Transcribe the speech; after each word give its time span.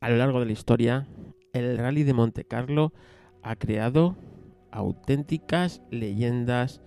A 0.00 0.08
lo 0.08 0.16
largo 0.16 0.40
de 0.40 0.46
la 0.46 0.52
historia, 0.52 1.06
el 1.52 1.76
Rally 1.76 2.04
de 2.04 2.14
Monte 2.14 2.44
Carlo 2.44 2.94
ha 3.42 3.54
creado 3.56 4.16
auténticas 4.70 5.82
leyendas 5.90 6.80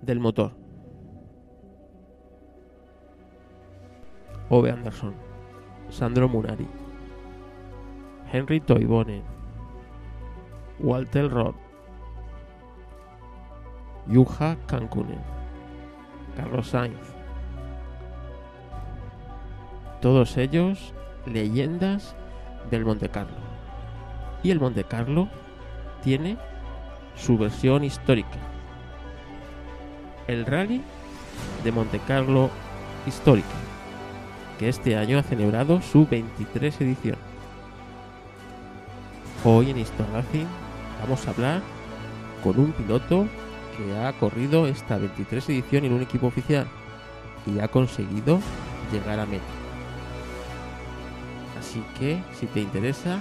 del 0.00 0.20
motor. 0.20 0.52
Ove 4.48 4.70
Anderson, 4.70 5.12
Sandro 5.88 6.28
Munari, 6.28 6.68
Henry 8.32 8.60
Toivonen, 8.60 9.24
Walter 10.78 11.28
Roth, 11.28 11.56
Yuha 14.06 14.56
Kankunen, 14.68 15.20
Carlos 16.36 16.68
Sainz. 16.68 17.12
Todos 20.00 20.36
ellos 20.36 20.94
leyendas 21.26 22.14
del 22.70 22.84
Monte 22.84 23.08
Carlo. 23.08 23.36
Y 24.42 24.50
el 24.50 24.60
Monte 24.60 24.84
Carlo 24.84 25.28
tiene 26.02 26.36
su 27.16 27.38
versión 27.38 27.84
histórica. 27.84 28.38
El 30.26 30.46
Rally 30.46 30.82
de 31.64 31.72
Monte 31.72 32.00
Carlo 32.06 32.50
Histórica, 33.06 33.48
que 34.58 34.68
este 34.68 34.96
año 34.96 35.18
ha 35.18 35.22
celebrado 35.22 35.80
su 35.82 36.06
23 36.06 36.80
edición. 36.80 37.16
Hoy 39.44 39.70
en 39.70 39.78
Historracing 39.78 40.46
vamos 41.00 41.26
a 41.26 41.30
hablar 41.30 41.62
con 42.42 42.58
un 42.58 42.72
piloto 42.72 43.26
que 43.76 43.98
ha 43.98 44.12
corrido 44.12 44.66
esta 44.66 44.98
23 44.98 45.48
edición 45.50 45.84
en 45.84 45.92
un 45.92 46.02
equipo 46.02 46.28
oficial 46.28 46.66
y 47.46 47.58
ha 47.58 47.68
conseguido 47.68 48.38
llegar 48.92 49.18
a 49.18 49.26
meta. 49.26 49.61
Así 51.62 51.80
que 51.96 52.20
si 52.38 52.46
te 52.46 52.60
interesa, 52.60 53.20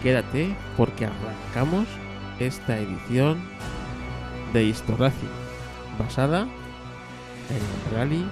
quédate 0.00 0.54
porque 0.76 1.06
arrancamos 1.06 1.88
esta 2.38 2.78
edición 2.78 3.42
de 4.52 4.62
Historracing 4.62 5.28
basada 5.98 6.42
en 7.50 7.56
el 7.56 7.96
rally 7.96 8.24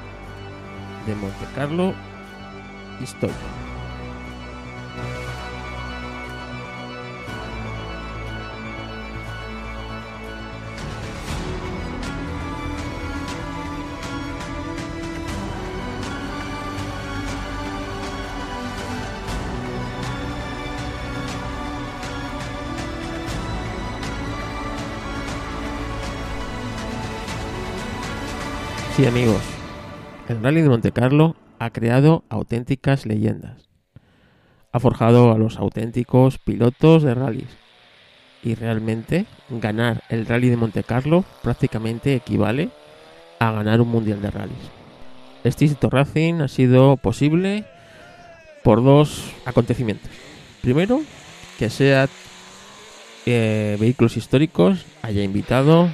de 1.07 1.15
Monte 1.17 1.45
Carlo 1.57 1.93
histórico. 3.03 3.62
Amigos, 29.07 29.43
el 30.29 30.41
Rally 30.43 30.63
de 30.63 30.69
Monte 30.69 30.93
Carlo 30.93 31.35
ha 31.59 31.71
creado 31.71 32.23
auténticas 32.29 33.05
leyendas. 33.05 33.69
Ha 34.71 34.79
forjado 34.79 35.33
a 35.33 35.39
los 35.39 35.59
auténticos 35.59 36.39
pilotos 36.39 37.03
de 37.03 37.13
rallies. 37.13 37.49
Y 38.45 38.55
realmente 38.55 39.27
ganar 39.51 40.05
el 40.09 40.25
Rally 40.25 40.51
de 40.51 40.57
Monte 40.57 40.85
Carlo 40.85 41.25
prácticamente 41.43 42.15
equivale 42.15 42.71
a 43.41 43.51
ganar 43.51 43.81
un 43.81 43.89
Mundial 43.89 44.23
de 44.23 44.31
Rallies. 44.31 44.71
Este 45.43 45.65
Hito 45.65 45.91
Racing 45.91 46.41
ha 46.41 46.49
sido 46.49 46.97
posible 46.97 47.65
por 48.63 48.85
dos 48.85 49.33
acontecimientos. 49.45 50.11
Primero, 50.61 51.03
que 51.59 51.71
SEAT 51.71 52.11
eh, 53.27 53.77
Vehículos 53.81 54.17
Históricos 54.17 54.87
haya 55.03 55.25
invitado 55.25 55.91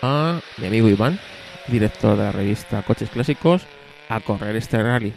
a 0.00 0.40
mi 0.56 0.66
amigo 0.66 0.88
Iván, 0.88 1.20
director 1.68 2.16
de 2.16 2.24
la 2.24 2.32
revista 2.32 2.82
Coches 2.82 3.10
Clásicos, 3.10 3.62
a 4.08 4.20
correr 4.20 4.56
este 4.56 4.82
rally. 4.82 5.12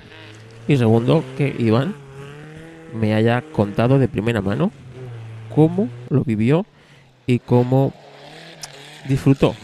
Y 0.68 0.78
segundo, 0.78 1.24
que 1.38 1.56
Iván 1.58 1.96
me 2.94 3.14
haya 3.14 3.42
contado 3.42 4.00
de 4.00 4.08
primera 4.08 4.42
mano 4.42 4.72
cómo 5.54 5.90
lo 6.10 6.24
vivió 6.24 6.66
y 7.28 7.40
cómo 7.40 7.94
disfrutó 9.08 9.56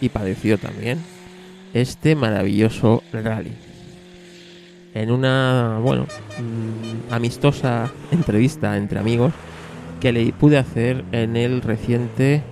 y 0.00 0.08
padeció 0.08 0.58
también 0.58 0.98
este 1.74 2.14
maravilloso 2.14 3.02
rally. 3.12 3.52
En 4.94 5.10
una, 5.10 5.78
bueno, 5.82 6.06
mm, 6.38 7.12
amistosa 7.12 7.90
entrevista 8.10 8.76
entre 8.76 8.98
amigos 8.98 9.32
que 10.00 10.12
le 10.12 10.32
pude 10.32 10.58
hacer 10.58 11.04
en 11.12 11.36
el 11.36 11.62
reciente 11.62 12.42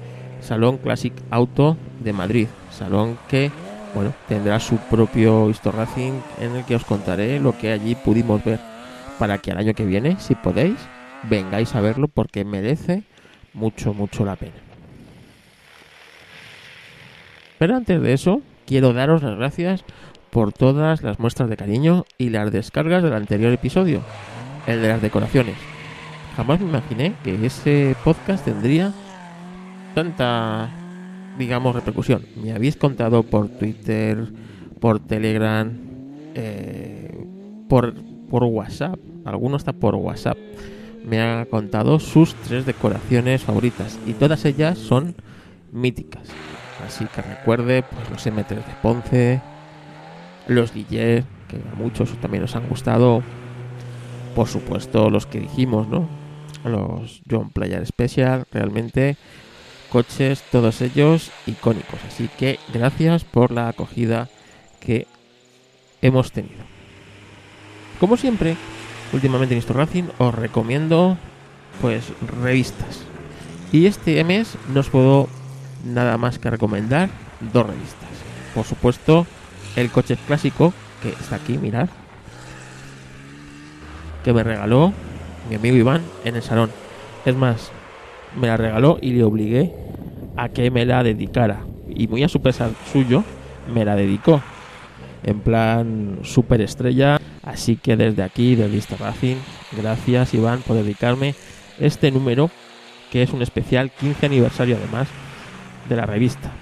Salón 0.41 0.79
Classic 0.79 1.13
Auto 1.31 1.77
de 2.03 2.13
Madrid. 2.13 2.47
Salón 2.71 3.19
que 3.29 3.51
bueno, 3.95 4.13
tendrá 4.29 4.61
su 4.61 4.77
propio 4.77 5.53
Racing 5.65 6.13
en 6.41 6.57
el 6.57 6.65
que 6.65 6.77
os 6.77 6.85
contaré 6.85 7.41
lo 7.41 7.57
que 7.57 7.73
allí 7.73 7.95
pudimos 7.95 8.45
ver 8.45 8.61
para 9.19 9.39
que 9.39 9.51
al 9.51 9.59
año 9.59 9.75
que 9.75 9.85
viene, 9.85 10.17
si 10.19 10.35
podéis, 10.35 10.77
vengáis 11.29 11.75
a 11.75 11.81
verlo 11.81 12.09
porque 12.09 12.45
merece 12.45 13.03
mucho, 13.53 13.93
mucho 13.93 14.25
la 14.25 14.37
pena. 14.37 14.55
Pero 17.59 17.77
antes 17.77 18.01
de 18.01 18.13
eso, 18.13 18.41
quiero 18.67 18.93
daros 18.93 19.23
las 19.23 19.37
gracias 19.37 19.85
por 20.31 20.53
todas 20.53 21.03
las 21.03 21.19
muestras 21.19 21.51
de 21.51 21.57
cariño 21.57 22.07
y 22.17 22.31
las 22.31 22.51
descargas 22.53 23.03
del 23.03 23.13
anterior 23.13 23.53
episodio, 23.53 24.01
el 24.67 24.81
de 24.81 24.89
las 24.89 25.03
decoraciones. 25.03 25.57
Jamás 26.37 26.61
me 26.61 26.69
imaginé 26.69 27.15
que 27.23 27.45
ese 27.45 27.97
podcast 28.05 28.45
tendría 28.45 28.93
tanta 29.95 30.71
digamos, 31.39 31.75
repercusión. 31.75 32.25
Me 32.43 32.53
habéis 32.53 32.77
contado 32.77 33.23
por 33.23 33.49
Twitter, 33.49 34.29
por 34.81 35.01
Telegram, 35.01 35.71
eh, 36.35 37.25
por, 37.69 37.95
por 38.29 38.45
WhatsApp, 38.45 38.99
alguno 39.25 39.57
está 39.57 39.73
por 39.73 39.95
WhatsApp, 39.95 40.39
me 41.05 41.21
ha 41.21 41.47
contado 41.47 41.99
sus 41.99 42.35
tres 42.35 42.67
decoraciones 42.67 43.43
favoritas 43.43 43.99
y 44.07 44.13
todas 44.13 44.45
ellas 44.45 44.79
son 44.79 45.15
míticas. 45.73 46.23
Así 46.87 47.07
que 47.07 47.23
recuerde 47.23 47.83
pues, 47.83 48.11
los 48.11 48.27
M3 48.27 48.49
de 48.49 48.75
Ponce, 48.83 49.41
los 50.47 50.73
DJ, 50.73 51.25
que 51.49 51.57
a 51.57 51.77
muchos 51.77 52.11
también 52.21 52.43
nos 52.43 52.57
han 52.57 52.69
gustado, 52.69 53.23
por 54.35 54.49
supuesto 54.49 55.11
los 55.11 55.27
que 55.27 55.41
dijimos, 55.41 55.89
¿no? 55.89 56.09
Los 56.65 57.23
John 57.31 57.51
Player 57.51 57.87
Special, 57.87 58.45
realmente 58.53 59.17
coches, 59.91 60.43
todos 60.51 60.81
ellos 60.81 61.31
icónicos. 61.47 62.01
Así 62.09 62.29
que 62.39 62.59
gracias 62.73 63.25
por 63.25 63.51
la 63.51 63.69
acogida 63.69 64.29
que 64.81 65.07
hemos 66.01 66.33
tenido. 66.33 66.65
Como 67.99 68.17
siempre, 68.17 68.57
últimamente 69.13 69.55
en 69.55 69.59
Esto 69.59 69.75
Racing 69.75 70.05
os 70.19 70.35
recomiendo 70.35 71.19
pues 71.81 72.05
revistas. 72.43 73.03
Y 73.73 73.87
este 73.87 74.23
mes 74.25 74.57
no 74.73 74.81
os 74.81 74.89
puedo 74.89 75.29
nada 75.85 76.17
más 76.17 76.39
que 76.39 76.51
recomendar 76.51 77.11
dos 77.53 77.67
revistas. 77.67 78.09
Por 78.55 78.65
supuesto, 78.65 79.27
el 79.77 79.91
coche 79.91 80.17
clásico, 80.27 80.73
que 81.03 81.11
está 81.11 81.37
aquí, 81.37 81.57
mirad, 81.59 81.89
que 84.25 84.33
me 84.33 84.43
regaló 84.43 84.93
mi 85.49 85.57
amigo 85.57 85.77
Iván 85.77 86.03
en 86.25 86.37
el 86.37 86.43
salón. 86.43 86.71
Es 87.25 87.37
más, 87.37 87.71
me 88.37 88.49
la 88.49 88.57
regaló 88.57 88.99
y 89.01 89.13
le 89.13 89.25
obligué 89.25 89.73
a 90.37 90.49
que 90.49 90.71
me 90.71 90.85
la 90.85 91.03
dedicara. 91.03 91.61
Y 91.89 92.09
muy 92.09 92.23
a 92.23 92.29
su 92.29 92.41
pesar 92.41 92.71
suyo, 92.93 93.25
me 93.73 93.85
la 93.85 93.97
dedicó. 93.97 94.43
En 95.23 95.41
plan 95.41 96.21
super 96.23 96.61
estrella. 96.61 97.19
Así 97.43 97.77
que 97.77 97.97
desde 97.97 98.23
aquí, 98.23 98.55
desde 98.55 98.71
Vista 98.71 98.97
Racing, 98.97 99.37
gracias 99.77 100.35
Iván 100.35 100.61
por 100.61 100.77
dedicarme 100.77 101.35
este 101.79 102.11
número, 102.11 102.51
que 103.11 103.23
es 103.23 103.33
un 103.33 103.43
especial 103.43 103.91
15 103.91 104.27
aniversario 104.27 104.77
además 104.77 105.09
de 105.89 105.97
la 105.97 106.07
revista. 106.07 106.53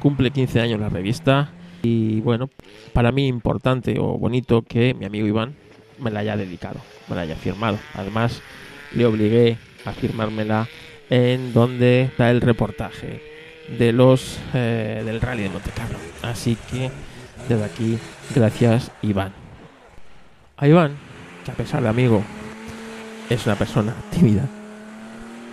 Cumple 0.00 0.30
15 0.30 0.60
años 0.60 0.80
la 0.80 0.88
revista 0.88 1.50
y 1.82 2.20
bueno, 2.20 2.48
para 2.92 3.12
mí 3.12 3.26
importante 3.26 3.98
o 3.98 4.18
bonito 4.18 4.62
que 4.62 4.94
mi 4.94 5.04
amigo 5.04 5.26
Iván 5.26 5.54
me 5.98 6.10
la 6.10 6.20
haya 6.20 6.36
dedicado, 6.36 6.80
me 7.08 7.16
la 7.16 7.22
haya 7.22 7.36
firmado. 7.36 7.78
Además, 7.94 8.40
le 8.94 9.04
obligué 9.04 9.58
a 9.88 9.92
firmármela 9.92 10.68
en 11.10 11.52
donde 11.52 12.02
está 12.02 12.30
el 12.30 12.40
reportaje 12.40 13.22
de 13.78 13.92
los 13.92 14.38
eh, 14.54 15.02
del 15.04 15.20
rally 15.20 15.44
de 15.44 15.50
Monte 15.50 15.70
Carlo. 15.70 15.98
Así 16.22 16.56
que 16.70 16.90
desde 17.48 17.64
aquí, 17.64 17.98
gracias 18.34 18.90
Iván. 19.02 19.32
A 20.56 20.68
Iván, 20.68 20.96
que 21.44 21.50
a 21.50 21.54
pesar 21.54 21.82
de 21.82 21.88
amigo 21.88 22.22
es 23.30 23.46
una 23.46 23.56
persona 23.56 23.94
tímida, 24.10 24.48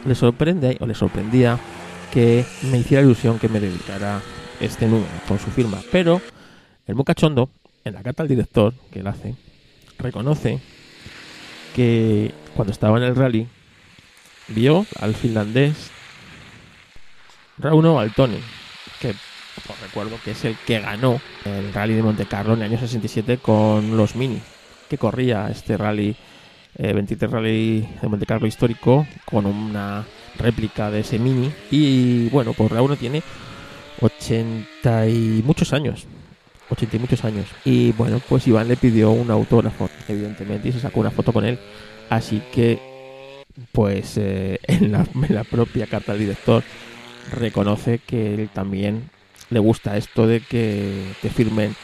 le 0.05 0.15
sorprende 0.15 0.77
o 0.79 0.85
le 0.85 0.95
sorprendía 0.95 1.59
que 2.11 2.45
me 2.71 2.77
hiciera 2.77 3.03
ilusión 3.03 3.39
que 3.39 3.49
me 3.49 3.59
dedicara 3.59 4.21
este 4.59 4.87
número 4.87 5.11
con 5.27 5.39
su 5.39 5.51
firma. 5.51 5.81
Pero 5.91 6.21
el 6.87 6.95
Mucachondo, 6.95 7.49
en 7.83 7.93
la 7.93 8.03
carta 8.03 8.23
al 8.23 8.29
director 8.29 8.73
que 8.91 8.99
él 8.99 9.07
hace, 9.07 9.35
reconoce 9.97 10.59
que 11.75 12.31
cuando 12.55 12.71
estaba 12.71 12.97
en 12.97 13.03
el 13.03 13.15
rally, 13.15 13.47
vio 14.47 14.85
al 14.99 15.15
finlandés 15.15 15.91
Rauno 17.57 17.99
Altoni, 17.99 18.39
que 18.99 19.09
os 19.09 19.81
recuerdo 19.81 20.17
que 20.23 20.31
es 20.31 20.45
el 20.45 20.57
que 20.65 20.79
ganó 20.79 21.21
el 21.45 21.73
rally 21.73 21.93
de 21.93 22.03
Monte 22.03 22.25
Carlo 22.25 22.53
en 22.53 22.61
el 22.61 22.71
año 22.71 22.79
67 22.79 23.37
con 23.37 23.95
los 23.95 24.15
Mini, 24.15 24.41
que 24.89 24.97
corría 24.97 25.47
este 25.49 25.77
rally, 25.77 26.15
23 26.77 27.21
eh, 27.21 27.33
rally 27.33 27.89
de 28.01 28.07
Monte 28.07 28.25
Carlo 28.25 28.47
histórico, 28.47 29.07
con 29.23 29.45
una 29.45 30.05
réplica 30.37 30.91
de 30.91 30.99
ese 30.99 31.17
Mini. 31.17 31.51
Y 31.71 32.27
bueno, 32.29 32.53
pues 32.53 32.69
Rauno 32.71 32.97
tiene 32.97 33.23
80 34.01 35.07
y 35.07 35.43
muchos 35.45 35.71
años. 35.73 36.05
80 36.69 36.95
y 36.95 36.99
muchos 36.99 37.23
años. 37.23 37.45
Y 37.63 37.91
bueno, 37.93 38.19
pues 38.27 38.47
Iván 38.47 38.67
le 38.67 38.75
pidió 38.75 39.11
un 39.11 39.31
autógrafo, 39.31 39.89
evidentemente, 40.07 40.69
y 40.69 40.71
se 40.71 40.79
sacó 40.79 40.99
una 40.99 41.11
foto 41.11 41.31
con 41.31 41.45
él. 41.45 41.59
Así 42.09 42.41
que, 42.53 42.79
pues 43.71 44.17
eh, 44.17 44.59
en, 44.67 44.91
la, 44.91 45.43
propia 45.43 45.87
carta 45.87 46.13
del 46.13 46.21
director 46.21 46.63
reconoce 47.31 47.99
que 47.99 48.35
él 48.35 48.49
también 48.53 49.09
le 49.49 49.59
gusta 49.59 49.97
esto 49.97 50.27
de 50.27 50.41
que 50.41 51.13
te 51.21 51.29
firmen 51.29 51.75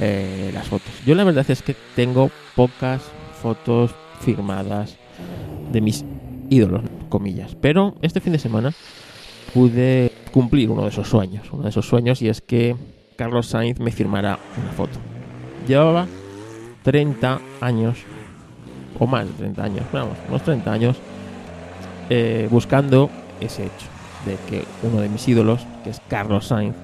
eh, 0.00 0.50
las 0.52 0.68
fotos. 0.68 0.92
Yo 1.06 1.14
la 1.14 1.24
verdad 1.24 1.48
es 1.50 1.62
que 1.62 1.76
tengo 1.94 2.30
pocas 2.54 3.02
fotos 3.40 3.94
firmadas 4.20 4.96
de 5.72 5.80
mis 5.80 6.04
ídolos, 6.50 6.82
comillas. 7.08 7.56
Pero 7.60 7.94
este 8.02 8.20
fin 8.20 8.32
de 8.32 8.38
semana 8.38 8.72
pude 9.52 10.12
cumplir 10.32 10.70
uno 10.70 10.82
de 10.82 10.88
esos 10.88 11.08
sueños, 11.08 11.46
uno 11.52 11.62
de 11.62 11.68
esos 11.68 11.86
sueños 11.86 12.20
y 12.22 12.28
es 12.28 12.40
que 12.40 12.76
Carlos 13.16 13.46
Sainz 13.46 13.78
me 13.78 13.92
firmara 13.92 14.38
una 14.60 14.72
foto. 14.72 14.98
Llevaba 15.68 16.06
30 16.82 17.40
años, 17.60 17.98
o 18.98 19.06
más 19.06 19.26
de 19.26 19.32
30 19.34 19.64
años, 19.64 19.84
vamos, 19.92 20.18
unos 20.28 20.42
30 20.42 20.72
años, 20.72 20.96
eh, 22.10 22.48
buscando 22.50 23.10
ese 23.40 23.64
hecho 23.64 23.86
de 24.26 24.36
que 24.48 24.64
uno 24.82 25.00
de 25.00 25.08
mis 25.08 25.26
ídolos, 25.28 25.66
que 25.82 25.90
es 25.90 26.00
Carlos 26.08 26.46
Sainz, 26.46 26.76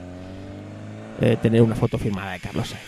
eh, 1.21 1.37
tener 1.41 1.63
una 1.63 1.75
foto 1.75 1.99
firmada 1.99 2.33
de 2.33 2.41
Carlos 2.41 2.69
Sainz. 2.69 2.85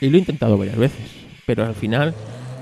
Y 0.00 0.10
lo 0.10 0.16
he 0.16 0.20
intentado 0.20 0.58
varias 0.58 0.76
veces, 0.76 1.10
pero 1.46 1.64
al 1.64 1.74
final 1.74 2.14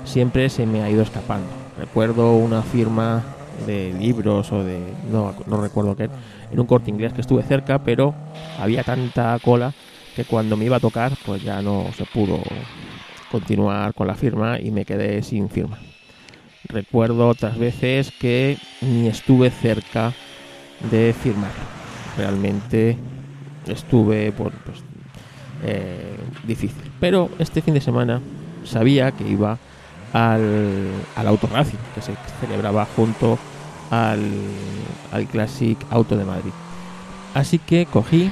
siempre 0.05 0.49
se 0.49 0.65
me 0.65 0.83
ha 0.83 0.89
ido 0.89 1.01
escapando. 1.01 1.47
Recuerdo 1.77 2.35
una 2.35 2.61
firma 2.61 3.23
de 3.65 3.93
libros 3.99 4.51
o 4.51 4.63
de 4.63 4.79
no, 5.11 5.35
no 5.45 5.61
recuerdo 5.61 5.95
qué 5.95 6.09
en 6.51 6.59
un 6.59 6.65
corte 6.65 6.89
inglés 6.89 7.13
que 7.13 7.21
estuve 7.21 7.43
cerca 7.43 7.79
pero 7.79 8.13
había 8.59 8.83
tanta 8.83 9.37
cola 9.39 9.73
que 10.15 10.25
cuando 10.25 10.57
me 10.57 10.65
iba 10.65 10.77
a 10.77 10.79
tocar 10.79 11.13
pues 11.25 11.43
ya 11.43 11.61
no 11.61 11.85
se 11.95 12.05
pudo 12.05 12.41
continuar 13.31 13.93
con 13.93 14.07
la 14.07 14.15
firma 14.15 14.59
y 14.59 14.71
me 14.71 14.85
quedé 14.85 15.21
sin 15.21 15.49
firma 15.49 15.77
recuerdo 16.71 17.27
otras 17.27 17.57
veces 17.57 18.11
que 18.19 18.57
ni 18.81 19.07
estuve 19.07 19.49
cerca 19.49 20.13
de 20.89 21.13
firmar 21.13 21.51
realmente 22.17 22.97
estuve 23.67 24.31
pues 24.31 24.53
eh, 25.63 26.17
difícil 26.45 26.91
pero 26.99 27.29
este 27.39 27.61
fin 27.61 27.73
de 27.73 27.81
semana 27.81 28.21
sabía 28.63 29.11
que 29.11 29.27
iba 29.27 29.57
al, 30.13 30.89
al 31.15 31.27
Autorracing 31.27 31.79
que 31.95 32.01
se 32.01 32.13
celebraba 32.39 32.85
junto 32.95 33.37
al, 33.89 34.19
al 35.11 35.27
Classic 35.27 35.77
Auto 35.89 36.17
de 36.17 36.25
Madrid. 36.25 36.51
Así 37.33 37.59
que 37.59 37.85
cogí 37.85 38.31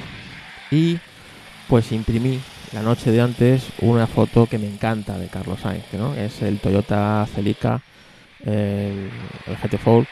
y 0.70 0.98
pues 1.68 1.92
imprimí 1.92 2.40
la 2.72 2.82
noche 2.82 3.10
de 3.10 3.20
antes 3.20 3.68
una 3.80 4.06
foto 4.06 4.46
que 4.46 4.58
me 4.58 4.66
encanta 4.66 5.18
de 5.18 5.28
Carlos 5.28 5.60
Sainz, 5.60 5.84
¿no? 5.92 6.14
Es 6.14 6.42
el 6.42 6.58
Toyota 6.58 7.26
Celica, 7.34 7.80
el, 8.44 9.10
GT4, 9.62 10.06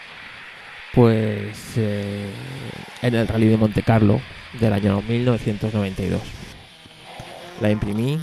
pues 0.94 1.72
eh, 1.76 2.30
en 3.02 3.14
el 3.14 3.28
Rally 3.28 3.48
de 3.48 3.56
Monte 3.56 3.82
Carlo 3.82 4.20
del 4.60 4.72
año 4.72 5.02
1992. 5.02 6.20
La 7.60 7.70
imprimí, 7.70 8.20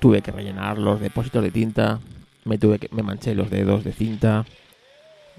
tuve 0.00 0.22
que 0.22 0.30
rellenar 0.30 0.78
los 0.78 1.00
depósitos 1.00 1.42
de 1.42 1.50
tinta, 1.50 2.00
me 2.44 2.58
tuve 2.58 2.78
que, 2.78 2.88
me 2.92 3.02
manché 3.02 3.34
los 3.34 3.50
dedos 3.50 3.84
de 3.84 3.92
cinta, 3.92 4.44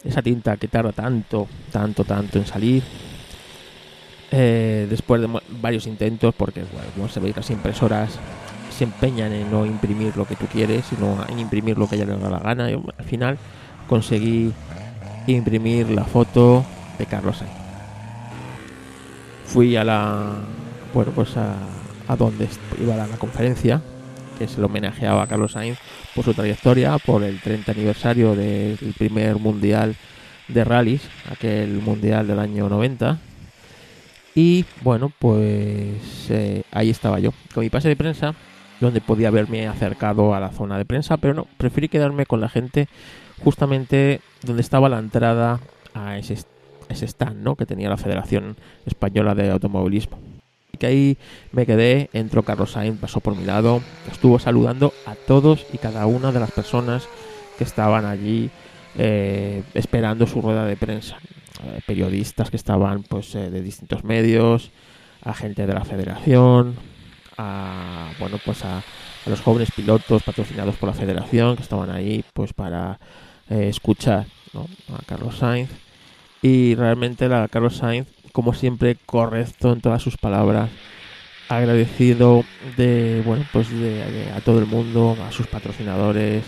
esa 0.03 0.21
tinta 0.21 0.57
que 0.57 0.67
tarda 0.67 0.91
tanto, 0.91 1.47
tanto, 1.71 2.03
tanto 2.03 2.37
en 2.37 2.45
salir. 2.45 2.83
Eh, 4.31 4.85
después 4.89 5.21
de 5.21 5.27
varios 5.59 5.87
intentos, 5.87 6.35
porque 6.35 6.63
bueno, 6.71 6.87
como 6.95 7.25
ve, 7.25 7.33
las 7.35 7.49
impresoras 7.49 8.19
se 8.69 8.83
empeñan 8.83 9.33
en 9.33 9.51
no 9.51 9.65
imprimir 9.65 10.15
lo 10.15 10.25
que 10.25 10.35
tú 10.35 10.45
quieres, 10.45 10.85
sino 10.85 11.25
en 11.27 11.39
imprimir 11.39 11.77
lo 11.77 11.89
que 11.89 11.95
ella 11.95 12.05
le 12.05 12.17
da 12.17 12.29
la 12.29 12.39
gana. 12.39 12.67
Al 12.67 13.05
final 13.05 13.37
conseguí 13.89 14.53
imprimir 15.27 15.89
la 15.89 16.05
foto 16.05 16.63
de 16.97 17.05
Carlos 17.07 17.37
Sainz. 17.37 17.53
Fui 19.45 19.75
a 19.75 19.83
la, 19.83 20.35
bueno, 20.93 21.11
pues 21.13 21.35
a, 21.35 21.55
a 22.07 22.15
donde 22.15 22.47
iba 22.79 22.95
la 22.95 23.07
conferencia 23.17 23.81
que 24.37 24.47
se 24.47 24.59
le 24.59 24.65
homenajeaba 24.65 25.23
a 25.23 25.27
Carlos 25.27 25.53
Sainz 25.53 25.77
por 26.15 26.23
su 26.23 26.33
trayectoria, 26.33 26.97
por 26.99 27.23
el 27.23 27.41
30 27.41 27.71
aniversario 27.71 28.35
del 28.35 28.77
primer 28.97 29.37
mundial 29.37 29.95
de 30.47 30.63
rallies, 30.63 31.01
aquel 31.31 31.81
mundial 31.81 32.27
del 32.27 32.39
año 32.39 32.69
90. 32.69 33.17
Y 34.35 34.65
bueno, 34.81 35.11
pues 35.19 36.27
eh, 36.29 36.63
ahí 36.71 36.89
estaba 36.89 37.19
yo, 37.19 37.31
con 37.53 37.63
mi 37.63 37.69
pase 37.69 37.89
de 37.89 37.95
prensa, 37.95 38.35
donde 38.79 39.01
podía 39.01 39.27
haberme 39.27 39.67
acercado 39.67 40.33
a 40.33 40.39
la 40.39 40.51
zona 40.51 40.77
de 40.77 40.85
prensa, 40.85 41.17
pero 41.17 41.33
no, 41.33 41.47
preferí 41.57 41.89
quedarme 41.89 42.25
con 42.25 42.39
la 42.39 42.49
gente 42.49 42.87
justamente 43.43 44.21
donde 44.43 44.61
estaba 44.61 44.89
la 44.89 44.99
entrada 44.99 45.59
a 45.93 46.17
ese, 46.17 46.35
stand 46.89 47.43
¿no? 47.43 47.55
que 47.55 47.65
tenía 47.65 47.89
la 47.89 47.97
Federación 47.97 48.55
Española 48.85 49.35
de 49.35 49.51
Automovilismo 49.51 50.17
que 50.77 50.87
ahí 50.87 51.17
me 51.51 51.65
quedé, 51.65 52.09
entró 52.13 52.43
Carlos 52.43 52.71
Sainz, 52.71 52.97
pasó 53.01 53.19
por 53.19 53.35
mi 53.35 53.43
lado, 53.43 53.81
estuvo 54.09 54.39
saludando 54.39 54.93
a 55.05 55.15
todos 55.15 55.65
y 55.73 55.77
cada 55.77 56.05
una 56.05 56.31
de 56.31 56.39
las 56.39 56.51
personas 56.51 57.09
que 57.57 57.65
estaban 57.65 58.05
allí 58.05 58.49
eh, 58.97 59.61
esperando 59.73 60.25
su 60.25 60.41
rueda 60.41 60.65
de 60.65 60.77
prensa. 60.77 61.17
Eh, 61.61 61.81
periodistas 61.85 62.49
que 62.49 62.55
estaban 62.55 63.03
pues 63.03 63.35
eh, 63.35 63.49
de 63.49 63.61
distintos 63.61 64.05
medios, 64.05 64.71
a 65.21 65.33
gente 65.33 65.67
de 65.67 65.73
la 65.73 65.83
federación, 65.83 66.75
a 67.37 68.11
bueno 68.17 68.37
pues 68.45 68.63
a, 68.63 68.81
los 69.25 69.41
jóvenes 69.41 69.69
pilotos 69.71 70.23
patrocinados 70.23 70.75
por 70.77 70.87
la 70.87 70.95
federación 70.95 71.57
que 71.57 71.63
estaban 71.63 71.89
ahí 71.91 72.23
pues 72.33 72.53
para 72.53 72.97
escuchar 73.49 74.27
a 74.53 75.05
Carlos 75.05 75.37
Sainz 75.37 75.69
y 76.41 76.75
realmente 76.75 77.27
la 77.27 77.47
Carlos 77.47 77.77
Sainz 77.77 78.07
como 78.31 78.53
siempre, 78.53 78.97
correcto 79.05 79.73
en 79.73 79.81
todas 79.81 80.01
sus 80.01 80.17
palabras. 80.17 80.69
Agradecido 81.49 82.43
de, 82.77 83.23
bueno, 83.25 83.43
pues 83.51 83.67
a 84.35 84.41
todo 84.41 84.59
el 84.59 84.67
mundo, 84.67 85.17
a 85.27 85.31
sus 85.31 85.47
patrocinadores. 85.47 86.45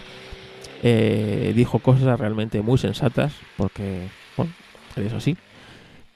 Eh, 0.83 1.53
dijo 1.55 1.79
cosas 1.79 2.19
realmente 2.19 2.61
muy 2.61 2.77
sensatas, 2.77 3.33
porque, 3.57 4.07
bueno, 4.37 4.51
es 4.95 5.13
así. 5.13 5.37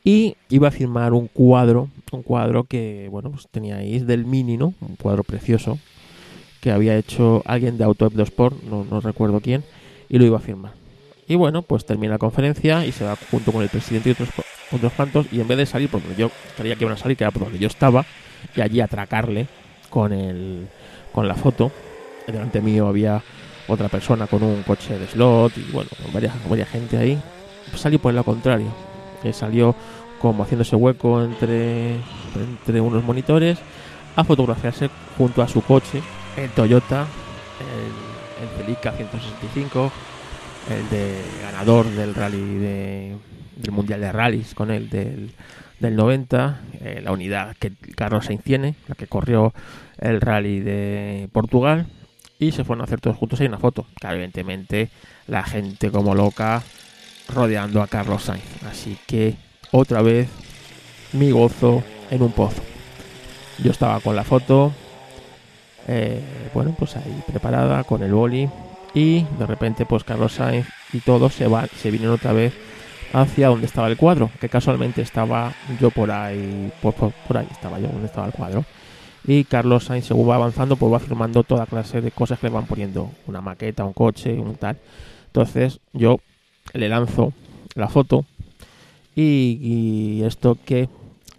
Y 0.03 0.37
iba 0.49 0.67
a 0.67 0.71
firmar 0.71 1.13
un 1.13 1.27
cuadro, 1.27 1.89
un 2.11 2.21
cuadro 2.21 2.65
que, 2.65 3.07
bueno, 3.09 3.31
pues 3.31 3.47
teníais 3.49 4.05
del 4.05 4.25
Mini, 4.25 4.57
¿no? 4.57 4.75
Un 4.81 4.95
cuadro 4.95 5.23
precioso 5.23 5.79
que 6.61 6.71
había 6.71 6.97
hecho 6.97 7.43
alguien 7.45 7.77
de 7.77 7.83
Auto 7.83 8.11
Sport, 8.15 8.63
no, 8.63 8.85
no 8.85 9.01
recuerdo 9.01 9.39
quién, 9.39 9.63
y 10.09 10.17
lo 10.17 10.25
iba 10.25 10.37
a 10.37 10.41
firmar. 10.41 10.73
Y 11.27 11.35
bueno, 11.35 11.61
pues 11.63 11.85
termina 11.85 12.13
la 12.13 12.17
conferencia 12.19 12.85
y 12.85 12.91
se 12.91 13.03
va 13.03 13.17
junto 13.31 13.51
con 13.51 13.63
el 13.63 13.69
presidente 13.69 14.09
y 14.09 14.11
otros 14.11 14.29
otros 14.71 14.93
cuantos, 14.93 15.27
y 15.31 15.39
en 15.39 15.47
vez 15.47 15.57
de 15.57 15.65
salir 15.65 15.89
por 15.89 16.01
donde 16.01 16.15
yo 16.15 16.31
creía 16.57 16.75
que 16.75 16.83
iban 16.83 16.95
a 16.95 16.97
salir, 16.97 17.17
que 17.17 17.23
era 17.23 17.31
por 17.31 17.43
donde 17.43 17.59
yo 17.59 17.67
estaba, 17.67 18.05
y 18.55 18.61
allí 18.61 18.81
atracarle 18.81 19.47
con, 19.89 20.11
el, 20.13 20.67
con 21.11 21.27
la 21.27 21.35
foto, 21.35 21.71
delante 22.27 22.61
mío 22.61 22.87
había 22.87 23.21
otra 23.67 23.89
persona 23.89 24.27
con 24.27 24.43
un 24.43 24.63
coche 24.63 24.97
de 24.97 25.07
slot 25.07 25.57
y 25.57 25.71
bueno, 25.71 25.89
varias, 26.13 26.33
varias 26.49 26.69
gente 26.69 26.97
ahí, 26.97 27.19
pues 27.69 27.81
salió 27.81 27.99
por 27.99 28.13
lado 28.13 28.25
contrario, 28.25 28.67
que 29.21 29.33
salió 29.33 29.75
como 30.19 30.43
haciéndose 30.43 30.75
hueco 30.75 31.23
entre, 31.23 31.95
entre 32.33 32.81
unos 32.81 33.03
monitores 33.03 33.59
a 34.15 34.23
fotografiarse 34.23 34.89
junto 35.17 35.41
a 35.41 35.47
su 35.47 35.61
coche, 35.61 36.01
el 36.37 36.49
Toyota, 36.51 37.01
el, 37.01 38.04
el 38.41 38.49
Celica 38.57 38.91
165, 38.91 39.91
el 40.69 40.89
de 40.89 41.21
ganador 41.41 41.85
del 41.87 42.15
rally 42.15 42.59
de 42.59 43.15
del 43.55 43.71
Mundial 43.71 44.01
de 44.01 44.11
Rallys 44.11 44.53
con 44.53 44.67
del, 44.67 45.31
del 45.79 45.95
90, 45.95 46.61
eh, 46.81 47.01
la 47.03 47.11
unidad 47.11 47.55
que 47.57 47.71
Carlos 47.95 48.25
Sainz 48.25 48.43
tiene, 48.43 48.75
la 48.87 48.95
que 48.95 49.07
corrió 49.07 49.53
el 49.99 50.21
rally 50.21 50.59
de 50.59 51.29
Portugal, 51.31 51.87
y 52.37 52.51
se 52.51 52.63
fueron 52.63 52.81
a 52.81 52.83
hacer 52.85 52.99
todos 52.99 53.17
juntos 53.17 53.39
ahí 53.39 53.47
una 53.47 53.59
foto. 53.59 53.87
Claro, 53.95 54.15
evidentemente 54.15 54.89
la 55.27 55.43
gente 55.43 55.89
como 55.89 56.15
loca 56.15 56.63
rodeando 57.33 57.81
a 57.81 57.87
Carlos 57.87 58.23
Sainz. 58.23 58.63
Así 58.63 58.97
que 59.07 59.35
otra 59.71 60.01
vez 60.01 60.27
mi 61.13 61.31
gozo 61.31 61.83
en 62.11 62.21
un 62.21 62.31
pozo. 62.33 62.61
Yo 63.63 63.71
estaba 63.71 64.01
con 64.01 64.17
la 64.17 64.25
foto, 64.25 64.73
eh, 65.87 66.21
bueno, 66.53 66.75
pues 66.77 66.95
ahí 66.95 67.23
preparada 67.27 67.83
con 67.83 68.03
el 68.03 68.13
boli 68.13 68.49
y 68.93 69.23
de 69.37 69.45
repente 69.45 69.85
pues 69.85 70.03
Carlos 70.03 70.33
Sainz 70.33 70.67
y 70.93 70.99
todos 70.99 71.33
se 71.33 71.47
van, 71.47 71.67
se 71.75 71.91
vienen 71.91 72.09
otra 72.09 72.33
vez 72.33 72.53
hacia 73.13 73.47
donde 73.47 73.65
estaba 73.65 73.87
el 73.87 73.97
cuadro, 73.97 74.29
que 74.39 74.49
casualmente 74.49 75.01
estaba 75.01 75.53
yo 75.79 75.89
por 75.91 76.11
ahí, 76.11 76.71
por, 76.81 76.93
por, 76.93 77.37
ahí 77.37 77.47
estaba 77.51 77.79
yo 77.79 77.87
donde 77.87 78.07
estaba 78.07 78.27
el 78.27 78.33
cuadro. 78.33 78.65
Y 79.27 79.43
Carlos 79.45 79.85
Sainz, 79.85 80.05
según 80.05 80.29
va 80.29 80.35
avanzando, 80.35 80.75
pues 80.75 80.91
va 80.91 80.99
firmando 80.99 81.43
toda 81.43 81.65
clase 81.65 82.01
de 82.01 82.11
cosas 82.11 82.39
que 82.39 82.47
le 82.47 82.53
van 82.53 82.65
poniendo, 82.65 83.09
una 83.25 83.41
maqueta, 83.41 83.83
un 83.83 83.93
coche, 83.93 84.33
un 84.33 84.55
tal. 84.55 84.77
Entonces 85.27 85.79
yo 85.93 86.19
le 86.73 86.89
lanzo 86.89 87.33
la 87.73 87.87
foto 87.87 88.25
y, 89.15 90.21
esto 90.23 90.57
que 90.65 90.89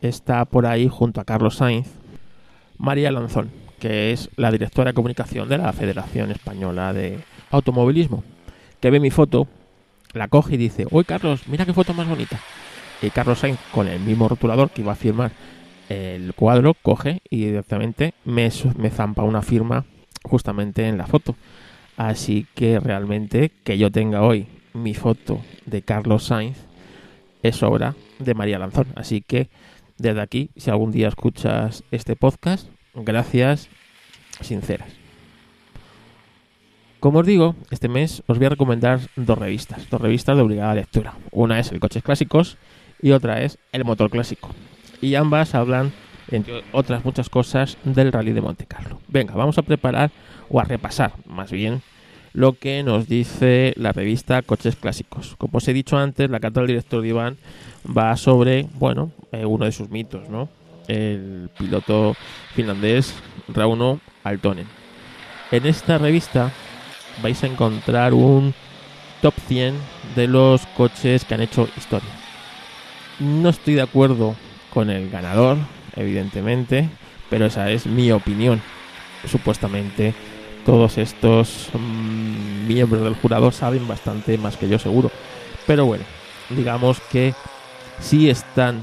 está 0.00 0.44
por 0.46 0.66
ahí 0.66 0.88
junto 0.88 1.20
a 1.20 1.24
Carlos 1.24 1.56
Sainz, 1.56 1.88
María 2.78 3.10
Lanzón, 3.10 3.50
que 3.78 4.12
es 4.12 4.30
la 4.36 4.50
directora 4.50 4.90
de 4.90 4.94
comunicación 4.94 5.48
de 5.48 5.58
la 5.58 5.72
Federación 5.72 6.30
Española 6.30 6.92
de 6.92 7.20
Automovilismo, 7.50 8.24
que 8.80 8.90
ve 8.90 9.00
mi 9.00 9.10
foto, 9.10 9.46
la 10.12 10.28
coge 10.28 10.54
y 10.54 10.58
dice, 10.58 10.86
uy 10.90 11.04
Carlos, 11.04 11.42
mira 11.46 11.66
qué 11.66 11.72
foto 11.72 11.94
más 11.94 12.08
bonita. 12.08 12.40
Y 13.02 13.10
Carlos 13.10 13.38
Sainz, 13.38 13.58
con 13.72 13.88
el 13.88 14.00
mismo 14.00 14.28
rotulador 14.28 14.70
que 14.70 14.80
iba 14.80 14.92
a 14.92 14.96
firmar 14.96 15.32
el 15.88 16.32
cuadro, 16.34 16.74
coge 16.74 17.20
y 17.28 17.46
directamente 17.46 18.14
me, 18.24 18.50
me 18.78 18.90
zampa 18.90 19.22
una 19.22 19.42
firma 19.42 19.84
justamente 20.22 20.88
en 20.88 20.98
la 20.98 21.06
foto. 21.06 21.36
Así 21.96 22.46
que 22.54 22.80
realmente 22.80 23.52
que 23.64 23.78
yo 23.78 23.90
tenga 23.90 24.22
hoy 24.22 24.46
mi 24.72 24.94
foto 24.94 25.40
de 25.64 25.82
Carlos 25.82 26.24
Sainz 26.24 26.58
es 27.42 27.62
obra 27.62 27.94
de 28.18 28.34
María 28.34 28.58
Lanzón. 28.58 28.86
Así 28.94 29.22
que 29.22 29.48
desde 29.98 30.20
aquí, 30.20 30.50
si 30.56 30.70
algún 30.70 30.92
día 30.92 31.08
escuchas 31.08 31.84
este 31.90 32.16
podcast, 32.16 32.68
gracias 32.96 33.68
sinceras. 34.40 34.88
Como 37.00 37.20
os 37.20 37.26
digo, 37.26 37.54
este 37.70 37.88
mes 37.88 38.22
os 38.26 38.38
voy 38.38 38.46
a 38.46 38.50
recomendar 38.50 39.00
dos 39.16 39.38
revistas, 39.38 39.88
dos 39.90 40.00
revistas 40.00 40.36
de 40.36 40.42
obligada 40.42 40.74
lectura. 40.74 41.14
Una 41.30 41.60
es 41.60 41.70
el 41.70 41.78
Coches 41.78 42.02
Clásicos 42.02 42.56
y 43.00 43.12
otra 43.12 43.42
es 43.42 43.58
el 43.72 43.84
Motor 43.84 44.10
Clásico. 44.10 44.50
Y 45.00 45.14
ambas 45.14 45.54
hablan, 45.54 45.92
entre 46.30 46.64
otras 46.72 47.04
muchas 47.04 47.28
cosas, 47.28 47.76
del 47.84 48.12
Rally 48.12 48.32
de 48.32 48.40
Monte 48.40 48.66
Carlo. 48.66 48.98
Venga, 49.08 49.34
vamos 49.34 49.58
a 49.58 49.62
preparar 49.62 50.10
o 50.48 50.58
a 50.58 50.64
repasar, 50.64 51.12
más 51.26 51.52
bien, 51.52 51.82
lo 52.32 52.54
que 52.54 52.82
nos 52.82 53.08
dice 53.08 53.74
la 53.76 53.92
revista 53.92 54.42
Coches 54.42 54.76
Clásicos. 54.76 55.36
Como 55.36 55.58
os 55.58 55.68
he 55.68 55.72
dicho 55.72 55.98
antes, 55.98 56.30
la 56.30 56.40
carta 56.40 56.60
del 56.60 56.68
director 56.68 57.02
de 57.02 57.08
Iván 57.08 57.36
va 57.86 58.16
sobre, 58.16 58.66
bueno, 58.74 59.12
eh, 59.32 59.44
uno 59.44 59.66
de 59.66 59.72
sus 59.72 59.90
mitos, 59.90 60.28
¿no? 60.28 60.48
El 60.88 61.50
piloto 61.58 62.16
finlandés 62.54 63.14
Rauno 63.48 64.00
Altonen. 64.24 64.66
En 65.50 65.66
esta 65.66 65.98
revista 65.98 66.52
vais 67.22 67.42
a 67.42 67.46
encontrar 67.46 68.14
un 68.14 68.54
top 69.22 69.34
100 69.48 69.74
de 70.14 70.26
los 70.26 70.66
coches 70.76 71.24
que 71.24 71.34
han 71.34 71.42
hecho 71.42 71.68
historia. 71.76 72.10
No 73.18 73.48
estoy 73.48 73.74
de 73.74 73.82
acuerdo 73.82 74.36
con 74.72 74.90
el 74.90 75.08
ganador, 75.10 75.56
evidentemente, 75.94 76.88
pero 77.30 77.46
esa 77.46 77.70
es 77.70 77.86
mi 77.86 78.10
opinión. 78.12 78.60
Supuestamente 79.26 80.14
todos 80.66 80.98
estos 80.98 81.70
mm, 81.72 82.66
miembros 82.66 83.02
del 83.02 83.14
jurado 83.14 83.50
saben 83.52 83.86
bastante 83.88 84.36
más 84.36 84.56
que 84.56 84.68
yo 84.68 84.78
seguro. 84.78 85.10
Pero 85.66 85.86
bueno, 85.86 86.04
digamos 86.50 87.00
que 87.10 87.34
sí 88.00 88.28
están, 88.28 88.82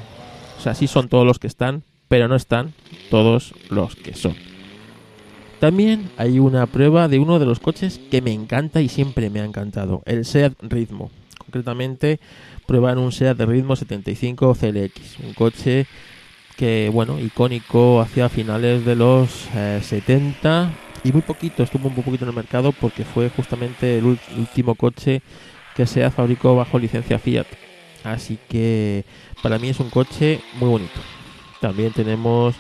o 0.58 0.62
sea, 0.62 0.74
sí 0.74 0.88
son 0.88 1.10
todos 1.10 1.28
los 1.28 1.40
que 1.40 1.48
están, 1.48 1.84
pero 2.14 2.28
no 2.28 2.36
están 2.36 2.76
todos 3.10 3.56
los 3.72 3.96
que 3.96 4.14
son. 4.14 4.36
También 5.60 6.12
hay 6.16 6.38
una 6.38 6.68
prueba 6.68 7.08
de 7.08 7.18
uno 7.18 7.40
de 7.40 7.48
los 7.48 7.60
coches 7.60 8.00
que 8.12 8.22
me 8.22 8.32
encanta 8.32 8.82
y 8.82 8.88
siempre 8.88 9.32
me 9.32 9.40
ha 9.40 9.46
encantado, 9.46 10.04
el 10.06 10.24
SEAT 10.24 10.54
Ritmo. 10.62 11.10
Concretamente, 11.40 12.20
prueban 12.68 13.00
un 13.00 13.12
SEAT 13.12 13.42
Ritmo 13.42 13.76
75 13.76 14.54
CLX, 14.54 15.22
un 15.26 15.34
coche 15.34 15.88
que, 16.56 16.92
bueno, 16.94 17.20
icónico 17.20 18.00
hacia 18.00 18.30
finales 18.30 18.86
de 18.86 18.96
los 18.96 19.32
70 19.82 20.66
eh, 20.66 21.08
y 21.10 21.12
muy 21.14 21.24
poquito, 21.24 21.64
estuvo 21.64 21.88
un 21.88 21.96
poquito 21.96 22.26
en 22.26 22.30
el 22.30 22.36
mercado 22.36 22.74
porque 22.74 23.06
fue 23.06 23.32
justamente 23.32 23.98
el 23.98 24.06
último 24.06 24.76
coche 24.76 25.24
que 25.76 25.88
se 25.88 26.08
fabricó 26.12 26.56
bajo 26.56 26.78
licencia 26.78 27.18
Fiat. 27.18 27.48
Así 28.04 28.38
que 28.48 29.04
para 29.42 29.58
mí 29.58 29.70
es 29.70 29.80
un 29.80 29.90
coche 29.90 30.42
muy 30.60 30.70
bonito. 30.70 31.02
También 31.64 31.94
tenemos 31.94 32.56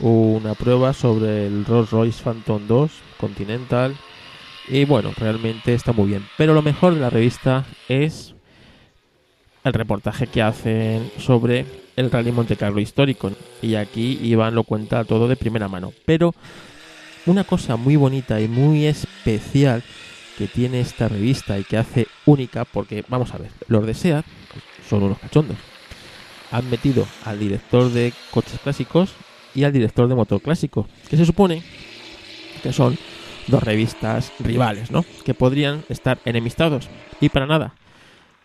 una 0.00 0.54
prueba 0.54 0.92
sobre 0.92 1.46
el 1.46 1.64
Rolls 1.64 1.92
Royce 1.92 2.20
Phantom 2.20 2.66
2 2.66 2.90
Continental. 3.16 3.94
Y 4.66 4.84
bueno, 4.86 5.12
realmente 5.16 5.72
está 5.72 5.92
muy 5.92 6.08
bien. 6.08 6.26
Pero 6.36 6.52
lo 6.52 6.60
mejor 6.60 6.94
de 6.94 7.00
la 7.00 7.10
revista 7.10 7.64
es 7.88 8.34
el 9.62 9.72
reportaje 9.72 10.26
que 10.26 10.42
hacen 10.42 11.12
sobre 11.16 11.64
el 11.94 12.10
Rally 12.10 12.32
Monte 12.32 12.56
Carlo 12.56 12.80
histórico. 12.80 13.30
Y 13.62 13.76
aquí 13.76 14.18
Iván 14.20 14.56
lo 14.56 14.64
cuenta 14.64 15.04
todo 15.04 15.28
de 15.28 15.36
primera 15.36 15.68
mano. 15.68 15.92
Pero 16.04 16.34
una 17.26 17.44
cosa 17.44 17.76
muy 17.76 17.94
bonita 17.94 18.40
y 18.40 18.48
muy 18.48 18.84
especial 18.86 19.84
que 20.36 20.48
tiene 20.48 20.80
esta 20.80 21.06
revista 21.06 21.56
y 21.56 21.62
que 21.62 21.76
hace 21.76 22.08
única, 22.26 22.64
porque 22.64 23.04
vamos 23.06 23.32
a 23.32 23.38
ver, 23.38 23.52
los 23.68 23.86
de 23.86 23.94
SEAT 23.94 24.24
son 24.88 25.04
unos 25.04 25.20
cachondos. 25.20 25.69
Han 26.50 26.68
metido 26.70 27.06
al 27.24 27.38
director 27.38 27.90
de 27.90 28.12
coches 28.30 28.58
clásicos 28.60 29.14
y 29.54 29.64
al 29.64 29.72
director 29.72 30.08
de 30.08 30.14
motor 30.14 30.40
clásico, 30.40 30.88
que 31.08 31.16
se 31.16 31.26
supone 31.26 31.62
que 32.62 32.72
son 32.72 32.98
dos 33.46 33.62
revistas 33.62 34.32
rivales, 34.38 34.90
¿no? 34.90 35.04
Que 35.24 35.34
podrían 35.34 35.84
estar 35.88 36.18
enemistados. 36.24 36.88
Y 37.20 37.28
para 37.28 37.46
nada. 37.46 37.74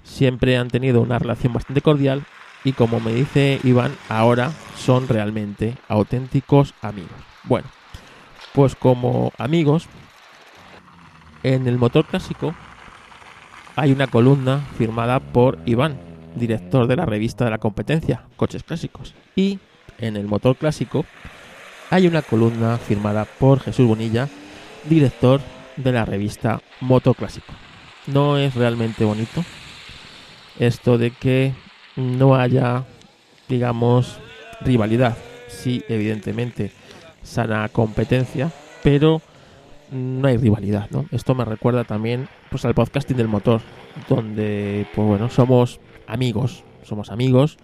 Siempre 0.03 0.57
han 0.57 0.67
tenido 0.67 1.01
una 1.01 1.17
relación 1.17 1.51
bastante 1.51 1.81
cordial 1.81 2.25
y 2.63 2.73
como 2.73 2.99
me 2.99 3.13
dice 3.13 3.59
Iván, 3.63 3.95
ahora 4.07 4.51
son 4.77 5.07
realmente 5.07 5.75
auténticos 5.87 6.73
amigos. 6.81 7.11
Bueno, 7.43 7.67
pues 8.53 8.75
como 8.75 9.31
amigos, 9.37 9.87
en 11.43 11.67
el 11.67 11.77
motor 11.77 12.05
clásico 12.05 12.55
hay 13.75 13.91
una 13.91 14.07
columna 14.07 14.61
firmada 14.77 15.19
por 15.19 15.59
Iván, 15.65 15.99
director 16.35 16.87
de 16.87 16.95
la 16.95 17.05
revista 17.05 17.45
de 17.45 17.51
la 17.51 17.57
competencia, 17.57 18.23
Coches 18.35 18.63
Clásicos. 18.63 19.13
Y 19.35 19.59
en 19.97 20.17
el 20.17 20.27
motor 20.27 20.55
clásico 20.55 21.05
hay 21.89 22.07
una 22.07 22.21
columna 22.21 22.77
firmada 22.77 23.25
por 23.25 23.59
Jesús 23.59 23.87
Bonilla, 23.87 24.27
director 24.89 25.41
de 25.77 25.91
la 25.91 26.05
revista 26.05 26.61
Motor 26.81 27.15
Clásico. 27.15 27.53
No 28.07 28.37
es 28.37 28.55
realmente 28.55 29.05
bonito 29.05 29.43
esto 30.59 30.97
de 30.97 31.11
que 31.11 31.53
no 31.95 32.35
haya, 32.35 32.83
digamos, 33.49 34.19
rivalidad. 34.61 35.17
Sí, 35.47 35.83
evidentemente 35.87 36.71
sana 37.23 37.67
competencia, 37.69 38.51
pero 38.83 39.21
no 39.91 40.27
hay 40.27 40.37
rivalidad, 40.37 40.89
¿no? 40.91 41.05
Esto 41.11 41.35
me 41.35 41.45
recuerda 41.45 41.83
también 41.83 42.27
pues 42.49 42.65
al 42.65 42.73
podcasting 42.73 43.17
del 43.17 43.27
motor, 43.27 43.61
donde 44.09 44.87
pues 44.93 45.07
bueno, 45.07 45.29
somos 45.29 45.79
amigos, 46.07 46.63
somos 46.83 47.09
amigos 47.09 47.57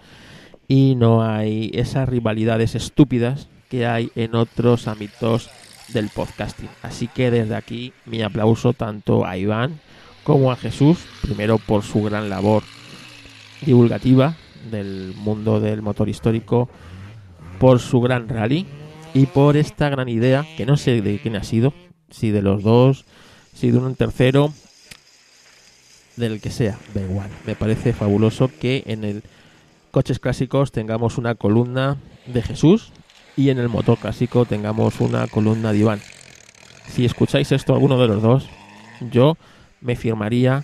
y 0.67 0.95
no 0.95 1.23
hay 1.23 1.71
esas 1.73 2.07
rivalidades 2.07 2.75
estúpidas 2.75 3.47
que 3.69 3.85
hay 3.85 4.11
en 4.15 4.35
otros 4.35 4.87
ámbitos 4.87 5.49
del 5.93 6.09
podcasting. 6.09 6.69
Así 6.81 7.07
que 7.07 7.31
desde 7.31 7.55
aquí 7.55 7.93
mi 8.05 8.21
aplauso 8.21 8.73
tanto 8.73 9.25
a 9.25 9.37
Iván 9.37 9.79
como 10.23 10.51
a 10.51 10.55
Jesús, 10.55 10.99
primero 11.21 11.57
por 11.57 11.83
su 11.83 12.03
gran 12.03 12.29
labor 12.29 12.63
divulgativa 13.65 14.35
del 14.69 15.13
mundo 15.17 15.59
del 15.59 15.81
motor 15.81 16.09
histórico, 16.09 16.69
por 17.59 17.79
su 17.79 18.01
gran 18.01 18.29
rally 18.29 18.65
y 19.13 19.25
por 19.25 19.57
esta 19.57 19.89
gran 19.89 20.09
idea, 20.09 20.45
que 20.57 20.65
no 20.65 20.77
sé 20.77 21.01
de 21.01 21.19
quién 21.19 21.35
ha 21.35 21.43
sido, 21.43 21.73
si 22.09 22.31
de 22.31 22.41
los 22.41 22.63
dos, 22.63 23.05
si 23.53 23.71
de 23.71 23.77
un 23.79 23.95
tercero, 23.95 24.53
del 26.15 26.41
que 26.41 26.51
sea, 26.51 26.77
da 26.93 27.01
igual. 27.01 27.29
Me 27.45 27.55
parece 27.55 27.93
fabuloso 27.93 28.49
que 28.59 28.83
en 28.87 29.03
el 29.03 29.23
coches 29.91 30.19
clásicos 30.19 30.71
tengamos 30.71 31.17
una 31.17 31.35
columna 31.35 31.97
de 32.25 32.41
Jesús 32.41 32.91
y 33.35 33.49
en 33.49 33.59
el 33.59 33.69
motor 33.69 33.97
clásico 33.97 34.45
tengamos 34.45 34.99
una 35.01 35.27
columna 35.27 35.71
de 35.71 35.79
Iván. 35.79 36.01
Si 36.87 37.05
escucháis 37.05 37.51
esto 37.51 37.73
alguno 37.73 37.99
de 37.99 38.07
los 38.07 38.21
dos, 38.21 38.49
yo 39.11 39.37
me 39.81 39.95
firmaría 39.95 40.63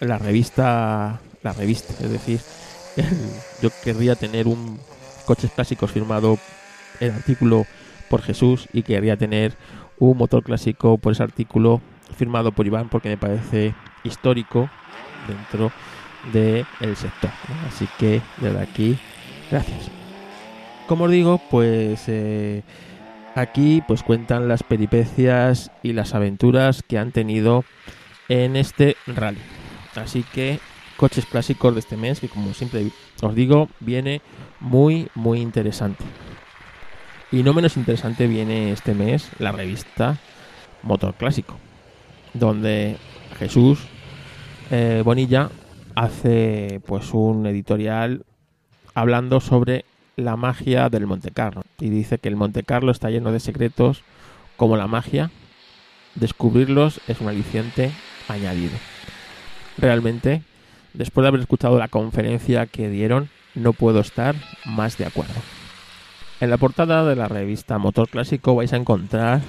la 0.00 0.18
revista, 0.18 1.20
la 1.42 1.52
revista, 1.52 1.94
es 2.02 2.10
decir, 2.10 2.40
yo 3.62 3.70
querría 3.84 4.14
tener 4.14 4.46
un 4.46 4.78
coches 5.24 5.50
clásicos 5.50 5.90
firmado 5.90 6.38
el 7.00 7.10
artículo 7.10 7.66
por 8.08 8.22
Jesús 8.22 8.68
y 8.72 8.82
quería 8.82 9.16
tener 9.16 9.54
un 9.98 10.16
motor 10.16 10.42
clásico 10.42 10.98
por 10.98 11.12
ese 11.12 11.22
artículo 11.22 11.80
firmado 12.16 12.52
por 12.52 12.66
Iván 12.66 12.88
porque 12.88 13.08
me 13.08 13.16
parece 13.16 13.74
histórico 14.06 14.70
dentro 15.26 15.72
del 16.32 16.96
sector. 16.96 17.30
Así 17.68 17.88
que 17.98 18.20
desde 18.38 18.60
aquí, 18.60 18.98
gracias. 19.50 19.90
Como 20.86 21.04
os 21.04 21.10
digo, 21.10 21.40
pues 21.50 22.04
eh, 22.06 22.62
aquí 23.34 23.82
pues 23.86 24.02
cuentan 24.02 24.48
las 24.48 24.62
peripecias 24.62 25.70
y 25.82 25.92
las 25.92 26.14
aventuras 26.14 26.82
que 26.86 26.98
han 26.98 27.12
tenido 27.12 27.64
en 28.28 28.56
este 28.56 28.96
rally. 29.06 29.40
Así 29.94 30.22
que 30.22 30.60
coches 30.96 31.26
clásicos 31.26 31.74
de 31.74 31.80
este 31.80 31.96
mes, 31.96 32.20
que 32.20 32.28
como 32.28 32.54
siempre 32.54 32.90
os 33.22 33.34
digo, 33.34 33.68
viene 33.80 34.20
muy, 34.60 35.08
muy 35.14 35.40
interesante. 35.40 36.04
Y 37.32 37.42
no 37.42 37.52
menos 37.52 37.76
interesante 37.76 38.26
viene 38.26 38.72
este 38.72 38.94
mes 38.94 39.28
la 39.38 39.52
revista 39.52 40.18
Motor 40.82 41.14
Clásico, 41.14 41.58
donde 42.34 42.96
Jesús 43.38 43.80
eh, 44.70 45.02
Bonilla 45.04 45.50
hace 45.94 46.80
pues 46.86 47.12
un 47.14 47.46
editorial 47.46 48.24
hablando 48.94 49.40
sobre 49.40 49.84
la 50.16 50.36
magia 50.36 50.88
del 50.88 51.06
Monte 51.06 51.30
Carlo 51.30 51.62
y 51.78 51.90
dice 51.90 52.18
que 52.18 52.28
el 52.28 52.36
Monte 52.36 52.62
Carlo 52.62 52.90
está 52.90 53.10
lleno 53.10 53.32
de 53.32 53.40
secretos 53.40 54.02
como 54.56 54.76
la 54.76 54.86
magia. 54.86 55.30
Descubrirlos 56.14 57.00
es 57.08 57.20
un 57.20 57.28
aliciente 57.28 57.92
añadido. 58.28 58.72
Realmente, 59.78 60.42
después 60.94 61.22
de 61.22 61.28
haber 61.28 61.40
escuchado 61.40 61.78
la 61.78 61.88
conferencia 61.88 62.66
que 62.66 62.88
dieron, 62.88 63.28
no 63.54 63.72
puedo 63.72 64.00
estar 64.00 64.34
más 64.64 64.96
de 64.96 65.06
acuerdo. 65.06 65.34
En 66.40 66.50
la 66.50 66.56
portada 66.56 67.04
de 67.04 67.16
la 67.16 67.28
revista 67.28 67.78
Motor 67.78 68.08
Clásico 68.08 68.54
vais 68.54 68.72
a 68.72 68.76
encontrar 68.76 69.40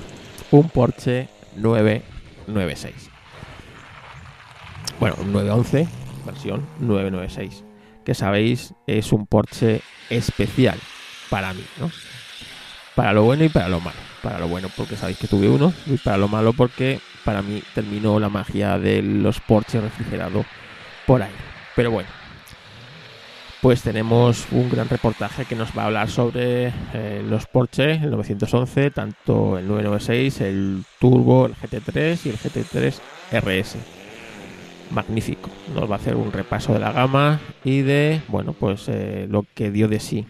un 0.52 0.70
Porsche 0.70 1.30
996. 1.58 3.07
Bueno, 5.00 5.16
un 5.20 5.32
911, 5.32 5.88
versión 6.26 6.66
996, 6.80 7.64
que 8.04 8.16
sabéis 8.16 8.74
es 8.88 9.12
un 9.12 9.28
Porsche 9.28 9.82
especial 10.10 10.80
para 11.30 11.54
mí, 11.54 11.64
¿no? 11.80 11.92
Para 12.96 13.14
lo 13.14 13.24
bueno 13.24 13.44
y 13.44 13.50
para 13.50 13.70
lo 13.70 13.80
malo. 13.80 13.98
Para 14.24 14.40
lo 14.40 14.48
bueno 14.48 14.70
porque 14.76 14.96
sabéis 14.96 15.20
que 15.20 15.28
tuve 15.28 15.48
uno 15.48 15.72
y 15.86 15.98
para 15.98 16.18
lo 16.18 16.28
malo 16.28 16.54
porque 16.54 17.00
para 17.24 17.44
mí 17.44 17.62
terminó 17.76 18.20
la 18.20 18.30
magia 18.30 18.80
de 18.80 19.04
los 19.04 19.40
Porsche 19.40 19.80
refrigerados 19.80 20.48
por 21.06 21.22
ahí. 21.22 21.32
Pero 21.76 21.92
bueno, 21.92 22.10
pues 23.62 23.84
tenemos 23.84 24.48
un 24.52 24.68
gran 24.68 24.90
reportaje 24.90 25.46
que 25.46 25.56
nos 25.56 25.78
va 25.78 25.84
a 25.84 25.86
hablar 25.86 26.10
sobre 26.10 26.74
eh, 26.96 27.24
los 27.24 27.46
Porsche, 27.46 27.92
el 27.92 28.10
911, 28.10 28.90
tanto 28.90 29.60
el 29.60 29.68
996, 29.68 30.42
el 30.42 30.84
Turbo, 31.00 31.46
el 31.46 31.56
GT3 31.56 32.20
y 32.26 32.30
el 32.30 32.40
GT3 32.40 33.00
RS. 33.44 33.97
Magnífico. 34.92 35.50
Nos 35.74 35.90
va 35.90 35.96
a 35.96 35.98
hacer 35.98 36.16
un 36.16 36.32
repaso 36.32 36.74
de 36.74 36.80
la 36.80 36.92
gama 36.92 37.40
y 37.64 37.82
de, 37.82 38.22
bueno, 38.28 38.54
pues 38.54 38.88
eh, 38.88 39.28
lo 39.30 39.46
que 39.54 39.72
dio 39.72 39.88
de 39.88 40.00
sí. 40.00 40.26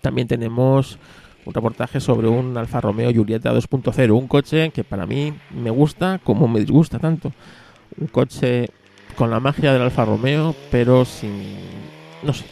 También 0.00 0.28
tenemos 0.28 0.98
un 1.44 1.54
reportaje 1.54 2.00
sobre 2.00 2.28
un 2.28 2.56
Alfa 2.58 2.80
Romeo 2.80 3.10
Giulietta 3.10 3.52
2.0, 3.52 4.10
un 4.10 4.28
coche 4.28 4.70
que 4.70 4.84
para 4.84 5.06
mí 5.06 5.32
me 5.50 5.70
gusta 5.70 6.20
como 6.22 6.46
me 6.46 6.60
disgusta 6.60 6.98
tanto. 6.98 7.32
Un 7.98 8.08
coche 8.08 8.68
con 9.16 9.30
la 9.30 9.40
magia 9.40 9.72
del 9.72 9.82
Alfa 9.82 10.04
Romeo, 10.04 10.54
pero 10.70 11.04
sin, 11.04 11.56
no 12.22 12.32
sé, 12.32 12.44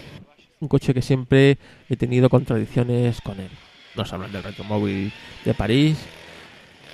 un 0.61 0.69
coche 0.69 0.95
que 0.95 1.03
siempre 1.03 1.59
he 1.89 1.97
tenido 1.97 2.31
contradicciones 2.31 3.21
con 3.21 3.39
él. 3.39 3.51
Nos 3.95 4.13
hablan 4.13 4.33
del 4.33 4.43
retromóvil 4.43 5.13
de 5.45 5.55
París, 5.55 5.99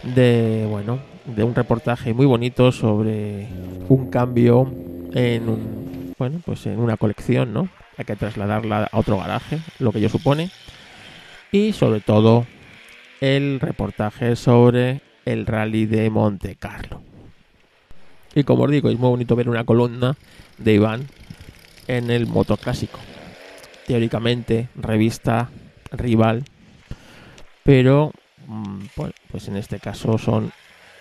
de, 0.03 0.67
bueno, 0.69 0.99
de 1.25 1.45
un 1.45 1.55
reportaje 1.55 2.15
muy 2.15 2.27
bonito 2.27 2.73
sobre 2.73 3.49
un 3.89 4.11
cambio 4.11 4.73
en 5.15 5.49
un, 5.49 6.15
bueno, 6.19 6.41
pues 6.45 6.67
en 6.67 6.79
una 6.79 6.97
colección, 6.97 7.53
¿no? 7.53 7.69
Hay 7.97 8.05
que 8.05 8.17
trasladarla 8.17 8.89
a 8.91 8.99
otro 8.99 9.19
garaje, 9.19 9.61
lo 9.79 9.93
que 9.93 10.01
yo 10.01 10.09
supone 10.09 10.51
y 11.53 11.75
sobre 11.75 12.01
todo 12.01 12.47
el 13.21 13.61
reportaje 13.61 14.35
sobre 14.35 15.03
el 15.25 15.47
rally 15.47 15.87
de 15.87 16.11
Monte 16.11 16.57
Carlo. 16.57 17.03
Y 18.35 18.45
como 18.45 18.65
os 18.65 18.71
digo, 18.71 18.89
es 18.89 18.99
muy 18.99 19.11
bonito 19.11 19.37
ver 19.37 19.49
una 19.49 19.65
columna 19.65 20.17
de 20.57 20.73
Iván 20.73 21.07
en 21.87 22.11
el 22.11 22.27
motoclásico. 22.27 22.99
Teóricamente, 23.87 24.69
revista 24.75 25.51
rival, 25.93 26.45
pero 27.63 28.13
mm, 28.47 28.85
pues 29.31 29.49
en 29.49 29.57
este 29.57 29.79
caso 29.79 30.17
son 30.17 30.51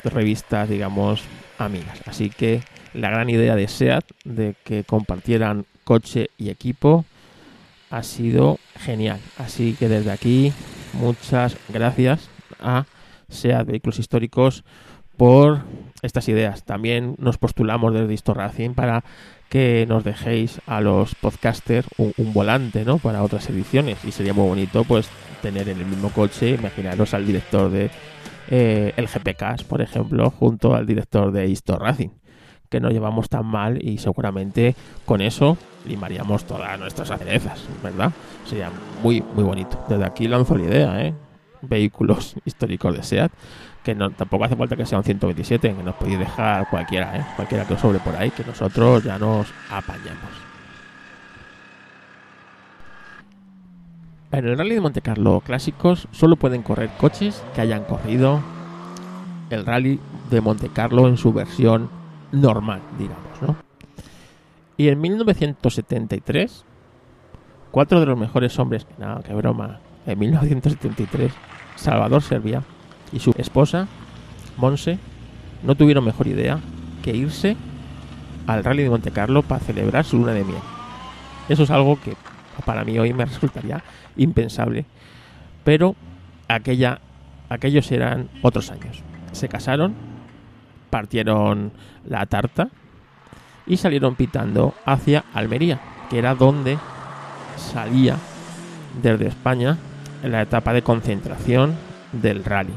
revistas, 0.03 0.69
digamos, 0.69 1.23
amigas. 1.57 2.01
Así 2.05 2.29
que 2.29 2.63
la 2.93 3.09
gran 3.09 3.29
idea 3.29 3.55
de 3.55 3.67
SEAT 3.67 4.05
de 4.25 4.55
que 4.63 4.83
compartieran 4.83 5.65
coche 5.83 6.29
y 6.37 6.49
equipo 6.49 7.05
ha 7.89 8.03
sido 8.03 8.57
genial. 8.79 9.19
Así 9.37 9.75
que 9.77 9.89
desde 9.89 10.11
aquí, 10.11 10.53
muchas 10.93 11.57
gracias 11.69 12.29
a 12.59 12.85
SEAT 13.29 13.67
Vehículos 13.67 13.99
Históricos 13.99 14.63
por 15.17 15.61
estas 16.01 16.27
ideas. 16.29 16.63
También 16.63 17.15
nos 17.19 17.37
postulamos 17.37 17.93
desde 17.93 18.13
Histo 18.13 18.33
Racing 18.33 18.71
para 18.71 19.03
que 19.49 19.85
nos 19.87 20.03
dejéis 20.03 20.61
a 20.65 20.79
los 20.79 21.13
podcasters 21.15 21.85
un, 21.97 22.33
volante 22.33 22.85
¿no? 22.85 22.97
para 22.97 23.21
otras 23.21 23.49
ediciones. 23.49 23.97
Y 24.05 24.11
sería 24.11 24.33
muy 24.33 24.47
bonito 24.47 24.83
pues 24.85 25.09
tener 25.41 25.67
en 25.69 25.79
el 25.79 25.85
mismo 25.85 26.09
coche, 26.09 26.51
imaginaros 26.51 27.13
al 27.13 27.25
director 27.25 27.69
de 27.69 27.91
eh, 28.51 28.93
el 28.97 29.07
GPK, 29.07 29.63
por 29.67 29.81
ejemplo, 29.81 30.29
junto 30.29 30.75
al 30.75 30.85
director 30.85 31.31
de 31.31 31.47
Histo 31.47 31.79
Racing 31.79 32.09
que 32.71 32.79
no 32.79 32.89
llevamos 32.89 33.27
tan 33.27 33.45
mal 33.45 33.77
y 33.85 33.97
seguramente 33.97 34.75
con 35.05 35.19
eso 35.19 35.57
limaríamos 35.85 36.45
todas 36.45 36.79
nuestras 36.79 37.11
aderezas, 37.11 37.61
¿verdad? 37.83 38.13
Sería 38.45 38.71
muy, 39.03 39.21
muy 39.35 39.43
bonito. 39.43 39.83
Desde 39.89 40.05
aquí 40.05 40.27
lanzo 40.27 40.55
la 40.55 40.63
idea, 40.63 41.01
¿eh? 41.05 41.13
Vehículos 41.61 42.35
históricos 42.45 42.95
de 42.95 43.03
SEAT, 43.03 43.31
que 43.83 43.93
tampoco 43.93 44.45
hace 44.45 44.55
falta 44.55 44.77
que 44.77 44.85
sean 44.85 45.03
127, 45.03 45.75
que 45.75 45.83
nos 45.83 45.95
podéis 45.95 46.19
dejar 46.19 46.69
cualquiera, 46.69 47.17
¿eh? 47.17 47.25
Cualquiera 47.35 47.65
que 47.65 47.73
os 47.73 47.81
sobre 47.81 47.99
por 47.99 48.15
ahí, 48.15 48.31
que 48.31 48.45
nosotros 48.45 49.03
ya 49.03 49.19
nos 49.19 49.47
apañamos. 49.69 50.50
En 54.31 54.47
el 54.47 54.57
Rally 54.57 54.75
de 54.75 54.81
Monte 54.81 55.01
Carlo 55.01 55.41
clásicos 55.41 56.07
solo 56.11 56.37
pueden 56.37 56.61
correr 56.61 56.89
coches 56.97 57.43
que 57.53 57.59
hayan 57.59 57.83
corrido 57.83 58.39
el 59.49 59.65
Rally 59.65 59.99
de 60.29 60.39
Monte 60.39 60.69
Carlo 60.69 61.09
en 61.09 61.17
su 61.17 61.33
versión 61.33 61.89
normal, 62.31 62.79
digamos, 62.97 63.41
¿no? 63.41 63.57
Y 64.77 64.87
en 64.87 65.01
1973, 65.01 66.63
cuatro 67.71 67.99
de 67.99 68.05
los 68.05 68.17
mejores 68.17 68.57
hombres, 68.57 68.87
no, 68.97 69.19
qué 69.21 69.33
broma, 69.33 69.81
en 70.05 70.17
1973, 70.17 71.33
Salvador 71.75 72.21
Servia 72.21 72.63
y 73.11 73.19
su 73.19 73.33
esposa, 73.37 73.89
Monse, 74.55 74.97
no 75.63 75.75
tuvieron 75.75 76.05
mejor 76.05 76.27
idea 76.27 76.59
que 77.03 77.13
irse 77.13 77.57
al 78.47 78.63
Rally 78.63 78.83
de 78.83 78.89
Monte 78.89 79.11
Carlo 79.11 79.43
para 79.43 79.59
celebrar 79.59 80.05
su 80.05 80.17
luna 80.17 80.31
de 80.31 80.45
miel. 80.45 80.61
Eso 81.49 81.63
es 81.63 81.69
algo 81.69 81.99
que 81.99 82.15
para 82.65 82.83
mí 82.83 82.97
hoy 82.99 83.13
me 83.13 83.25
resultaría 83.25 83.83
impensable, 84.17 84.85
pero 85.63 85.95
aquella, 86.47 86.99
aquellos 87.49 87.91
eran 87.91 88.29
otros 88.41 88.71
años. 88.71 89.01
Se 89.31 89.47
casaron 89.47 89.95
partieron 90.91 91.71
la 92.07 92.27
tarta 92.27 92.69
y 93.65 93.77
salieron 93.77 94.15
pitando 94.15 94.75
hacia 94.85 95.23
Almería, 95.33 95.79
que 96.11 96.19
era 96.19 96.35
donde 96.35 96.77
salía 97.55 98.17
desde 99.01 99.27
España 99.27 99.77
en 100.21 100.33
la 100.33 100.43
etapa 100.43 100.73
de 100.73 100.83
concentración 100.83 101.75
del 102.11 102.43
rally. 102.43 102.73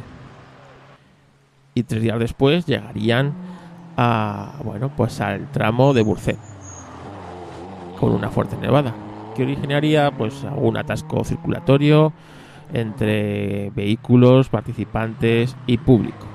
Y 1.75 1.83
tres 1.83 2.01
días 2.01 2.19
después 2.19 2.65
llegarían 2.65 3.35
a, 3.97 4.55
bueno, 4.63 4.91
pues 4.97 5.21
al 5.21 5.51
tramo 5.51 5.93
de 5.93 6.03
Burcet 6.03 6.39
con 7.99 8.13
una 8.13 8.31
fuerte 8.31 8.57
nevada 8.57 8.95
que 9.35 9.42
originaría 9.42 10.11
pues 10.11 10.44
un 10.57 10.77
atasco 10.77 11.25
circulatorio 11.25 12.12
entre 12.73 13.70
vehículos, 13.70 14.49
participantes 14.49 15.57
y 15.66 15.79
público. 15.79 16.27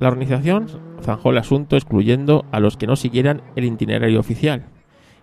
La 0.00 0.08
organización 0.08 0.66
zanjó 1.02 1.30
el 1.30 1.38
asunto 1.38 1.76
excluyendo 1.76 2.44
a 2.50 2.60
los 2.60 2.76
que 2.76 2.86
no 2.86 2.96
siguieran 2.96 3.42
el 3.56 3.64
itinerario 3.64 4.20
oficial 4.20 4.64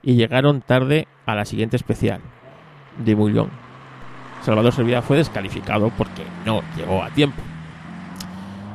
y 0.01 0.15
llegaron 0.15 0.61
tarde 0.61 1.07
a 1.25 1.35
la 1.35 1.45
siguiente 1.45 1.75
especial, 1.75 2.21
de 3.03 3.15
Mullón. 3.15 3.49
Salvador 4.41 4.73
Servia 4.73 5.01
fue 5.01 5.17
descalificado 5.17 5.91
porque 5.97 6.23
no 6.45 6.61
llegó 6.75 7.03
a 7.03 7.09
tiempo. 7.11 7.41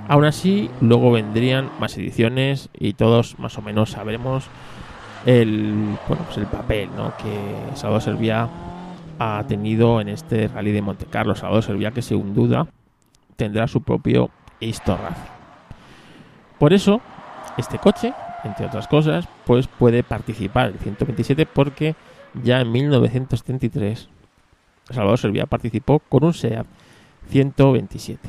Aún 0.08 0.24
así, 0.24 0.70
luego 0.80 1.10
vendrían 1.10 1.70
más 1.80 1.96
ediciones 1.98 2.68
y 2.78 2.92
todos 2.92 3.38
más 3.40 3.58
o 3.58 3.62
menos 3.62 3.90
sabremos 3.90 4.48
el, 5.26 5.98
bueno, 6.08 6.24
pues 6.24 6.38
el 6.38 6.46
papel 6.46 6.88
que 7.18 7.76
Salvador 7.76 8.02
Servia 8.02 8.48
ha 9.18 9.44
tenido 9.46 10.00
en 10.00 10.08
este 10.08 10.48
rally 10.48 10.72
de 10.72 10.82
Monte 10.82 11.06
Carlo. 11.06 11.34
Salvador 11.34 11.64
Servia 11.64 11.90
que 11.90 12.00
según 12.00 12.32
duda 12.32 12.66
tendrá 13.34 13.66
su 13.66 13.82
propio 13.82 14.30
historia. 14.60 15.10
Por 16.58 16.72
eso, 16.72 17.00
este 17.58 17.78
coche, 17.78 18.14
entre 18.44 18.66
otras 18.66 18.86
cosas, 18.86 19.28
pues 19.44 19.66
puede 19.66 20.02
participar 20.02 20.68
el 20.68 20.78
127 20.78 21.44
porque 21.44 21.96
ya 22.42 22.60
en 22.60 22.70
1973 22.70 24.08
Salvador 24.90 25.18
Servia 25.18 25.46
participó 25.46 25.98
con 25.98 26.24
un 26.24 26.32
SEAT 26.32 26.66
127. 27.30 28.28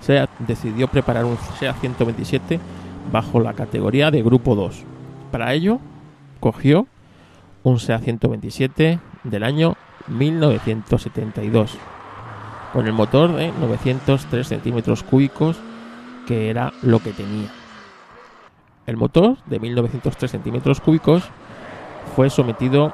SEAT 0.00 0.30
decidió 0.40 0.88
preparar 0.88 1.24
un 1.24 1.38
SEAT 1.58 1.76
127 1.80 2.60
bajo 3.12 3.40
la 3.40 3.54
categoría 3.54 4.10
de 4.10 4.22
Grupo 4.22 4.54
2. 4.54 4.84
Para 5.30 5.52
ello, 5.54 5.78
cogió 6.40 6.86
un 7.62 7.78
SEAT 7.78 8.02
127 8.02 8.98
del 9.24 9.42
año 9.44 9.76
1972 10.08 11.76
con 12.72 12.86
el 12.86 12.92
motor 12.92 13.34
de 13.34 13.52
903 13.52 14.46
centímetros 14.46 15.02
cúbicos 15.02 15.58
que 16.26 16.50
era 16.50 16.72
lo 16.82 17.00
que 17.00 17.12
tenía. 17.12 17.48
El 18.86 18.96
motor 18.96 19.36
de 19.46 19.60
1903 19.60 20.30
centímetros 20.30 20.80
cúbicos 20.80 21.24
fue 22.14 22.30
sometido 22.30 22.92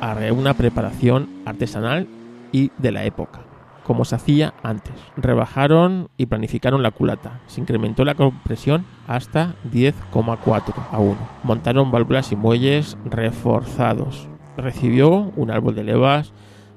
a 0.00 0.14
una 0.32 0.54
preparación 0.54 1.28
artesanal 1.46 2.06
y 2.52 2.70
de 2.78 2.92
la 2.92 3.04
época, 3.04 3.40
como 3.86 4.04
se 4.04 4.16
hacía 4.16 4.52
antes. 4.64 4.94
Rebajaron 5.16 6.08
y 6.16 6.26
planificaron 6.26 6.82
la 6.82 6.90
culata. 6.90 7.40
Se 7.46 7.60
incrementó 7.60 8.04
la 8.04 8.16
compresión 8.16 8.84
hasta 9.06 9.54
10,4 9.72 10.74
a 10.90 10.98
1. 10.98 11.16
Montaron 11.44 11.92
válvulas 11.92 12.32
y 12.32 12.36
muelles 12.36 12.98
reforzados. 13.04 14.28
Recibió 14.56 15.32
un 15.36 15.52
árbol 15.52 15.76
de 15.76 15.84
levas 15.84 16.32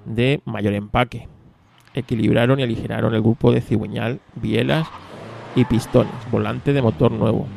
de 0.05 0.41
mayor 0.45 0.75
empaque. 0.75 1.27
Equilibraron 1.95 2.59
y 2.59 2.63
aligeraron 2.63 3.15
el 3.15 3.21
grupo 3.21 3.51
de 3.51 3.61
cigüeñal, 3.61 4.19
bielas 4.35 4.87
y 5.55 5.65
pistones, 5.65 6.13
volante 6.31 6.73
de 6.73 6.83
motor 6.83 7.11
nuevo. 7.11 7.47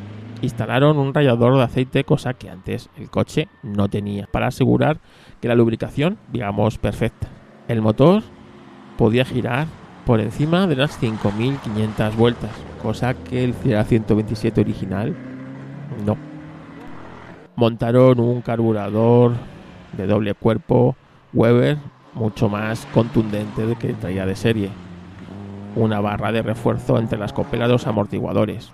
Instalaron 0.41 0.99
un 0.99 1.13
rallador 1.13 1.57
de 1.57 1.63
aceite, 1.65 2.05
cosa 2.05 2.33
que 2.33 2.49
antes 2.49 2.89
el 2.97 3.11
coche 3.11 3.49
no 3.63 3.89
tenía, 3.89 4.27
para 4.33 4.47
asegurar 4.47 4.99
que 5.43 5.49
la 5.49 5.55
lubricación, 5.55 6.17
digamos, 6.33 6.79
perfecta. 6.79 7.29
El 7.69 7.83
motor 7.83 8.23
podía 8.97 9.25
girar 9.25 9.67
por 10.07 10.21
encima 10.21 10.67
de 10.67 10.77
las 10.77 11.01
5.500 11.01 12.17
vueltas, 12.17 12.51
cosa 12.83 13.15
que 13.15 13.45
el 13.45 13.55
Fiat 13.55 13.87
127 13.87 14.61
original 14.61 15.15
no. 16.05 16.17
Montaron 17.57 18.19
un 18.19 18.41
carburador 18.43 19.35
de 19.97 20.07
doble 20.07 20.35
cuerpo 20.35 20.97
Weber 21.33 21.79
mucho 22.15 22.49
más 22.49 22.87
contundente 22.93 23.67
del 23.67 23.79
que 23.79 23.95
traía 23.95 24.27
de 24.27 24.37
serie. 24.37 24.71
Una 25.77 26.01
barra 26.01 26.33
de 26.33 26.43
refuerzo 26.43 26.99
entre 26.99 27.19
las 27.19 27.33
copelas 27.33 27.69
de 27.69 27.73
los 27.73 27.87
amortiguadores. 27.87 28.73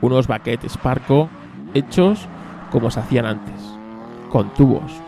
Unos 0.00 0.26
baquetes 0.26 0.72
Sparco 0.72 1.28
hechos 1.74 2.28
como 2.70 2.90
se 2.90 3.00
hacían 3.00 3.26
antes, 3.26 3.54
con 4.30 4.52
tubos. 4.54 5.03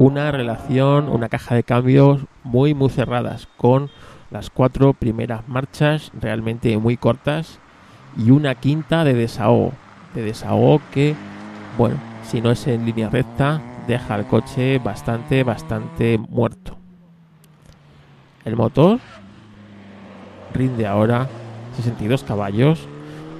Una 0.00 0.32
relación, 0.32 1.10
una 1.10 1.28
caja 1.28 1.54
de 1.54 1.62
cambios 1.62 2.22
muy 2.42 2.72
muy 2.72 2.88
cerradas, 2.88 3.48
con 3.58 3.90
las 4.30 4.48
cuatro 4.48 4.94
primeras 4.94 5.46
marchas 5.46 6.10
realmente 6.18 6.78
muy 6.78 6.96
cortas 6.96 7.58
y 8.16 8.30
una 8.30 8.54
quinta 8.54 9.04
de 9.04 9.12
desahogo. 9.12 9.74
De 10.14 10.22
desahogo 10.22 10.80
que, 10.90 11.14
bueno, 11.76 11.96
si 12.22 12.40
no 12.40 12.50
es 12.50 12.66
en 12.66 12.86
línea 12.86 13.10
recta, 13.10 13.60
deja 13.86 14.16
el 14.16 14.24
coche 14.24 14.78
bastante, 14.78 15.44
bastante 15.44 16.16
muerto. 16.16 16.78
El 18.46 18.56
motor 18.56 19.00
rinde 20.54 20.86
ahora 20.86 21.28
62 21.76 22.24
caballos 22.24 22.88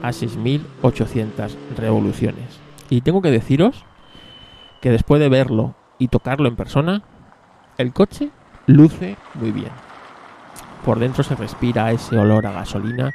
a 0.03 0.11
6.800 0.11 1.55
revoluciones. 1.79 2.61
Y 2.91 3.01
tengo 3.01 3.23
que 3.23 3.31
deciros 3.31 3.87
que 4.83 4.91
después 4.91 5.23
de 5.23 5.31
verlo 5.31 5.80
y 6.01 6.09
tocarlo 6.09 6.49
en 6.49 6.57
persona, 6.57 7.03
el 7.79 7.93
coche 7.93 8.31
luce 8.67 9.17
muy 9.35 9.53
bien. 9.53 9.71
Por 10.85 10.99
dentro 10.99 11.23
se 11.23 11.37
respira 11.37 11.93
ese 11.93 12.17
olor 12.19 12.47
a 12.47 12.53
gasolina, 12.53 13.13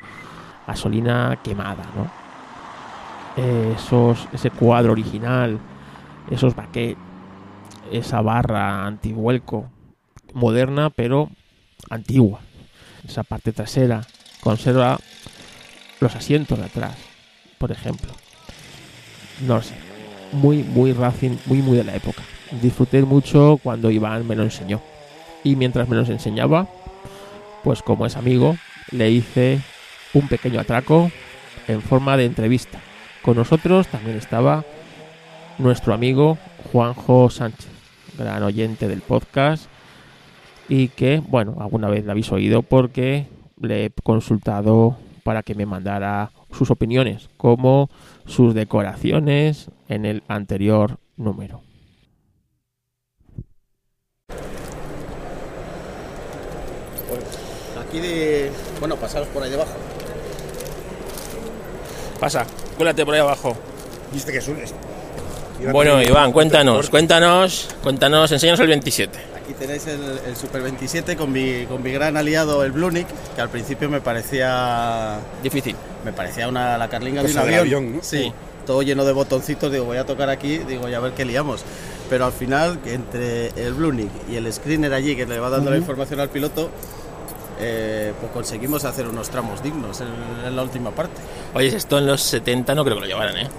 gasolina 0.65 1.37
quemada, 1.43 1.83
¿no? 1.95 2.09
Esos, 3.35 4.29
ese 4.31 4.51
cuadro 4.51 4.93
original, 4.93 5.59
esos 6.29 6.55
baquetes, 6.55 7.03
esa 7.91 8.21
barra 8.21 8.85
antivuelco 8.85 9.69
moderna 10.33 10.89
pero 10.91 11.29
antigua. 11.89 12.39
Esa 13.07 13.23
parte 13.23 13.51
trasera 13.51 14.01
conserva 14.41 14.99
los 15.99 16.15
asientos 16.15 16.59
de 16.59 16.65
atrás, 16.65 16.95
por 17.57 17.71
ejemplo. 17.71 18.11
No 19.41 19.61
sé, 19.61 19.75
muy, 20.31 20.63
muy 20.63 20.93
Racing, 20.93 21.37
muy, 21.47 21.63
muy 21.63 21.77
de 21.77 21.83
la 21.83 21.95
época. 21.95 22.21
Disfruté 22.61 23.01
mucho 23.03 23.59
cuando 23.61 23.91
Iván 23.91 24.27
me 24.27 24.35
lo 24.35 24.43
enseñó. 24.43 24.81
Y 25.43 25.55
mientras 25.55 25.87
me 25.89 25.95
los 25.95 26.09
enseñaba, 26.09 26.67
pues 27.63 27.81
como 27.81 28.05
es 28.05 28.15
amigo, 28.15 28.55
le 28.91 29.11
hice 29.11 29.59
un 30.13 30.27
pequeño 30.27 30.59
atraco 30.59 31.11
en 31.67 31.81
forma 31.81 32.17
de 32.17 32.25
entrevista. 32.25 32.79
Con 33.21 33.37
nosotros 33.37 33.87
también 33.87 34.17
estaba 34.17 34.63
nuestro 35.57 35.93
amigo 35.93 36.37
Juanjo 36.71 37.29
Sánchez 37.29 37.75
gran 38.17 38.43
oyente 38.43 38.87
del 38.87 39.01
podcast 39.01 39.67
y 40.67 40.89
que, 40.89 41.21
bueno, 41.27 41.57
alguna 41.59 41.89
vez 41.89 42.05
la 42.05 42.11
habéis 42.11 42.31
oído 42.31 42.63
porque 42.63 43.27
le 43.59 43.85
he 43.85 43.91
consultado 44.03 44.97
para 45.23 45.43
que 45.43 45.55
me 45.55 45.65
mandara 45.65 46.31
sus 46.51 46.71
opiniones, 46.71 47.29
como 47.37 47.89
sus 48.25 48.53
decoraciones 48.53 49.69
en 49.89 50.05
el 50.05 50.23
anterior 50.27 50.97
número. 51.17 51.61
Aquí 57.95 58.05
de... 58.05 58.51
Bueno, 58.81 58.97
pasaros 58.97 59.29
por 59.29 59.41
ahí 59.41 59.49
debajo. 59.49 59.71
Pasa, 62.19 62.45
cuélate 62.75 63.05
por 63.05 63.13
ahí 63.13 63.21
abajo. 63.21 63.55
Viste 64.11 64.33
que 64.33 64.39
es 64.39 64.47
un... 64.49 64.57
Bueno, 65.71 66.01
Iván, 66.01 66.33
cuéntanos, 66.33 66.89
cuéntanos, 66.89 67.69
cuéntanos, 67.81 68.29
enséñanos 68.33 68.59
el 68.59 68.67
27. 68.67 69.17
Aquí 69.37 69.53
tenéis 69.53 69.87
el, 69.87 70.35
Super 70.35 70.61
27 70.63 71.15
con 71.15 71.31
mi, 71.31 71.65
con 71.67 71.81
mi 71.81 71.93
gran 71.93 72.17
aliado, 72.17 72.65
el 72.65 72.73
Blunic, 72.73 73.07
que 73.33 73.41
al 73.41 73.49
principio 73.49 73.89
me 73.89 74.01
parecía... 74.01 75.17
Difícil. 75.41 75.77
Me 76.03 76.11
parecía 76.11 76.49
una, 76.49 76.77
la 76.77 76.89
carlinga 76.89 77.23
de 77.23 77.31
un 77.31 77.37
avión. 77.37 77.99
Sí, 78.01 78.33
todo 78.65 78.81
lleno 78.81 79.05
de 79.05 79.13
botoncitos, 79.13 79.71
digo, 79.71 79.85
voy 79.85 79.97
a 79.97 80.05
tocar 80.05 80.29
aquí, 80.29 80.57
digo, 80.57 80.89
ya 80.89 80.97
a 80.97 80.99
ver 80.99 81.13
qué 81.13 81.23
liamos. 81.23 81.63
Pero 82.09 82.25
al 82.25 82.33
final, 82.33 82.77
entre 82.85 83.47
el 83.55 83.73
Blunic 83.73 84.09
y 84.29 84.35
el 84.35 84.51
screener 84.51 84.93
allí, 84.93 85.15
que 85.15 85.25
le 85.25 85.39
va 85.39 85.49
dando 85.49 85.71
la 85.71 85.77
información 85.77 86.19
al 86.19 86.29
piloto, 86.29 86.69
eh, 87.59 88.13
pues 88.19 88.31
conseguimos 88.31 88.85
hacer 88.85 89.07
unos 89.07 89.29
tramos 89.29 89.63
dignos 89.63 90.01
en, 90.01 90.07
en, 90.45 90.55
la 90.55 90.63
última 90.63 90.91
parte. 90.91 91.15
Oye, 91.53 91.75
esto 91.75 91.97
en 91.97 92.07
los 92.07 92.21
70 92.21 92.75
no 92.75 92.83
creo 92.83 92.95
que 92.95 93.01
lo 93.01 93.07
llevaran, 93.07 93.37
¿eh? 93.37 93.49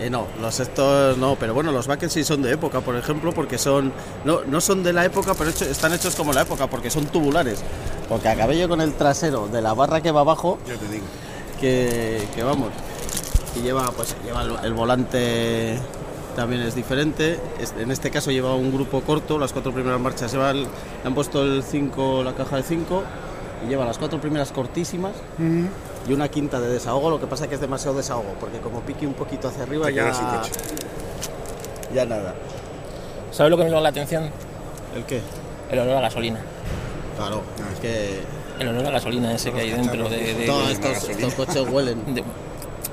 Eh, 0.00 0.10
no, 0.10 0.28
los 0.40 0.60
estos 0.60 1.18
no, 1.18 1.36
pero 1.36 1.54
bueno, 1.54 1.72
los 1.72 1.88
Backens 1.88 2.12
sí 2.12 2.22
son 2.22 2.40
de 2.42 2.52
época, 2.52 2.80
por 2.80 2.94
ejemplo, 2.94 3.32
porque 3.32 3.58
son 3.58 3.92
no, 4.24 4.42
no 4.44 4.60
son 4.60 4.84
de 4.84 4.92
la 4.92 5.04
época, 5.04 5.34
pero 5.34 5.50
están 5.50 5.92
hechos 5.92 6.14
como 6.14 6.32
la 6.32 6.42
época, 6.42 6.68
porque 6.68 6.88
son 6.88 7.06
tubulares. 7.06 7.64
Porque 8.08 8.28
acabé 8.28 8.56
yo 8.58 8.68
con 8.68 8.80
el 8.80 8.94
trasero 8.94 9.48
de 9.48 9.60
la 9.60 9.74
barra 9.74 10.00
que 10.00 10.12
va 10.12 10.20
abajo, 10.20 10.58
yo 10.68 10.76
te 10.76 10.88
digo. 10.88 11.04
Que, 11.60 12.28
que 12.36 12.44
vamos, 12.44 12.70
y 13.56 13.62
lleva 13.62 13.90
pues 13.90 14.14
lleva 14.24 14.44
el, 14.62 14.72
volante 14.72 15.76
también 16.36 16.62
es 16.62 16.76
diferente. 16.76 17.40
En 17.78 17.90
este 17.90 18.12
caso 18.12 18.30
lleva 18.30 18.54
un 18.54 18.72
grupo 18.72 19.00
corto, 19.00 19.36
las 19.36 19.52
cuatro 19.52 19.72
primeras 19.72 20.00
marchas 20.00 20.30
lleva 20.30 20.52
le 20.52 20.68
han 21.04 21.14
puesto 21.14 21.42
el 21.42 21.64
5, 21.64 22.22
la 22.22 22.34
caja 22.34 22.56
de 22.56 22.62
5 22.62 23.02
y 23.64 23.68
lleva 23.68 23.84
las 23.84 23.98
cuatro 23.98 24.20
primeras 24.20 24.52
cortísimas 24.52 25.12
y 26.08 26.12
una 26.12 26.28
quinta 26.28 26.60
de 26.60 26.68
desahogo, 26.68 27.10
lo 27.10 27.20
que 27.20 27.26
pasa 27.26 27.44
es 27.44 27.48
que 27.48 27.54
es 27.56 27.60
demasiado 27.60 27.96
desahogo, 27.96 28.34
porque 28.40 28.58
como 28.58 28.80
pique 28.80 29.06
un 29.06 29.14
poquito 29.14 29.48
hacia 29.48 29.62
arriba 29.62 29.90
ya, 29.90 30.12
ya 31.94 32.04
nada. 32.06 32.34
¿Sabes 33.30 33.50
lo 33.50 33.56
que 33.56 33.64
me 33.64 33.70
llama 33.70 33.82
la 33.82 33.88
atención? 33.90 34.30
¿El 34.94 35.04
qué? 35.04 35.20
El 35.70 35.78
olor 35.80 35.96
a 35.96 36.00
gasolina. 36.00 36.40
Claro, 37.16 37.42
es 37.72 37.80
que... 37.80 38.20
El 38.58 38.68
olor 38.68 38.86
a 38.86 38.90
gasolina 38.90 39.32
ese 39.34 39.52
que 39.52 39.60
hay 39.60 39.70
dentro 39.70 40.08
de... 40.08 40.44
Todos 40.46 40.70
estos, 40.70 41.34
coches 41.34 41.68
huelen. 41.68 42.02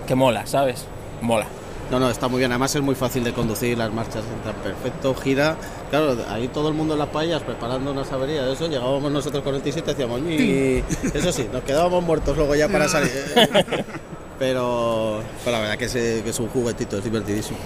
que 0.07 0.15
mola, 0.15 0.45
¿sabes? 0.45 0.85
Mola. 1.21 1.47
No, 1.91 1.99
no, 1.99 2.09
está 2.09 2.27
muy 2.27 2.39
bien. 2.39 2.51
Además 2.51 2.75
es 2.75 2.81
muy 2.81 2.95
fácil 2.95 3.23
de 3.23 3.33
conducir, 3.33 3.77
las 3.77 3.91
marchas 3.93 4.23
entran 4.35 4.55
perfecto, 4.63 5.13
gira. 5.13 5.55
Claro, 5.89 6.17
ahí 6.29 6.47
todo 6.47 6.69
el 6.69 6.73
mundo 6.73 6.93
en 6.93 6.99
las 6.99 7.09
payas 7.09 7.43
preparando 7.43 7.91
una 7.91 8.03
sabería 8.03 8.43
de 8.43 8.53
eso. 8.53 8.67
Llegábamos 8.67 9.11
nosotros 9.11 9.43
con 9.43 9.55
el 9.55 9.63
T7 9.63 9.77
y 9.77 9.81
decíamos, 9.81 10.21
y 10.21 10.83
eso 11.13 11.31
sí, 11.31 11.47
nos 11.51 11.63
quedábamos 11.63 12.03
muertos 12.03 12.35
luego 12.35 12.55
ya 12.55 12.67
para 12.67 12.87
salir. 12.87 13.11
pero, 14.39 15.21
la 15.45 15.59
verdad 15.59 15.77
que 15.77 15.85
es, 15.85 16.39
un 16.39 16.47
juguetito, 16.49 16.97
es 16.97 17.03
divertidísimo. 17.03 17.57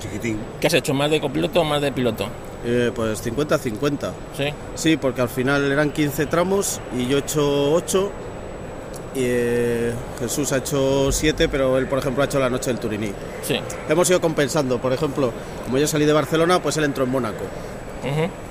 Chiquitín. 0.00 0.38
¿Qué 0.60 0.68
has 0.68 0.74
hecho? 0.74 0.94
¿Más 0.94 1.10
de 1.10 1.20
copiloto 1.20 1.60
o 1.60 1.64
más 1.64 1.82
de 1.82 1.92
piloto? 1.92 2.28
Eh, 2.64 2.90
pues 2.94 3.24
50-50. 3.24 4.12
¿Sí? 4.36 4.44
Sí, 4.74 4.96
porque 4.96 5.20
al 5.20 5.28
final 5.28 5.70
eran 5.70 5.90
15 5.90 6.26
tramos 6.26 6.80
y 6.96 7.06
yo 7.06 7.18
he 7.18 7.20
hecho 7.20 7.72
8 7.72 8.12
y 9.14 9.20
eh, 9.22 9.92
Jesús 10.20 10.52
ha 10.52 10.58
hecho 10.58 11.10
siete, 11.12 11.48
pero 11.48 11.76
él, 11.78 11.86
por 11.86 11.98
ejemplo, 11.98 12.22
ha 12.22 12.26
hecho 12.26 12.38
la 12.38 12.50
noche 12.50 12.70
del 12.70 12.78
Turiní. 12.78 13.12
Sí. 13.42 13.58
Hemos 13.88 14.08
ido 14.10 14.20
compensando, 14.20 14.78
por 14.78 14.92
ejemplo, 14.92 15.32
como 15.64 15.78
yo 15.78 15.86
salí 15.86 16.04
de 16.04 16.12
Barcelona, 16.12 16.60
pues 16.62 16.76
él 16.76 16.84
entró 16.84 17.04
en 17.04 17.10
Mónaco. 17.10 17.44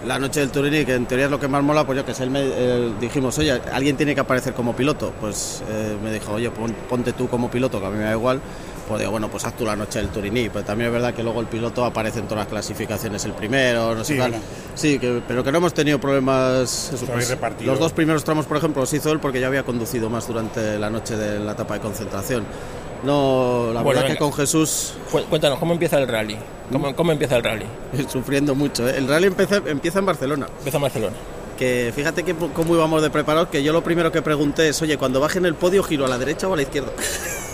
La 0.06 0.20
noche 0.20 0.42
del 0.42 0.52
Turini, 0.52 0.86
que 0.86 0.94
en 0.94 1.06
teoría 1.06 1.26
es 1.26 1.32
lo 1.32 1.40
que 1.40 1.48
más 1.48 1.64
mola, 1.64 1.84
pues 1.86 1.98
yo 1.98 2.06
que 2.06 2.14
sé, 2.14 2.24
él 2.24 2.30
me, 2.30 2.42
eh, 2.44 2.92
dijimos, 3.00 3.38
oye, 3.40 3.60
alguien 3.74 3.96
tiene 3.98 4.14
que 4.14 4.20
aparecer 4.22 4.54
como 4.54 4.76
piloto. 4.76 5.14
Pues 5.20 5.64
eh, 5.70 5.96
me 6.04 6.12
dijo, 6.12 6.34
oye, 6.34 6.52
pon- 6.52 6.76
ponte 6.88 7.14
tú 7.14 7.28
como 7.28 7.50
piloto, 7.50 7.80
que 7.80 7.86
a 7.88 7.90
mí 7.90 7.98
me 7.98 8.04
da 8.04 8.12
igual. 8.12 8.40
Pues 8.88 9.00
digo, 9.00 9.12
bueno, 9.12 9.30
pues 9.30 9.44
haz 9.46 9.56
tú 9.58 9.66
la 9.66 9.76
noche 9.76 10.00
del 10.00 10.10
Turini. 10.10 10.50
Pero 10.50 10.64
también 10.64 10.88
es 10.88 10.94
verdad 10.94 11.14
que 11.14 11.24
luego 11.24 11.42
el 11.42 11.48
piloto 11.48 11.84
aparece 11.84 12.20
en 12.20 12.26
todas 12.26 12.44
las 12.46 12.48
clasificaciones 12.48 13.26
el 13.26 13.34
primero, 13.34 13.94
no 13.96 14.04
sé 14.04 14.14
Sí, 14.14 14.20
bueno. 14.20 14.38
Sí, 14.76 15.00
que, 15.00 15.22
pero 15.28 15.44
que 15.44 15.52
no 15.52 15.58
hemos 15.58 15.74
tenido 15.74 16.00
problemas. 16.00 16.92
eso, 16.94 17.06
repartido. 17.30 17.72
los 17.72 17.80
dos 17.80 17.92
primeros 17.94 18.24
tramos, 18.24 18.46
por 18.46 18.58
ejemplo, 18.58 18.82
los 18.82 18.94
hizo 18.94 19.12
él 19.12 19.20
porque 19.20 19.40
ya 19.40 19.48
había 19.48 19.64
conducido 19.64 20.10
más 20.10 20.28
durante 20.28 20.80
la 20.80 20.90
noche 20.90 21.16
de 21.18 21.40
la 21.40 21.52
etapa 21.54 21.74
de 21.76 21.80
concentración. 21.82 22.46
No, 23.04 23.72
la 23.74 23.82
Bueno, 23.84 24.02
verdad 24.02 24.14
que 24.16 24.20
con 24.20 24.34
Jesús 24.34 24.94
Cu- 25.12 25.22
Cuéntanos, 25.30 25.60
¿cómo 25.60 25.74
empieza 25.74 26.00
el 26.00 26.08
rally? 26.08 26.36
¿Cómo, 26.72 26.96
cómo 26.96 27.12
empieza 27.12 27.36
el 27.38 27.44
rally? 27.44 27.66
sufriendo 28.10 28.56
mucho. 28.56 28.88
¿eh? 28.90 28.96
El 28.98 29.08
rally 29.08 29.28
empieza, 29.28 29.58
empieza 29.66 30.00
en 30.00 30.06
Barcelona. 30.08 30.48
Empieza 30.58 30.78
en 30.78 30.82
Barcelona. 30.82 31.16
Que 31.60 31.92
fíjate 31.96 32.24
que 32.24 32.36
cómo 32.36 32.76
íbamos 32.76 33.02
de 33.02 33.10
preparados, 33.10 33.50
que 33.50 33.64
yo 33.64 33.74
lo 33.74 33.84
primero 33.84 34.12
que 34.12 34.22
pregunté 34.22 34.70
es, 34.70 34.82
oye, 34.82 34.98
cuando 34.98 35.20
baje 35.20 35.38
en 35.40 35.46
el 35.46 35.56
podio, 35.56 35.84
giro 35.84 36.06
a 36.06 36.08
la 36.08 36.18
derecha 36.18 36.48
o 36.48 36.54
a 36.54 36.56
la 36.56 36.62
izquierda. 36.64 36.92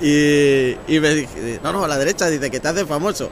y, 0.00 0.98
me 1.00 1.14
dije, 1.14 1.60
no, 1.62 1.72
no, 1.72 1.84
a 1.84 1.88
la 1.88 1.98
derecha, 1.98 2.28
dice 2.28 2.50
que 2.50 2.60
te 2.60 2.68
hace 2.68 2.86
famoso. 2.86 3.30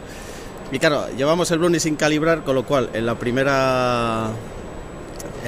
Y 0.70 0.78
claro, 0.78 1.06
llevamos 1.16 1.50
el 1.50 1.58
Bruni 1.58 1.80
sin 1.80 1.96
calibrar, 1.96 2.44
con 2.44 2.54
lo 2.54 2.64
cual 2.64 2.90
en 2.92 3.06
la 3.06 3.18
primera. 3.18 4.30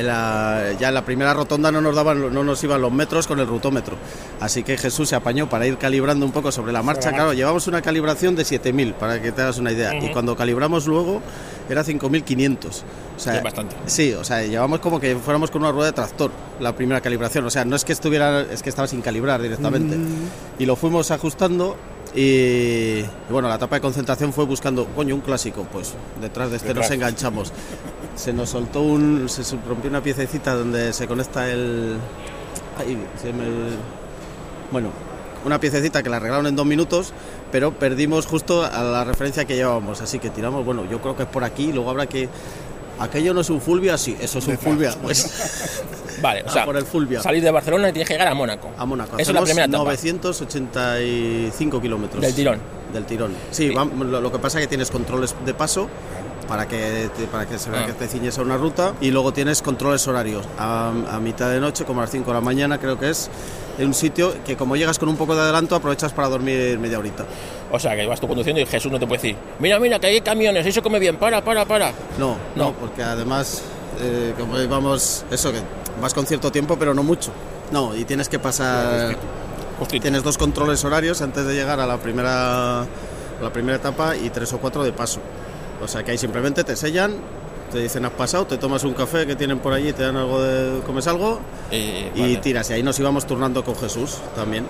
En 0.01 0.07
la- 0.09 0.73
ya 0.79 0.89
en 0.89 0.95
la 0.95 1.05
primera 1.05 1.33
rotonda 1.35 1.71
no 1.71 1.81
nos 1.81 1.95
daban 1.95 2.33
no 2.35 2.43
nos 2.45 2.63
iban 2.65 2.81
los 2.83 2.93
metros 2.93 3.27
con 3.27 3.39
el 3.39 3.47
rutómetro. 3.47 3.97
Así 4.41 4.63
que 4.63 4.77
Jesús 4.77 5.09
se 5.09 5.15
apañó 5.17 5.49
para 5.49 5.67
ir 5.67 5.79
calibrando 5.79 6.27
un 6.27 6.33
poco 6.33 6.51
sobre 6.53 6.73
la 6.73 6.83
marcha. 6.83 7.11
la 7.11 7.17
Claro, 7.17 7.33
llevamos 7.33 7.67
una 7.69 7.81
calibración 7.83 8.35
de 8.37 8.45
7000, 8.45 8.95
para 8.95 9.21
que 9.23 9.33
te 9.33 9.43
hagas 9.43 9.59
una 9.59 9.73
idea. 9.73 9.95
Y 10.03 10.11
cuando 10.13 10.37
calibramos 10.37 10.87
luego 10.87 11.21
era 11.69 11.85
5500. 11.85 12.85
O 13.17 13.21
sea, 13.21 13.37
Es 13.37 13.43
bastante. 13.43 13.77
Sí, 13.87 14.13
o 14.15 14.25
sea, 14.25 14.43
llevamos 14.43 14.81
como 14.81 14.99
que 14.99 15.15
fuéramos 15.17 15.51
con 15.51 15.63
una 15.63 15.71
rueda 15.73 15.87
de 15.89 15.93
tractor 15.93 16.31
la 16.59 16.75
primera 16.75 17.01
calibración. 17.01 17.45
O 17.45 17.51
sea, 17.51 17.65
no 17.65 17.77
es 17.77 17.85
que 17.85 17.93
estuviera, 17.93 18.41
es 18.43 18.63
que 18.63 18.71
estaba 18.71 18.89
sin 18.89 19.03
calibrar 19.03 19.41
directamente. 19.43 19.97
Y 20.59 20.65
lo 20.67 20.75
fuimos 20.77 21.11
ajustando 21.11 21.77
y, 22.15 22.21
y 23.01 23.05
bueno, 23.31 23.49
la 23.49 23.55
etapa 23.57 23.77
de 23.77 23.83
concentración 23.83 24.33
fue 24.33 24.45
buscando, 24.47 24.87
coño, 24.87 25.15
un 25.15 25.21
clásico. 25.21 25.67
Pues 25.71 25.93
detrás 26.21 26.51
de 26.51 26.57
este 26.57 26.69
Detrás. 26.69 26.87
nos 26.89 26.95
enganchamos. 26.95 27.53
Se 28.17 28.33
nos 28.33 28.51
soltó 28.51 28.83
un, 28.83 29.29
se 29.29 29.43
rompió 29.67 29.89
una 29.91 30.03
piececita 30.03 30.55
donde 30.55 30.93
se 30.93 31.07
conecta 31.07 31.49
el, 31.51 31.97
ay, 32.79 32.99
se 33.21 33.33
me- 33.33 33.77
bueno, 34.71 34.91
una 35.45 35.59
piececita 35.59 36.03
que 36.03 36.11
la 36.11 36.17
arreglaron 36.19 36.47
en 36.47 36.55
dos 36.57 36.67
minutos, 36.67 37.13
pero 37.51 37.73
perdimos 37.73 38.27
justo 38.27 38.63
a 38.65 38.83
la 38.83 39.05
referencia 39.05 39.45
que 39.47 39.57
llevábamos. 39.57 40.01
Así 40.03 40.19
que 40.19 40.29
tiramos, 40.31 40.65
bueno, 40.65 40.85
yo 40.91 41.01
creo 41.01 41.17
que 41.17 41.23
es 41.23 41.29
por 41.29 41.45
aquí, 41.45 41.73
luego 41.73 41.91
habrá 41.91 42.07
que. 42.07 42.29
Aquello 42.99 43.33
no 43.33 43.41
es 43.41 43.49
un 43.49 43.63
Fulvia, 43.63 43.97
sí, 43.97 44.15
eso 44.21 44.41
es 44.41 44.47
un 44.47 44.59
Fulvia. 44.59 44.95
Pues 45.01 45.81
Vale, 46.21 46.43
o 46.43 46.49
A 46.49 46.53
sea, 46.53 46.67
por 46.67 46.77
el 46.77 46.85
Fulvia. 46.85 47.23
salir 47.23 47.43
de 47.43 47.51
Barcelona 47.51 47.89
y 47.89 47.93
tienes 47.93 48.07
que 48.07 48.13
llegar 48.15 48.29
a 48.29 48.35
Mónaco. 48.35 48.69
a 48.77 48.85
Mónaco. 48.85 49.17
Eso 49.17 49.31
es 49.31 49.35
la 49.35 49.41
primera 49.43 49.65
etapa. 49.65 49.85
985 49.85 51.81
kilómetros. 51.81 52.21
Del 52.21 52.35
tirón. 52.35 52.59
Del 52.93 53.05
tirón. 53.07 53.33
Sí, 53.51 53.69
Sí. 53.69 53.75
vam- 53.75 53.97
lo, 54.05 54.21
lo 54.21 54.31
que 54.31 54.39
pasa 54.39 54.59
es 54.59 54.65
que 54.65 54.69
tienes 54.69 54.91
controles 54.91 55.35
de 55.47 55.55
paso 55.55 55.89
para 56.51 56.67
que, 56.69 57.09
te- 57.17 57.27
para 57.29 57.47
que 57.47 57.59
se 57.59 57.71
vea 57.71 57.83
Ah. 57.85 57.87
que 57.87 57.93
te 57.93 58.09
ciñes 58.09 58.37
a 58.37 58.43
una 58.43 58.57
ruta 58.59 58.93
y 59.01 59.11
luego 59.13 59.33
tienes 59.33 59.63
controles 59.63 60.07
horarios 60.09 60.45
a, 60.59 60.89
a 61.11 61.19
mitad 61.21 61.49
de 61.49 61.61
noche, 61.61 61.85
como 61.85 62.01
a 62.01 62.03
las 62.05 62.11
5 62.11 62.27
de 62.29 62.35
la 62.35 62.41
mañana 62.43 62.79
creo 62.79 62.99
que 62.99 63.09
es, 63.11 63.31
en 63.79 63.87
un 63.87 63.95
sitio 63.95 64.35
que 64.45 64.57
como 64.57 64.75
llegas 64.77 64.99
con 64.99 65.09
un 65.09 65.17
poco 65.17 65.35
de 65.37 65.41
adelanto 65.43 65.77
aprovechas 65.77 66.13
para 66.13 66.29
dormir 66.29 66.77
media 66.79 66.99
horita. 66.99 67.25
O 67.73 67.79
sea, 67.79 67.95
que 67.97 68.05
vas 68.05 68.21
tú 68.21 68.27
conduciendo 68.29 68.61
y 68.61 68.67
Jesús 68.67 68.91
no 68.91 68.99
te 68.99 69.07
puede 69.07 69.23
decir, 69.23 69.37
mira, 69.61 69.79
mira, 69.79 69.99
que 70.01 70.09
hay 70.09 70.21
camiones, 70.21 70.67
eso 70.67 70.83
come 70.83 70.99
bien, 70.99 71.17
para, 71.17 71.43
para, 71.43 71.65
para. 71.65 71.93
No, 72.19 72.37
no, 72.57 72.65
No. 72.65 72.73
porque 72.73 73.03
además, 73.05 73.63
eh, 74.01 74.35
como 74.39 74.55
vamos, 74.69 75.25
eso 75.31 75.53
que 75.53 75.61
vas 76.03 76.13
con 76.13 76.27
cierto 76.27 76.51
tiempo, 76.51 76.77
pero 76.77 76.93
no 76.95 77.03
mucho. 77.05 77.31
No, 77.71 77.95
y 77.95 78.05
tienes 78.05 78.29
que 78.29 78.41
pasar. 78.41 79.17
Justito. 79.79 80.03
Tienes 80.03 80.25
dos 80.25 80.37
controles 80.37 80.85
horarios 80.85 81.23
antes 81.23 81.47
de 81.47 81.55
llegar 81.55 81.79
a 81.81 81.87
la 81.87 81.97
primera, 81.97 82.81
a 82.83 82.87
la 83.41 83.53
primera 83.53 83.77
etapa 83.77 84.17
y 84.17 84.29
tres 84.31 84.53
o 84.53 84.59
cuatro 84.59 84.83
de 84.83 84.93
paso. 84.93 85.21
O 85.83 85.89
sea 85.89 86.03
que 86.03 86.11
ahí 86.13 86.19
simplemente 86.19 86.63
te 86.65 86.77
sellan, 86.77 87.15
te 87.73 87.79
dicen 87.81 88.05
has 88.05 88.13
pasado, 88.13 88.47
te 88.47 88.59
tomas 88.59 88.85
un 88.85 88.95
café 88.95 89.27
que 89.27 89.37
tienen 89.37 89.59
por 89.61 89.73
allí, 89.73 89.93
te 89.93 90.03
dan 90.03 90.17
algo 90.17 90.43
de. 90.43 90.81
comes 90.83 91.07
algo 91.07 91.41
Eh, 91.71 92.11
y 92.15 92.21
vale. 92.21 92.37
tiras. 92.39 92.69
Y 92.71 92.75
ahí 92.75 92.83
nos 92.83 92.99
íbamos 92.99 93.27
turnando 93.27 93.65
con 93.65 93.77
Jesús 93.77 94.19
también. 94.35 94.65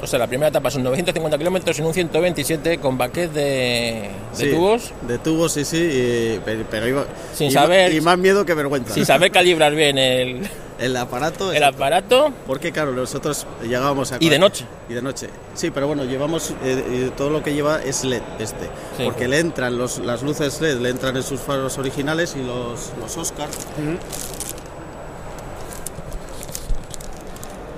O 0.00 0.06
sea, 0.06 0.18
la 0.20 0.28
primera 0.28 0.48
etapa 0.48 0.70
son 0.70 0.84
950 0.84 1.36
kilómetros 1.38 1.76
en 1.80 1.84
un 1.86 1.92
127 1.92 2.78
con 2.78 2.96
baquet 2.96 3.32
de, 3.32 3.40
de 3.40 4.10
Sí, 4.32 4.50
tubos, 4.50 4.92
De 5.08 5.18
tubos, 5.18 5.52
sí, 5.52 5.64
sí, 5.64 5.76
y- 5.76 6.40
pero, 6.70 6.86
iba. 6.86 7.04
Sin 7.34 7.50
saber- 7.50 7.92
Y 7.92 8.00
más 8.00 8.16
miedo 8.16 8.46
que 8.46 8.54
vergüenza. 8.54 8.94
sin 8.94 9.04
saber 9.04 9.32
calibrar 9.32 9.74
bien 9.74 9.98
el, 9.98 10.48
El 10.78 10.96
aparato. 10.96 11.52
el 11.52 11.62
aparato. 11.64 12.32
Porque 12.46 12.72
claro, 12.72 12.92
nosotros 12.92 13.46
llegábamos 13.62 14.12
a... 14.12 14.18
Y 14.20 14.28
de 14.28 14.38
noche. 14.38 14.64
Y 14.88 14.94
de 14.94 15.02
noche. 15.02 15.28
Sí, 15.54 15.70
pero 15.70 15.86
bueno, 15.86 16.04
llevamos... 16.04 16.50
eh, 16.50 16.54
eh, 16.64 17.10
todo 17.16 17.30
lo 17.30 17.42
que 17.42 17.52
lleva 17.52 17.82
es 17.82 18.04
LED 18.04 18.22
este. 18.38 18.66
Sí. 18.96 19.04
Porque 19.04 19.26
le 19.28 19.40
entran 19.40 19.76
los, 19.76 19.98
las 19.98 20.22
luces 20.22 20.60
LED, 20.60 20.78
le 20.78 20.90
entran 20.90 21.16
en 21.16 21.22
sus 21.22 21.40
faros 21.40 21.78
originales 21.78 22.36
y 22.36 22.42
los, 22.42 22.92
los 23.00 23.16
Oscar. 23.16 23.48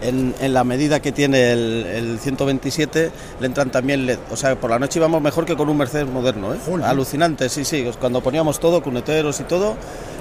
En, 0.02 0.34
en 0.40 0.54
la 0.54 0.64
medida 0.64 1.00
que 1.00 1.12
tiene 1.12 1.52
el, 1.52 1.86
el 1.86 2.18
127 2.18 3.10
le 3.40 3.46
entran 3.46 3.70
también 3.70 4.06
LED. 4.06 4.18
O 4.30 4.36
sea, 4.36 4.58
por 4.58 4.70
la 4.70 4.78
noche 4.78 4.98
íbamos 4.98 5.20
mejor 5.20 5.44
que 5.44 5.56
con 5.56 5.68
un 5.68 5.76
Mercedes 5.76 6.08
moderno. 6.08 6.54
¿eh? 6.54 6.58
Alucinante, 6.84 7.48
sí, 7.50 7.64
sí. 7.66 7.86
Cuando 8.00 8.22
poníamos 8.22 8.58
todo, 8.60 8.82
cuneteros 8.82 9.38
y 9.40 9.44
todo, 9.44 9.76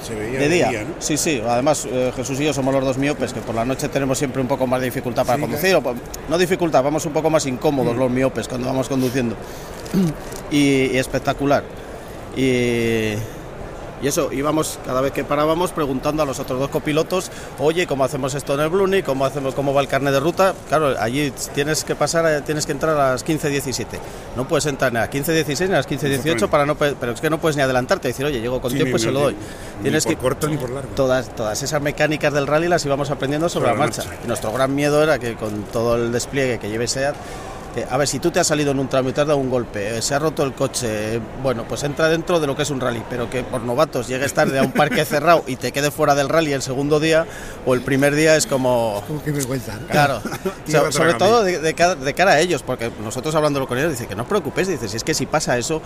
Se 0.05 0.15
veía 0.15 0.39
de 0.39 0.49
día. 0.49 0.71
¿no? 0.71 0.95
Sí, 0.99 1.15
sí. 1.17 1.41
Además, 1.47 1.87
eh, 1.89 2.11
Jesús 2.15 2.39
y 2.41 2.45
yo 2.45 2.53
somos 2.53 2.73
los 2.73 2.83
dos 2.83 2.97
miopes, 2.97 3.31
que 3.31 3.39
por 3.39 3.55
la 3.55 3.63
noche 3.63 3.87
tenemos 3.87 4.17
siempre 4.17 4.41
un 4.41 4.47
poco 4.49 4.67
más 4.67 4.81
de 4.81 4.87
dificultad 4.87 5.25
para 5.25 5.37
Sí, 5.37 5.41
conducir. 5.43 5.75
o 5.75 5.81
no 6.27 6.37
dificultad, 6.37 6.83
vamos 6.83 7.05
un 7.05 7.13
poco 7.13 7.29
más 7.29 7.45
incómodos 7.45 7.95
Mm. 7.95 7.99
los 7.99 8.11
miopes 8.11 8.47
cuando 8.49 8.67
vamos 8.67 8.89
conduciendo. 8.89 9.35
y, 10.51 10.57
y 10.91 10.97
espectacular. 10.97 11.63
Y, 12.35 13.13
y 14.01 14.07
eso, 14.07 14.31
íbamos 14.31 14.79
cada 14.85 15.01
vez 15.01 15.11
que 15.11 15.23
parábamos 15.23 15.71
preguntando 15.71 16.23
a 16.23 16.25
los 16.25 16.39
otros 16.39 16.59
dos 16.59 16.69
copilotos, 16.69 17.31
oye, 17.59 17.85
¿cómo 17.87 18.03
hacemos 18.03 18.33
esto 18.33 18.53
en 18.53 18.61
el 18.61 18.69
Bruni? 18.69 19.03
¿Cómo, 19.03 19.25
hacemos, 19.25 19.53
¿Cómo 19.55 19.73
va 19.73 19.81
el 19.81 19.87
carnet 19.87 20.13
de 20.13 20.19
ruta? 20.19 20.53
Claro, 20.67 20.95
allí 20.99 21.31
tienes 21.53 21.83
que 21.83 21.95
pasar, 21.95 22.25
eh, 22.25 22.41
tienes 22.41 22.65
que 22.65 22.71
entrar 22.71 22.95
a 22.97 23.11
las 23.11 23.25
15.17. 23.25 23.85
No 24.35 24.47
puedes 24.47 24.65
entrar 24.65 24.91
ni 24.93 24.97
a 24.99 25.01
las 25.01 25.09
15.16 25.11 25.67
ni 25.67 25.73
a 25.73 25.77
las 25.77 25.87
15.18 25.89 26.47
para 26.49 26.65
no, 26.65 26.75
pe- 26.75 26.95
pero 26.99 27.11
es 27.13 27.21
que 27.21 27.29
no 27.29 27.39
puedes 27.39 27.55
ni 27.57 27.61
adelantarte 27.63 28.07
y 28.07 28.11
decir, 28.11 28.25
oye, 28.25 28.39
llego 28.41 28.61
con 28.61 28.71
Sí, 28.71 28.77
tiempo 28.77 28.97
y 28.97 28.99
ni- 28.99 29.05
se 29.05 29.11
lo 29.11 29.19
doy. 29.21 29.35
ni 29.77 29.83
Tienes 29.83 30.03
por 30.05 30.13
que 30.13 30.19
corto 30.21 30.47
ni 30.47 30.57
por 30.57 30.69
largo. 30.69 30.89
todas, 30.95 31.35
todas 31.35 31.61
esas 31.61 31.81
mecánicas 31.81 32.33
del 32.33 32.47
rally 32.47 32.67
las 32.67 32.85
íbamos 32.85 33.09
aprendiendo 33.11 33.49
sobre, 33.49 33.67
Sobre 33.67 33.77
la 33.77 33.79
la 33.79 33.85
marcha. 33.85 34.03
marcha. 34.05 34.21
Y 34.23 34.27
nuestro 34.27 34.51
gran 34.53 34.73
miedo 34.75 35.03
era 35.03 35.19
que 35.19 35.35
con 35.35 35.63
todo 35.63 35.95
el 35.95 36.11
despliegue 36.11 36.59
que 36.59 36.69
lleve 36.69 36.87
SEAT, 36.87 37.15
que, 37.73 37.85
a 37.89 37.97
ver, 37.97 38.07
si 38.07 38.19
tú 38.19 38.31
te 38.31 38.39
has 38.39 38.47
salido 38.47 38.71
en 38.71 38.79
un 38.79 38.87
tramo 38.87 39.09
y 39.09 39.13
te 39.13 39.21
has 39.21 39.27
dado 39.27 39.39
un 39.39 39.49
golpe, 39.49 39.97
eh, 39.97 40.01
se 40.01 40.15
ha 40.15 40.19
roto 40.19 40.43
el 40.43 40.53
coche, 40.53 41.15
eh, 41.15 41.19
bueno, 41.43 41.65
pues 41.67 41.83
entra 41.83 42.09
dentro 42.09 42.39
de 42.39 42.47
lo 42.47 42.55
que 42.55 42.63
es 42.63 42.69
un 42.69 42.79
rally, 42.79 43.03
pero 43.09 43.29
que 43.29 43.43
por 43.43 43.61
novatos 43.61 44.07
llegues 44.07 44.33
tarde 44.33 44.57
a 44.59 44.63
un 44.63 44.71
parque 44.71 45.05
cerrado 45.05 45.43
y 45.47 45.55
te 45.55 45.71
quede 45.71 45.91
fuera 45.91 46.15
del 46.15 46.29
rally 46.29 46.53
el 46.53 46.61
segundo 46.61 46.99
día 46.99 47.25
o 47.65 47.73
el 47.73 47.81
primer 47.81 48.15
día 48.15 48.35
es 48.35 48.45
como... 48.47 49.03
Como 49.07 49.23
que 49.23 49.31
vergüenza. 49.31 49.75
¿no? 49.79 49.87
Claro, 49.87 50.21
So- 50.67 50.91
sobre 50.91 51.13
todo 51.15 51.43
de, 51.43 51.59
de 51.59 51.73
cara, 51.73 51.95
de 51.95 52.13
cara 52.13 52.31
a 52.31 52.39
ellos, 52.39 52.63
porque 52.63 52.91
nosotros 53.03 53.33
hablándolo 53.35 53.67
con 53.67 53.77
ellos, 53.77 53.91
dice 53.91 54.07
que 54.07 54.15
no 54.15 54.23
os 54.23 54.29
preocupéis, 54.29 54.67
dice, 54.67 54.87
si 54.89 54.97
es 54.97 55.03
que 55.03 55.13
si 55.13 55.25
pasa 55.27 55.57
eso, 55.57 55.81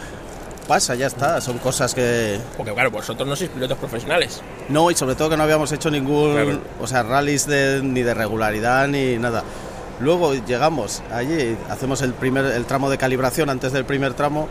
pasa, 0.68 0.96
ya 0.96 1.08
está, 1.08 1.42
son 1.42 1.58
cosas 1.58 1.94
que... 1.94 2.40
Porque 2.56 2.72
claro, 2.74 2.90
vosotros 2.92 3.28
no 3.28 3.36
sois 3.36 3.50
pilotos 3.50 3.78
profesionales. 3.78 4.42
No, 4.70 4.90
y 4.90 4.96
sobre 4.96 5.16
todo 5.16 5.30
que 5.32 5.36
no 5.38 5.44
habíamos 5.44 5.70
hecho 5.74 5.92
ningún, 5.92 6.32
Claro. 6.34 6.60
o 6.80 6.88
sea, 6.88 7.04
rallies 7.04 7.46
de, 7.48 7.82
ni 7.84 8.02
de 8.04 8.14
regularidad 8.14 8.88
ni 8.88 9.18
nada. 9.18 9.44
Luego 10.04 10.34
llegamos 10.34 11.02
allí, 11.12 11.58
hacemos 11.70 12.02
el 12.02 12.14
primer 12.14 12.46
el 12.46 12.66
tramo 12.66 12.90
de 12.90 12.98
calibración 12.98 13.50
antes 13.50 13.72
del 13.72 13.86
primer 13.86 14.14
tramo 14.14 14.48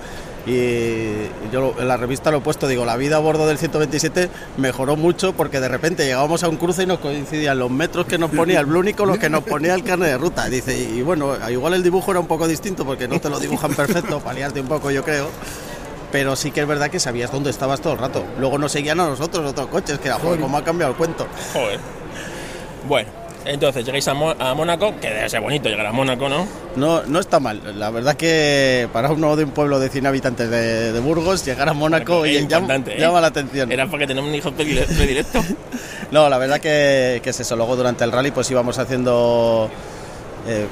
y 0.47 1.29
yo 1.53 1.75
en 1.79 1.87
la 1.87 1.97
revista 1.97 2.31
lo 2.31 2.39
he 2.39 2.41
puesto, 2.41 2.67
digo, 2.67 2.85
la 2.85 2.97
vida 2.97 3.17
a 3.17 3.21
bordo 3.21 3.47
del 3.47 3.59
127 3.59 4.29
mejoró 4.57 4.97
mucho 4.97 5.35
porque 5.35 5.61
de 5.61 5.69
repente 5.69 6.05
llegábamos 6.05 6.43
a 6.43 6.49
un 6.49 6.57
cruce 6.57 6.83
y 6.83 6.87
nos 6.87 6.99
coincidían 6.99 7.59
los 7.59 7.71
metros 7.71 8.07
que 8.07 8.19
nos 8.19 8.31
ponía 8.31 8.59
el 8.61 8.67
Blunic 8.67 8.97
con 8.97 9.09
los 9.09 9.19
que 9.19 9.31
nos 9.31 9.45
ponía 9.45 9.75
el 9.75 9.85
carnet 9.85 10.09
de 10.09 10.19
ruta. 10.19 10.49
Dice, 10.49 10.77
y 10.77 11.03
bueno, 11.03 11.37
igual 11.49 11.75
el 11.75 11.83
dibujo 11.83 12.11
era 12.11 12.19
un 12.19 12.27
poco 12.27 12.49
distinto 12.49 12.85
porque 12.85 13.07
no 13.07 13.21
te 13.21 13.31
lo 13.31 13.39
dibujan 13.39 13.75
perfecto, 13.75 14.19
paliarte 14.21 14.61
un 14.61 14.69
poco 14.69 14.91
yo 14.91 15.05
creo. 15.05 15.29
Pero 16.11 16.35
sí 16.35 16.51
que 16.51 16.61
es 16.61 16.67
verdad 16.67 16.91
que 16.91 17.01
sabías 17.01 17.31
dónde 17.31 17.51
estabas 17.51 17.81
todo 17.81 17.93
el 17.95 17.99
rato. 17.99 18.25
Luego 18.39 18.59
nos 18.59 18.73
seguían 18.73 19.01
a 19.01 19.07
nosotros 19.07 19.49
otros 19.51 19.69
coches, 19.69 19.99
que 19.99 20.09
era, 20.09 20.19
joder, 20.19 20.41
cómo 20.41 20.59
ha 20.59 20.65
cambiado 20.65 20.93
el 20.93 20.99
cuento. 20.99 21.27
Joder. 21.55 21.81
Bueno, 22.87 23.09
entonces 23.45 23.85
llegáis 23.85 24.07
a, 24.09 24.15
Mo- 24.15 24.35
a 24.39 24.55
Mónaco, 24.55 24.95
que 25.01 25.09
debe 25.09 25.29
ser 25.29 25.41
bonito 25.41 25.69
llegar 25.69 25.87
a 25.87 25.93
Mónaco, 25.93 26.29
¿no? 26.29 26.47
No, 26.77 27.03
no 27.05 27.19
está 27.21 27.41
mal. 27.41 27.79
La 27.79 27.91
verdad 27.91 28.17
que 28.17 28.89
para 28.93 29.11
uno 29.11 29.35
de 29.37 29.45
un 29.45 29.51
pueblo 29.51 29.79
de 29.81 29.89
100 29.89 30.07
habitantes 30.07 30.51
de, 30.51 30.93
de 30.93 31.01
Burgos, 31.01 31.45
llegar 31.45 31.69
a 31.69 31.73
Mónaco 31.73 32.25
y 32.27 32.47
llama, 32.47 32.75
¿eh? 32.77 32.97
llama 32.99 33.21
la 33.21 33.27
atención. 33.29 33.71
Era 33.73 33.87
porque 33.87 34.07
tenemos 34.07 34.29
un 34.31 34.35
hijo 34.37 34.51
predile- 34.53 34.87
predilecto. 34.87 35.41
No, 36.13 36.29
la 36.29 36.37
verdad 36.37 36.61
que, 36.61 37.21
que 37.25 37.31
es 37.31 37.41
eso. 37.41 37.57
Luego 37.57 37.75
durante 37.75 38.05
el 38.05 38.13
rally 38.13 38.31
pues 38.33 38.51
íbamos 38.51 38.79
haciendo... 38.79 39.71
eh, 40.47 40.67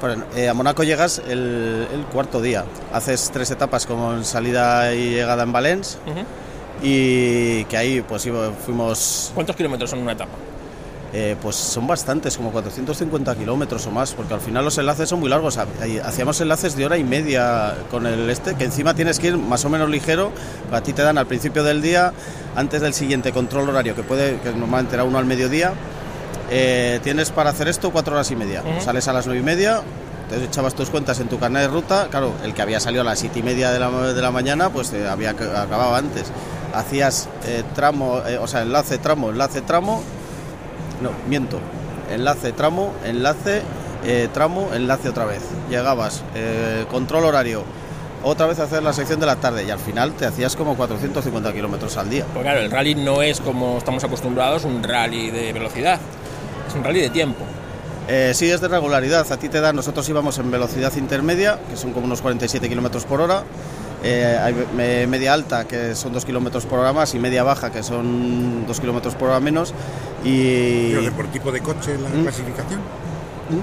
Bueno, 0.00 0.24
eh, 0.34 0.48
a 0.48 0.54
Mónaco 0.54 0.82
llegas 0.82 1.18
el, 1.28 1.86
el 1.92 2.04
cuarto 2.10 2.40
día. 2.40 2.64
Haces 2.90 3.30
tres 3.34 3.50
etapas 3.50 3.84
con 3.84 4.24
salida 4.24 4.94
y 4.94 5.10
llegada 5.10 5.42
en 5.42 5.52
Valence 5.52 5.98
y 6.82 7.64
que 7.64 7.76
ahí 7.76 8.00
pues 8.02 8.26
fuimos 8.64 9.30
¿Cuántos 9.34 9.56
kilómetros 9.56 9.90
son 9.90 10.00
una 10.00 10.12
etapa? 10.12 10.32
Eh, 11.12 11.36
pues 11.40 11.54
son 11.56 11.86
bastantes, 11.86 12.36
como 12.36 12.50
450 12.50 13.36
kilómetros 13.36 13.86
o 13.86 13.90
más, 13.90 14.12
porque 14.12 14.34
al 14.34 14.40
final 14.40 14.64
los 14.64 14.76
enlaces 14.76 15.08
son 15.08 15.20
muy 15.20 15.30
largos. 15.30 15.56
Hacíamos 16.04 16.40
enlaces 16.40 16.76
de 16.76 16.84
hora 16.84 16.98
y 16.98 17.04
media 17.04 17.74
con 17.90 18.06
el 18.06 18.28
este, 18.28 18.54
que 18.56 18.64
encima 18.64 18.92
tienes 18.94 19.18
que 19.18 19.28
ir 19.28 19.38
más 19.38 19.64
o 19.64 19.70
menos 19.70 19.88
ligero. 19.88 20.32
A 20.72 20.80
ti 20.80 20.92
te 20.92 21.02
dan 21.02 21.16
al 21.16 21.26
principio 21.26 21.62
del 21.62 21.80
día, 21.80 22.12
antes 22.56 22.80
del 22.82 22.92
siguiente 22.92 23.32
control 23.32 23.68
horario, 23.70 23.94
que 23.94 24.02
puede, 24.02 24.40
que 24.40 24.50
normalmente 24.50 24.94
era 24.94 25.04
uno 25.04 25.18
al 25.18 25.24
mediodía. 25.26 25.72
eh, 26.50 27.00
tienes 27.02 27.30
para 27.30 27.50
hacer 27.50 27.68
esto 27.68 27.90
cuatro 27.92 28.14
horas 28.14 28.30
y 28.30 28.36
media. 28.36 28.62
Sales 28.80 29.08
a 29.08 29.12
las 29.12 29.26
nueve 29.26 29.40
y 29.40 29.44
media, 29.44 29.80
te 30.28 30.44
echabas 30.44 30.74
tus 30.74 30.90
cuentas 30.90 31.18
en 31.20 31.28
tu 31.28 31.38
carnet 31.38 31.62
de 31.62 31.68
ruta. 31.68 32.08
Claro, 32.10 32.32
el 32.44 32.52
que 32.52 32.62
había 32.62 32.80
salido 32.80 33.02
a 33.02 33.04
las 33.04 33.18
siete 33.20 33.38
y 33.38 33.42
media 33.42 33.70
de 33.70 33.78
la, 33.78 33.90
de 33.90 34.20
la 34.22 34.30
mañana, 34.32 34.70
pues 34.70 34.92
eh, 34.92 35.08
había 35.08 35.30
acabado 35.30 35.94
antes. 35.94 36.24
Hacías 36.74 37.28
tramo, 37.74 38.20
o 38.40 38.46
sea, 38.48 38.62
enlace, 38.62 38.98
tramo, 38.98 39.30
enlace, 39.30 39.62
tramo, 39.62 40.02
no, 41.02 41.10
miento. 41.28 41.58
Enlace, 42.10 42.52
tramo, 42.52 42.92
enlace, 43.04 43.62
eh, 44.04 44.28
tramo, 44.32 44.70
enlace 44.74 45.08
otra 45.08 45.24
vez. 45.24 45.42
Llegabas, 45.68 46.22
eh, 46.34 46.84
control 46.90 47.24
horario, 47.24 47.64
otra 48.22 48.46
vez 48.46 48.58
a 48.58 48.64
hacer 48.64 48.82
la 48.82 48.92
sección 48.92 49.20
de 49.20 49.26
la 49.26 49.36
tarde 49.36 49.64
y 49.64 49.70
al 49.70 49.78
final 49.78 50.12
te 50.12 50.26
hacías 50.26 50.56
como 50.56 50.76
450 50.76 51.52
kilómetros 51.52 51.96
al 51.96 52.10
día. 52.10 52.24
Pues 52.32 52.42
claro, 52.42 52.60
el 52.60 52.70
rally 52.70 52.94
no 52.94 53.22
es 53.22 53.40
como 53.40 53.78
estamos 53.78 54.02
acostumbrados, 54.04 54.64
un 54.64 54.82
rally 54.82 55.30
de 55.30 55.52
velocidad. 55.52 56.00
Es 56.68 56.74
un 56.74 56.84
rally 56.84 57.00
de 57.00 57.10
tiempo. 57.10 57.44
Eh, 58.08 58.32
sí, 58.34 58.48
es 58.50 58.60
de 58.60 58.68
regularidad. 58.68 59.30
A 59.30 59.36
ti 59.36 59.48
te 59.48 59.60
dan, 59.60 59.74
nosotros 59.74 60.08
íbamos 60.08 60.38
en 60.38 60.50
velocidad 60.50 60.92
intermedia, 60.96 61.58
que 61.68 61.76
son 61.76 61.92
como 61.92 62.06
unos 62.06 62.22
47 62.22 62.68
kilómetros 62.68 63.04
por 63.04 63.20
hora. 63.20 63.42
Eh, 64.02 64.38
hay 64.40 64.54
me- 64.76 65.06
media 65.06 65.32
alta, 65.32 65.66
que 65.66 65.94
son 65.94 66.12
2 66.12 66.24
kilómetros 66.24 66.66
por 66.66 66.78
hora 66.78 66.92
más, 66.92 67.14
y 67.14 67.18
media 67.18 67.42
baja, 67.42 67.70
que 67.72 67.82
son 67.82 68.66
2 68.66 68.78
kilómetros 68.80 69.14
por 69.14 69.30
hora 69.30 69.40
menos. 69.40 69.72
Y. 70.24 70.90
Pero 70.90 71.02
de 71.02 71.10
por 71.12 71.26
tipo 71.28 71.50
de 71.52 71.60
coche 71.60 71.96
la 71.98 72.08
¿Mm? 72.10 72.22
clasificación. 72.22 72.80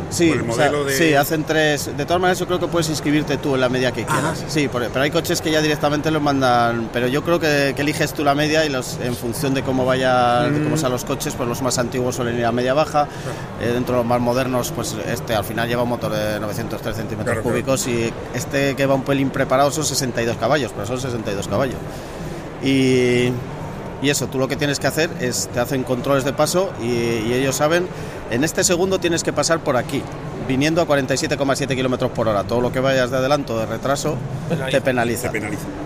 Sí, 0.09 0.29
Por 0.29 0.43
el 0.43 0.49
o 0.49 0.53
sea, 0.53 0.71
de- 0.71 0.93
sí, 0.97 1.13
hacen 1.13 1.43
tres. 1.43 1.95
De 1.97 2.05
todas 2.05 2.21
maneras, 2.21 2.39
yo 2.39 2.45
creo 2.47 2.59
que 2.59 2.67
puedes 2.67 2.87
inscribirte 2.89 3.37
tú 3.37 3.55
en 3.55 3.61
la 3.61 3.67
media 3.69 3.91
que 3.91 4.05
quieras. 4.05 4.39
Ajá. 4.39 4.49
Sí, 4.49 4.69
pero 4.71 4.89
hay 5.01 5.11
coches 5.11 5.41
que 5.41 5.51
ya 5.51 5.61
directamente 5.61 6.09
los 6.11 6.21
mandan. 6.21 6.89
Pero 6.93 7.07
yo 7.07 7.21
creo 7.23 7.39
que, 7.39 7.73
que 7.75 7.81
eliges 7.81 8.13
tú 8.13 8.23
la 8.23 8.33
media 8.33 8.65
y 8.65 8.69
los 8.69 8.97
en 9.03 9.13
función 9.15 9.53
de 9.53 9.61
cómo 9.63 9.85
vaya, 9.85 10.43
de 10.43 10.63
cómo 10.63 10.77
sean 10.77 10.91
los 10.93 11.03
coches, 11.03 11.33
pues 11.35 11.49
los 11.49 11.61
más 11.61 11.77
antiguos 11.79 12.15
suelen 12.15 12.37
ir 12.37 12.45
a 12.45 12.51
media 12.53 12.73
baja. 12.73 13.07
Eh, 13.61 13.71
dentro 13.73 13.95
de 13.95 13.99
los 14.01 14.07
más 14.07 14.21
modernos, 14.21 14.71
pues 14.71 14.95
este 15.07 15.35
al 15.35 15.43
final 15.43 15.67
lleva 15.67 15.83
un 15.83 15.89
motor 15.89 16.11
de 16.13 16.39
903 16.39 16.95
centímetros 16.95 17.33
Claro, 17.33 17.41
claro. 17.41 17.55
cúbicos 17.55 17.87
y 17.87 18.13
este 18.33 18.75
que 18.75 18.85
va 18.85 18.95
un 18.95 19.03
pelín 19.03 19.29
preparado 19.31 19.69
son 19.71 19.83
62 19.83 20.37
caballos, 20.37 20.71
pero 20.73 20.85
son 20.87 20.99
62 21.01 21.47
caballos. 21.47 21.75
Y, 22.63 23.29
y 24.01 24.09
eso, 24.09 24.27
tú 24.27 24.37
lo 24.39 24.47
que 24.47 24.55
tienes 24.55 24.79
que 24.79 24.87
hacer 24.87 25.09
es, 25.19 25.47
te 25.53 25.59
hacen 25.59 25.83
controles 25.83 26.23
de 26.23 26.33
paso 26.33 26.71
y, 26.81 26.85
y 26.87 27.33
ellos 27.33 27.55
saben, 27.55 27.87
en 28.33 28.43
este 28.43 28.63
segundo 28.63 28.99
tienes 28.99 29.23
que 29.23 29.31
pasar 29.31 29.59
por 29.59 29.77
aquí, 29.77 30.01
viniendo 30.47 30.81
a 30.81 30.87
47,7 30.87 31.75
kilómetros 31.75 32.11
por 32.11 32.27
hora. 32.27 32.43
Todo 32.43 32.61
lo 32.61 32.71
que 32.71 32.79
vayas 32.79 33.11
de 33.11 33.17
adelanto 33.17 33.59
de 33.59 33.67
retraso 33.67 34.17
Penaliza. 34.49 34.77
te 34.77 34.81
penaliza. 34.81 35.31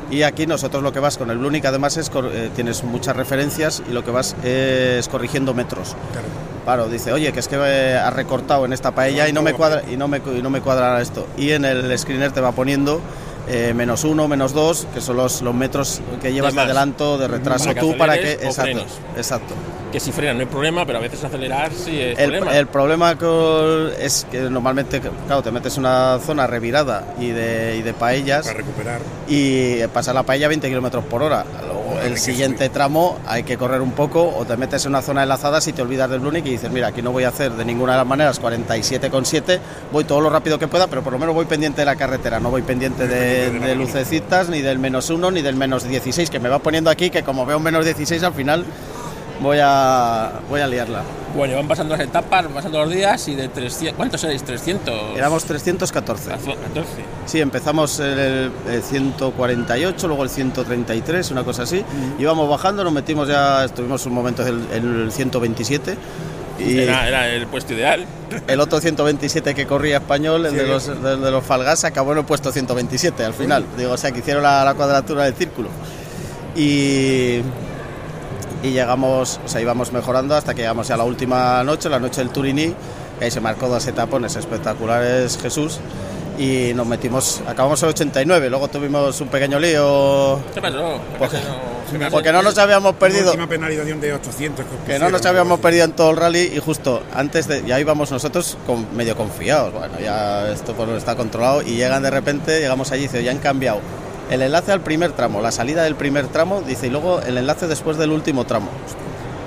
Y 0.10 0.23
aquí 0.23 0.47
nosotros 0.47 0.81
lo 0.81 0.93
que 0.93 0.99
vas 1.01 1.17
con 1.17 1.29
el 1.29 1.38
Blunic 1.38 1.65
además 1.65 1.97
es 1.97 2.10
eh, 2.15 2.49
tienes 2.55 2.83
muchas 2.86 3.17
referencias 3.17 3.83
y 3.89 3.91
lo 3.91 4.05
que 4.05 4.12
vas 4.12 4.36
es 4.43 5.07
corrigiendo 5.10 5.53
metros. 5.53 5.95
Claro. 6.13 6.27
Claro, 6.63 6.89
dice, 6.89 7.13
oye, 7.13 7.31
que 7.31 7.39
es 7.39 7.47
que 7.47 7.57
eh, 7.57 7.97
has 7.97 8.13
recortado 8.13 8.65
en 8.65 8.73
esta 8.73 8.91
paella 8.91 9.27
y 9.27 9.33
no 9.33 9.41
me 9.41 9.53
cuadra 9.53 9.83
y 9.89 9.95
no 9.95 10.07
me, 10.07 10.17
y 10.17 10.41
no 10.41 10.49
me 10.49 10.62
cuadra 10.62 11.01
esto. 11.01 11.27
Y 11.38 11.51
en 11.51 11.65
el 11.65 11.97
screener 11.97 12.31
te 12.31 12.41
va 12.41 12.51
poniendo 12.51 13.01
eh, 13.49 13.73
menos 13.75 14.03
uno, 14.03 14.27
menos 14.27 14.53
dos, 14.53 14.88
que 14.93 15.01
son 15.01 15.17
los, 15.17 15.41
los 15.41 15.53
metros 15.55 16.01
que 16.21 16.33
llevas 16.33 16.53
de 16.53 16.62
adelanto, 16.62 17.17
de 17.17 17.27
retraso 17.27 17.65
Para 17.65 17.73
que 17.75 17.79
tú 17.81 17.97
para 17.97 18.17
que. 18.19 18.31
Exacto, 18.33 18.62
frenes. 18.62 18.86
exacto. 19.15 19.53
Que 19.91 20.01
si 20.01 20.12
frena 20.12 20.33
no 20.33 20.41
hay 20.41 20.45
problema, 20.47 20.86
pero 20.86 20.97
a 20.97 21.01
veces 21.01 21.23
acelerar 21.23 21.71
sí 21.71 21.97
es 22.01 22.19
El, 22.19 22.31
problema. 22.31 22.57
el 22.57 22.67
problema 22.67 23.17
con- 23.17 23.89
es 23.99 24.27
que 24.29 24.41
normalmente, 24.41 24.99
claro, 25.27 25.41
te 25.41 25.49
metes 25.51 25.75
en 25.77 25.79
una 25.86 26.19
zona 26.25 26.45
revirada 26.45 27.13
y 27.19 27.29
de, 27.29 27.77
y 27.77 27.81
de 27.83 27.93
paellas 27.93 28.45
Para 28.47 28.57
recuperar. 28.57 28.99
y 29.29 29.81
pasa 29.88 30.12
la 30.13 30.23
paella 30.23 30.47
a 30.47 30.49
20 30.49 30.67
kilómetros 30.67 31.05
por 31.05 31.23
hora. 31.23 31.45
El 32.03 32.17
siguiente 32.17 32.69
tramo 32.69 33.17
hay 33.25 33.43
que 33.43 33.57
correr 33.57 33.81
un 33.81 33.91
poco 33.91 34.33
o 34.36 34.45
te 34.45 34.57
metes 34.57 34.86
en 34.86 34.89
una 34.89 35.01
zona 35.01 35.23
enlazada 35.23 35.62
si 35.62 35.73
te 35.73 35.81
olvidas 35.81 36.10
del 36.10 36.19
Blunic 36.19 36.45
y 36.45 36.51
dices, 36.51 36.71
mira, 36.71 36.88
aquí 36.88 37.01
no 37.01 37.12
voy 37.12 37.23
a 37.23 37.29
hacer 37.29 37.51
de 37.53 37.65
ninguna 37.65 37.93
de 37.93 37.97
las 37.99 38.07
maneras 38.07 38.41
47,7, 38.41 39.60
voy 39.91 40.03
todo 40.03 40.21
lo 40.21 40.29
rápido 40.29 40.60
que 40.60 40.67
pueda, 40.67 40.88
pero 40.88 41.03
por 41.03 41.13
lo 41.13 41.19
menos 41.19 41.36
voy 41.36 41.45
pendiente 41.45 41.81
de 41.81 41.86
la 41.86 41.95
carretera, 41.95 42.39
no 42.39 42.49
voy 42.49 42.62
pendiente 42.62 43.07
de, 43.07 43.51
de 43.51 43.75
lucecitas, 43.75 44.49
ni 44.49 44.62
del 44.62 44.79
menos 44.79 45.10
1, 45.10 45.31
ni 45.31 45.41
del 45.41 45.55
menos 45.55 45.83
16, 45.83 46.29
que 46.29 46.39
me 46.39 46.49
va 46.49 46.60
poniendo 46.60 46.89
aquí, 46.89 47.10
que 47.10 47.23
como 47.23 47.45
veo 47.45 47.60
menos 47.60 47.86
16 47.86 48.23
al 48.23 48.33
final 48.33 48.65
voy 49.41 49.58
a, 49.62 50.34
voy 50.50 50.62
a 50.62 50.67
liarla. 50.67 51.02
Bueno, 51.36 51.56
van 51.56 51.67
pasando 51.67 51.95
las 51.95 52.06
etapas, 52.08 52.45
van 52.45 52.54
pasando 52.54 52.80
los 52.80 52.89
días 52.89 53.28
y 53.28 53.36
de 53.36 53.47
300... 53.50 53.95
¿Cuántos 53.95 54.21
seréis? 54.21 54.43
300. 54.43 55.17
Éramos 55.17 55.43
314. 55.45 56.30
14. 56.32 56.56
Sí, 57.26 57.39
empezamos 57.41 58.00
el, 58.00 58.52
el 58.69 58.82
148, 58.84 60.08
luego 60.08 60.23
el 60.23 60.30
133, 60.30 61.32
una 61.32 61.43
cosa 61.43 61.63
así. 61.63 61.84
Íbamos 62.17 62.50
bajando, 62.50 62.84
nos 62.84 62.93
metimos 62.93 63.28
ya, 63.28 63.65
estuvimos 63.65 64.06
un 64.06 64.13
momento 64.13 64.45
en 64.45 64.65
el, 64.71 64.86
el 65.04 65.12
127. 65.12 65.97
Y 66.60 66.80
Era, 66.80 67.08
era 67.08 67.28
el 67.30 67.45
puesto 67.45 67.76
ideal. 67.76 68.04
el 68.47 68.60
otro 68.60 68.80
127 68.80 69.54
que 69.54 69.67
corría 69.67 69.97
español, 69.97 70.47
el 70.47 70.56
de 70.56 70.65
los, 70.65 70.88
de 70.88 71.32
los 71.32 71.43
Falgas, 71.43 71.84
acabó 71.84 72.13
en 72.13 72.19
el 72.19 72.26
puesto 72.26 72.52
127 72.52 73.23
al 73.23 73.34
final. 73.36 73.63
Digo, 73.78 73.91
o 73.91 73.97
sea, 73.97 74.12
que 74.12 74.19
hicieron 74.19 74.41
la, 74.41 74.63
la 74.65 74.73
cuadratura 74.73 75.26
del 75.26 75.36
círculo. 75.36 75.69
Y, 76.56 77.41
y 78.63 78.72
llegamos, 78.72 79.39
o 79.46 79.48
sea, 79.48 79.62
íbamos 79.62 79.91
mejorando 79.91 80.36
hasta 80.36 80.54
que 80.54 80.62
llegamos 80.62 80.88
ya 80.88 80.96
a 80.96 80.98
la 80.98 81.04
última 81.04 81.63
noche, 81.63 81.89
la 81.89 82.00
noche 82.00 82.22
del 82.22 82.30
Turiní, 82.30 82.74
que 83.20 83.26
ahí 83.26 83.32
se 83.32 83.41
marcó 83.41 83.67
dos 83.67 83.86
etapones 83.88 84.36
espectaculares 84.36 85.38
Jesús. 85.41 85.80
Y 86.39 86.72
nos 86.76 86.86
metimos, 86.86 87.41
acabamos 87.48 87.82
el 87.82 87.89
89, 87.89 88.52
luego 88.52 88.67
tuvimos 88.67 89.20
un 89.22 89.28
pequeño 89.28 89.60
lío 89.60 90.39
¿Qué 90.54 90.62
pasó? 90.62 91.00
¿Qué 91.12 91.17
Porque- 91.17 91.38
pasó? 91.38 91.78
porque 92.12 92.32
no 92.32 92.41
nos 92.41 92.58
habíamos 92.58 92.96
perdido. 92.96 93.28
Última 93.28 93.48
penalización 93.48 94.00
de 94.00 94.13
800. 94.13 94.65
Que 94.65 94.72
no 94.72 94.78
pusieron, 94.84 95.12
nos 95.13 95.26
habíamos 95.26 95.60
perdido 95.60 95.86
en 95.86 95.93
todo 95.93 96.12
el 96.12 96.17
rally 96.17 96.52
y 96.56 96.60
justo 96.60 97.02
antes 97.15 97.48
de. 97.48 97.63
Ya 97.65 97.80
íbamos 97.80 98.12
nosotros 98.12 98.58
con, 98.67 98.96
medio 98.96 99.15
confiados. 99.15 99.74
Bueno, 99.74 99.96
ya 100.00 100.52
esto 100.52 100.74
pues, 100.74 100.89
está 100.89 101.15
controlado 101.15 101.62
y 101.62 101.76
llegan 101.76 102.04
de 102.04 102.12
repente, 102.12 102.60
llegamos 102.60 102.91
allí 102.91 103.06
y 103.06 103.08
dice, 103.08 103.24
ya 103.24 103.32
han 103.32 103.39
cambiado 103.39 103.80
el 104.30 104.42
enlace 104.42 104.72
al 104.72 104.82
primer 104.82 105.13
tramo, 105.13 105.42
la 105.42 105.52
salida 105.52 105.84
del 105.84 105.96
primer 105.96 106.28
tramo, 106.28 106.62
dice, 106.62 106.88
y 106.88 106.90
luego 106.90 107.22
el 107.22 107.38
enlace 107.38 107.68
después 107.68 107.98
del 107.98 108.12
último 108.12 108.46
tramo. 108.46 108.70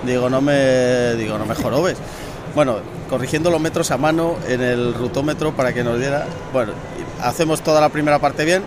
Digo, 0.05 0.31
no 0.31 0.41
me. 0.41 1.15
Digo, 1.17 1.39
no 1.39 1.47
me 1.47 1.55
jorobes. 1.55 1.99
Bueno, 2.53 2.79
corrigiendo 3.09 3.49
los 3.49 3.61
metros 3.61 3.93
a 3.93 3.97
mano 3.97 4.35
en 4.49 4.61
el 4.61 4.93
rutómetro 4.93 5.53
para 5.53 5.73
que 5.73 5.85
nos 5.85 6.01
diera. 6.01 6.27
Bueno, 6.53 6.73
hacemos 7.23 7.61
toda 7.61 7.81
la 7.81 7.91
primera 7.91 8.19
parte 8.19 8.45
bien. 8.45 8.65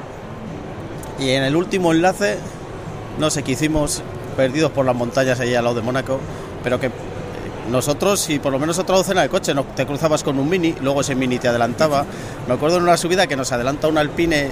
Y 1.19 1.31
en 1.31 1.43
el 1.43 1.53
último 1.57 1.91
enlace, 1.91 2.37
no 3.19 3.29
sé 3.29 3.43
qué 3.43 3.51
hicimos, 3.51 4.01
perdidos 4.37 4.71
por 4.71 4.85
las 4.85 4.95
montañas 4.95 5.41
allí 5.41 5.53
al 5.53 5.65
lado 5.65 5.75
de 5.75 5.81
Mónaco, 5.81 6.21
pero 6.63 6.79
que 6.79 6.91
nosotros, 7.69 8.29
y 8.29 8.39
por 8.39 8.51
lo 8.51 8.59
menos 8.59 8.79
otra 8.79 8.95
docena 8.95 9.21
de 9.21 9.27
coches, 9.27 9.53
no, 9.53 9.63
te 9.63 9.85
cruzabas 9.85 10.23
con 10.23 10.39
un 10.39 10.49
mini, 10.49 10.75
luego 10.81 11.01
ese 11.01 11.15
mini 11.15 11.39
te 11.39 11.49
adelantaba. 11.49 12.05
Me 12.47 12.53
acuerdo 12.53 12.77
en 12.77 12.83
una 12.83 12.95
subida 12.95 13.27
que 13.27 13.35
nos 13.35 13.51
adelanta 13.51 13.87
un 13.87 13.97
alpine 13.97 14.49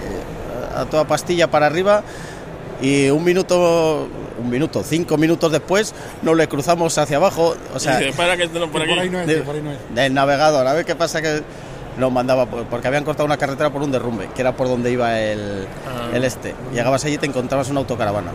a 0.75 0.86
toda 0.86 1.05
pastilla 1.05 1.49
para 1.49 1.65
arriba 1.67 2.03
y 2.81 3.10
un 3.10 3.23
minuto, 3.23 4.07
un 4.41 4.49
minuto, 4.49 4.84
cinco 4.84 5.17
minutos 5.17 5.51
después 5.51 5.93
nos 6.23 6.36
le 6.36 6.47
cruzamos 6.47 6.97
hacia 6.97 7.17
abajo. 7.17 7.55
O 7.75 7.79
sea, 7.79 7.97
Dice, 7.97 8.13
para 8.13 8.36
que 8.38 8.43
esto 8.43 8.60
no 8.60 8.65
Que 8.67 8.71
por 8.71 8.81
por 8.88 8.91
ahí 8.99 8.99
aquí. 8.99 9.10
no 9.10 9.19
es, 9.21 9.27
de- 9.27 9.36
que 9.36 9.41
por 9.41 9.55
ahí 9.55 9.62
no 9.62 9.71
es. 9.71 9.77
del 9.93 10.13
navegador, 10.13 10.65
a 10.67 10.73
ver 10.73 10.86
qué 10.86 10.95
pasa 10.95 11.21
que 11.21 11.43
nos 11.97 12.12
mandaba, 12.12 12.45
por- 12.47 12.63
porque 12.65 12.88
habían 12.88 13.03
cortado 13.03 13.25
una 13.25 13.38
carretera 13.38 13.69
por 13.69 13.81
un 13.84 13.91
derrumbe, 13.91 14.29
que 14.34 14.41
era 14.41 14.55
por 14.55 14.67
donde 14.67 14.91
iba 14.91 15.19
el, 15.19 15.67
Ah. 15.88 16.10
el 16.15 16.23
este. 16.23 16.55
Llegabas 16.73 17.05
allí 17.05 17.15
y 17.15 17.17
te 17.17 17.25
encontrabas 17.27 17.69
una 17.69 17.81
autocaravana. 17.81 18.31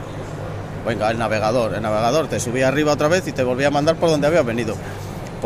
Venga, 0.87 1.11
el 1.11 1.19
navegador, 1.19 1.75
el 1.75 1.83
navegador 1.83 2.29
te 2.29 2.39
subía 2.39 2.69
arriba 2.69 2.93
otra 2.93 3.09
vez 3.09 3.27
y 3.27 3.33
te 3.33 3.43
volvía 3.43 3.69
a 3.69 3.71
mandar 3.73 3.97
por 3.97 4.09
donde 4.11 4.29
había 4.29 4.43
venido. 4.43 4.77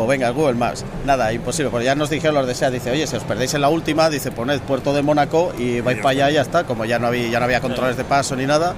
Pues 0.01 0.17
venga, 0.17 0.31
Google 0.31 0.55
Maps. 0.55 0.83
Nada, 1.05 1.31
imposible. 1.31 1.69
Pues 1.69 1.85
ya 1.85 1.93
nos 1.93 2.09
dijeron 2.09 2.33
los 2.33 2.47
de 2.47 2.55
SEA, 2.55 2.71
dice, 2.71 2.89
oye, 2.89 3.05
si 3.05 3.15
os 3.15 3.23
perdéis 3.23 3.53
en 3.53 3.61
la 3.61 3.69
última, 3.69 4.09
dice, 4.09 4.31
poned 4.31 4.59
puerto 4.61 4.95
de 4.95 5.03
Mónaco 5.03 5.53
y 5.59 5.79
vais 5.79 5.99
para 5.99 6.09
allá 6.09 6.31
y 6.31 6.33
ya 6.33 6.41
está. 6.41 6.63
Como 6.63 6.85
ya 6.85 6.97
no 6.97 7.05
había, 7.05 7.27
ya 7.27 7.37
no 7.37 7.45
había 7.45 7.61
controles 7.61 7.97
de 7.97 8.03
paso 8.03 8.35
ni 8.35 8.47
nada. 8.47 8.73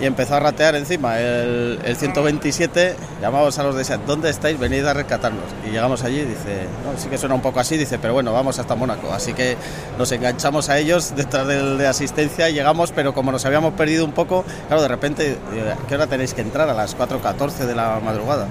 Y 0.00 0.06
empezó 0.06 0.36
a 0.36 0.40
ratear 0.40 0.76
encima 0.76 1.18
el, 1.18 1.80
el 1.84 1.96
127. 1.96 2.94
Llamamos 3.20 3.58
a 3.58 3.64
los 3.64 3.74
de 3.74 3.82
SEA, 3.82 3.98
¿dónde 3.98 4.30
estáis? 4.30 4.60
Venid 4.60 4.84
a 4.84 4.94
rescatarnos. 4.94 5.42
Y 5.66 5.72
llegamos 5.72 6.04
allí, 6.04 6.20
dice, 6.20 6.68
no, 6.84 6.96
sí 6.96 7.08
que 7.08 7.18
suena 7.18 7.34
un 7.34 7.42
poco 7.42 7.58
así, 7.58 7.76
dice, 7.76 7.98
pero 7.98 8.12
bueno, 8.12 8.32
vamos 8.32 8.60
hasta 8.60 8.76
Mónaco. 8.76 9.12
Así 9.12 9.32
que 9.32 9.56
nos 9.98 10.12
enganchamos 10.12 10.68
a 10.68 10.78
ellos 10.78 11.16
detrás 11.16 11.48
del 11.48 11.78
de 11.78 11.88
asistencia 11.88 12.48
y 12.48 12.54
llegamos, 12.54 12.92
pero 12.92 13.12
como 13.12 13.32
nos 13.32 13.44
habíamos 13.44 13.74
perdido 13.74 14.04
un 14.04 14.12
poco, 14.12 14.44
claro, 14.68 14.82
de 14.82 14.88
repente, 14.88 15.32
eh, 15.32 15.74
¿a 15.76 15.84
qué 15.88 15.96
hora 15.96 16.06
tenéis 16.06 16.32
que 16.32 16.42
entrar? 16.42 16.70
A 16.70 16.74
las 16.74 16.96
4.14 16.96 17.66
de 17.66 17.74
la 17.74 17.98
madrugada. 17.98 18.46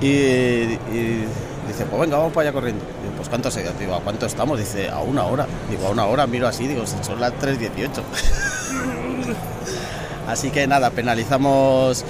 Y, 0.00 0.06
y 0.06 1.24
Dice, 1.70 1.84
pues 1.84 2.00
venga, 2.00 2.16
vamos 2.16 2.32
para 2.32 2.48
allá 2.48 2.52
corriendo. 2.52 2.84
Digo, 3.02 3.14
pues 3.16 3.28
¿cuánto 3.28 3.48
se 3.48 3.62
Digo, 3.78 3.94
¿a 3.94 4.00
cuánto 4.00 4.26
estamos? 4.26 4.58
Dice, 4.58 4.88
a 4.88 4.98
una 4.98 5.24
hora. 5.24 5.46
Digo, 5.70 5.86
a 5.86 5.90
una 5.90 6.04
hora, 6.06 6.26
miro 6.26 6.48
así, 6.48 6.66
digo, 6.66 6.84
son 6.86 7.20
las 7.20 7.32
3.18. 7.34 7.88
así 10.28 10.50
que 10.50 10.66
nada, 10.66 10.90
penalizamos 10.90 12.04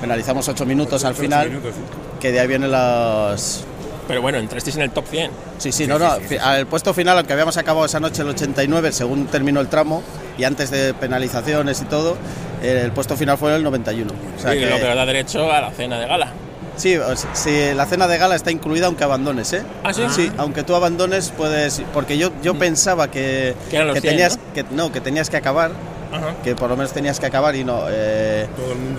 penalizamos 0.00 0.48
8 0.48 0.66
minutos 0.66 1.04
al 1.04 1.14
final, 1.14 1.48
minutos, 1.48 1.74
sí. 1.74 1.80
que 2.20 2.32
de 2.32 2.40
ahí 2.40 2.46
vienen 2.46 2.70
los... 2.70 3.64
Pero 4.06 4.20
bueno, 4.20 4.38
entrasteis 4.38 4.76
en 4.76 4.82
el 4.82 4.90
top 4.90 5.06
100. 5.06 5.30
Sí, 5.58 5.72
sí, 5.72 5.86
no, 5.86 5.98
no, 5.98 6.10
al 6.42 6.66
puesto 6.66 6.92
final, 6.92 7.16
aunque 7.16 7.32
habíamos 7.32 7.56
acabado 7.56 7.86
esa 7.86 8.00
noche 8.00 8.20
el 8.20 8.28
89, 8.28 8.92
según 8.92 9.26
terminó 9.28 9.60
el 9.60 9.68
tramo, 9.68 10.02
y 10.36 10.44
antes 10.44 10.70
de 10.70 10.92
penalizaciones 10.92 11.80
y 11.80 11.86
todo, 11.86 12.18
el 12.62 12.92
puesto 12.92 13.16
final 13.16 13.38
fue 13.38 13.54
el 13.56 13.62
91. 13.62 14.12
O 14.12 14.40
sea 14.40 14.54
y 14.54 14.58
que- 14.58 14.66
lo 14.66 14.76
que 14.76 14.88
os 14.88 14.96
da 14.96 15.06
derecho 15.06 15.50
a 15.50 15.60
la 15.62 15.70
cena 15.70 15.98
de 15.98 16.06
gala. 16.06 16.32
Sí, 16.76 16.98
sí, 17.34 17.72
la 17.74 17.86
cena 17.86 18.06
de 18.08 18.18
gala 18.18 18.34
está 18.34 18.50
incluida 18.50 18.86
aunque 18.86 19.04
abandones, 19.04 19.52
¿eh? 19.52 19.62
¿Ah, 19.84 19.92
sí? 19.92 20.02
Sí, 20.10 20.32
aunque 20.38 20.62
tú 20.64 20.74
abandones 20.74 21.32
puedes... 21.36 21.82
Porque 21.92 22.18
yo, 22.18 22.30
yo 22.42 22.54
pensaba 22.58 23.10
que, 23.10 23.54
Que 23.70 23.76
eran 23.76 23.88
los 23.88 24.00
100, 24.00 24.10
tenías, 24.12 24.36
¿no? 24.38 24.52
que, 24.54 24.64
no, 24.72 24.92
que 24.92 25.00
tenías 25.00 25.30
que 25.30 25.36
acabar, 25.36 25.70
Ajá. 26.12 26.34
que 26.42 26.56
por 26.56 26.68
lo 26.68 26.76
menos 26.76 26.92
tenías 26.92 27.20
que 27.20 27.26
acabar 27.26 27.54
y 27.54 27.62
no... 27.64 27.84
eh, 27.88 28.46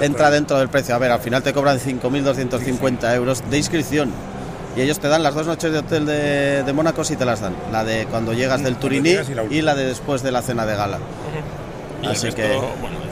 entra 0.01 0.29
dentro 0.31 0.57
del 0.57 0.69
precio. 0.69 0.95
A 0.95 0.97
ver, 0.99 1.11
al 1.11 1.19
final 1.19 1.43
te 1.43 1.51
cobran 1.53 1.77
5.250 1.79 3.13
euros 3.15 3.43
de 3.49 3.57
inscripción. 3.57 4.11
Y 4.77 4.81
ellos 4.81 4.99
te 4.99 5.07
dan 5.07 5.23
las 5.23 5.33
dos 5.35 5.47
noches 5.47 5.71
de 5.71 5.79
hotel 5.79 6.05
de, 6.05 6.63
de 6.63 6.73
Mónaco 6.73 7.03
si 7.05 7.15
te 7.15 7.23
las 7.25 7.39
dan. 7.41 7.55
La 7.71 7.83
de 7.85 8.07
cuando 8.07 8.33
llegas 8.33 8.61
del 8.63 8.75
Cuando 8.75 8.81
Turiní 8.99 9.17
y 9.51 9.61
la 9.61 9.73
de 9.75 9.85
después 9.85 10.21
de 10.21 10.31
la 10.31 10.41
cena 10.41 10.65
de 10.65 10.75
gala. 10.75 10.99
Así 12.09 12.31
que- 12.31 12.57
bueno. 12.81 13.04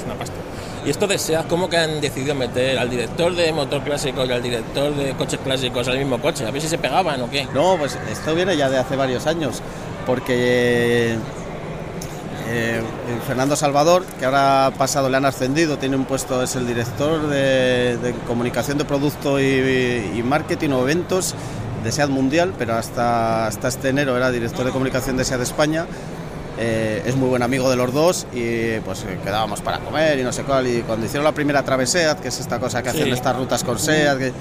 ¿Y 0.85 0.89
esto 0.89 1.07
de 1.07 1.17
cómo 1.47 1.69
que 1.69 1.77
han 1.77 2.01
decidido 2.01 2.35
meter 2.35 2.77
al 2.77 2.89
director 2.89 3.33
de 3.35 3.53
motor 3.53 3.81
clásico 3.83 4.25
y 4.25 4.31
al 4.31 4.43
director 4.43 4.93
de 4.93 5.13
coches 5.13 5.39
clásicos 5.43 5.87
al 5.87 5.97
mismo 5.97 6.19
coche? 6.19 6.45
A 6.45 6.51
ver 6.51 6.61
si 6.61 6.67
se 6.67 6.77
pegaban 6.77 7.21
o 7.21 7.29
qué. 7.29 7.47
No, 7.53 7.77
pues 7.77 7.97
esto 8.11 8.35
viene 8.35 8.57
ya 8.57 8.69
de 8.69 8.77
hace 8.77 8.95
varios 8.97 9.25
años, 9.25 9.61
porque 10.05 11.15
eh, 12.49 12.81
Fernando 13.25 13.55
Salvador, 13.55 14.03
que 14.19 14.25
ahora 14.25 14.67
ha 14.67 14.71
pasado, 14.71 15.09
le 15.09 15.15
han 15.15 15.25
ascendido, 15.25 15.77
tiene 15.77 15.95
un 15.95 16.05
puesto, 16.05 16.43
es 16.43 16.55
el 16.55 16.67
director 16.67 17.27
de, 17.27 17.97
de 17.97 18.13
comunicación 18.27 18.77
de 18.77 18.83
producto 18.83 19.39
y, 19.39 20.11
y 20.15 20.23
marketing 20.23 20.71
o 20.71 20.81
eventos 20.81 21.33
de 21.83 21.91
SEAT 21.91 22.09
Mundial, 22.09 22.53
pero 22.57 22.75
hasta, 22.75 23.47
hasta 23.47 23.67
este 23.69 23.89
enero 23.89 24.17
era 24.17 24.31
director 24.31 24.65
de 24.65 24.71
comunicación 24.71 25.15
de 25.15 25.23
SEAT 25.23 25.41
España. 25.41 25.85
Eh, 26.65 27.03
es 27.05 27.17
muy 27.17 27.27
buen 27.27 27.43
amigo 27.43 27.69
de 27.69 27.75
los 27.75 27.93
dos 27.93 28.25
y 28.31 28.79
pues 28.85 29.03
eh, 29.03 29.19
quedábamos 29.21 29.59
para 29.59 29.79
comer 29.79 30.17
y 30.19 30.23
no 30.23 30.31
sé 30.31 30.43
cuál. 30.43 30.65
Y 30.65 30.81
cuando 30.83 31.05
hicieron 31.05 31.25
la 31.25 31.33
primera 31.33 31.61
Traveseat, 31.61 32.21
que 32.21 32.29
es 32.29 32.39
esta 32.39 32.57
cosa 32.57 32.81
que 32.81 32.91
Sí. 32.91 33.01
hacen 33.01 33.11
estas 33.13 33.35
rutas 33.35 33.65
con 33.65 33.77
SEAT, 33.77 34.17
que 34.17 34.31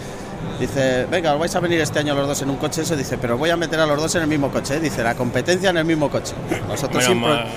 dice, 0.60 1.06
venga, 1.10 1.34
os 1.34 1.40
vais 1.40 1.52
a 1.56 1.58
venir 1.58 1.80
este 1.80 1.98
año 1.98 2.14
los 2.14 2.28
dos 2.28 2.40
en 2.42 2.50
un 2.50 2.56
coche, 2.56 2.82
eso 2.82 2.94
dice, 2.94 3.18
pero 3.18 3.36
voy 3.36 3.50
a 3.50 3.56
meter 3.56 3.80
a 3.80 3.86
los 3.86 4.00
dos 4.00 4.14
en 4.14 4.22
el 4.22 4.28
mismo 4.28 4.50
coche, 4.52 4.76
¿eh? 4.76 4.80
dice, 4.80 5.02
la 5.02 5.16
competencia 5.16 5.70
en 5.70 5.78
el 5.78 5.84
mismo 5.84 6.10
coche. 6.10 6.34
Nosotros, 6.68 7.02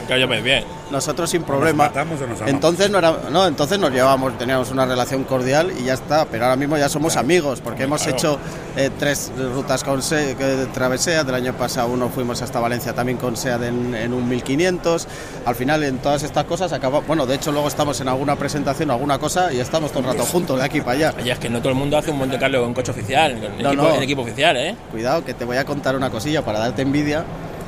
que 0.08 0.16
bien. 0.42 0.64
Nosotros 0.92 1.30
sin 1.30 1.44
problema. 1.44 1.86
matamos 1.86 2.20
o 2.22 2.28
nos 2.28 2.38
amamos? 2.42 2.50
Entonces 2.50 2.90
no, 2.90 2.98
era, 3.00 3.16
no, 3.32 3.48
entonces 3.48 3.80
nos 3.80 3.92
llevábamos, 3.92 4.38
teníamos 4.38 4.72
una 4.72 4.86
relación 4.86 5.24
cordial 5.24 5.72
y 5.80 5.84
ya 5.86 5.94
está, 5.94 6.26
pero 6.26 6.46
ahora 6.46 6.56
mismo 6.56 6.78
ya 6.78 6.90
somos 6.90 7.16
amigos, 7.18 7.62
porque 7.62 7.84
hemos 7.84 8.02
Claro. 8.04 8.18
hecho 8.18 8.40
eh, 8.78 8.90
tres 9.00 9.32
rutas 9.54 9.84
con 9.84 10.02
SEAT, 10.04 10.38
de 10.38 10.66
Travesea, 10.68 11.24
del 11.24 11.36
año 11.36 11.54
pasado 11.54 11.88
uno 11.90 12.10
fuimos 12.10 12.42
hasta 12.42 12.60
Valencia 12.60 12.94
también 12.94 13.18
con 13.18 13.36
SEAT 13.36 13.64
en, 13.64 13.96
en 13.96 14.14
un 14.14 14.28
1500, 14.30 15.08
al 15.46 15.56
final 15.56 15.84
en 15.84 15.98
todas 16.00 16.24
estas 16.24 16.44
cosas 16.46 16.72
acaba, 16.74 17.00
bueno, 17.00 17.26
de 17.26 17.36
hecho 17.36 17.52
luego 17.52 17.68
estamos 17.68 18.00
en 18.02 18.08
alguna 18.10 18.36
presentación 18.36 18.90
o 18.90 18.94
alguna 18.94 19.18
cosa 19.18 19.52
y 19.54 19.60
estamos 19.60 19.92
todo 19.92 20.02
el 20.02 20.06
rato 20.08 20.24
juntos, 20.26 20.58
de 20.60 20.66
aquí 20.66 20.82
para 20.82 20.92
allá. 20.92 21.14
Oye, 21.20 21.32
es 21.32 21.40
que 21.40 21.50
no 21.50 21.60
todo 21.60 21.70
el 21.70 21.76
mundo 21.76 21.98
hace 21.98 22.12
un 22.12 22.18
Monte 22.18 22.38
Carlo 22.38 22.62
con 22.64 22.74
coche 22.74 22.92
oficial, 22.92 23.32
en, 23.32 23.42
No, 23.64 23.70
equipo, 23.72 23.84
no. 23.84 23.96
en 23.96 24.04
equipo 24.04 24.22
oficial, 24.22 24.56
¿eh? 24.58 24.76
Cuidado, 24.92 25.24
que 25.26 25.34
te 25.34 25.46
voy 25.46 25.58
a 25.58 25.66
contar 25.66 25.96
una 25.96 26.10
cosilla 26.10 26.44
para 26.44 26.60
darte 26.60 26.82
envidia. 26.84 27.24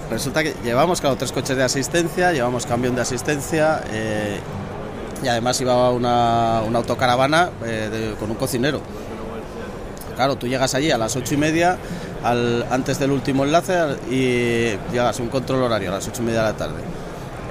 Resulta 0.10 0.42
que 0.42 0.56
llevamos, 0.64 1.02
claro, 1.02 1.18
tres 1.18 1.32
coches 1.32 1.58
de 1.58 1.64
asistencia, 1.64 2.32
llevamos 2.32 2.66
camión 2.66 2.96
de 2.96 3.02
asistencia 3.02 3.84
eh, 3.92 4.40
y 5.22 5.28
además 5.28 5.60
iba 5.60 5.92
una, 5.92 6.60
autocaravana 6.60 7.50
eh, 7.66 8.16
con 8.20 8.32
un 8.32 8.38
cocinero. 8.38 8.82
Claro, 10.16 10.38
tú 10.38 10.48
llegas 10.48 10.74
allí 10.76 10.92
a 10.92 10.98
las 10.98 11.16
ocho 11.16 11.36
y 11.36 11.38
media, 11.38 11.78
al, 12.24 12.66
antes 12.72 13.00
del 13.00 13.12
último 13.12 13.44
enlace, 13.44 13.78
y 14.10 14.78
llegas 14.92 15.20
un 15.20 15.28
control 15.28 15.64
horario 15.64 15.90
a 15.90 15.96
las 15.96 16.08
ocho 16.08 16.24
y 16.24 16.26
media 16.26 16.40
de 16.40 16.52
la 16.52 16.58
tarde. 16.58 16.82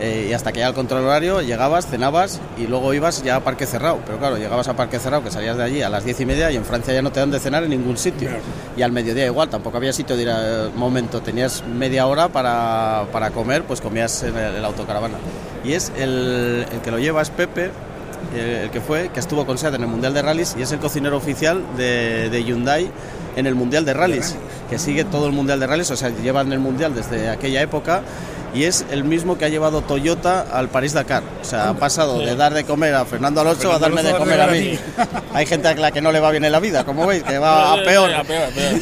Eh, 0.01 0.27
y 0.29 0.33
hasta 0.35 0.53
que 0.53 0.59
llega 0.59 0.69
el 0.69 0.75
control 0.75 1.05
horario, 1.05 1.41
llegabas, 1.41 1.87
cenabas 1.87 2.41
y 2.59 2.67
luego 2.67 2.93
ibas 2.93 3.23
ya 3.23 3.37
a 3.37 3.41
parque 3.41 3.67
cerrado. 3.67 4.01
Pero 4.05 4.19
claro, 4.19 4.37
llegabas 4.37 4.69
a 4.69 4.77
parque 4.77 4.99
cerrado, 4.99 5.25
que 5.25 5.31
salías 5.31 5.57
de 5.57 5.63
allí 5.63 5.83
a 5.83 5.89
las 5.89 6.05
diez 6.05 6.21
y 6.21 6.27
media 6.27 6.51
y 6.51 6.57
en 6.57 6.65
Francia 6.65 6.93
ya 6.93 7.03
no 7.03 7.13
te 7.13 7.21
dan 7.21 7.31
de 7.31 7.41
cenar 7.41 7.65
en 7.65 7.71
ningún 7.71 7.97
sitio. 7.97 8.29
Claro. 8.29 8.43
Y 8.77 8.83
al 8.83 8.93
mediodía 8.93 9.25
igual, 9.25 9.49
tampoco 9.49 9.79
había 9.79 9.93
sitio 9.93 10.17
de 10.17 10.23
ir 10.23 10.31
al 10.31 10.73
momento. 10.75 11.23
Tenías 11.23 11.65
media 11.67 12.07
hora 12.07 12.29
para, 12.29 13.07
para 13.11 13.31
comer, 13.31 13.65
pues 13.65 13.81
comías 13.81 14.23
en 14.23 14.37
el, 14.37 14.65
autocaravana. 14.65 15.17
Y 15.65 15.73
es 15.73 15.91
el, 15.97 16.67
el 16.71 16.81
que 16.81 16.91
lo 16.91 16.99
lleva, 16.99 17.23
es 17.23 17.31
Pepe, 17.31 17.71
eh, 18.35 18.63
el 18.65 18.71
que 18.71 18.81
fue, 18.81 19.09
que 19.09 19.21
estuvo 19.21 19.47
con 19.47 19.57
SEAT 19.57 19.75
en 19.75 19.83
el 19.83 19.89
Mundial 19.89 20.13
de 20.13 20.21
Rallys 20.21 20.57
y 20.59 20.63
es 20.63 20.73
el 20.73 20.79
cocinero 20.79 21.17
oficial 21.17 21.63
de, 21.77 22.29
de 22.29 22.45
Hyundai 22.45 22.91
en 23.37 23.47
el 23.47 23.55
Mundial 23.55 23.85
de 23.85 23.95
Rallys, 23.95 24.35
que 24.69 24.79
sigue 24.79 25.05
todo 25.05 25.27
el 25.27 25.33
Mundial 25.33 25.61
de 25.61 25.67
Rallys, 25.67 25.91
o 25.91 25.97
sea, 25.97 26.09
llevan 26.09 26.53
el 26.53 26.59
Mundial 26.59 26.95
desde 26.95 27.29
aquella 27.29 27.63
época 27.63 28.03
y 28.57 28.65
es 28.65 28.87
el 28.91 29.05
mismo 29.05 29.37
que 29.37 29.45
ha 29.45 29.49
llevado 29.51 29.83
Toyota 29.83 30.41
al 30.51 30.69
París-Dakar. 30.71 31.23
O 31.43 31.45
sea, 31.45 31.69
ha 31.69 31.75
pasado 31.75 32.19
de 32.19 32.35
dar 32.37 32.55
de 32.55 32.65
comer 32.65 32.95
a 32.95 33.05
Fernando 33.05 33.43
Alonso 33.43 33.71
a 33.71 33.79
darme 33.79 34.03
de 34.03 34.17
comer 34.17 34.41
a 34.41 34.47
mí. 34.47 34.79
Hay 35.35 35.45
gente 35.45 35.69
a 35.69 35.75
la 35.75 35.93
que 35.93 36.01
no 36.01 36.11
le 36.11 36.21
va 36.21 36.31
bien 36.31 36.43
en 36.45 36.53
la 36.53 36.61
vida, 36.61 36.83
como 36.85 37.07
veis, 37.07 37.23
que 37.23 37.39
va 37.39 37.73
a 37.75 37.77
peor. 37.85 38.11
A 38.15 38.25
peor, 38.25 38.45
a 38.45 38.49
peor. 38.49 38.81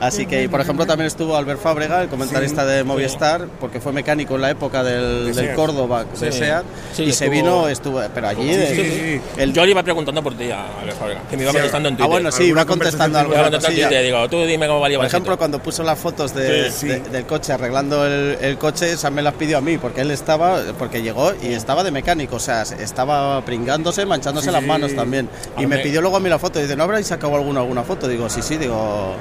Así 0.00 0.26
que, 0.26 0.44
y 0.44 0.48
por 0.48 0.60
ejemplo, 0.60 0.86
también 0.86 1.06
estuvo 1.08 1.36
Albert 1.36 1.60
Fábrega, 1.60 2.02
el 2.02 2.08
comentarista 2.08 2.64
de 2.64 2.84
Movistar, 2.84 3.46
porque 3.60 3.80
fue 3.80 3.92
mecánico 3.92 4.36
en 4.36 4.42
la 4.42 4.50
época 4.50 4.84
del, 4.84 5.24
De 5.26 5.32
del 5.32 5.34
Seat. 5.34 5.54
Córdoba, 5.56 6.04
de 6.04 6.32
Sí. 6.32 6.38
SEAT, 6.38 6.64
Sí, 6.92 7.02
y 7.02 7.06
se 7.12 7.24
estuvo- 7.26 7.30
vino, 7.30 7.68
estuvo, 7.68 8.00
pero 8.14 8.28
allí... 8.28 8.48
Sí, 8.52 8.56
de- 8.56 8.66
sí, 8.76 8.82
sí. 8.82 9.20
el- 9.40 9.52
Yo 9.52 9.64
le 9.64 9.72
iba 9.72 9.82
preguntando 9.82 10.22
por 10.22 10.34
ti 10.36 10.50
a 10.50 10.64
Alex 10.82 10.96
Fábrega, 10.98 11.22
que 11.28 11.36
me 11.36 11.42
iba 11.42 11.50
Sí, 11.52 11.56
contestando 11.58 11.88
en 11.88 11.94
ah, 11.94 11.96
Twitter. 11.98 12.10
bueno, 12.10 12.30
sí, 12.30 12.36
¿Alguna 12.44 12.48
iba 12.62 12.64
contestando 12.66 13.18
alguna 13.18 13.42
contestando 13.42 13.66
en 13.68 13.72
cosilla. 13.74 13.88
Twitter, 13.88 14.04
digo, 14.04 14.28
tú 14.28 14.42
dime 14.46 14.66
cómo 14.68 14.80
valía 14.80 14.98
Por 14.98 15.06
ejemplo, 15.06 15.36
cuando 15.38 15.58
puso 15.62 15.82
las 15.82 15.98
fotos 15.98 16.34
de- 16.34 16.70
Sí. 16.70 16.86
de- 16.86 17.00
del 17.00 17.24
coche 17.26 17.52
arreglando 17.52 18.06
el, 18.06 18.38
el 18.40 18.56
coche, 18.58 18.92
esa 18.92 19.10
me 19.10 19.22
las 19.22 19.34
pidió 19.34 19.58
a 19.58 19.60
mí, 19.60 19.78
porque 19.78 20.02
él 20.02 20.10
estaba, 20.12 20.60
porque 20.78 21.02
llegó 21.02 21.32
y 21.42 21.52
estaba 21.54 21.82
de 21.82 21.90
mecánico, 21.90 22.36
o 22.36 22.40
sea, 22.40 22.62
estaba 22.62 23.44
pringándose, 23.44 24.06
manchándose 24.06 24.46
Sí, 24.46 24.52
las 24.52 24.62
sí. 24.62 24.68
manos 24.68 24.94
también. 24.94 25.28
Y 25.58 25.66
me 25.66 25.78
pidió 25.78 26.00
luego 26.00 26.16
a 26.18 26.20
mí 26.20 26.28
la 26.28 26.38
foto, 26.38 26.60
y 26.60 26.62
dice, 26.62 26.76
¿no 26.76 26.84
habréis 26.84 27.06
sacado 27.08 27.34
alguna, 27.34 27.60
alguna 27.60 27.82
foto? 27.82 28.06
Digo, 28.06 28.28
sí, 28.30 28.42
sí, 28.42 28.56
digo... 28.58 29.14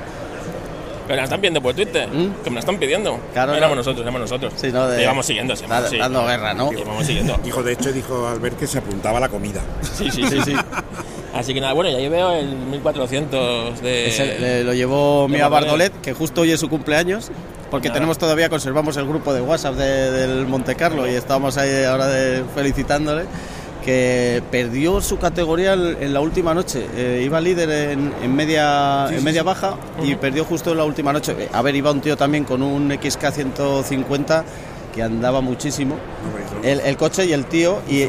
Pero 1.08 1.16
me 1.16 1.16
la 1.18 1.24
están 1.24 1.40
pidiendo 1.40 1.62
por 1.62 1.74
Twitter, 1.74 2.08
¿Mm? 2.10 2.44
que 2.44 2.50
me 2.50 2.56
la 2.56 2.60
están 2.60 2.78
pidiendo. 2.78 3.20
Claro, 3.34 3.54
éramos 3.56 3.76
no. 3.76 3.80
nosotros, 3.82 4.02
éramos 4.04 4.22
nosotros. 4.22 4.54
Sí, 4.58 4.72
¿no? 4.72 4.88
De- 4.88 4.98
Le 4.98 5.04
íbamos 5.04 5.26
siguiendo, 5.26 5.56
sí, 5.56 5.66
da- 5.68 5.88
sí. 5.88 5.98
dando 5.98 6.26
guerra, 6.26 6.54
¿no? 6.54 6.72
Le 6.72 6.82
íbamos 6.82 7.06
siguiendo. 7.06 7.38
Dijo, 7.44 7.64
de 7.64 7.74
hecho, 7.74 7.92
dijo 7.94 8.28
Albert 8.28 8.60
que 8.60 8.68
se 8.68 8.80
apuntaba 8.80 9.18
a 9.18 9.22
la 9.22 9.30
comida. 9.30 9.62
Sí, 9.82 10.12
sí, 10.12 10.24
sí, 10.30 10.40
sí. 10.46 10.54
Así 11.34 11.54
que 11.54 11.62
nada, 11.62 11.74
bueno, 11.74 11.90
y 11.92 11.96
ahí 11.96 12.10
veo 12.10 12.32
el 12.34 12.48
1400 12.48 13.82
de... 13.82 14.08
Ese, 14.08 14.40
le- 14.40 14.64
lo 14.64 14.74
llevó 14.74 15.28
Mía 15.28 15.48
Bardolet. 15.48 15.94
Que 16.02 16.14
justo 16.14 16.42
hoy 16.42 16.52
es 16.52 16.60
su 16.60 16.68
cumpleaños, 16.70 17.30
porque 17.70 17.90
Nada. 17.90 18.00
tenemos 18.00 18.18
todavía, 18.18 18.50
conservamos 18.50 18.98
el 18.98 19.06
grupo 19.08 19.34
de 19.34 19.42
WhatsApp 19.42 19.76
de- 19.76 20.12
del 20.12 20.48
Monte 20.48 20.76
Carlo 20.76 21.08
y 21.08 21.14
estamos 21.14 21.58
ahí 21.58 21.84
ahora 21.84 22.08
de- 22.08 22.44
felicitándole, 22.56 23.26
que 23.88 24.44
perdió 24.52 25.00
su 25.00 25.18
categoría 25.18 25.72
en 25.74 26.14
la 26.14 26.20
última 26.20 26.54
noche. 26.54 26.86
Eh, 26.94 27.22
iba 27.26 27.40
líder 27.40 27.70
en, 27.92 28.12
en 28.22 28.36
media, 28.36 29.06
Sí, 29.08 29.14
en 29.14 29.20
sí, 29.22 29.26
media 29.26 29.42
sí. 29.42 29.46
baja 29.46 29.76
y 30.04 30.16
perdió 30.16 30.44
justo 30.44 30.72
en 30.74 30.78
la 30.80 30.84
última 30.84 31.14
noche. 31.14 31.34
Eh, 31.40 31.48
A 31.54 31.62
ver, 31.62 31.74
iba 31.74 31.90
un 31.90 32.02
tío 32.02 32.18
también 32.18 32.44
con 32.44 32.62
un 32.62 32.92
XK 32.92 33.32
150 33.32 34.44
que 34.94 35.04
andaba 35.04 35.40
muchísimo. 35.40 35.96
El, 36.64 36.82
el 36.82 36.98
coche 36.98 37.26
y 37.28 37.32
el 37.32 37.46
tío, 37.46 37.80
y, 37.90 38.02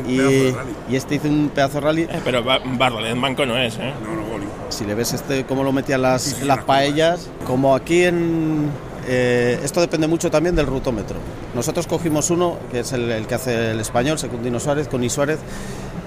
este 0.93 1.15
hizo 1.15 1.29
un 1.29 1.51
pedazo 1.55 1.75
de 1.75 1.81
rally. 1.83 2.03
Eh, 2.03 2.21
pero 2.25 2.43
Ba- 2.43 2.59
Bardolet 2.65 3.13
en 3.13 3.21
banco 3.21 3.47
no 3.47 3.57
es, 3.57 3.77
¿eh? 3.77 3.93
No, 4.03 4.15
no. 4.17 4.29
Si 4.71 4.85
le 4.85 4.95
ves 4.97 5.13
este 5.13 5.45
cómo 5.45 5.63
lo 5.63 5.71
metían 5.73 6.03
las, 6.03 6.23
Sí, 6.23 6.35
sí, 6.41 6.45
las 6.45 6.65
paellas, 6.65 7.29
como 7.47 7.75
aquí 7.77 8.03
en... 8.03 8.69
eh, 9.11 9.59
esto 9.65 9.81
depende 9.81 10.07
mucho 10.07 10.31
también 10.31 10.55
del 10.55 10.67
rutómetro. 10.67 11.17
Nosotros 11.55 11.87
cogimos 11.87 12.29
uno, 12.29 12.59
que 12.71 12.81
es 12.81 12.93
el, 12.93 13.27
que 13.27 13.35
hace 13.35 13.71
el 13.71 13.81
español, 13.81 14.19
Secundino 14.19 14.61
Suárez, 14.61 14.87
con 14.87 15.03
I 15.03 15.09
Suárez, 15.09 15.39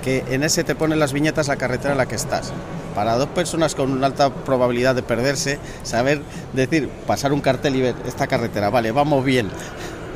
que 0.03 0.23
en 0.29 0.43
ese 0.43 0.63
te 0.63 0.75
pone 0.75 0.95
las 0.95 1.11
viñetas 1.11 1.47
la 1.47 1.55
carretera 1.55 1.93
en 1.93 1.97
la 1.97 2.05
que 2.05 2.15
estás. 2.15 2.53
Para 2.93 3.15
dos 3.15 3.29
personas 3.29 3.73
con 3.73 3.91
una 3.91 4.05
alta 4.05 4.29
probabilidad 4.31 4.93
de 4.93 5.01
perderse, 5.01 5.57
saber 5.81 6.21
decir, 6.53 6.89
pasar 7.07 7.33
un 7.33 7.41
cartel 7.41 7.75
y 7.75 7.81
ver 7.81 7.95
esta 8.05 8.27
carretera, 8.27 8.69
vale, 8.69 8.91
vamos 8.91 9.25
bien. 9.25 9.49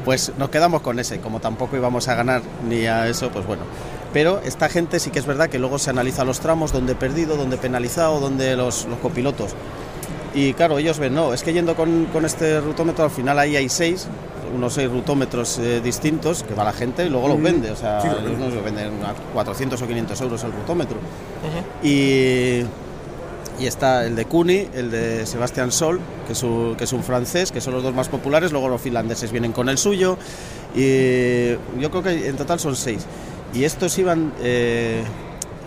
Pues 0.04 0.34
nos 0.38 0.50
quedamos 0.50 0.82
con 0.82 1.00
ese, 1.00 1.20
como 1.20 1.40
tampoco 1.40 1.76
íbamos 1.78 2.08
a 2.08 2.14
ganar 2.14 2.44
ni 2.70 2.86
a 2.86 3.08
eso, 3.08 3.32
pues 3.32 3.48
bueno. 3.48 3.64
Pero 4.14 4.42
esta 4.46 4.70
gente 4.70 5.00
sí 5.00 5.10
que 5.10 5.18
es 5.18 5.26
verdad 5.26 5.50
que 5.50 5.58
luego 5.58 5.80
se 5.80 5.90
analiza 5.90 6.24
los 6.24 6.40
tramos, 6.40 6.72
donde 6.72 6.94
he 6.94 6.96
perdido, 6.96 7.36
donde 7.36 7.56
he 7.56 7.60
penalizado, 7.60 8.20
donde 8.20 8.56
los 8.56 8.88
copilotos. 9.02 9.56
Y 10.36 10.54
claro, 10.54 10.78
ellos 10.78 11.00
ven, 11.00 11.14
no, 11.16 11.34
es 11.34 11.44
que 11.44 11.54
yendo 11.54 11.76
con, 11.76 12.06
con 12.12 12.26
este 12.26 12.60
rutómetro 12.60 13.06
al 13.06 13.12
final 13.12 13.40
ahí 13.40 13.56
hay 13.56 13.70
seis, 13.70 14.08
unos 14.54 14.74
seis 14.74 14.90
rutómetros 14.90 15.58
eh, 15.60 15.80
distintos 15.82 16.44
que 16.44 16.54
va 16.54 16.66
la 16.66 16.74
gente 16.74 17.06
y 17.06 17.10
luego 17.10 17.30
los 17.30 17.42
vende. 17.42 17.72
O 17.72 17.76
sea, 17.76 18.02
Sí, 18.02 18.08
lo 18.10 18.62
venden 18.62 19.02
a 19.04 19.14
400 19.34 19.82
o 19.82 19.88
500 19.88 20.22
euros 20.22 20.44
el 20.44 20.52
rutómetro. 20.52 20.98
Y, 21.82 22.64
y 23.60 23.66
está 23.66 24.06
el 24.06 24.16
de 24.18 24.26
Cuni, 24.26 24.68
el 24.74 24.92
de 24.92 25.26
Sebastián 25.26 25.72
Sol, 25.72 26.02
que 26.28 26.34
es, 26.34 26.44
un, 26.44 26.76
que 26.76 26.84
es 26.84 26.92
un 26.92 27.04
francés, 27.04 27.52
que 27.54 27.62
son 27.62 27.74
los 27.74 27.84
dos 27.84 27.94
más 27.94 28.10
populares, 28.10 28.52
luego 28.52 28.68
los 28.68 28.82
finlandeses 28.82 29.32
vienen 29.32 29.54
con 29.54 29.70
el 29.70 29.78
suyo, 29.78 30.18
y 30.76 31.52
yo 31.80 31.90
creo 31.92 32.04
que 32.04 32.28
en 32.28 32.36
total 32.36 32.60
son 32.60 32.76
seis. 32.76 33.06
Y 33.54 33.64
estos 33.64 33.98
iban, 33.98 34.34
eh, 34.42 35.02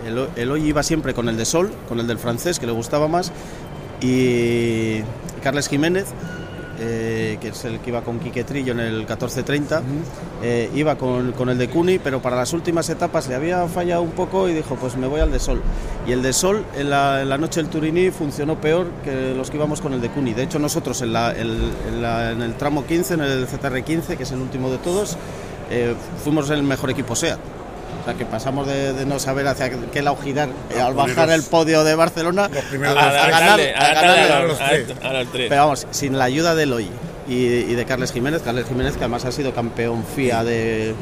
el, 0.06 0.28
el 0.36 0.50
hoy 0.50 0.68
iba 0.68 0.82
siempre 0.82 1.14
con 1.14 1.28
el 1.30 1.38
de 1.38 1.46
Sol, 1.46 1.70
con 1.88 1.98
el 2.00 2.06
del 2.06 2.18
francés, 2.18 2.58
que 2.58 2.66
le 2.66 2.72
gustaba 2.72 3.08
más, 3.08 3.32
y 4.00 5.02
Carles 5.42 5.68
Jiménez, 5.68 6.06
eh, 6.80 7.38
que 7.40 7.48
es 7.48 7.64
el 7.64 7.80
que 7.80 7.90
iba 7.90 8.02
con 8.02 8.20
Quique 8.20 8.44
Trillo 8.44 8.72
en 8.72 8.78
el 8.80 8.98
1430, 8.98 9.82
eh, 10.42 10.70
iba 10.74 10.96
con, 10.96 11.32
con 11.32 11.48
el 11.48 11.58
de 11.58 11.68
Cuni, 11.68 11.98
pero 11.98 12.22
para 12.22 12.36
las 12.36 12.52
últimas 12.52 12.88
etapas 12.88 13.26
le 13.28 13.34
había 13.34 13.66
fallado 13.66 14.02
un 14.02 14.12
poco 14.12 14.48
y 14.48 14.54
dijo, 14.54 14.76
pues 14.76 14.96
me 14.96 15.08
voy 15.08 15.20
al 15.20 15.32
de 15.32 15.40
Sol. 15.40 15.60
Y 16.06 16.12
el 16.12 16.22
de 16.22 16.32
Sol 16.32 16.64
en 16.76 16.90
la, 16.90 17.22
en 17.22 17.28
la 17.28 17.36
noche 17.38 17.60
del 17.60 17.68
Turini 17.70 18.10
funcionó 18.12 18.60
peor 18.60 18.86
que 19.04 19.34
los 19.36 19.50
que 19.50 19.56
íbamos 19.56 19.80
con 19.80 19.92
el 19.92 20.00
de 20.00 20.08
Cuni. 20.10 20.34
De 20.34 20.44
hecho, 20.44 20.60
nosotros 20.60 21.02
en, 21.02 21.12
la- 21.12 21.32
el, 21.32 21.72
en 21.88 22.00
la- 22.02 22.30
en 22.30 22.42
el 22.42 22.54
tramo 22.54 22.84
15, 22.86 23.14
en 23.14 23.20
el 23.22 23.48
ZR15, 23.48 24.16
que 24.16 24.22
es 24.22 24.30
el 24.30 24.40
último 24.40 24.70
de 24.70 24.78
todos, 24.78 25.16
eh, 25.70 25.94
fuimos 26.22 26.48
el 26.50 26.62
mejor 26.62 26.90
equipo 26.90 27.16
SEAT. 27.16 27.38
Sea, 28.08 28.16
que 28.18 28.24
pasamos 28.24 28.66
de, 28.66 28.92
de 28.94 29.04
no 29.06 29.18
saber 29.18 29.46
hacia 29.48 29.70
qué 29.70 30.02
lado 30.02 30.16
girar 30.16 30.48
eh, 30.74 30.80
al 30.80 30.94
bajar 30.94 31.28
el 31.30 31.42
podio 31.42 31.84
de 31.84 31.94
Barcelona 31.94 32.48
Los 32.52 32.64
primeros 32.64 32.96
a, 32.96 33.00
A, 33.00 33.06
a 33.08 33.12
dos, 33.12 33.30
ganar, 33.30 33.60
a 35.02 35.12
los 35.12 35.30
tres. 35.32 35.48
pero 35.48 35.62
vamos, 35.62 35.86
sin 35.90 36.16
la 36.18 36.24
ayuda 36.24 36.54
de 36.54 36.62
Eloy 36.62 36.88
y, 37.28 37.34
y 37.34 37.74
de 37.74 37.84
Carles 37.84 38.12
Jiménez, 38.12 38.40
Carles 38.42 38.66
Jiménez 38.66 38.94
que 38.94 39.00
además 39.00 39.24
ha 39.26 39.32
sido 39.32 39.52
campeón 39.52 40.04
FIA 40.16 40.42
de, 40.44 40.94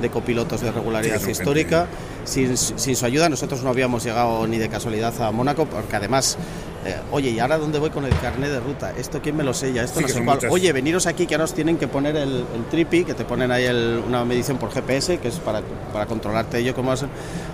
de 0.00 0.10
copilotos 0.10 0.60
de 0.60 0.70
regularidad 0.72 1.18
Sí, 1.20 1.30
histórica, 1.30 1.86
sin, 2.24 2.56
sin 2.56 2.96
su 2.96 3.04
ayuda 3.06 3.28
nosotros 3.28 3.62
no 3.62 3.70
habíamos 3.70 4.04
llegado 4.04 4.46
ni 4.46 4.58
de 4.58 4.68
casualidad 4.68 5.12
a 5.22 5.30
Mónaco, 5.32 5.66
porque 5.66 5.96
además, 5.96 6.36
eh, 6.84 6.96
oye, 7.10 7.30
¿y 7.30 7.38
ahora 7.40 7.58
dónde 7.58 7.78
voy 7.78 7.90
con 7.90 8.04
el 8.04 8.16
carnet 8.18 8.50
de 8.50 8.60
ruta? 8.60 8.92
¿Esto 8.96 9.20
quién 9.22 9.36
me 9.36 9.44
lo 9.44 9.52
sella? 9.54 9.82
Esto 9.84 10.00
Sí, 10.00 10.06
no 10.06 10.08
sé 10.08 10.24
cuál. 10.24 10.36
muchas. 10.36 10.52
Oye, 10.52 10.72
veniros 10.72 11.06
aquí 11.06 11.26
que 11.26 11.34
ahora 11.34 11.44
os 11.44 11.54
tienen 11.54 11.76
que 11.78 11.88
poner 11.88 12.16
el, 12.16 12.44
el 12.54 12.64
tripi, 12.70 13.04
que 13.04 13.14
te 13.14 13.24
ponen 13.24 13.50
ahí 13.50 13.64
el- 13.64 14.02
una 14.06 14.24
medición 14.24 14.58
por 14.58 14.70
GPS, 14.72 15.18
que 15.18 15.28
es 15.28 15.36
para, 15.36 15.62
para 15.92 16.06
controlarte 16.06 16.58
ello, 16.58 16.74
como 16.74 16.90
vas- 16.90 17.04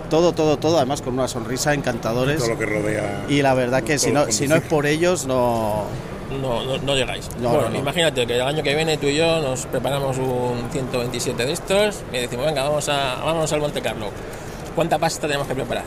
todo, 0.09 0.31
todo, 0.33 0.57
todo, 0.57 0.77
además 0.77 1.01
con 1.01 1.13
una 1.13 1.27
sonrisa, 1.27 1.73
encantadores. 1.73 2.37
Todo 2.39 2.49
lo 2.49 2.57
que 2.59 2.65
rodea. 2.65 3.25
Y 3.29 3.41
la 3.41 3.53
verdad 3.53 3.83
que 3.83 3.97
si 3.99 4.11
no, 4.11 4.31
si 4.31 4.47
no 4.47 4.55
es 4.55 4.61
por 4.63 4.85
ellos, 4.85 5.25
no, 5.25 5.83
No, 6.41 6.63
no, 6.63 6.77
no 6.77 6.95
llegáis. 6.95 7.27
No, 7.41 7.49
bueno, 7.49 7.63
no, 7.65 7.69
no. 7.71 7.79
imagínate 7.79 8.27
que 8.27 8.35
el 8.35 8.41
año 8.43 8.61
que 8.63 8.75
viene 8.75 8.97
tú 8.97 9.07
y 9.07 9.15
yo 9.17 9.41
nos 9.41 9.65
preparamos 9.65 10.15
un 10.19 10.69
127 10.71 11.43
de 11.45 11.51
estos 11.53 12.01
y 12.13 12.17
decimos, 12.17 12.45
venga, 12.45 12.63
vamos, 12.63 12.87
a, 12.89 13.15
vamos 13.25 13.51
al 13.51 13.59
Monte 13.61 13.81
Carlo. 13.81 14.11
¿Cuánta 14.79 14.97
pasta 14.97 15.27
tenemos 15.27 15.45
que 15.45 15.55
preparar? 15.55 15.83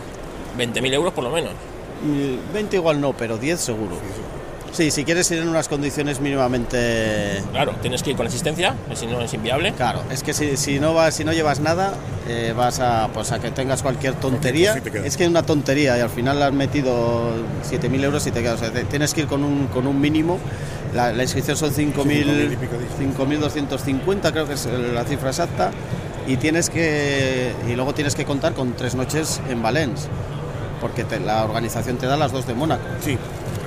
20.000 0.58 0.92
euros 0.92 1.14
por 1.14 1.24
lo 1.24 1.30
menos. 1.30 1.52
Mm, 2.04 2.52
20 2.52 2.76
igual 2.76 3.00
no, 3.00 3.14
pero 3.14 3.38
10 3.38 3.58
seguro. 3.58 3.96
Sí, 4.70 4.90
si 4.90 5.02
quieres 5.06 5.30
ir 5.30 5.38
en 5.38 5.48
unas 5.48 5.66
condiciones 5.66 6.20
mínimamente... 6.20 7.42
Claro, 7.52 7.72
tienes 7.80 8.02
que 8.02 8.10
ir 8.10 8.16
con 8.16 8.26
asistencia, 8.26 8.74
si 8.94 9.06
no 9.06 9.18
es 9.22 9.32
inviable. 9.32 9.72
Claro, 9.72 10.02
es 10.10 10.22
que 10.22 10.34
si, 10.34 10.58
si 10.58 10.78
no 10.78 10.92
vas, 10.92 11.14
si 11.14 11.24
no 11.24 11.32
llevas 11.32 11.60
nada, 11.60 11.94
eh, 12.28 12.52
vas 12.54 12.80
a, 12.80 13.08
pues 13.14 13.32
a 13.32 13.38
que 13.38 13.50
tengas 13.50 13.82
cualquier 13.82 14.12
tontería. 14.16 14.74
Es 15.04 15.16
que 15.16 15.24
es 15.24 15.30
una 15.30 15.42
tontería 15.42 15.96
y 15.96 16.02
al 16.02 16.10
final 16.10 16.38
le 16.38 16.44
has 16.44 16.52
metido 16.52 17.32
7.000 17.66 18.04
euros 18.04 18.26
y 18.26 18.30
te 18.30 18.42
quedas. 18.42 18.56
O 18.56 18.58
sea, 18.64 18.72
te- 18.74 18.84
tienes 18.84 19.14
que 19.14 19.22
ir 19.22 19.26
con 19.26 19.42
un, 19.42 19.68
con 19.68 19.86
un 19.86 19.98
mínimo. 19.98 20.38
La, 20.92 21.14
la 21.14 21.22
inscripción 21.22 21.56
son 21.56 21.70
5.000 21.72 21.94
5.000 21.94 22.52
y 22.52 22.56
pico, 22.56 22.76
dice. 22.76 23.16
5.250, 23.18 24.32
creo 24.32 24.46
que 24.46 24.52
es 24.52 24.66
la 24.92 25.04
cifra 25.04 25.30
exacta. 25.30 25.70
Y 26.26 26.36
tienes 26.36 26.70
que 26.70 27.52
y 27.68 27.74
luego 27.74 27.94
tienes 27.94 28.14
que 28.14 28.24
contar 28.24 28.52
con 28.54 28.74
tres 28.74 28.94
noches 28.94 29.40
en 29.48 29.60
Valence, 29.62 30.08
porque 30.80 31.04
te- 31.04 31.20
la 31.20 31.44
organización 31.44 31.96
te 31.98 32.06
da 32.06 32.16
las 32.16 32.32
dos 32.32 32.46
de 32.46 32.54
Mónaco. 32.54 32.82
Sí, 33.04 33.18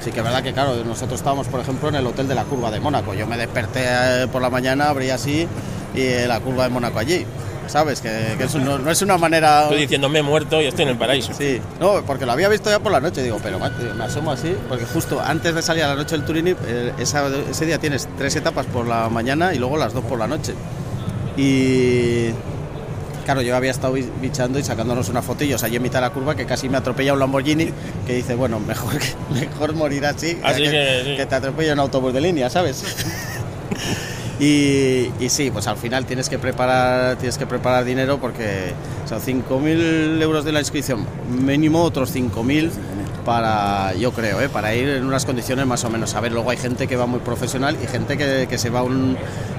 Sí 0.04 0.12
que 0.12 0.20
es 0.20 0.24
verdad 0.24 0.44
que, 0.44 0.54
claro, 0.54 0.76
nosotros 0.86 1.20
estábamos, 1.20 1.48
por 1.48 1.60
ejemplo, 1.60 1.90
en 1.90 1.96
el 1.96 2.06
hotel 2.06 2.28
de 2.28 2.36
la 2.36 2.44
curva 2.44 2.70
de 2.70 2.80
Mónaco. 2.80 3.14
Yo 3.16 3.26
me 3.26 3.38
desperté 3.38 3.82
eh, 3.86 4.28
por 4.32 4.42
la 4.42 4.50
mañana, 4.52 4.90
abrí 4.90 5.10
así 5.10 5.48
y 5.96 6.00
eh, 6.02 6.26
la 6.28 6.40
curva 6.42 6.64
de 6.66 6.70
Mónaco 6.70 7.00
allí. 7.00 7.26
¿Sabes? 7.68 8.00
Que, 8.02 8.36
que 8.38 8.44
es 8.44 8.54
un- 8.54 8.64
no, 8.64 8.78
no 8.78 8.92
es 8.92 9.02
una 9.02 9.18
manera... 9.18 9.64
Estoy 9.64 9.80
diciendo, 9.80 10.08
me 10.08 10.20
he 10.20 10.24
muerto 10.24 10.62
y 10.62 10.66
estoy 10.68 10.84
en 10.84 10.90
el 10.90 10.98
paraíso. 10.98 11.34
Sí, 11.36 11.60
no, 11.80 12.04
porque 12.06 12.24
lo 12.28 12.34
había 12.34 12.48
visto 12.48 12.70
ya 12.70 12.78
por 12.78 12.92
la 12.92 13.00
noche. 13.02 13.24
Digo, 13.24 13.40
pero 13.42 13.58
me 13.60 14.04
asomo 14.04 14.32
así, 14.32 14.56
porque 14.70 14.86
justo 14.86 15.20
antes 15.20 15.56
de 15.56 15.64
salir 15.64 15.84
a 15.84 15.88
la 15.88 15.96
noche 15.96 16.16
del 16.16 16.24
Turini, 16.26 16.52
eh, 16.68 16.94
esa- 17.00 17.26
ese 17.50 17.66
día 17.66 17.80
tienes 17.80 18.08
tres 18.20 18.36
etapas 18.36 18.68
por 18.68 18.86
la 18.86 19.10
mañana 19.10 19.56
y 19.56 19.58
luego 19.58 19.78
las 19.78 19.94
dos 19.94 20.04
por 20.06 20.20
la 20.20 20.28
noche. 20.28 20.54
Y 21.38 22.30
claro, 23.26 23.42
yo 23.42 23.56
había 23.56 23.72
estado 23.72 23.94
bi- 23.94 24.08
bichando 24.22 24.58
y 24.60 24.64
sacándonos 24.64 25.10
unas 25.10 25.26
fotillos 25.26 25.64
allí 25.64 25.76
en 25.78 25.82
mitad 25.84 26.00
de 26.00 26.08
la 26.08 26.14
curva 26.14 26.36
que 26.36 26.46
casi 26.46 26.70
me 26.70 26.78
atropella 26.78 27.14
un 27.14 27.20
Lamborghini 27.20 27.70
que 28.06 28.14
dice, 28.16 28.36
bueno, 28.36 28.60
mejor, 28.60 28.94
que- 29.00 29.16
mejor 29.34 29.74
morir 29.74 30.06
así, 30.06 30.38
Así 30.44 30.64
que, 30.64 30.70
que, 30.72 31.02
sí. 31.06 31.16
que 31.18 31.26
te 31.26 31.36
atropella 31.36 31.74
un 31.74 31.80
autobús 31.80 32.14
de 32.14 32.22
línea, 32.22 32.50
¿sabes? 32.50 32.84
Y, 34.38 35.10
y 35.18 35.30
sí, 35.30 35.50
pues 35.50 35.66
al 35.68 35.78
final 35.78 36.06
tienes 36.06 36.28
que 36.28 36.38
preparar, 36.38 37.16
tienes 37.16 37.38
que 37.38 37.48
preparar 37.48 37.86
dinero 37.86 38.18
porque 38.20 38.74
son 39.08 39.22
5.000 39.22 40.22
euros 40.22 40.44
de 40.44 40.52
la 40.52 40.60
inscripción, 40.60 41.06
mínimo 41.30 41.82
otros 41.82 42.14
5.000 42.14 42.70
para, 43.24 43.94
yo 43.96 44.12
creo, 44.12 44.42
¿eh? 44.42 44.50
para 44.50 44.76
ir 44.76 44.90
en 44.90 45.06
unas 45.06 45.24
condiciones 45.26 45.66
más 45.66 45.86
o 45.86 45.90
menos. 45.90 46.16
A 46.16 46.20
ver, 46.20 46.34
luego 46.34 46.50
hay 46.52 46.58
gente 46.58 46.86
que 46.86 46.98
va 46.98 47.06
muy 47.06 47.22
profesional 47.22 47.78
y 47.82 47.88
gente 47.88 48.18
que, 48.18 48.46
que 48.50 48.58
se 48.58 48.70
va 48.70 48.84
un, 48.84 49.16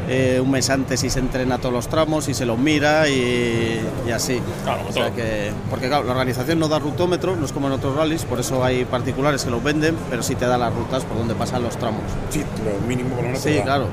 eh, 0.08 0.40
un 0.42 0.50
mes 0.50 0.70
antes 0.70 1.02
y 1.04 1.10
se 1.10 1.18
entrena 1.18 1.58
todos 1.58 1.72
los 1.74 1.88
tramos 1.88 2.28
y 2.28 2.34
se 2.34 2.46
los 2.46 2.58
mira 2.58 3.08
y, 3.08 3.80
y 4.06 4.10
así. 4.12 4.40
Claro, 4.64 4.78
como 4.78 4.90
O 4.90 4.92
sea 4.92 5.06
todo. 5.06 5.16
que, 5.16 5.50
porque 5.70 5.88
claro, 5.88 6.04
la 6.04 6.12
organización 6.12 6.58
no 6.58 6.68
da 6.68 6.78
rutómetro, 6.78 7.34
no 7.36 7.44
es 7.44 7.52
como 7.52 7.66
en 7.66 7.72
otros 7.74 7.96
rallies, 7.96 8.24
por 8.24 8.38
eso 8.40 8.62
hay 8.64 8.84
particulares 8.84 9.44
que 9.44 9.50
los 9.50 9.62
venden, 9.62 9.96
pero 10.10 10.22
sí 10.22 10.34
te 10.36 10.46
da 10.46 10.56
las 10.58 10.72
rutas 10.74 11.04
por 11.04 11.18
donde 11.18 11.34
pasan 11.34 11.62
los 11.62 11.76
tramos. 11.76 12.02
sí, 12.30 12.42
lo 12.64 12.86
mínimo 12.86 13.10
por 13.10 13.18
lo 13.22 13.28
menos. 13.30 13.42
Sí, 13.42 13.60
claro. 13.62 13.86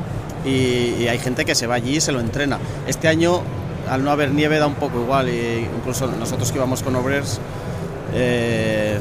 Y, 0.46 0.96
y 1.00 1.08
hay 1.08 1.20
gente 1.20 1.46
que 1.46 1.56
se 1.56 1.68
va 1.68 1.76
allí 1.76 1.96
y 1.98 2.02
se 2.02 2.12
lo 2.12 2.20
entrena. 2.20 2.60
Este 2.86 3.08
año, 3.08 3.42
al 3.90 4.04
no 4.04 4.12
haber 4.12 4.32
nieve, 4.32 4.60
da 4.60 4.68
un 4.68 4.76
poco 4.76 5.02
igual. 5.02 5.30
Incluso 5.30 6.08
nosotros 6.08 6.52
que 6.52 6.58
íbamos 6.58 6.84
con 6.84 6.96
Obrers, 6.96 7.40
eh, 8.14 9.00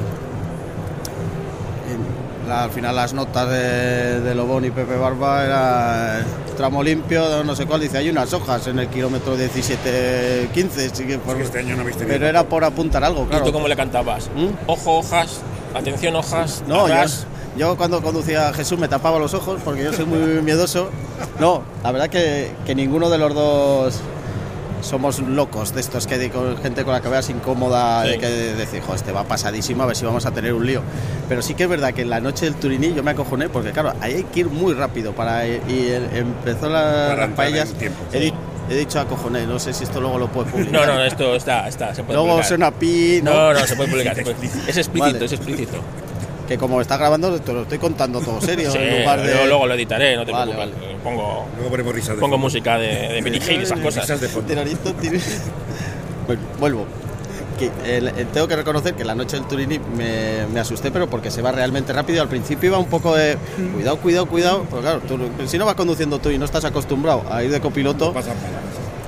la- 2.48 2.64
al 2.64 2.70
final 2.70 2.94
las 2.96 3.12
notas 3.12 3.48
de, 3.50 4.20
de 4.20 4.34
Lobón 4.34 4.64
y 4.64 4.70
Pepe 4.70 4.96
Barba 4.96 5.44
era 5.44 6.20
eh, 6.20 6.24
tramo 6.54 6.82
limpio, 6.82 7.44
no 7.44 7.54
sé 7.56 7.66
cuál, 7.66 7.80
dice, 7.80 7.98
hay 7.98 8.10
unas 8.10 8.32
hojas 8.32 8.66
en 8.66 8.78
el 8.78 8.88
kilómetro 8.88 9.36
17-15. 9.36 10.90
sí 10.92 11.04
que 11.04 11.18
por- 11.18 11.32
Es 11.34 11.36
que 11.38 11.42
este 11.44 11.58
año 11.60 11.76
no 11.76 11.84
pero 12.06 12.26
era 12.26 12.44
por 12.44 12.64
apuntar 12.64 13.04
algo, 13.04 13.24
¿Y 13.24 13.26
claro. 13.28 13.44
tú 13.44 13.52
cómo 13.52 13.68
le 13.68 13.76
cantabas? 13.76 14.28
¿Mm? 14.34 14.48
Ojo, 14.66 14.98
hojas, 14.98 15.40
atención, 15.74 16.16
hojas. 16.16 16.62
No, 16.66 16.86
yo 17.56 17.76
cuando 17.76 18.00
conducía 18.02 18.48
a 18.48 18.54
Jesús 18.54 18.78
me 18.78 18.88
tapaba 18.88 19.18
los 19.18 19.34
ojos 19.34 19.60
porque 19.62 19.84
yo 19.84 19.92
soy 19.92 20.06
muy 20.06 20.18
miedoso. 20.42 20.88
No, 21.38 21.62
la 21.82 21.92
verdad 21.92 22.08
que, 22.08 22.50
que 22.64 22.74
ninguno 22.74 23.10
de 23.10 23.18
los 23.18 23.34
dos 23.34 23.94
somos 24.82 25.18
locos 25.20 25.74
de 25.74 25.80
estos 25.80 26.06
que 26.06 26.30
con 26.30 26.56
gente 26.58 26.84
con 26.84 26.92
la 26.92 27.00
veas 27.00 27.30
incómoda, 27.30 28.04
Sí. 28.04 28.10
de 28.10 28.18
que 28.18 28.26
decir, 28.28 28.82
jo, 28.82 28.94
este 28.94 29.12
va 29.12 29.24
pasadísimo, 29.24 29.82
a 29.82 29.86
ver 29.86 29.96
si 29.96 30.04
vamos 30.04 30.26
a 30.26 30.30
tener 30.32 30.52
un 30.52 30.66
lío. 30.66 30.82
Pero 31.28 31.40
sí 31.42 31.54
que 31.54 31.62
es 31.64 31.68
verdad 31.68 31.94
que 31.94 32.02
en 32.02 32.10
la 32.10 32.20
noche 32.20 32.44
del 32.44 32.54
Turiní 32.54 32.92
yo 32.94 33.02
me 33.02 33.12
acojoné 33.12 33.48
porque, 33.48 33.70
claro, 33.72 33.94
ahí 34.00 34.14
hay 34.14 34.24
que 34.24 34.40
ir 34.40 34.48
muy 34.48 34.74
rápido 34.74 35.12
para 35.12 35.46
ir- 35.46 35.60
y 35.68 36.16
empezó 36.16 36.68
la, 36.68 36.80
Para 36.82 37.06
las 37.08 37.10
entrar 37.28 37.34
paellas. 37.34 37.70
en 37.70 37.76
tiempo. 37.78 37.98
He, 38.12 38.20
di- 38.20 38.34
he 38.70 38.74
dicho 38.76 39.00
acojoné, 39.00 39.46
no 39.46 39.58
sé 39.58 39.72
si 39.72 39.84
esto 39.84 40.00
luego 40.00 40.18
lo 40.18 40.28
puede 40.28 40.50
publicar. 40.52 40.86
No, 40.86 40.94
no, 40.94 41.02
esto 41.04 41.34
está, 41.34 41.68
está, 41.68 41.94
se 41.94 42.02
puede 42.02 42.14
Luego 42.14 42.28
publicar. 42.30 42.48
suena 42.48 42.70
pi, 42.70 43.20
¿no? 43.22 43.32
No, 43.32 43.54
no, 43.54 43.66
se 43.66 43.76
puede 43.76 43.90
publicar. 43.90 44.14
se 44.16 44.22
puede- 44.22 44.36
Es 44.68 44.76
explícito, 44.76 45.12
Vale. 45.14 45.24
es 45.26 45.32
explícito. 45.32 45.78
Que 46.48 46.58
como 46.58 46.80
está 46.80 46.96
grabando, 46.96 47.40
te 47.40 47.52
lo 47.52 47.62
estoy 47.62 47.78
contando 47.78 48.20
todo 48.20 48.40
serio. 48.40 48.70
Sí, 48.72 48.78
en 48.78 49.00
lugar 49.00 49.22
de... 49.22 49.32
yo 49.34 49.46
luego 49.46 49.66
lo 49.66 49.74
editaré, 49.74 50.16
no 50.16 50.24
te 50.26 50.32
Vale, 50.32 50.52
preocupes. 50.52 50.82
Pongo, 51.02 51.46
Luego 51.56 51.70
ponemos 51.70 51.94
risas 51.94 52.16
de 52.16 52.20
pongo 52.20 52.34
fondo. 52.34 52.38
música 52.46 52.78
de, 52.78 52.88
de 53.08 53.20
Benny 53.22 53.38
Hill 53.38 53.60
y 53.60 53.62
esas 53.62 53.78
cosas. 53.80 54.02
Risas 54.04 54.20
de 54.20 54.28
fondo. 54.28 54.54
Bueno, 56.26 56.42
vuelvo. 56.58 56.86
Que, 57.58 57.70
el- 57.96 58.08
el- 58.08 58.26
tengo 58.28 58.48
que 58.48 58.56
reconocer 58.56 58.94
que 58.94 59.04
la 59.04 59.14
noche 59.14 59.36
del 59.36 59.46
Turini 59.46 59.78
me, 59.78 60.46
me 60.52 60.60
asusté, 60.60 60.90
pero 60.90 61.08
porque 61.08 61.30
se 61.30 61.42
va 61.42 61.52
realmente 61.52 61.92
rápido. 61.92 62.22
Al 62.22 62.28
principio 62.28 62.70
iba 62.70 62.78
un 62.78 62.86
poco 62.86 63.14
de 63.14 63.36
cuidado, 63.74 63.98
cuidado, 63.98 64.26
cuidado. 64.26 64.66
Pero 64.70 64.82
claro, 64.82 65.00
tú- 65.06 65.18
si 65.46 65.58
no 65.58 65.66
vas 65.66 65.74
conduciendo 65.74 66.18
tú 66.18 66.30
y 66.30 66.38
no 66.38 66.44
estás 66.44 66.64
acostumbrado 66.64 67.22
a 67.30 67.42
ir 67.44 67.50
de 67.50 67.60
copiloto, 67.60 68.12
Pasa 68.12 68.32
palabras. 68.32 68.62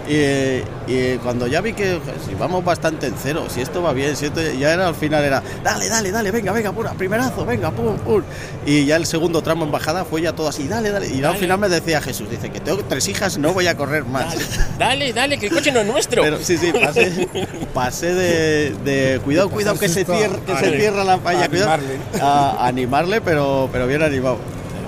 Y, 0.09 0.63
y 0.93 1.19
cuando 1.23 1.47
ya 1.47 1.61
vi 1.61 1.73
que 1.73 1.99
si 2.29 2.35
vamos 2.35 2.65
bastante 2.65 3.07
en 3.07 3.15
cero, 3.21 3.47
si 3.49 3.61
esto 3.61 3.83
va 3.83 3.93
bien, 3.93 4.17
si 4.17 4.27
esto 4.27 4.41
ya 4.41 4.73
era 4.73 4.89
al 4.89 4.95
final 4.95 5.25
era 5.25 5.43
dale, 5.63 5.89
dale, 5.89 6.11
dale, 6.11 6.31
venga, 6.31 6.53
venga, 6.53 6.73
pura, 6.73 6.93
primerazo, 6.93 7.45
venga, 7.45 7.71
pum, 7.71 7.97
pum. 7.99 8.23
Y 8.67 8.85
ya 8.87 8.97
el 8.97 9.07
segundo 9.07 9.43
tramo 9.43 9.65
en 9.65 9.71
bajada 9.71 10.05
fue 10.05 10.23
ya 10.23 10.33
todo 10.35 10.49
así, 10.49 10.69
dale, 10.69 10.91
dale. 10.91 11.09
Y 11.09 11.17
al 11.17 11.23
Dale. 11.23 11.39
final 11.39 11.59
me 11.59 11.69
decía 11.69 12.01
Jesús, 12.01 12.29
dice 12.31 12.51
que 12.51 12.61
tengo 12.61 12.83
tres 12.85 13.09
hijas, 13.09 13.39
no 13.39 13.53
voy 13.53 13.67
a 13.67 13.77
correr 13.77 14.05
más. 14.05 14.35
Dale, 14.79 15.13
dale, 15.13 15.39
que 15.39 15.47
el 15.47 15.53
coche 15.53 15.73
no 15.73 15.81
es 15.81 15.87
nuestro. 15.87 16.23
Pero 16.23 16.39
sí, 16.39 16.57
sí, 16.59 16.73
pasé, 16.73 17.29
pasé 17.73 18.15
de, 18.15 18.75
de 18.85 19.21
cuidado, 19.21 19.49
cuidado 19.51 19.79
que 19.79 19.89
se 19.89 20.05
cierra, 20.05 20.37
que 20.47 20.57
se 20.57 20.77
cierra 20.79 21.05
la 21.05 21.19
falla, 21.19 21.45
a 21.45 21.49
cuidado, 21.49 21.73
animarle. 21.73 21.99
a 22.21 22.67
animarle, 22.67 23.21
pero, 23.21 23.69
pero 23.73 23.87
bien 23.87 24.03
animado. 24.03 24.39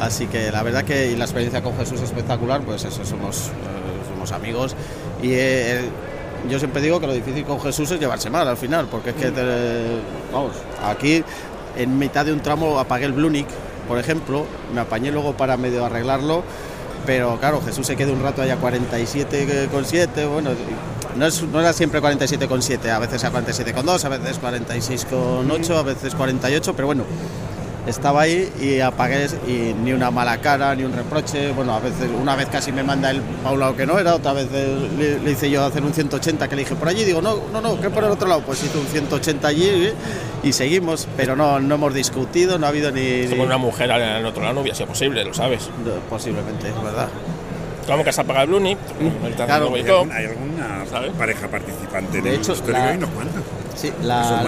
Así 0.01 0.27
que 0.27 0.51
la 0.53 0.63
verdad 0.63 0.85
que 0.85 1.11
y 1.13 1.17
la 1.17 1.25
experiencia 1.25 1.63
con 1.63 1.77
Jesús 1.79 2.01
es 2.01 2.05
espectacular, 2.05 2.61
pues 2.61 2.85
eso, 2.85 3.05
somos, 3.05 3.47
eh, 3.47 4.11
somos 4.13 4.31
amigos 4.33 4.77
y 5.33 6.51
yo 6.51 6.59
siempre 6.59 6.81
digo 6.83 7.01
que 7.01 7.07
lo 7.07 7.13
difícil 7.13 7.45
con 7.45 7.61
Jesús 7.61 7.91
es 7.91 7.99
llevarse 8.01 8.31
mal 8.31 8.47
al 8.47 8.57
final, 8.57 8.87
porque 8.91 9.11
es 9.11 9.17
que, 9.17 9.31
vamos, 10.33 10.53
aquí 10.85 11.25
en 11.77 11.99
mitad 11.99 12.25
de 12.25 12.33
un 12.33 12.41
tramo 12.41 12.79
apagué 12.79 13.07
el 13.07 13.13
Blunic, 13.13 13.47
por 13.89 13.99
ejemplo, 13.99 14.45
me 14.75 14.81
apañé 14.81 15.11
luego 15.11 15.37
para 15.37 15.57
medio 15.57 15.85
arreglarlo, 15.85 16.43
pero 17.05 17.39
claro, 17.39 17.61
Jesús 17.65 17.87
se 17.87 17.97
quedó 17.97 18.13
un 18.13 18.23
rato 18.23 18.43
allá 18.43 18.57
47,7, 18.61 20.27
bueno, 20.33 20.51
no, 21.17 21.27
es- 21.27 21.43
no 21.43 21.61
era 21.61 21.73
siempre 21.73 22.01
47,7, 22.01 22.91
a 22.91 22.99
veces 22.99 23.23
a 23.25 23.31
47,2, 23.33 24.05
a 24.05 24.09
veces 24.09 24.39
46,8, 24.41 25.77
a 25.79 25.83
veces 25.83 26.15
48, 26.15 26.75
pero 26.75 26.87
bueno, 26.87 27.05
estaba 27.87 28.23
ahí 28.23 28.51
y 28.61 28.81
apagué 28.81 29.27
y 29.47 29.75
ni 29.83 29.93
una 29.93 30.11
mala 30.11 30.39
cara, 30.39 30.75
ni 30.75 30.85
un 30.85 30.93
reproche. 30.93 31.53
Bueno, 31.53 31.75
a 31.75 31.81
veces, 31.81 32.09
una 32.21 32.35
vez 32.37 32.49
casi 32.49 32.73
me 32.73 32.83
manda 32.83 33.13
un 33.51 33.61
lado 33.61 33.77
que 33.77 33.87
no 33.87 33.99
era, 33.99 34.15
otra 34.15 34.33
vez 34.33 34.49
eh, 34.53 34.89
le, 34.99 35.19
le 35.21 35.31
hice 35.33 35.51
yo 35.51 35.65
hacer 35.65 35.83
un 35.83 35.93
180 35.93 36.49
que 36.49 36.57
le 36.57 36.63
dije 36.63 36.75
por 36.75 36.89
allí. 36.89 37.05
Digo, 37.05 37.23
no, 37.23 37.37
no, 37.53 37.61
no, 37.61 37.81
que 37.81 37.91
por 37.91 38.05
el 38.05 38.11
otro 38.11 38.29
lado. 38.29 38.43
Pues 38.43 38.63
hizo 38.65 38.81
un 38.81 38.87
180 38.87 39.47
allí 39.49 39.93
y 40.43 40.53
seguimos, 40.53 41.07
pero 41.17 41.37
no, 41.37 41.61
no 41.61 41.75
hemos 41.77 41.95
discutido, 41.95 42.59
no 42.59 42.67
ha 42.67 42.71
habido 42.71 42.91
ni. 42.91 43.27
Con 43.29 43.41
una 43.41 43.59
mujer 43.59 43.91
al 43.93 44.25
otro 44.27 44.43
lado 44.43 44.55
no 44.55 44.61
hubiera 44.63 44.77
sido 44.77 44.89
posible, 44.89 45.25
lo 45.25 45.33
sabes. 45.35 45.69
no, 45.85 45.93
posiblemente, 46.11 46.69
es 46.69 46.83
verdad. 46.83 47.09
Como 47.87 48.03
que 48.03 48.13
se 48.13 48.21
apaga 48.21 48.43
el 48.43 48.49
Bluni, 48.49 48.77
claro. 49.37 49.73
¿Hay, 49.73 49.83
algún- 49.85 50.11
hay 50.11 50.25
alguna 50.27 50.85
¿Sabes? 50.91 51.13
pareja 51.17 51.47
participante 51.47 52.21
De 52.21 52.31
el 52.35 52.41
hecho, 52.41 52.53
la- 52.67 52.95
unos 52.97 53.11
cuantos. 53.11 53.16
Sí, 53.77 53.93
la, 54.03 54.43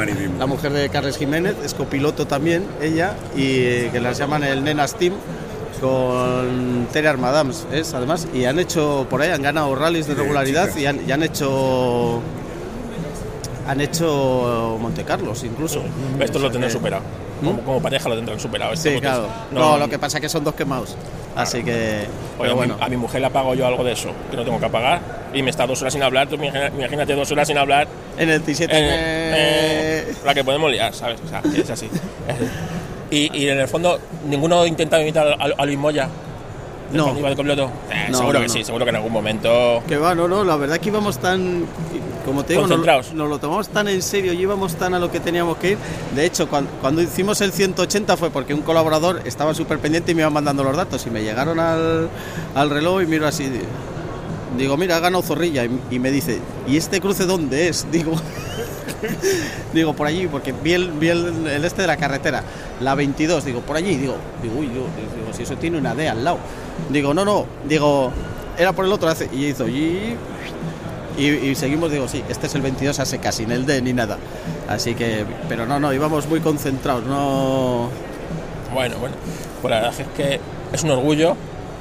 mujer 0.46 0.72
de 0.72 0.88
Carles 0.88 1.18
Jiménez 1.18 1.54
es 1.64 1.74
copiloto 1.74 2.26
también, 2.26 2.64
ella, 2.80 3.14
y 3.36 3.42
eh, 3.60 3.90
que 3.92 4.00
las 4.00 4.16
llaman 4.18 4.42
el 4.42 4.64
Nenas 4.64 4.94
Team 4.94 5.12
con 5.80 6.88
Tere 6.92 7.08
Armadams, 7.08 7.66
es 7.70 7.94
además, 7.94 8.26
y 8.34 8.46
han 8.46 8.58
hecho 8.58 9.06
por 9.08 9.20
ahí, 9.22 9.30
han 9.30 9.42
ganado 9.42 9.74
rallies 9.74 10.06
de 10.06 10.14
regularidad 10.14 10.74
y 10.76 10.86
han, 10.86 11.06
y 11.06 11.12
han 11.12 11.22
hecho 11.22 12.20
han 13.66 13.80
hecho 13.82 14.78
Monte 14.80 15.04
Carlos 15.04 15.44
incluso. 15.44 15.82
Esto 16.18 16.38
lo 16.38 16.50
tendrán 16.50 16.70
Eh, 16.70 16.72
superado. 16.72 17.02
Como, 17.44 17.60
como 17.60 17.82
pareja 17.82 18.08
lo 18.08 18.16
tendrán 18.16 18.40
superado. 18.40 18.72
Esto 18.72 18.88
Sí, 18.88 18.94
porque 18.94 19.08
claro. 19.08 19.26
es- 19.26 19.52
No, 19.54 19.76
lo 19.76 19.88
que 19.90 19.98
pasa 19.98 20.16
es 20.16 20.22
que 20.22 20.28
son 20.30 20.42
dos 20.42 20.54
quemados. 20.54 20.96
Así 21.36 21.62
que. 21.62 22.06
Oye, 22.38 22.40
Pero 22.40 22.52
a, 22.52 22.54
bueno. 22.54 22.76
mi, 22.78 22.84
a 22.84 22.88
mi 22.88 22.96
mujer 22.96 23.20
le 23.20 23.30
pago 23.30 23.54
yo 23.54 23.66
algo 23.66 23.84
de 23.84 23.92
eso, 23.92 24.10
que 24.30 24.36
no 24.36 24.44
tengo 24.44 24.58
que 24.58 24.66
apagar, 24.66 25.00
y 25.32 25.42
me 25.42 25.50
está 25.50 25.66
dos 25.66 25.80
horas 25.82 25.92
sin 25.94 26.02
hablar. 26.02 26.28
Tú 26.28 26.34
imagínate 26.36 27.14
dos 27.14 27.30
horas 27.30 27.46
sin 27.46 27.58
hablar. 27.58 27.86
En 28.18 28.28
el 28.30 28.44
T7. 28.44 28.64
en- 28.64 28.68
eh, 28.72 29.32
eh, 30.10 30.14
la 30.24 30.34
que 30.34 30.42
podemos 30.44 30.70
liar, 30.70 30.92
¿sabes? 30.94 31.20
O 31.24 31.28
sea, 31.28 31.42
es 31.54 31.70
así. 31.70 31.86
Es. 31.86 32.48
Y, 33.10 33.30
y 33.38 33.48
en 33.48 33.58
el 33.58 33.68
fondo, 33.68 33.98
ninguno 34.28 34.66
intenta 34.66 35.00
imitar 35.00 35.28
a, 35.28 35.44
a 35.62 35.64
Luis 35.66 35.78
Moya. 35.78 36.08
No. 36.92 37.08
Eh, 37.16 37.22
No, 38.10 38.18
seguro 38.18 38.32
no, 38.34 38.40
que 38.40 38.46
no. 38.48 38.52
sí, 38.52 38.64
seguro 38.64 38.84
que 38.84 38.90
en 38.90 38.96
algún 38.96 39.12
momento. 39.12 39.82
Que 39.86 39.96
va, 39.98 40.14
no, 40.14 40.26
no, 40.26 40.42
la 40.44 40.56
verdad 40.56 40.78
que 40.78 40.88
íbamos 40.88 41.18
tan, 41.18 41.66
como 42.28 42.44
te 42.44 42.52
digo, 42.52 42.66
nos, 43.14 43.28
lo 43.28 43.38
tomamos 43.38 43.68
tan 43.68 43.88
en 43.88 44.00
serio 44.02 44.32
y 44.32 44.40
íbamos 44.40 44.74
tan 44.76 44.94
a 44.94 44.98
lo 44.98 45.10
que 45.10 45.18
teníamos 45.20 45.56
que 45.58 45.72
ir. 45.72 45.78
De 46.14 46.24
hecho, 46.24 46.48
cuando, 46.48 46.70
cuando 46.80 47.02
hicimos 47.02 47.40
el 47.40 47.52
180 47.52 48.16
fue 48.16 48.30
porque 48.30 48.54
un 48.54 48.62
colaborador 48.62 49.22
estaba 49.24 49.54
súper 49.54 49.78
pendiente 49.78 50.12
y 50.12 50.14
me 50.14 50.22
iba 50.22 50.30
mandando 50.30 50.62
los 50.62 50.76
datos 50.76 51.04
y 51.06 51.10
me 51.10 51.22
llegaron 51.22 51.58
al, 51.58 52.08
al 52.54 52.70
reloj 52.70 53.02
y 53.02 53.06
miro 53.06 53.26
así, 53.26 53.44
di- 53.48 53.60
digo, 54.56 54.76
mira, 54.76 54.96
ha 54.96 55.00
ganado 55.00 55.22
Zorrilla 55.22 55.64
y, 55.64 55.80
y 55.90 55.98
me 55.98 56.10
dice, 56.10 56.38
¿y 56.66 56.76
este 56.76 57.00
cruce 57.00 57.26
dónde 57.26 57.68
es? 57.68 57.86
Digo, 57.92 58.12
digo, 59.72 59.92
por 59.94 60.06
allí, 60.06 60.26
porque 60.26 60.52
vi 60.52 60.72
el, 60.72 60.90
vi 60.92 61.08
el, 61.08 61.46
el 61.46 61.64
este 61.64 61.82
de 61.82 61.88
la 61.88 61.96
carretera, 61.96 62.42
la 62.80 62.94
22, 62.94 63.44
digo, 63.44 63.60
por 63.60 63.76
allí, 63.76 63.96
digo, 63.96 64.16
digo, 64.42 64.54
uy, 64.58 64.66
digo, 64.68 64.86
si 65.36 65.42
eso 65.44 65.56
tiene 65.56 65.78
una 65.78 65.94
D 65.94 66.08
al 66.08 66.24
lado. 66.24 66.38
Digo, 66.90 67.14
no, 67.14 67.24
no, 67.24 67.46
digo, 67.68 68.10
era 68.58 68.72
por 68.72 68.84
el 68.86 68.92
otro, 68.92 69.10
y 69.32 69.44
hizo, 69.46 69.68
y, 69.68 70.16
y, 71.18 71.26
y 71.50 71.54
seguimos, 71.54 71.90
digo, 71.90 72.06
sí, 72.08 72.22
este 72.28 72.46
es 72.46 72.54
el 72.54 72.62
22 72.62 72.98
a 73.00 73.04
seca, 73.04 73.32
sin 73.32 73.50
el 73.52 73.66
D 73.66 73.82
ni 73.82 73.92
nada. 73.92 74.16
Así 74.68 74.94
que, 74.94 75.24
pero 75.48 75.66
no, 75.66 75.78
no, 75.80 75.92
íbamos 75.92 76.26
muy 76.28 76.40
concentrados, 76.40 77.04
no... 77.04 77.88
Bueno, 78.72 78.96
bueno. 78.98 79.16
Pues 79.62 79.70
la 79.70 79.80
verdad 79.80 80.00
es 80.00 80.06
que 80.16 80.40
es 80.72 80.82
un 80.84 80.90
orgullo 80.90 81.36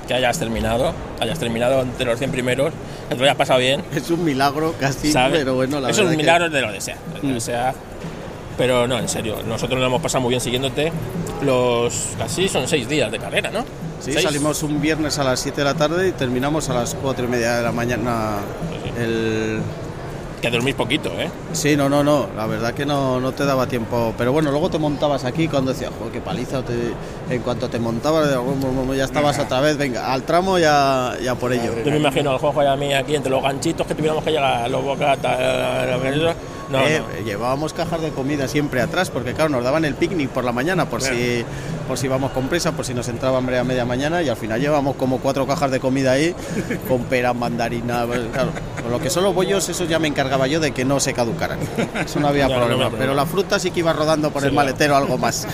que 0.08 0.14
hayas 0.14 0.40
terminado, 0.40 0.94
hayas 1.20 1.38
terminado 1.38 1.82
entre 1.82 2.06
los 2.06 2.18
100 2.18 2.32
primeros, 2.32 2.72
que 3.10 3.16
te 3.16 3.20
lo 3.20 3.26
hayas 3.26 3.36
pasado 3.36 3.60
bien. 3.60 3.84
Es 3.94 4.10
un 4.10 4.24
milagro 4.24 4.74
casi, 4.80 5.12
¿sabes? 5.12 5.40
pero 5.40 5.56
bueno, 5.56 5.80
la 5.82 5.90
es 5.90 5.98
verdad 5.98 6.12
un 6.12 6.18
que- 6.18 6.24
milagro 6.24 6.50
de 6.50 6.62
lo 6.62 6.72
que 6.72 6.82
sea, 6.82 6.98
de 7.22 7.28
lo 7.28 7.36
Mm. 7.36 7.40
sea. 7.42 7.74
Pero 8.58 8.88
no, 8.88 8.98
en 8.98 9.08
serio, 9.10 9.44
nosotros 9.48 9.80
lo 9.80 9.86
hemos 9.86 10.02
pasado 10.02 10.22
muy 10.22 10.30
bien 10.30 10.42
siguiéndote. 10.42 10.92
Los 11.44 12.08
casi 12.18 12.48
son 12.48 12.68
seis 12.68 12.88
días 12.90 13.12
de 13.12 13.20
carrera, 13.20 13.52
¿no? 13.52 13.62
Sí, 14.00 14.14
¿Seis? 14.14 14.24
salimos 14.24 14.64
un 14.64 14.82
viernes 14.82 15.20
a 15.20 15.24
las 15.24 15.40
7 15.42 15.58
de 15.62 15.66
la 15.66 15.74
tarde 15.76 16.08
y 16.08 16.12
terminamos 16.14 16.68
a 16.70 16.74
las 16.74 16.96
4 16.96 17.26
y 17.26 17.28
media 17.28 17.58
de 17.58 17.64
la 17.64 17.72
mañana. 17.72 18.38
Pues. 18.70 18.87
El... 18.98 19.60
Que 20.42 20.52
dormís 20.52 20.76
poquito, 20.76 21.10
¿eh? 21.18 21.32
Sí, 21.54 21.76
no, 21.76 21.90
no, 21.90 22.04
no, 22.04 22.28
la 22.38 22.46
verdad 22.46 22.72
que 22.76 22.86
no, 22.86 23.20
no 23.20 23.32
te 23.32 23.44
daba 23.44 23.66
tiempo. 23.66 24.14
Pero 24.20 24.32
bueno, 24.32 24.52
luego 24.52 24.70
te 24.70 24.78
montabas 24.78 25.26
aquí 25.26 25.48
cuando 25.48 25.74
decías, 25.74 25.90
joder, 25.98 26.14
qué 26.14 26.22
paliza. 26.22 26.62
te- 26.62 26.94
En 27.34 27.42
cuanto 27.42 27.68
te 27.70 27.80
montabas, 27.80 28.30
de- 28.30 28.98
ya 28.98 29.06
estabas 29.06 29.40
otra 29.40 29.62
vez, 29.62 29.78
venga, 29.78 30.14
al 30.14 30.22
tramo 30.24 30.60
ya, 30.60 31.16
ya 31.24 31.34
por 31.34 31.52
ello. 31.54 31.72
Yo 31.84 31.90
me 31.92 31.98
imagino 31.98 32.30
al 32.32 32.38
Juanjo 32.38 32.62
y 32.62 32.66
a 32.68 32.76
mí 32.76 32.94
aquí 32.94 33.16
entre 33.16 33.32
los 33.32 33.42
ganchitos 33.42 33.88
que 33.88 33.96
tuviéramos 33.96 34.24
que 34.24 34.30
llegar, 34.32 34.70
los 34.70 34.84
bocatas, 34.84 35.40
eso. 35.40 36.34
No, 36.70 36.80
Eh, 36.86 37.00
no. 37.20 37.26
Llevábamos 37.26 37.74
cajas 37.74 38.02
de 38.02 38.10
comida 38.10 38.48
siempre 38.48 38.82
atrás, 38.82 39.10
porque 39.10 39.34
claro, 39.34 39.50
nos 39.50 39.64
daban 39.64 39.86
el 39.86 39.96
picnic 39.96 40.30
por 40.30 40.44
la 40.44 40.52
mañana, 40.52 40.86
por 40.90 41.02
si 41.02 41.46
por 41.88 41.98
si 41.98 42.08
íbamos 42.08 42.32
con 42.32 42.50
prisa, 42.50 42.74
por 42.74 42.86
si 42.86 42.94
nos 42.94 43.08
entraba 43.08 43.38
hambre 43.38 43.58
a 43.58 43.64
media 43.64 43.86
mañana, 43.86 44.22
y 44.22 44.28
al 44.28 44.36
final 44.36 44.60
llevamos 44.60 44.98
como 44.98 45.20
cuatro 45.20 45.48
cajas 45.48 45.72
de 45.72 45.80
comida 45.80 46.12
ahí, 46.12 46.36
con 46.90 47.04
pera, 47.06 47.34
mandarina, 47.34 48.06
pues, 48.06 48.20
claro. 48.34 48.50
Con 48.84 48.92
lo 48.92 49.00
que 49.00 49.10
son 49.10 49.24
los 49.24 49.34
bollos, 49.34 49.70
eso 49.70 49.86
ya 49.86 49.98
me 49.98 50.08
encargaba 50.10 50.48
yo 50.48 50.60
de 50.60 50.72
que 50.72 50.84
no 50.84 51.00
se 51.00 51.14
caducaran. 51.14 51.60
Eso 52.06 52.20
no 52.20 52.28
había 52.28 52.48
Ya, 52.50 52.58
problema. 52.58 52.90
Pero 52.98 53.14
la 53.16 53.26
fruta 53.26 53.58
sí 53.60 53.72
que 53.72 53.80
iba 53.80 53.94
rodando 53.94 54.30
por 54.32 54.42
Sí, 54.42 54.50
el 54.50 54.54
maletero 54.54 54.96
algo 54.98 55.18
más. 55.18 55.48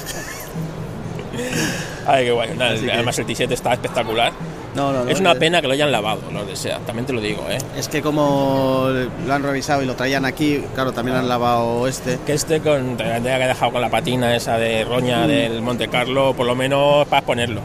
Ay, 2.05 2.25
qué 2.25 2.31
guay. 2.31 2.57
Nada, 2.57 2.73
Así 2.73 2.85
que- 2.85 2.91
Además 2.91 3.17
el 3.19 3.25
T7 3.27 3.51
está 3.51 3.73
espectacular. 3.73 4.32
No, 4.75 4.91
no, 4.91 5.03
no. 5.03 5.09
es 5.11 5.19
una 5.19 5.33
eh, 5.33 5.35
pena 5.35 5.61
que 5.61 5.67
lo 5.67 5.73
hayan 5.73 5.91
lavado, 5.91 6.21
los 6.31 6.47
de 6.47 6.55
SEAT, 6.55 6.85
también 6.85 7.05
te 7.05 7.13
lo 7.13 7.21
digo, 7.21 7.43
¿eh? 7.49 7.59
Es 7.77 7.87
que 7.87 8.01
como 8.01 8.87
lo 9.27 9.33
han 9.33 9.43
revisado 9.43 9.83
y 9.83 9.85
lo 9.85 9.95
traían 9.95 10.25
aquí, 10.25 10.63
claro, 10.73 10.91
también 10.91 11.17
han 11.17 11.29
lavado 11.29 11.87
este. 11.87 12.17
Que 12.25 12.33
este 12.33 12.59
con, 12.59 12.97
te 12.97 13.03
dejado 13.03 13.71
con 13.71 13.81
la 13.81 13.89
patina 13.89 14.35
esa 14.35 14.57
de 14.57 14.83
Mm. 14.85 14.89
roña 14.89 15.27
del 15.27 15.61
Monte 15.61 15.87
Carlo, 15.89 16.33
por 16.33 16.45
lo 16.47 16.55
menos 16.55 17.07
para 17.07 17.25
ponerlo. 17.25 17.61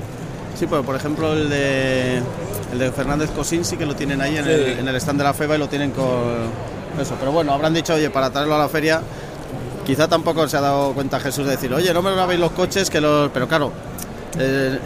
Sí, 0.58 0.66
pero 0.68 0.82
por 0.82 0.96
ejemplo 0.96 1.32
el 1.32 1.48
de 1.48 2.20
el 2.72 2.78
de 2.78 2.92
Fernández 2.92 3.30
Cosín 3.30 3.64
sí 3.64 3.76
que 3.78 3.86
lo 3.86 3.94
tienen 3.94 4.20
ahí 4.20 4.36
en, 4.36 4.44
Sí. 4.44 4.50
el, 4.50 4.78
en 4.80 4.88
el 4.88 4.96
stand 4.96 5.18
de 5.18 5.24
la 5.24 5.32
FEBA 5.32 5.54
y 5.56 5.58
lo 5.58 5.68
tienen 5.68 5.92
con 5.92 6.08
eso. 7.00 7.14
Pero 7.18 7.32
bueno, 7.32 7.52
habrán 7.54 7.72
dicho, 7.72 7.94
oye, 7.94 8.10
para 8.10 8.28
traerlo 8.30 8.56
a 8.56 8.58
la 8.58 8.68
feria, 8.68 9.00
quizá 9.86 10.08
tampoco 10.08 10.46
se 10.48 10.56
ha 10.58 10.60
dado 10.60 10.92
cuenta 10.92 11.18
Jesús 11.20 11.46
de 11.46 11.52
decir, 11.52 11.72
oye, 11.72 11.94
no 11.94 12.02
me 12.02 12.10
lavéis 12.14 12.40
los 12.40 12.50
coches, 12.52 12.90
que 12.90 13.00
los. 13.00 13.30
Pero 13.30 13.48
claro, 13.48 13.72
eh, 14.38 14.78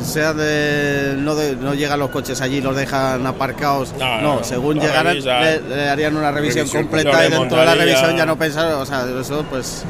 sea 0.00 0.32
de 0.32 1.14
no, 1.18 1.34
de- 1.34 1.56
no 1.56 1.74
llegan 1.74 1.98
los 2.00 2.10
coches 2.10 2.40
allí, 2.40 2.60
los 2.60 2.74
dejan 2.74 3.26
aparcados. 3.26 3.92
No, 3.98 4.20
No, 4.22 4.44
según 4.44 4.80
llegaran, 4.80 5.14
le, 5.22 5.60
le 5.60 5.88
harían 5.88 6.16
una 6.16 6.30
revisión 6.30 6.60
Revisión 6.66 6.82
completa 6.84 7.26
y 7.26 7.30
dentro 7.30 7.58
de 7.58 7.64
la 7.66 7.74
revisión 7.74 8.16
ya 8.16 8.24
no 8.26 8.36
pensaron, 8.38 8.80
o 8.80 8.86
sea, 8.86 9.04
eso 9.20 9.44
pues. 9.50 9.84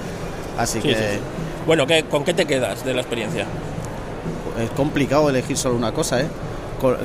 Así 0.59 0.81
Sí, 0.83 0.89
que. 0.89 0.95
sí, 0.95 1.01
sí. 1.15 1.19
Bueno, 1.67 1.87
¿qué, 1.87 2.05
¿con 2.05 2.25
qué 2.25 2.35
te 2.35 2.45
quedas 2.47 2.85
de 2.85 2.93
la 2.95 3.01
experiencia? 3.03 3.47
es 4.63 4.71
complicado 4.71 5.31
elegir 5.31 5.57
solo 5.57 5.77
una 5.77 5.93
cosa, 5.93 6.21
¿eh? 6.21 6.27
Con- 6.81 6.97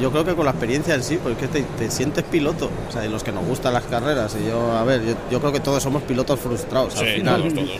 yo 0.00 0.10
creo 0.12 0.24
que 0.24 0.34
con 0.34 0.44
la 0.46 0.52
experiencia 0.52 0.94
en 0.94 1.02
sí, 1.02 1.18
porque 1.22 1.46
te, 1.48 1.62
te 1.62 1.90
sientes 1.90 2.24
piloto, 2.24 2.70
o 2.88 2.92
sea, 2.92 3.04
y 3.04 3.08
los 3.08 3.22
que 3.22 3.32
nos 3.32 3.44
gustan 3.44 3.74
las 3.74 3.82
carreras, 3.84 4.34
y 4.40 4.46
yo, 4.48 4.72
a 4.72 4.82
ver, 4.84 5.02
yo, 5.04 5.14
yo 5.30 5.40
creo 5.40 5.52
que 5.52 5.60
todos 5.60 5.82
somos 5.82 6.02
pilotos 6.04 6.40
frustrados 6.40 6.96
al 6.96 7.06
final. 7.06 7.40
todos, 7.40 7.54
todos. 7.54 7.70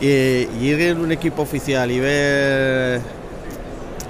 Y, 0.00 0.06
y 0.06 0.58
ir 0.60 0.80
en 0.82 1.00
un 1.00 1.12
equipo 1.12 1.42
oficial 1.42 1.90
y 1.90 1.98
ver... 2.00 3.00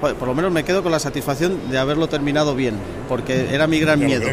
Por 0.00 0.28
lo 0.28 0.34
menos 0.34 0.52
me 0.52 0.64
quedo 0.64 0.82
con 0.82 0.92
la 0.92 0.98
satisfacción 0.98 1.70
de 1.70 1.78
haberlo 1.78 2.08
terminado 2.08 2.54
bien, 2.54 2.74
porque 3.08 3.52
era 3.52 3.66
mi 3.66 3.80
gran 3.80 3.98
miedo. 3.98 4.26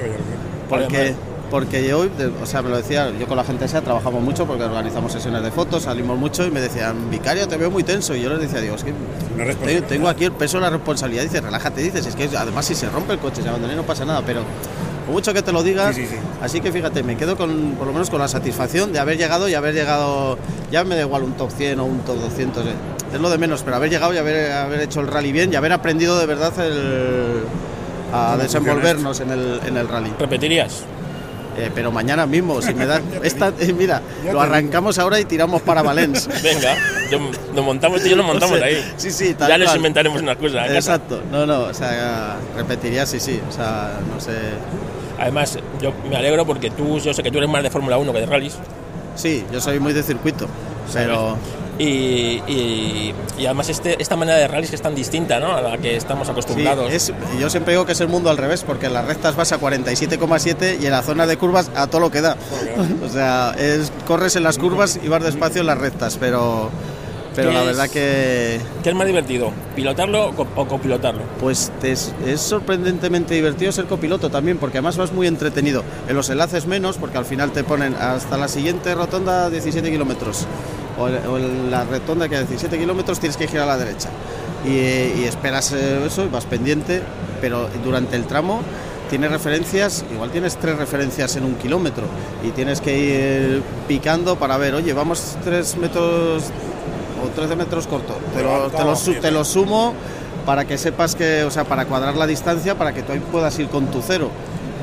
Porque, 0.70 1.16
porque 1.50 1.88
yo, 1.88 2.06
o 2.42 2.46
sea, 2.46 2.62
me 2.62 2.70
lo 2.70 2.78
decía, 2.78 3.12
yo 3.20 3.28
con 3.28 3.38
la 3.38 3.44
gente 3.44 3.66
esa 3.66 3.82
trabajamos 3.82 4.22
mucho 4.22 4.46
porque 4.46 4.64
organizamos 4.64 5.12
sesiones 5.12 5.44
de 5.44 5.52
fotos, 5.52 5.84
salimos 5.84 6.18
mucho 6.18 6.46
y 6.46 6.52
me 6.52 6.62
decían, 6.62 7.10
Vicario, 7.10 7.48
te 7.48 7.58
veo 7.58 7.72
muy 7.72 7.84
tenso. 7.84 8.16
Y 8.16 8.22
yo 8.22 8.30
les 8.30 8.42
decía, 8.42 8.62
digo, 8.62 8.76
es 8.76 8.84
que 8.84 8.94
tengo, 9.66 9.88
tengo 9.88 10.08
aquí 10.10 10.26
el 10.26 10.32
peso 10.32 10.58
de 10.58 10.62
la 10.62 10.70
responsabilidad. 10.70 11.24
Dice, 11.24 11.42
relájate, 11.42 11.82
dices, 11.82 12.06
es 12.06 12.16
que 12.16 12.30
además 12.38 12.66
si 12.66 12.76
se 12.76 12.90
rompe 12.90 13.14
el 13.14 13.20
coche, 13.20 13.42
se 13.42 13.50
abandona 13.50 13.74
y 13.74 13.76
no 13.76 13.84
pasa 13.84 14.06
nada, 14.06 14.22
pero 14.26 14.42
mucho 15.12 15.34
que 15.34 15.42
te 15.42 15.52
lo 15.52 15.64
digas. 15.64 15.96
Sí, 15.96 16.06
sí, 16.06 16.16
sí. 16.16 16.18
Así 16.42 16.62
que 16.62 16.72
fíjate, 16.72 17.04
me 17.04 17.16
quedo 17.16 17.38
con, 17.38 17.76
por 17.78 17.88
lo 17.88 17.94
menos 17.94 18.10
con 18.10 18.20
la 18.20 18.28
satisfacción 18.28 18.92
de 18.92 19.00
haber 19.00 19.18
llegado 19.18 19.48
y 19.48 19.54
haber 19.54 19.74
llegado, 19.74 20.38
ya 20.72 20.84
me 20.84 20.96
da 20.96 21.02
igual 21.02 21.24
un 21.24 21.34
top 21.34 21.52
100 21.52 21.80
o 21.80 21.86
un 21.86 22.00
top 22.00 22.18
200, 22.18 22.66
eh, 22.66 22.70
es 23.14 23.20
lo 23.20 23.30
de 23.30 23.38
menos, 23.38 23.62
pero 23.64 23.76
haber 23.78 23.90
llegado 23.90 24.14
y 24.14 24.18
haber, 24.18 24.52
haber 24.52 24.82
hecho 24.82 25.00
el 25.02 25.08
rally 25.08 25.32
bien 25.32 25.52
y 25.52 25.56
haber 25.56 25.72
aprendido 25.74 26.18
de 26.20 26.26
verdad 26.26 26.54
el, 26.60 27.44
a 28.14 28.32
¿Cómo 28.32 28.44
desenvolvernos 28.44 29.20
en 29.20 29.32
el, 29.32 29.60
en 29.66 29.78
el 29.78 29.88
rally. 29.88 30.12
¿Repetirías? 30.20 30.84
Eh, 31.58 31.72
pero 31.74 31.90
mañana 31.90 32.26
mismo, 32.26 32.62
si 32.62 32.74
me 32.74 32.86
da. 32.86 33.00
Esta, 33.24 33.54
eh, 33.60 33.72
mira, 33.72 34.02
ya 34.26 34.34
lo 34.34 34.42
arrancamos 34.42 35.00
ahora 35.00 35.20
y 35.22 35.26
tiramos 35.26 35.62
para 35.62 35.82
Valencia. 35.82 36.34
Venga, 36.44 36.76
yo- 37.10 37.20
nos 37.54 37.64
montamos 37.64 38.06
y 38.06 38.10
yo 38.10 38.18
nos 38.18 38.26
montamos 38.28 38.56
O 38.56 38.58
sea, 38.58 38.68
ahí. 38.68 38.94
Sí, 38.98 39.10
sí, 39.10 39.34
tal 39.36 39.48
Ya 39.48 39.58
nos 39.58 39.68
cual. 39.68 39.78
inventaremos 39.78 40.22
una 40.22 40.36
cosa. 40.36 40.64
casa. 40.64 40.76
Exacto, 40.76 41.22
no, 41.32 41.46
no, 41.46 41.62
o 41.62 41.74
sea, 41.74 42.36
repetiría, 42.58 43.06
sí, 43.06 43.22
sí, 43.22 43.40
o 43.48 43.52
sea, 43.54 44.00
no 44.14 44.20
sé. 44.20 44.34
Además, 45.18 45.58
yo 45.82 45.94
me 46.10 46.18
alegro 46.18 46.46
porque 46.46 46.70
tú, 46.72 47.00
yo 47.00 47.14
sé 47.14 47.24
que 47.24 47.32
tú 47.32 47.38
eres 47.38 47.50
más 47.50 47.64
de 47.64 47.70
Fórmula 47.70 47.98
1 47.98 48.12
que 48.12 48.20
de 48.20 48.26
rallies. 48.26 48.56
Sí, 49.16 49.46
yo 49.54 49.62
soy 49.62 49.80
muy 49.80 49.94
de 49.94 50.04
circuito, 50.04 50.48
pero. 50.94 51.38
Y, 51.78 52.42
y- 52.48 53.14
y 53.38 53.46
además 53.46 53.68
este, 53.68 54.02
esta 54.02 54.16
manera 54.16 54.38
de 54.38 54.48
rallies 54.48 54.70
que 54.70 54.78
es 54.78 54.82
tan 54.82 54.96
distinta 54.96 55.40
¿no? 55.42 55.54
a 55.58 55.62
la 55.62 55.78
que 55.78 55.98
estamos 55.98 56.28
Sí, 56.28 56.32
acostumbrados. 56.32 56.90
es, 56.92 57.12
yo 57.40 57.50
siempre 57.50 57.74
digo 57.74 57.86
que 57.86 57.92
es 57.92 58.00
el 58.00 58.08
mundo 58.08 58.30
al 58.30 58.38
revés, 58.38 58.64
porque 58.64 58.86
en 58.86 58.94
las 58.94 59.06
rectas 59.06 59.36
vas 59.36 59.52
a 59.52 59.60
47,7 59.60 60.78
y 60.82 60.86
en 60.86 60.92
la 60.92 61.02
zona 61.02 61.28
de 61.28 61.36
curvas 61.38 61.70
a 61.76 61.88
todo 61.88 62.00
lo 62.02 62.12
que 62.12 62.22
da. 62.22 62.38
O 63.06 63.10
sea, 63.10 63.54
es, 63.58 63.92
corres 64.08 64.36
en 64.38 64.44
las 64.44 64.58
curvas 64.58 65.00
y 65.04 65.08
vas 65.10 65.22
despacio 65.24 65.60
en 65.62 65.68
las 65.68 65.78
rectas, 65.78 66.16
pero, 66.18 66.70
pero 67.36 67.50
¿Qué 67.50 67.54
la 67.56 67.62
es? 67.62 67.66
verdad 67.68 67.90
que 67.90 68.60
¿Qué 68.82 68.90
es 68.90 68.96
más 68.96 69.08
divertido? 69.08 69.52
¿Pilotarlo 69.76 70.28
o, 70.30 70.34
co- 70.34 70.48
o 70.56 70.66
copilotarlo? 70.68 71.24
pues 71.42 71.74
es, 71.84 72.14
es 72.26 72.40
sorprendentemente 72.40 73.34
divertido 73.34 73.74
ser 73.74 73.86
copiloto 73.86 74.30
también, 74.30 74.58
porque 74.60 74.78
además 74.78 74.96
vas 74.96 75.12
muy 75.12 75.28
entretenido. 75.28 75.84
En 76.08 76.16
los 76.16 76.30
enlaces 76.30 76.68
menos, 76.68 76.96
porque 76.98 77.18
al 77.18 77.26
final 77.26 77.52
te 77.52 77.66
ponen 77.66 77.96
hasta 77.96 78.38
la 78.38 78.48
siguiente 78.48 78.96
rotonda 78.96 79.50
17 79.50 79.92
kilómetros, 79.92 80.46
o, 80.98 81.04
o 81.04 81.38
en 81.38 81.72
la 81.72 81.84
rotonda 81.84 82.28
que 82.30 82.36
a 82.36 82.40
17 82.40 82.78
kilómetros 82.78 83.20
tienes 83.20 83.38
que 83.38 83.48
girar 83.48 83.64
a 83.70 83.74
la 83.74 83.78
derecha. 83.78 84.10
Y, 84.66 84.70
y 84.70 85.26
esperas 85.28 85.72
eh, 85.74 86.06
eso, 86.06 86.26
y 86.26 86.28
vas 86.28 86.46
pendiente, 86.46 87.02
pero 87.42 87.70
durante 87.84 88.16
el 88.16 88.26
tramo 88.26 88.62
tienes 89.10 89.30
referencias, 89.32 90.04
igual 90.12 90.32
tienes 90.32 90.58
tres 90.58 90.78
referencias 90.78 91.36
en 91.36 91.44
un 91.44 91.56
kilómetro, 91.56 92.06
y 92.44 92.50
tienes 92.50 92.82
que 92.82 92.98
ir 92.98 93.64
picando 93.88 94.36
para 94.38 94.58
ver, 94.58 94.74
oye, 94.74 94.94
vamos 94.94 95.38
tres 95.44 95.78
metros 95.78 96.46
o 97.24 97.28
13 97.36 97.56
metros 97.56 97.88
corto. 97.88 98.18
Te 98.36 98.44
lo, 98.44 98.70
te 98.70 98.84
lo 98.84 99.22
te 99.22 99.32
lo 99.32 99.46
sumo 99.46 99.94
para 100.46 100.66
que 100.66 100.78
sepas 100.78 101.16
que, 101.16 101.44
o 101.44 101.52
sea, 101.52 101.64
para 101.64 101.86
cuadrar 101.86 102.16
la 102.16 102.28
distancia, 102.28 102.76
para 102.76 102.94
que 102.94 103.04
tú 103.04 103.12
ahí 103.12 103.20
puedas 103.32 103.58
ir 103.60 103.68
con 103.68 103.88
tu 103.88 104.02
cero. 104.02 104.30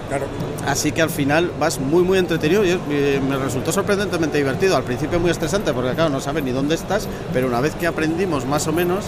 Claro. 0.08 0.26
Así 0.66 0.92
que 0.92 1.02
al 1.02 1.10
final 1.10 1.50
vas 1.58 1.80
muy, 1.80 2.02
muy 2.04 2.18
entretenido 2.18 2.64
y 2.64 2.70
eh, 2.90 3.20
me 3.28 3.36
resultó 3.36 3.72
sorprendentemente 3.72 4.38
divertido. 4.38 4.76
Al 4.76 4.84
principio 4.84 5.18
muy 5.18 5.30
estresante 5.30 5.72
porque, 5.72 5.92
claro, 5.94 6.10
no 6.10 6.20
sabes 6.20 6.44
ni 6.44 6.52
dónde 6.52 6.74
estás, 6.76 7.08
pero 7.32 7.48
una 7.48 7.60
vez 7.60 7.74
que 7.74 7.86
aprendimos 7.88 8.46
más 8.46 8.66
o 8.68 8.72
menos, 8.72 9.06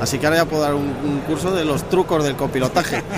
así 0.00 0.18
que 0.18 0.26
ahora 0.26 0.38
ya 0.38 0.44
puedo 0.46 0.62
dar 0.62 0.74
un, 0.74 0.84
un 1.04 1.20
curso 1.26 1.50
de 1.54 1.64
los 1.66 1.88
trucos 1.90 2.24
del 2.24 2.36
copilotaje. 2.36 3.02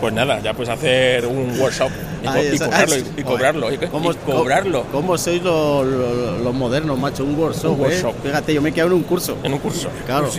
Pues 0.00 0.14
nada, 0.14 0.40
ya 0.40 0.54
puedes 0.54 0.70
hacer 0.72 1.26
un 1.26 1.60
workshop 1.60 1.90
y, 2.22 2.26
co- 2.56 2.64
cobrarlo, 2.64 2.96
y, 2.96 2.98
y 3.20 3.22
Joder, 3.22 3.24
cobrarlo, 3.24 3.70
y, 3.70 3.76
¿Cómo, 3.76 4.12
y 4.12 4.14
cobrarlo 4.14 4.82
¿Cómo, 4.84 4.92
cómo 4.92 5.18
sois 5.18 5.42
los 5.42 5.86
lo, 5.86 6.38
lo 6.38 6.52
modernos, 6.54 6.98
macho? 6.98 7.22
Un 7.22 7.38
workshop, 7.38 7.72
Un 7.74 7.80
workshop. 7.80 8.12
¿eh? 8.12 8.28
Fíjate, 8.28 8.54
yo 8.54 8.62
me 8.62 8.72
quedo 8.72 8.86
en 8.86 8.92
un 8.94 9.02
curso. 9.02 9.36
en 9.42 9.52
un 9.52 9.58
curso. 9.58 9.90
Claro. 10.06 10.30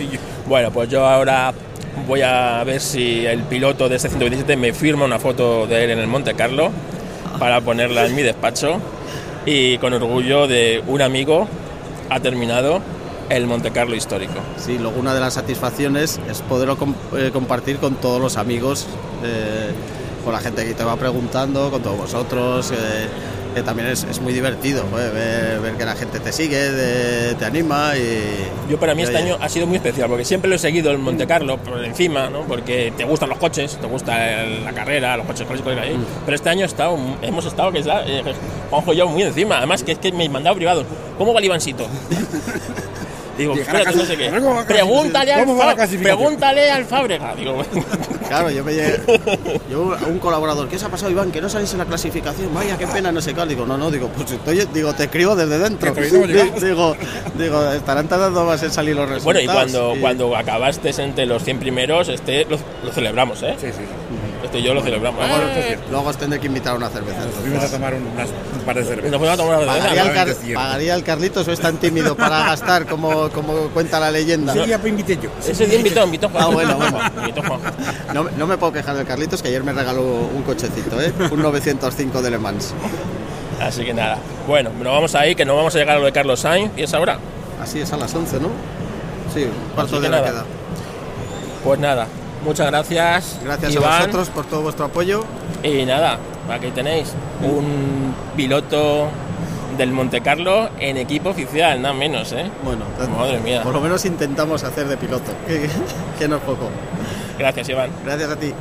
Bueno, 0.48 0.72
pues 0.72 0.88
yo 0.88 1.06
ahora 1.06 1.54
voy 2.06 2.22
a 2.22 2.62
ver 2.64 2.80
si 2.80 3.26
el 3.26 3.42
piloto 3.42 3.88
de 3.88 3.96
este 3.96 4.08
127 4.08 4.56
me 4.56 4.72
firma 4.72 5.04
una 5.04 5.18
foto 5.18 5.66
de 5.66 5.84
él 5.84 5.90
en 5.90 5.98
el 5.98 6.06
Monte 6.06 6.34
Carlo 6.34 6.70
para 7.38 7.60
ponerla 7.60 8.06
en 8.06 8.14
mi 8.14 8.22
despacho 8.22 8.80
y 9.46 9.78
con 9.78 9.92
orgullo 9.92 10.46
de 10.46 10.82
un 10.86 11.02
amigo 11.02 11.48
ha 12.10 12.20
terminado 12.20 12.80
el 13.28 13.46
Monte 13.46 13.70
Carlo 13.70 13.94
histórico. 13.94 14.34
Sí, 14.58 14.78
luego 14.78 15.00
una 15.00 15.14
de 15.14 15.20
las 15.20 15.34
satisfacciones 15.34 16.20
es 16.28 16.42
poderlo 16.42 16.76
eh, 17.16 17.30
compartir 17.32 17.78
con 17.78 17.94
todos 17.94 18.20
los 18.20 18.36
amigos, 18.36 18.86
eh, 19.24 19.70
con 20.24 20.32
la 20.32 20.40
gente 20.40 20.64
que 20.64 20.74
te 20.74 20.84
va 20.84 20.96
preguntando, 20.96 21.70
con 21.70 21.82
todos 21.82 21.96
vosotros, 21.96 22.70
eh, 22.72 23.08
que 23.54 23.62
también 23.62 23.88
es, 23.88 24.04
es 24.04 24.20
muy 24.20 24.32
divertido 24.32 24.84
ver, 24.90 25.60
ver 25.60 25.74
que 25.74 25.84
la 25.84 25.94
gente 25.94 26.20
te 26.20 26.32
sigue, 26.32 26.70
de- 26.70 27.34
te 27.34 27.44
anima 27.44 27.92
y... 27.96 28.70
Yo 28.70 28.78
para 28.78 28.94
mí 28.94 29.02
este 29.02 29.16
oye, 29.16 29.24
año 29.32 29.38
ha 29.40 29.48
sido 29.48 29.66
muy 29.66 29.76
especial 29.76 30.08
porque 30.08 30.24
siempre 30.24 30.48
lo 30.48 30.56
he 30.56 30.58
seguido 30.58 30.90
el 30.90 30.98
Monte 30.98 31.26
Carlo 31.26 31.58
por 31.58 31.84
encima, 31.84 32.30
¿no? 32.30 32.42
Porque 32.42 32.92
te 32.96 33.04
gustan 33.04 33.28
los 33.28 33.38
coches, 33.38 33.76
te 33.80 33.86
gusta 33.86 34.16
la 34.64 34.72
carrera, 34.72 35.16
los 35.16 35.26
coches 35.26 35.46
clásicos 35.46 35.76
hay. 35.78 35.94
Mm. 35.94 36.04
Pero 36.24 36.34
este 36.34 36.48
año 36.48 36.62
he 36.62 36.66
estado, 36.66 36.96
hemos 37.22 37.44
estado 37.44 37.72
que 37.72 37.80
está 37.80 38.06
eh, 38.06 38.22
Juanjo 38.70 38.92
y 38.92 38.96
yo 38.96 39.08
muy 39.08 39.22
encima. 39.22 39.58
Además 39.58 39.82
que 39.82 39.92
es 39.92 39.98
que 39.98 40.12
me 40.12 40.24
he 40.24 40.28
mandado 40.28 40.56
privado. 40.56 40.84
¿Cómo 41.18 41.32
va 41.32 41.40
el 41.40 41.46
Ivancito? 41.46 41.86
Digo, 43.38 43.54
espérate, 43.54 43.96
no 43.96 44.04
sé 44.04 44.16
qué. 44.16 44.30
¿Cómo 44.30 44.50
va 44.54 44.60
la 44.60 44.66
Pregúntale 44.66 45.32
al, 45.32 45.46
pregúntale 46.02 46.70
al 46.70 46.84
Fábrega. 46.84 47.34
Digo, 47.34 47.62
Claro, 48.28 48.50
yo 48.50 48.64
me 48.64 48.72
llegué- 48.72 49.00
yo 49.70 49.96
un 50.08 50.18
colaborador, 50.18 50.68
¿qué 50.68 50.76
os 50.76 50.82
ha 50.82 50.88
pasado 50.88 51.10
Iván? 51.10 51.30
Que 51.32 51.40
no 51.40 51.48
salís 51.48 51.72
en 51.72 51.78
la 51.78 51.84
clasificación, 51.84 52.52
vaya, 52.54 52.78
qué 52.78 52.86
pena, 52.86 53.12
no 53.12 53.20
sé 53.20 53.34
qué. 53.34 53.44
Digo, 53.46 53.66
no, 53.66 53.76
no, 53.76 53.90
digo, 53.90 54.08
pues 54.08 54.30
estoy, 54.30 54.66
digo, 54.72 54.92
te 54.94 55.04
escribo 55.04 55.34
desde 55.36 55.58
dentro. 55.58 55.92
Digo, 55.94 56.96
digo, 57.38 57.72
estarán 57.72 58.08
tardando 58.08 58.44
más 58.44 58.62
en 58.62 58.70
salir 58.70 58.96
los 58.96 59.08
resultados. 59.08 59.24
bueno, 59.24 59.40
y 59.40 59.46
cuando, 59.46 59.96
y- 59.96 60.00
cuando 60.00 60.36
acabaste 60.36 60.90
entre 61.02 61.26
los 61.26 61.42
100 61.44 61.58
primeros, 61.58 62.08
este 62.08 62.44
lo, 62.46 62.58
lo 62.84 62.92
celebramos, 62.92 63.42
¿eh? 63.42 63.54
Sí, 63.60 63.66
sí. 63.68 63.82
Este 64.42 64.58
y 64.58 64.62
yo 64.62 64.74
lo 64.74 64.82
celebramos. 64.82 65.20
Luego, 65.26 65.42
Eh, 65.54 65.78
luego 65.90 66.08
os 66.08 66.16
tendré 66.16 66.40
que 66.40 66.46
invitar 66.48 66.74
a 66.74 66.76
una 66.76 66.88
cerveza. 66.88 67.20
Fuimos 67.40 67.62
a 67.64 67.70
tomar 67.70 67.94
un, 67.94 68.06
unas- 68.08 68.28
un 68.28 68.60
par 68.66 68.76
de 68.76 68.84
cervezas. 68.84 69.10
Nos 69.10 69.18
fuimos 69.20 69.34
a 69.34 69.42
tomar 69.42 69.56
una 69.58 69.72
cerveza. 69.72 69.88
¿Pagaría 69.88 70.02
el, 70.02 70.14
Car- 70.34 70.54
pagaría 70.54 70.94
el 70.94 71.04
Carlitos 71.04 71.48
o 71.48 71.52
es 71.52 71.60
tan 71.60 71.76
tímido 71.78 72.16
para 72.16 72.38
gastar 72.46 72.86
como, 72.86 73.28
como 73.30 73.52
cuenta 73.68 74.00
la 74.00 74.10
leyenda? 74.10 74.52
Ese 74.52 74.66
día 74.66 74.78
pues 74.78 74.90
invité 74.90 75.16
yo. 75.22 75.30
Ese 75.46 75.66
día 75.66 75.78
invitó, 75.78 76.04
invitó 76.04 76.28
Juan. 76.28 76.44
Ah, 76.44 76.48
bueno, 76.48 76.76
bueno. 76.76 76.98
No, 78.14 78.24
no 78.36 78.46
me 78.46 78.58
puedo 78.58 78.72
quejar 78.72 78.96
del 78.96 79.06
Carlitos, 79.06 79.40
que 79.42 79.48
ayer 79.48 79.62
me 79.64 79.72
regaló 79.72 80.02
un 80.02 80.42
cochecito, 80.42 81.00
¿eh? 81.00 81.12
un 81.30 81.40
905 81.40 82.20
de 82.20 82.30
Le 82.30 82.38
Mans. 82.38 82.74
Así 83.60 83.84
que 83.84 83.94
nada. 83.94 84.18
Bueno, 84.46 84.70
nos 84.82 84.92
vamos 84.92 85.14
ahí, 85.14 85.34
que 85.34 85.44
no 85.44 85.54
vamos 85.56 85.74
a 85.74 85.78
llegar 85.78 85.96
a 85.96 86.00
lo 86.00 86.06
de 86.06 86.12
Carlos 86.12 86.40
Sainz, 86.40 86.72
y 86.76 86.82
es 86.82 86.92
ahora. 86.94 87.18
Así 87.62 87.80
es 87.80 87.92
a 87.92 87.96
las 87.96 88.12
11, 88.14 88.40
¿no? 88.40 88.48
Sí, 89.32 89.44
un 89.44 89.74
cuarto 89.74 90.00
de 90.00 90.08
nada. 90.08 90.24
queda. 90.28 90.44
Pues 91.64 91.78
nada, 91.78 92.06
muchas 92.44 92.66
gracias. 92.68 93.40
Gracias 93.44 93.74
Iván. 93.74 93.92
a 93.92 93.98
vosotros 93.98 94.30
por 94.30 94.46
todo 94.46 94.62
vuestro 94.62 94.86
apoyo. 94.86 95.24
Y 95.62 95.84
nada, 95.84 96.18
aquí 96.50 96.70
tenéis 96.70 97.12
un 97.42 98.14
piloto 98.36 99.08
del 99.76 99.92
Monte 99.92 100.20
Carlo 100.20 100.68
en 100.78 100.96
equipo 100.96 101.30
oficial, 101.30 101.80
nada 101.80 101.94
menos, 101.94 102.32
¿eh? 102.32 102.50
Bueno, 102.64 102.84
Madre 103.16 103.40
mía. 103.40 103.62
por 103.62 103.72
lo 103.72 103.80
menos 103.80 104.04
intentamos 104.04 104.64
hacer 104.64 104.86
de 104.86 104.96
piloto, 104.96 105.32
que, 105.46 105.68
que 106.18 106.28
no 106.28 106.36
es 106.36 106.42
poco. 106.42 106.68
Gracias, 107.38 107.68
Iván. 107.68 107.90
Gracias 108.04 108.30
a 108.30 108.36
ti. 108.36 108.52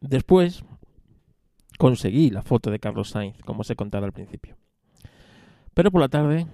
Después 0.00 0.64
conseguí 1.78 2.30
la 2.30 2.42
foto 2.42 2.70
de 2.70 2.78
Carlos 2.78 3.10
Sainz, 3.10 3.36
como 3.44 3.60
os 3.60 3.70
he 3.70 3.76
contado 3.76 4.04
al 4.04 4.12
principio. 4.12 4.56
Pero 5.74 5.90
por 5.90 6.00
la 6.00 6.08
tarde, 6.08 6.46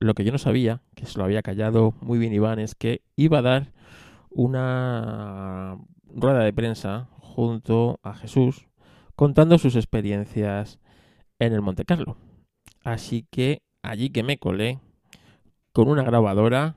lo 0.00 0.14
que 0.14 0.24
yo 0.24 0.32
no 0.32 0.38
sabía, 0.38 0.80
que 0.94 1.06
se 1.06 1.18
lo 1.18 1.24
había 1.24 1.42
callado 1.42 1.94
muy 2.00 2.18
bien 2.18 2.32
Iván, 2.32 2.58
es 2.58 2.74
que 2.74 3.02
iba 3.16 3.38
a 3.38 3.42
dar 3.42 3.72
una 4.34 5.78
rueda 6.04 6.40
de 6.40 6.52
prensa 6.52 7.08
junto 7.18 7.98
a 8.02 8.14
Jesús 8.14 8.66
contando 9.16 9.58
sus 9.58 9.76
experiencias 9.76 10.78
en 11.38 11.52
el 11.52 11.62
Monte 11.62 11.84
Carlo. 11.84 12.16
Así 12.82 13.26
que 13.30 13.62
allí 13.82 14.10
que 14.10 14.22
me 14.22 14.38
colé 14.38 14.80
con 15.72 15.88
una 15.88 16.02
grabadora 16.02 16.74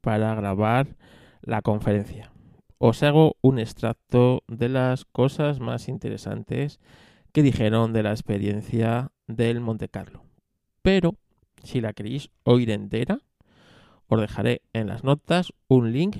para 0.00 0.34
grabar 0.34 0.96
la 1.42 1.62
conferencia 1.62 2.32
os 2.78 3.02
hago 3.02 3.36
un 3.40 3.58
extracto 3.58 4.42
de 4.48 4.68
las 4.68 5.04
cosas 5.04 5.60
más 5.60 5.88
interesantes 5.88 6.78
que 7.32 7.42
dijeron 7.42 7.92
de 7.92 8.02
la 8.02 8.10
experiencia 8.10 9.12
del 9.26 9.60
Monte 9.60 9.88
Carlo. 9.88 10.24
Pero, 10.82 11.14
si 11.62 11.80
la 11.80 11.92
queréis 11.92 12.30
oír 12.44 12.70
entera, 12.70 13.20
os 14.08 14.20
dejaré 14.20 14.62
en 14.72 14.88
las 14.88 15.04
notas 15.04 15.52
un 15.68 15.92
link 15.92 16.16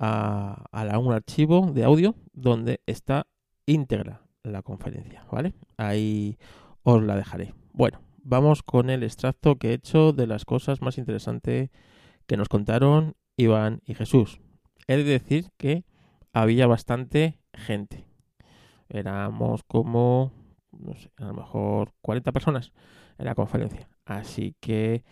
a, 0.00 0.64
a 0.72 0.98
un 0.98 1.12
archivo 1.12 1.70
de 1.72 1.84
audio 1.84 2.16
donde 2.32 2.80
está 2.86 3.26
íntegra 3.66 4.22
la 4.42 4.62
conferencia, 4.62 5.24
¿vale? 5.30 5.54
Ahí 5.76 6.38
os 6.82 7.02
la 7.02 7.14
dejaré. 7.14 7.54
Bueno, 7.72 8.00
vamos 8.22 8.62
con 8.62 8.90
el 8.90 9.02
extracto 9.02 9.56
que 9.56 9.70
he 9.70 9.74
hecho 9.74 10.12
de 10.12 10.26
las 10.26 10.44
cosas 10.44 10.80
más 10.80 10.98
interesantes 10.98 11.70
que 12.26 12.36
nos 12.36 12.48
contaron 12.48 13.14
Iván 13.36 13.82
y 13.84 13.94
Jesús 13.94 14.40
he 14.90 14.96
de 14.96 15.04
decir 15.04 15.50
que 15.56 15.84
había 16.32 16.66
bastante 16.66 17.38
gente. 17.54 18.06
Éramos 18.88 19.62
como, 19.62 20.32
no 20.72 20.96
sé, 20.96 21.12
a 21.16 21.26
lo 21.26 21.34
mejor 21.34 21.92
40 22.02 22.32
personas 22.32 22.72
en 23.18 23.26
la 23.26 23.36
conferencia. 23.36 23.88
Así 24.04 24.56
que 24.58 25.04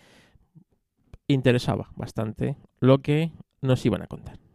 interesaba 1.29 1.93
bastante 1.95 2.57
lo 2.81 2.99
que 3.03 3.31
nos 3.61 3.85
iban 3.87 4.03
a 4.03 4.09
contar. 4.09 4.48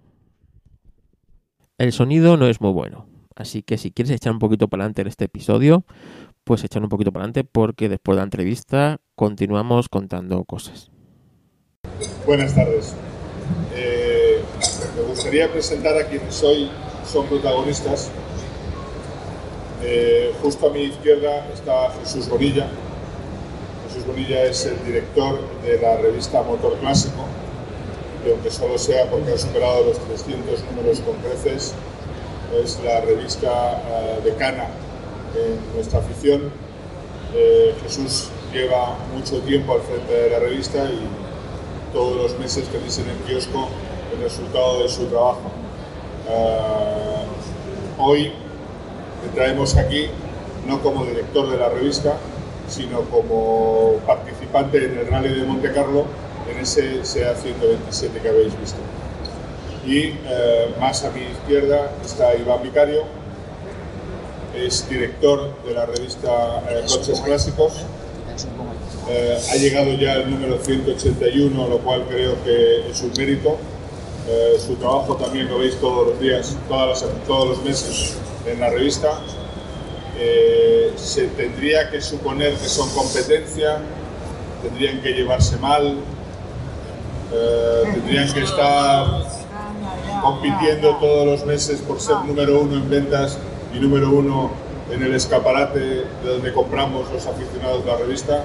El 1.80 1.92
sonido 1.92 2.38
no 2.38 2.48
es 2.48 2.62
muy 2.62 2.72
bueno. 2.72 3.08
Así 3.36 3.64
que 3.64 3.80
si 3.80 3.92
quieres 3.92 4.12
echar 4.12 4.32
un 4.32 4.38
poquito 4.38 4.68
para 4.68 4.84
adelante 4.84 5.02
en 5.02 5.08
este 5.08 5.26
episodio, 5.26 5.86
pues 6.44 6.64
echar 6.64 6.84
un 6.84 6.90
poquito 6.90 7.12
para 7.12 7.24
adelante 7.24 7.44
porque 7.44 7.90
después 7.90 8.16
de 8.16 8.20
la 8.20 8.26
entrevista 8.26 9.00
continuamos 9.16 9.90
contando 9.90 10.44
cosas. 10.46 10.92
Buenas 12.28 12.54
tardes. 12.54 12.94
Eh, 13.74 14.40
me 14.96 15.02
gustaría 15.02 15.52
presentar 15.52 15.98
a 15.98 16.08
quienes 16.08 16.44
hoy 16.44 16.70
son 17.12 17.26
protagonistas. 17.26 18.12
Eh, 19.82 20.32
justo 20.44 20.70
a 20.70 20.74
mi 20.74 20.84
izquierda 20.84 21.48
está 21.52 21.90
Jesús 22.02 22.30
Bonilla. 22.30 22.68
Jesús 23.88 24.06
Bonilla 24.06 24.44
es 24.44 24.64
el 24.68 24.86
director 24.86 25.40
de 25.64 25.82
la 25.82 25.98
revista 25.98 26.44
Motor 26.44 26.78
Clásico 26.78 27.26
y 28.26 28.32
aunque 28.32 28.52
solo 28.52 28.78
sea 28.78 29.10
porque 29.10 29.34
ha 29.34 29.38
superado 29.38 29.86
los 29.86 30.00
300 30.00 30.64
números 30.72 31.00
con 31.02 31.16
creces, 31.18 31.74
es 32.64 32.80
la 32.84 33.02
revista 33.02 33.82
eh, 33.88 34.22
decana 34.24 34.68
en 35.36 35.76
nuestra 35.76 36.00
afición. 36.00 36.52
Eh, 37.34 37.76
Jesús 37.84 38.30
lleva 38.54 38.96
mucho 39.14 39.40
tiempo 39.40 39.74
al 39.74 39.82
frente 39.82 40.14
de 40.14 40.30
la 40.30 40.40
revista 40.40 40.86
y 40.86 41.02
todos 41.94 42.16
los 42.16 42.40
meses 42.40 42.68
tenéis 42.68 42.98
en 43.00 43.10
el 43.10 43.18
kiosco 43.18 43.68
el 44.14 44.24
resultado 44.24 44.84
de 44.84 44.90
su 44.90 45.06
trabajo. 45.06 45.52
Ah, 46.30 47.24
hoy 47.98 48.32
te 49.24 49.30
traemos 49.36 49.76
aquí 49.76 50.10
no 50.68 50.82
como 50.82 51.06
director 51.06 51.50
de 51.50 51.58
la 51.58 51.70
revista, 51.70 52.18
sino 52.70 53.02
como 53.02 53.96
participante 54.06 54.86
en 54.86 54.98
el 55.00 55.08
Rally 55.08 55.40
de 55.40 55.44
Monte 55.44 55.72
Carlo 55.74 56.06
en 56.54 56.62
ese 56.62 57.04
SEA 57.04 57.36
127 57.36 58.20
que 58.20 58.30
habéis 58.30 58.60
visto. 58.60 58.80
Y 59.86 60.16
eh, 60.26 60.74
más 60.80 61.04
a 61.04 61.12
mi 61.12 61.22
izquierda 61.22 61.92
está 62.04 62.36
Iván 62.36 62.64
Vicario, 62.64 63.04
es 64.56 64.88
director 64.88 65.52
de 65.66 65.74
la 65.74 65.86
revista 65.86 66.64
eh, 66.70 66.84
Coches 66.88 67.20
Clásicos. 67.22 67.74
Eh, 69.10 69.38
ha 69.52 69.56
llegado 69.56 69.94
ya 69.94 70.14
el 70.14 70.30
número 70.30 70.58
181, 70.64 71.68
lo 71.68 71.80
cual 71.80 72.06
creo 72.08 72.42
que 72.44 72.90
es 72.90 73.02
un 73.02 73.12
mérito. 73.18 73.58
Eh, 74.30 74.58
su 74.66 74.76
trabajo 74.76 75.18
también 75.18 75.50
lo 75.50 75.60
veis 75.60 75.76
todos 75.78 76.08
los 76.08 76.20
días, 76.20 76.56
todas 76.70 77.04
todos 77.28 77.50
los 77.50 77.64
meses 77.64 78.16
en 78.46 78.60
la 78.60 78.70
revista. 78.70 79.20
se 80.96 81.28
tendría 81.30 81.90
que 81.90 82.00
suponer 82.00 82.54
que 82.54 82.70
son 82.70 82.90
competencia, 82.92 83.80
tendrían 84.62 85.02
que 85.02 85.12
llevarse 85.12 85.58
mal, 85.58 85.98
tendrían 87.94 88.32
que 88.32 88.44
estar 88.44 89.06
compitiendo 90.22 90.96
todos 90.98 91.26
los 91.26 91.46
meses 91.46 91.82
por 91.82 92.00
ser 92.00 92.18
número 92.26 92.62
uno 92.62 92.76
en 92.76 92.90
ventas 92.90 93.38
y 93.74 93.80
número 93.80 94.10
uno 94.10 94.52
en 94.92 95.02
el 95.02 95.14
escaparate 95.14 95.80
de 95.80 96.06
donde 96.24 96.54
compramos 96.54 97.12
los 97.12 97.26
aficionados 97.26 97.84
de 97.84 97.92
la 97.92 97.98
revista, 97.98 98.44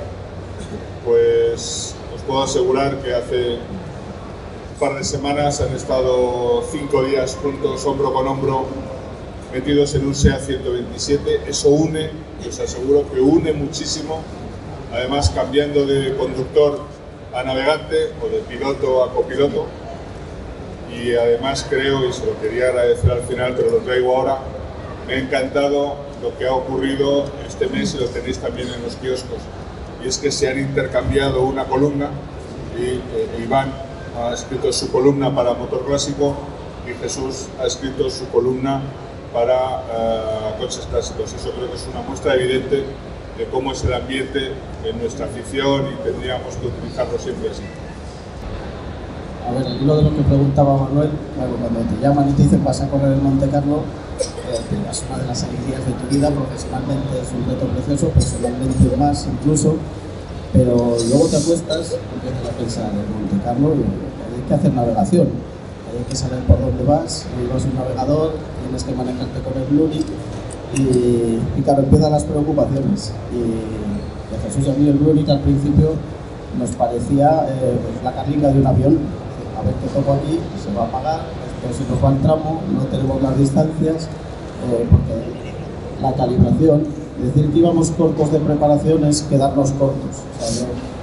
pues 1.05 1.95
os 2.15 2.23
puedo 2.23 2.43
asegurar 2.43 2.97
que 2.99 3.15
hace 3.15 3.55
un 3.55 4.79
par 4.81 4.97
de 4.97 5.05
semanas 5.05 5.61
han 5.61 5.75
estado 5.75 6.63
cinco 6.71 7.03
días 7.03 7.37
juntos, 7.43 7.85
hombro 7.85 8.13
con 8.13 8.27
hombro, 8.27 8.67
metidos 9.53 9.95
en 9.95 10.07
un 10.07 10.15
SEA 10.15 10.39
127. 10.39 11.43
Eso 11.49 11.69
une, 11.69 12.11
os 12.49 12.59
aseguro 12.61 13.05
que 13.11 13.21
une 13.21 13.53
muchísimo, 13.53 14.21
además 14.93 15.31
cambiando 15.31 15.87
de 15.87 16.17
conductor 16.17 16.81
a 17.35 17.43
navegante 17.43 18.13
o 18.23 18.29
de 18.29 18.39
piloto 18.49 19.05
a 19.05 19.13
copiloto. 19.13 19.67
Y 20.93 21.15
además 21.15 21.67
creo, 21.69 22.09
y 22.09 22.13
se 22.13 22.25
lo 22.25 22.39
quería 22.41 22.69
agradecer 22.69 23.11
al 23.11 23.23
final, 23.23 23.55
pero 23.57 23.71
lo 23.71 23.79
traigo 23.79 24.17
ahora, 24.17 24.39
me 25.07 25.15
ha 25.15 25.19
encantado 25.19 25.97
lo 26.23 26.37
que 26.37 26.47
ha 26.47 26.53
ocurrido 26.53 27.25
este 27.47 27.67
mes 27.69 27.95
y 27.95 27.99
lo 27.99 28.07
tenéis 28.07 28.39
también 28.39 28.69
en 28.69 28.83
los 28.83 28.97
kioscos. 28.97 29.39
Y 30.05 30.09
es 30.09 30.19
que 30.19 30.31
se 30.31 30.49
han 30.49 30.59
intercambiado 30.59 31.43
una 31.43 31.65
columna 31.65 32.11
y 32.77 32.97
eh, 33.17 33.43
Iván 33.43 33.73
ha 34.17 34.33
escrito 34.33 34.73
su 34.73 34.91
columna 34.91 35.35
para 35.35 35.55
Motor 35.55 35.85
Clásico 35.87 36.35
y 36.87 36.95
Jesús 37.03 37.49
ha 37.61 37.67
escrito 37.67 38.09
su 38.11 38.29
columna 38.29 38.81
para 39.33 39.55
eh, 39.55 40.55
coches 40.59 40.87
clásicos. 40.91 41.33
Eso 41.33 41.53
creo 41.53 41.69
que 41.71 41.77
es 41.77 41.87
una 41.93 42.03
muestra 42.03 42.35
evidente 42.35 42.85
de 43.39 43.47
cómo 43.47 43.71
es 43.73 43.85
el 43.85 43.95
ambiente 43.95 44.51
en 44.85 44.99
nuestra 44.99 45.27
afición 45.27 45.87
y 45.87 46.03
tendríamos 46.03 46.57
que 46.57 46.67
utilizarlo 46.67 47.17
siempre 47.19 47.51
así. 47.51 47.63
A 49.47 49.53
ver, 49.53 49.81
lo 49.83 49.97
de 49.97 50.03
lo 50.03 50.11
que 50.11 50.23
preguntaba 50.23 50.77
Manuel, 50.77 51.11
cuando 51.37 51.81
te 51.81 52.03
llaman 52.03 52.29
y 52.29 52.33
te 52.33 52.43
dicen 52.43 52.65
vas 52.65 52.81
a 52.81 52.89
correr 52.89 53.13
en 53.13 53.23
Monte 53.23 53.49
Carlo, 53.49 53.83
es 54.91 55.05
una 55.09 55.19
de 55.19 55.27
las 55.27 55.43
alegrías 55.45 55.87
de 55.87 55.93
tu 55.93 56.15
vida, 56.15 56.31
profesionalmente 56.31 57.21
es 57.23 57.29
un 57.33 57.49
reto 57.49 57.67
precioso, 57.69 58.09
personalmente 58.09 58.97
más 58.97 59.27
incluso, 59.27 59.77
pero 60.53 60.97
luego 61.09 61.29
te 61.29 61.37
acuestas, 61.37 61.97
empiezas 62.13 62.45
a 62.45 62.59
pensar 62.59 62.91
en 62.91 63.07
Monte 63.07 63.45
Carlo 63.45 63.75
y 63.77 63.87
hay 64.35 64.43
que 64.49 64.55
hacer 64.55 64.75
navegación, 64.75 65.29
hay 65.89 66.05
que 66.11 66.17
saber 66.17 66.41
por 66.41 66.61
dónde 66.61 66.85
vas, 66.85 67.25
vas 67.53 67.65
un 67.65 67.75
navegador, 67.75 68.33
tienes 68.63 68.85
que 68.85 68.93
manejarte 68.93 69.41
con 69.41 69.63
el 69.63 69.69
Blue 69.69 69.89
y, 70.77 71.39
y, 71.59 71.63
claro, 71.63 71.83
empiezan 71.83 72.13
las 72.13 72.25
preocupaciones. 72.25 73.13
Y, 73.33 73.89
Jesús 74.45 74.67
y 74.67 74.71
a 74.71 74.75
mí 74.75 74.89
el 74.89 74.99
Blue 74.99 75.25
al 75.29 75.41
principio 75.41 75.95
nos 76.59 76.71
parecía 76.71 77.47
eh, 77.49 77.79
pues, 77.83 78.05
la 78.05 78.13
carlinga 78.13 78.49
de 78.49 78.61
un 78.61 78.67
avión, 78.67 78.99
a 79.59 79.63
ver 79.63 79.75
qué 79.75 79.89
toco 79.89 80.13
aquí, 80.13 80.39
se 80.63 80.73
va 80.75 80.85
a 80.85 80.87
apagar, 80.87 81.21
pero 81.63 81.75
si 81.75 81.85
nos 81.91 82.03
va 82.03 82.15
el 82.15 82.23
tramo, 82.23 82.61
no 82.73 82.83
tenemos 82.85 83.23
las 83.23 83.39
distancias, 83.39 84.05
eh, 84.05 84.87
porque 84.91 86.03
la 86.03 86.13
calibración, 86.15 86.85
decir 87.23 87.51
que 87.51 87.59
íbamos 87.59 87.91
cortos 87.91 88.33
de 88.33 88.39
preparación 88.39 89.05
es 89.05 89.23
quedarnos 89.23 89.73
cortos. 89.73 90.23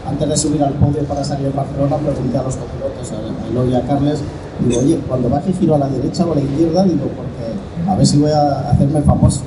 Antes 0.08 0.30
de 0.30 0.38
subir 0.38 0.64
al 0.64 0.74
podio 0.74 1.04
para 1.04 1.24
salir 1.24 1.48
en 1.48 1.56
Barcelona, 1.56 1.98
pregunté 1.98 2.38
a 2.38 2.44
los 2.44 2.56
copilotos, 2.56 3.12
a 3.12 3.50
Eloy 3.50 3.72
y 3.72 3.76
a 3.76 3.82
Carles, 3.82 4.22
digo, 4.60 4.82
oye, 4.82 5.00
cuando 5.08 5.30
baje 5.30 5.52
giro 5.54 5.76
a 5.76 5.80
la 5.80 5.88
derecha 5.88 6.26
o 6.26 6.32
a 6.32 6.36
la 6.36 6.42
izquierda, 6.42 6.84
digo, 6.84 7.08
porque 7.16 7.90
a 7.90 7.96
ver 7.96 8.06
si 8.06 8.20
voy 8.20 8.32
a 8.32 8.70
hacerme 8.70 9.02
famoso. 9.02 9.42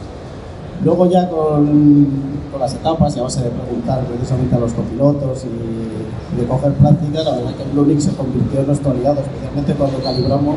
Luego 0.85 1.07
ya 1.07 1.29
con, 1.29 2.07
con 2.53 2.61
las 2.61 2.75
etapas, 2.75 3.15
ya 3.15 3.23
base 3.23 3.43
de 3.43 3.51
preguntar 3.51 4.05
precisamente 4.05 4.55
a 4.55 4.59
los 4.59 4.73
copilotos 4.73 5.45
y, 5.45 6.39
de 6.39 6.47
coger 6.47 6.73
práctica, 6.75 7.23
la 7.23 7.37
verdad 7.37 7.55
que 7.57 7.63
el 7.65 7.71
Blue 7.71 8.01
se 8.01 8.13
convirtió 8.13 8.61
en 8.61 8.67
nuestro 8.67 8.91
aliado, 8.93 9.21
especialmente 9.21 9.75
cuando 9.75 9.99
calibramos 9.99 10.57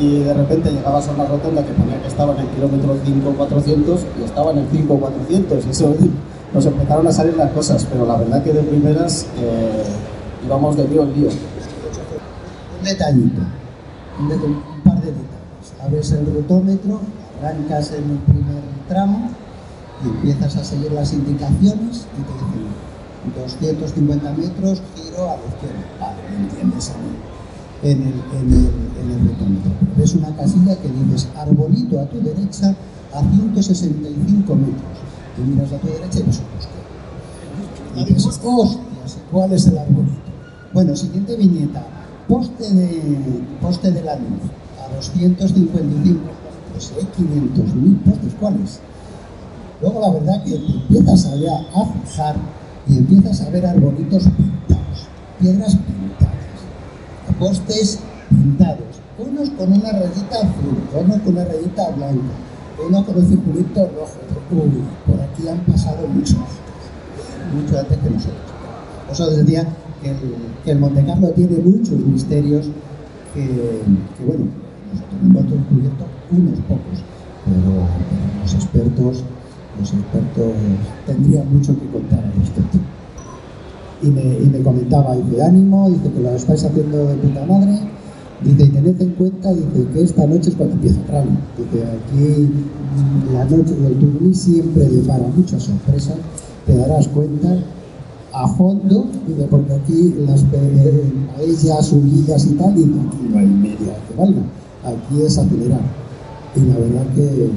y 0.00 0.20
de 0.20 0.34
repente 0.34 0.70
llegabas 0.70 1.08
a 1.08 1.12
una 1.12 1.24
rotonda 1.26 1.64
que 1.64 1.72
ponía 1.72 2.00
que 2.00 2.08
estaba 2.08 2.34
en 2.34 2.40
el 2.40 2.46
kilómetro 2.48 2.96
5400 3.04 4.00
y 4.20 4.24
estaba 4.24 4.50
en 4.50 4.58
el 4.58 4.68
5400 4.68 5.66
y 5.66 5.70
eso 5.70 5.94
nos 6.54 6.66
empezaron 6.66 7.06
a 7.06 7.12
salir 7.12 7.36
las 7.36 7.50
cosas, 7.52 7.86
pero 7.90 8.06
la 8.06 8.16
verdad 8.16 8.42
que 8.42 8.52
de 8.52 8.62
primeras 8.62 9.26
eh, 9.38 9.84
íbamos 10.44 10.76
de 10.76 10.88
lío 10.88 11.02
en 11.02 11.14
lío. 11.14 11.28
Un 11.28 12.84
detallito, 12.84 13.42
un, 14.20 14.28
par 14.82 15.00
de 15.00 15.06
detalles. 15.06 15.74
Abres 15.82 16.12
el 16.12 16.26
rotómetro, 16.34 17.00
arrancas 17.40 17.92
en 17.92 18.10
el 18.10 18.18
primer 18.18 18.43
tramo 18.88 19.30
y 20.04 20.08
empiezas 20.08 20.56
a 20.56 20.64
seguir 20.64 20.92
las 20.92 21.12
indicaciones 21.12 22.06
y 22.18 22.22
te 22.22 22.32
dicen 22.32 22.84
250 23.36 24.32
metros, 24.32 24.82
giro 24.94 25.30
a 25.30 25.36
la 25.36 25.46
izquierda. 25.46 25.84
Vale, 26.00 26.20
entiendes 26.36 26.92
en 27.82 28.02
el, 28.02 28.02
en 28.02 28.52
el, 28.52 28.70
en 29.00 29.10
el 29.10 29.34
Ves 29.96 30.14
una 30.14 30.34
casilla 30.34 30.76
que 30.76 30.88
dices 30.88 31.28
arbolito 31.36 32.00
a 32.00 32.06
tu 32.06 32.20
derecha 32.20 32.74
a 33.14 33.20
165 33.20 34.54
metros. 34.54 34.98
Y 35.38 35.40
miras 35.42 35.72
a 35.72 35.78
tu 35.78 35.86
derecha 35.86 36.20
y 36.20 36.22
ves 36.22 36.40
un 36.40 36.46
bosque. 36.54 36.74
Y 37.96 38.04
dices, 38.04 38.40
hostias, 38.42 39.18
¿cuál 39.30 39.52
es 39.52 39.66
el 39.66 39.78
arbolito? 39.78 40.14
Bueno, 40.72 40.96
siguiente 40.96 41.36
viñeta. 41.36 41.86
Poste 42.28 42.72
de, 42.72 43.42
poste 43.60 43.90
de 43.92 44.02
la 44.02 44.16
luz 44.16 44.40
a 44.82 44.94
255. 44.94 46.20
Pues 46.74 46.92
hay 46.98 47.04
500.000 47.04 47.98
postes, 48.04 48.34
¿cuáles? 48.38 48.80
Luego 49.80 50.00
la 50.00 50.10
verdad 50.10 50.44
que 50.44 50.56
empiezas 50.56 51.26
a, 51.26 51.80
a 51.80 51.86
fijar 51.86 52.36
y 52.86 52.98
empiezas 52.98 53.40
a 53.40 53.50
ver 53.50 53.64
arbolitos 53.64 54.24
pintados, 54.24 55.08
piedras 55.40 55.76
pintadas 55.76 56.04
postes 57.38 57.98
pintados, 58.30 59.00
unos 59.18 59.50
con 59.50 59.72
una 59.72 59.92
rayita 59.92 60.36
azul, 60.36 60.78
unos 60.94 61.18
con 61.20 61.34
una 61.34 61.44
rayita 61.44 61.90
blanca, 61.90 62.34
uno 62.86 63.04
con 63.04 63.16
un 63.16 63.28
circulito 63.28 63.90
rojo. 63.96 64.18
Uy, 64.50 64.82
por 65.06 65.20
aquí 65.20 65.48
han 65.48 65.60
pasado 65.60 66.06
muchos 66.08 66.36
mucho 67.54 67.78
antes 67.78 67.98
que 67.98 68.10
nosotros. 68.10 68.38
Por 69.06 69.14
eso 69.14 69.30
decía 69.30 69.66
que 70.02 70.10
el, 70.10 70.16
que 70.64 70.70
el 70.72 70.78
Monte 70.78 71.04
Carlo 71.04 71.28
tiene 71.30 71.58
muchos 71.58 71.98
misterios 71.98 72.66
que, 73.32 73.82
bueno, 74.26 74.46
nosotros 74.92 75.20
hemos 75.22 75.50
descubierto 75.50 76.04
unos 76.30 76.58
pocos, 76.60 77.02
pero, 77.44 77.86
los 78.42 78.54
expertos 78.54 79.24
los 79.78 79.92
expertos 79.92 80.52
tendrían 81.06 81.52
mucho 81.52 81.74
que 81.78 81.86
contar 81.88 82.20
al 82.20 82.32
respecto 82.40 82.78
y 84.02 84.10
me, 84.10 84.62
comentaba, 84.62 85.16
dice, 85.16 85.42
ánimo, 85.42 85.88
dice 85.90 86.10
que 86.12 86.20
lo 86.20 86.30
estáis 86.30 86.64
haciendo 86.64 87.06
de 87.06 87.14
puta 87.14 87.46
madre, 87.46 87.78
dice, 88.42 88.64
y 88.64 88.68
tened 88.68 89.00
en 89.00 89.10
cuenta, 89.10 89.52
dice, 89.52 89.86
que 89.92 90.02
esta 90.02 90.26
noche 90.26 90.50
es 90.50 90.56
cuando 90.56 90.74
empieza 90.74 91.00
el 91.00 91.08
rally. 91.08 91.38
Dice, 91.56 91.84
aquí 91.84 92.50
la 93.32 93.44
noche 93.44 93.74
del 93.74 93.98
turní 93.98 94.34
siempre 94.34 94.86
para 95.06 95.26
muchas 95.28 95.62
sorpresas, 95.62 96.16
te 96.66 96.76
darás 96.76 97.08
cuenta 97.08 97.56
a 98.32 98.48
fondo, 98.48 99.06
dice, 99.26 99.46
porque 99.50 99.72
aquí 99.72 100.14
las 100.26 100.42
paellas, 100.42 101.86
subidas 101.86 102.46
y 102.46 102.54
tal, 102.54 102.78
y 102.78 102.82
aquí 102.82 103.28
no 103.30 103.38
hay 103.38 103.46
media 103.46 103.96
que 104.08 104.16
valga, 104.18 104.42
aquí 104.84 105.22
es 105.22 105.38
acelerar. 105.38 106.03
Y 106.56 106.60
la 106.60 106.78
verdad 106.78 107.06
que, 107.14 107.48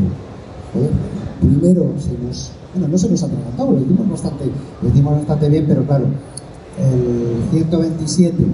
primero 1.39 1.93
se 1.99 2.17
nos, 2.17 2.51
bueno, 2.73 2.87
no 2.87 2.97
se 2.97 3.09
nos 3.09 3.23
ha 3.23 3.25
atragantado, 3.27 3.71
lo 3.71 3.79
hicimos 3.79 4.09
bastante, 4.09 4.45
lo 4.81 4.89
hicimos 4.89 5.13
bastante 5.17 5.49
bien, 5.49 5.65
pero 5.67 5.83
claro, 5.83 6.05
el 6.79 7.49
127 7.51 8.45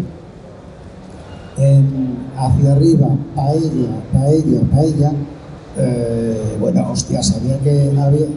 hacia 2.37 2.71
arriba, 2.73 3.07
paella, 3.35 4.01
paella, 4.11 4.61
paella, 4.71 5.11
eh, 5.77 6.57
bueno, 6.59 6.91
hostias, 6.91 7.35
había 7.35 7.59
que, 7.59 7.91
había, 7.97 8.27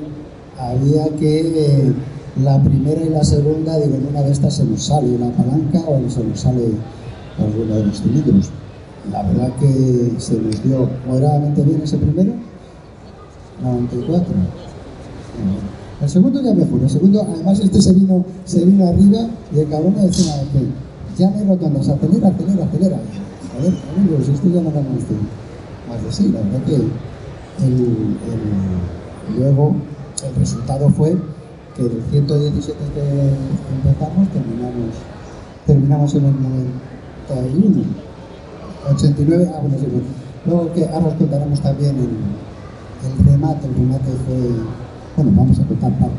había 0.59 1.17
que 1.17 1.93
la 2.43 2.63
primera 2.63 3.03
y 3.03 3.09
la 3.09 3.25
segunda, 3.25 3.79
digo, 3.79 3.97
en 3.97 4.07
una 4.07 4.23
de 4.23 4.33
estas 4.33 4.55
se 4.55 4.65
nos 4.65 4.85
sale 4.85 5.19
la 5.19 5.31
palanca 5.31 5.81
o 5.89 5.99
se 6.11 6.23
nos 6.23 6.41
sale 6.41 6.73
alguno 7.39 7.75
de 7.75 7.87
los 7.87 8.01
cilindros. 8.01 8.51
La 9.13 9.23
verdad 9.23 9.51
que 9.61 10.13
se 10.19 10.39
dio 10.65 10.89
moderadamente 11.07 11.63
bien 11.63 11.81
ese 11.83 11.97
primero, 11.97 12.33
94. 13.63 14.35
El 16.03 16.09
segundo 16.09 16.43
ya 16.43 16.53
mejor, 16.53 16.83
el 16.83 16.91
segundo, 16.91 17.23
además 17.23 17.59
este 17.61 17.81
se 17.81 17.93
vino, 17.93 18.25
se 18.45 18.65
vino 18.65 18.87
arriba 18.87 19.29
y 19.55 19.61
el 19.61 19.69
cabrón 19.69 19.95
me 19.95 20.03
decía 20.03 20.43
que 20.53 20.67
ya 21.17 21.31
me 21.31 21.45
rotondas, 21.45 21.89
acelera, 21.89 22.29
acelera, 22.29 22.65
acelera. 22.65 22.97
A 22.97 23.63
ver, 23.63 23.73
amigos, 23.97 24.29
esto 24.29 24.49
ya 24.49 24.61
no 24.61 24.71
más 24.71 24.75
de, 24.75 25.17
más 25.89 26.05
de 26.05 26.13
sí, 26.13 26.29
la 26.33 26.41
verdad 26.41 26.63
que 26.67 26.83
luego 29.39 29.77
el 30.23 30.35
resultado 30.41 30.91
fue 30.91 31.17
que 31.77 31.83
del 31.85 32.03
117 32.11 32.79
que 32.95 33.01
empezamos 33.89 34.29
terminamos, 34.29 34.95
terminamos 35.67 36.15
en 36.15 36.25
el 36.27 36.35
91. 37.29 38.06
89, 38.93 39.51
ah, 39.55 39.59
bueno, 39.63 39.77
sí, 39.79 39.87
bueno. 39.91 40.07
Luego 40.47 40.73
que 40.73 40.85
ahora 40.87 41.07
os 41.07 41.15
contaremos 41.15 41.61
también 41.61 41.97
el, 41.97 43.25
remate, 43.27 43.67
el 43.67 43.75
remate 43.75 44.11
fue, 44.27 44.39
bueno, 45.17 45.33
vamos 45.37 45.59
a 45.59 45.65
contar 45.65 45.93
parte, 45.99 46.17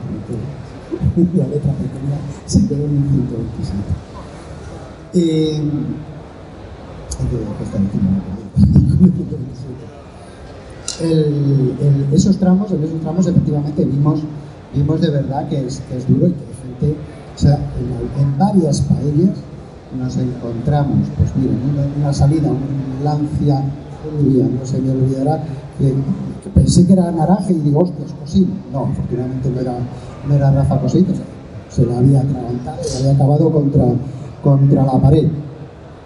porque 1.16 1.38
la 1.38 1.48
letra 1.48 1.72
pequeña 1.74 2.18
se 2.46 2.68
quedó 2.68 2.86
en 2.86 2.98
el 2.98 3.10
127. 3.10 3.78
Eh, 5.14 5.62
el, 11.02 11.76
el- 11.80 12.08
esos 12.14 12.38
tramos, 12.38 12.72
en 12.72 12.84
esos 12.84 13.00
tramos 13.02 13.28
efectivamente 13.28 13.86
vimos, 13.86 14.22
vimos 14.74 15.02
de 15.02 15.10
verdad 15.12 15.48
que 15.48 15.66
es, 15.66 15.82
que 15.90 15.98
es 15.98 16.08
duro 16.08 16.28
y 16.28 16.32
que 16.32 16.44
hay 16.44 16.88
gente, 16.88 17.00
o 17.36 17.40
sea, 17.40 17.56
en, 17.56 18.22
en 18.24 18.38
varias 18.38 18.82
paellas 18.82 19.38
nos 19.98 20.18
encontramos, 20.18 21.08
pues 21.18 21.32
mira, 21.36 21.54
una, 22.00 22.14
salida, 22.14 22.50
un 22.50 23.04
Lancia 23.04 23.64
no 24.06 24.66
se 24.66 24.80
me 24.80 24.92
olvidará, 24.92 25.44
que, 25.78 25.94
pensé 26.54 26.86
que 26.86 26.94
era 26.94 27.12
naranja 27.12 27.52
y 27.52 27.60
digo, 27.60 27.82
hostias, 27.82 28.14
Cosín. 28.20 28.50
No, 28.72 28.86
afortunadamente 28.86 29.50
no 29.50 29.60
era, 29.60 29.74
no 30.28 30.34
era 30.34 30.52
Rafa 30.52 30.80
Cosín, 30.80 31.06
o 31.12 31.16
sea, 31.16 31.26
se 31.70 31.86
la 31.86 31.98
había 31.98 32.22
atragantado 32.22 32.78
y 32.82 33.00
había 33.00 33.12
acabado 33.14 33.52
contra, 33.52 33.86
contra 34.44 34.86
la 34.86 35.02
pared. 35.02 35.28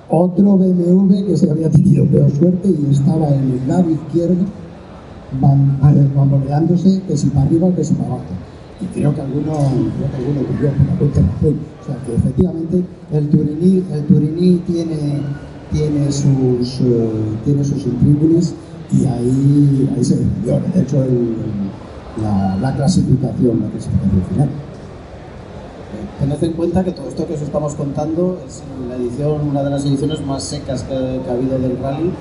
Otro 0.10 0.58
BMW 0.58 1.26
que 1.28 1.38
se 1.38 1.50
había 1.50 1.70
tenido 1.70 2.06
peor 2.06 2.30
suerte 2.32 2.68
y 2.68 2.92
estaba 2.92 3.30
en 3.30 3.52
el 3.52 3.68
lado 3.68 3.90
izquierdo 3.90 4.44
eh, 4.44 6.10
bamboleándose 6.16 7.02
que 7.08 7.16
si 7.16 7.28
para 7.28 7.46
arriba 7.46 7.70
que 7.70 7.84
si 7.84 7.94
para 7.94 8.10
abajo. 8.10 8.24
Y 8.82 8.86
creo 8.94 9.14
que 9.14 9.22
alguno, 9.22 9.54
creo 9.98 10.12
que 10.12 10.18
alguno 10.18 10.42
murió 10.52 10.72
por 10.72 10.88
la 10.88 10.96
cuenta. 10.98 11.22
O 11.82 11.86
sea 11.86 11.98
que 12.06 12.16
efectivamente 12.16 12.84
el 13.12 13.30
Turiní, 13.30 13.84
el 13.92 14.04
Turiní 14.06 14.58
tiene, 14.66 15.22
tiene 15.72 16.12
sus 16.12 16.82
eh, 16.82 17.10
tiene 17.46 17.64
sus 17.64 17.86
intríngulis 17.86 18.54
y 18.92 19.06
ahí, 19.06 19.90
ahí 19.96 20.04
se 20.04 20.18
defendió. 20.18 20.60
De 20.74 20.82
hecho 20.82 21.06
la, 22.22 22.58
la 22.58 22.76
clasificación, 22.76 23.62
la 23.62 23.68
clasificación 23.70 24.24
final. 24.30 24.50
Tened 26.20 26.44
en 26.44 26.54
cuenta 26.54 26.84
que 26.84 26.92
todo 26.92 27.10
esto 27.10 27.26
que 27.26 27.34
os 27.34 27.42
estamos 27.42 27.74
contando 27.74 28.40
es 28.46 28.62
la 28.88 28.96
edición, 28.96 29.48
una 29.48 29.64
de 29.64 29.72
las 29.72 29.86
ediciones 29.86 30.24
más 30.24 30.44
secas 30.44 30.84
que 30.84 30.94
ha 30.94 31.34
habido 31.34 31.58
del 31.58 31.78
rally, 31.80 32.12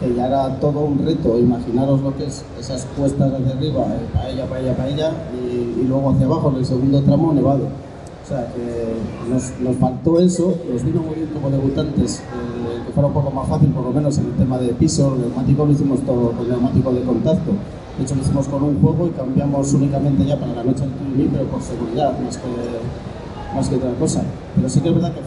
que 0.00 0.14
ya 0.14 0.26
era 0.26 0.60
todo 0.60 0.80
un 0.80 1.04
reto. 1.04 1.38
Imaginaros 1.38 2.00
lo 2.00 2.16
que 2.16 2.26
es 2.26 2.44
esas 2.58 2.86
cuestas 2.96 3.32
hacia 3.32 3.52
arriba, 3.52 3.86
eh, 3.86 4.06
paella, 4.14 4.46
paella, 4.46 4.76
paella, 4.76 5.12
y, 5.34 5.80
y 5.80 5.84
luego 5.88 6.10
hacia 6.10 6.26
abajo 6.26 6.50
en 6.50 6.56
el 6.56 6.66
segundo 6.66 7.02
tramo 7.02 7.32
nevado. 7.32 7.68
O 8.24 8.28
sea 8.28 8.52
que 8.52 8.96
nos, 9.30 9.52
nos 9.60 9.76
faltó 9.76 10.18
eso, 10.18 10.52
nos 10.72 10.82
vino 10.82 11.00
muy 11.00 11.14
bien 11.14 11.28
como 11.28 11.48
debutantes, 11.48 12.18
eh, 12.18 12.82
que 12.84 12.92
fuera 12.92 13.06
un 13.06 13.14
poco 13.14 13.30
más 13.30 13.48
fácil, 13.48 13.68
por 13.68 13.84
lo 13.84 13.92
menos 13.92 14.18
en 14.18 14.26
el 14.26 14.32
tema 14.32 14.58
de 14.58 14.74
piso, 14.74 15.14
el 15.14 15.20
neumático 15.20 15.64
lo 15.64 15.70
hicimos 15.70 16.00
todo 16.00 16.32
con 16.32 16.48
neumático 16.48 16.92
de 16.92 17.02
contacto. 17.02 17.52
De 17.96 18.02
hecho, 18.02 18.16
lo 18.16 18.22
hicimos 18.22 18.48
con 18.48 18.62
un 18.64 18.80
juego 18.80 19.06
y 19.06 19.10
cambiamos 19.10 19.72
únicamente 19.72 20.26
ya 20.26 20.38
para 20.38 20.54
la 20.54 20.64
noche 20.64 20.84
del 20.84 21.28
pero 21.28 21.44
por 21.44 21.62
seguridad, 21.62 22.18
más 22.18 22.36
que 22.36 22.48
más 23.56 23.68
que 23.68 23.76
otra 23.76 23.92
cosa. 23.98 24.22
Pero 24.54 24.68
sí 24.68 24.80
que 24.80 24.88
es 24.88 24.94
verdad 24.94 25.12
que 25.12 25.22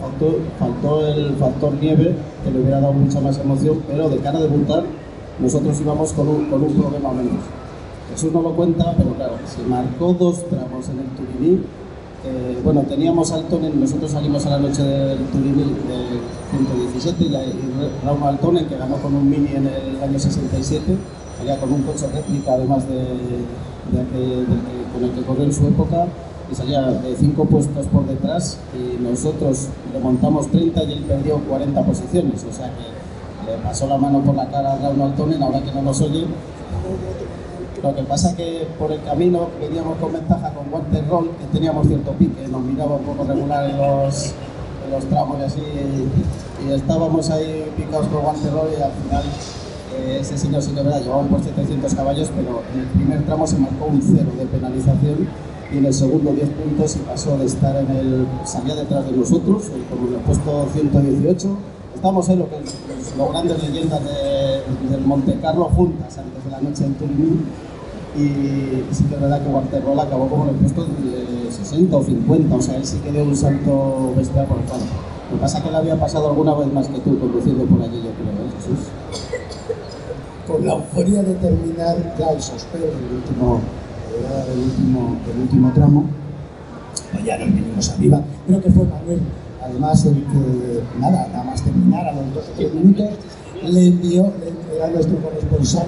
faltó, 0.58 1.06
el 1.06 1.34
factor 1.34 1.72
nieve, 1.80 2.14
que 2.44 2.50
le 2.50 2.60
hubiera 2.60 2.80
dado 2.80 2.92
mucha 2.92 3.20
más 3.20 3.38
emoción, 3.38 3.82
pero 3.88 4.08
de 4.08 4.18
cara 4.18 4.38
a 4.38 4.42
debutar, 4.42 4.84
nosotros 5.38 5.80
íbamos 5.80 6.12
con 6.12 6.28
un, 6.28 6.44
con 6.46 6.62
un 6.62 6.72
problema 6.74 7.12
menos. 7.12 7.42
Jesús 8.12 8.32
no 8.32 8.42
lo 8.42 8.54
cuenta, 8.54 8.94
pero 8.96 9.14
claro, 9.14 9.34
se 9.44 9.62
marcó 9.68 10.14
dos 10.14 10.48
tramos 10.48 10.88
en 10.88 11.00
el 11.00 11.06
Turiní. 11.16 11.62
Eh, 12.22 12.60
bueno, 12.62 12.82
teníamos 12.82 13.32
Altonen, 13.32 13.80
nosotros 13.80 14.10
salimos 14.10 14.44
a 14.46 14.50
la 14.50 14.58
noche 14.58 14.82
del 14.82 15.18
Turiní 15.26 15.62
del 15.62 16.20
117 16.50 17.24
y, 17.24 17.34
ahí 17.34 17.52
Raúl 18.04 18.22
Altonen, 18.22 18.66
que 18.66 18.76
ganó 18.76 18.96
con 18.96 19.14
un 19.14 19.28
Mini 19.28 19.54
en 19.54 19.66
el 19.66 20.02
año 20.02 20.18
67, 20.18 20.82
salía 21.38 21.58
con 21.58 21.72
un 21.72 21.82
coche 21.82 22.06
réplica 22.12 22.52
además 22.52 22.86
de, 22.86 22.96
de 22.96 24.00
con 24.92 25.04
el 25.04 25.10
que 25.12 25.22
corrió 25.22 25.44
en 25.44 25.52
su 25.52 25.66
época 25.66 26.06
y 26.50 26.54
salía 26.54 26.82
de 26.82 27.16
cinco 27.16 27.44
puestos 27.44 27.86
por 27.86 28.06
detrás 28.06 28.58
y 28.74 29.00
nosotros 29.02 29.68
le 29.92 30.00
montamos 30.00 30.50
30 30.50 30.82
y 30.84 30.92
él 30.92 31.04
perdió 31.04 31.38
40 31.38 31.82
posiciones, 31.82 32.44
o 32.48 32.52
sea 32.52 32.66
que 32.66 33.50
le 33.50 33.58
pasó 33.62 33.86
la 33.86 33.96
mano 33.96 34.20
por 34.20 34.34
la 34.34 34.48
cara 34.48 34.72
a 34.72 34.78
Raúl 34.78 35.00
Altonen, 35.02 35.42
ahora 35.42 35.60
que 35.62 35.72
no 35.72 35.82
nos 35.82 36.00
oye. 36.00 36.26
Lo 37.82 37.94
que 37.94 38.02
pasa 38.02 38.36
que 38.36 38.66
por 38.78 38.92
el 38.92 39.02
camino 39.02 39.48
veníamos 39.58 39.96
con 39.98 40.12
ventaja 40.12 40.52
con 40.52 40.70
Walter 40.70 41.02
Roll, 41.08 41.30
que 41.30 41.46
teníamos 41.46 41.86
cierto 41.86 42.12
pique, 42.12 42.46
nos 42.48 42.62
miraba 42.62 42.96
un 42.96 43.04
poco 43.04 43.24
regular 43.24 43.70
en 43.70 43.78
los, 43.78 44.34
en 44.84 44.90
los 44.92 45.04
tramos 45.06 45.38
y 45.38 45.42
así, 45.42 45.60
y, 45.60 46.72
estábamos 46.72 47.30
ahí 47.30 47.72
picados 47.76 48.06
con 48.08 48.24
Walter 48.24 48.52
Roll 48.52 48.68
y 48.78 48.82
al 48.82 48.92
final 48.92 49.24
eh, 49.96 50.18
ese 50.20 50.36
señor 50.36 50.60
sí 50.60 50.72
que 50.72 50.80
es 50.80 50.84
verdad, 50.84 51.00
llevaba 51.00 51.22
por 51.22 51.42
700 51.42 51.94
caballos, 51.94 52.30
pero 52.36 52.60
en 52.74 52.80
el 52.80 52.86
primer 52.88 53.24
tramo 53.24 53.46
se 53.46 53.56
marcó 53.56 53.86
un 53.86 54.02
cero 54.02 54.30
de 54.36 54.44
penalización 54.44 55.26
y 55.72 55.78
en 55.78 55.84
el 55.86 55.94
segundo 55.94 56.32
10 56.32 56.48
puntos 56.50 56.96
y 56.96 56.98
pasó 57.00 57.36
de 57.38 57.46
estar 57.46 57.76
en 57.76 57.90
el, 57.96 58.26
salía 58.44 58.74
detrás 58.74 59.04
de 59.06 59.12
nosotros, 59.16 59.64
en 59.68 60.14
el 60.14 60.20
puesto 60.20 60.66
118. 60.72 61.48
Estamos 61.94 62.28
en 62.30 62.38
lo 62.38 62.48
que 62.48 62.56
es 62.56 62.74
las 63.18 63.28
grandes 63.30 63.62
leyendas 63.62 64.00
de- 64.04 64.90
del 64.90 65.04
Monte 65.04 65.38
Carlo 65.40 65.64
juntas 65.66 66.16
antes 66.18 66.44
de 66.44 66.50
la 66.50 66.60
noche 66.60 66.84
en 66.86 66.94
Turín 66.94 67.44
y 68.16 68.94
sí 68.94 69.04
que 69.04 69.14
es 69.14 69.20
verdad 69.20 69.40
que 69.42 69.48
Walter 69.48 69.84
Roll 69.84 70.00
acabó 70.00 70.26
como 70.28 70.44
en 70.44 70.50
el 70.50 70.56
puesto 70.56 70.82
de 70.84 71.50
60 71.52 71.96
o 71.96 72.02
50, 72.02 72.56
o 72.56 72.62
sea, 72.62 72.76
él 72.76 72.84
sí 72.86 72.98
que 73.04 73.12
dio 73.12 73.22
un 73.22 73.36
salto 73.36 74.12
bestial 74.16 74.46
por 74.46 74.58
el 74.58 74.64
campo. 74.64 74.86
Lo 75.30 75.36
que 75.36 75.42
pasa 75.42 75.58
es 75.58 75.64
que 75.64 75.70
le 75.70 75.76
había 75.76 75.96
pasado 76.00 76.30
alguna 76.30 76.54
vez 76.54 76.72
más 76.72 76.88
que 76.88 76.98
tú 77.00 77.18
conduciendo 77.20 77.64
por 77.66 77.82
allí, 77.82 77.96
yo 77.98 78.10
creo, 78.10 78.32
¿eh, 78.32 78.50
Jesús? 78.56 78.86
con 80.46 80.66
la 80.66 80.72
euforia 80.72 81.22
de 81.22 81.34
terminar 81.34 82.14
ya 82.18 82.30
el 82.30 82.42
sospeo 82.42 82.80
del 82.80 83.16
último, 83.18 83.60
eh, 84.20 84.50
del 84.50 84.58
último, 84.64 85.16
del 85.26 85.42
último 85.42 85.72
tramo, 85.72 86.04
pues 87.12 87.24
ya 87.24 87.38
nos 87.38 87.48
vinimos 87.54 87.88
arriba. 87.90 88.20
Creo 88.46 88.60
que 88.62 88.70
fue 88.70 88.84
Manuel, 88.84 89.20
además, 89.62 90.04
el 90.06 90.14
que, 90.14 90.82
nada, 91.00 91.28
nada 91.32 91.44
más 91.44 91.62
terminar 91.62 92.06
a 92.08 92.12
los 92.12 92.34
dos 92.34 92.44
o 92.48 92.52
tres 92.56 92.74
minutos, 92.74 93.08
le 93.62 93.86
envió, 93.88 94.22
le- 94.40 94.76
era 94.76 94.88
nuestro 94.90 95.16
corresponsal, 95.18 95.86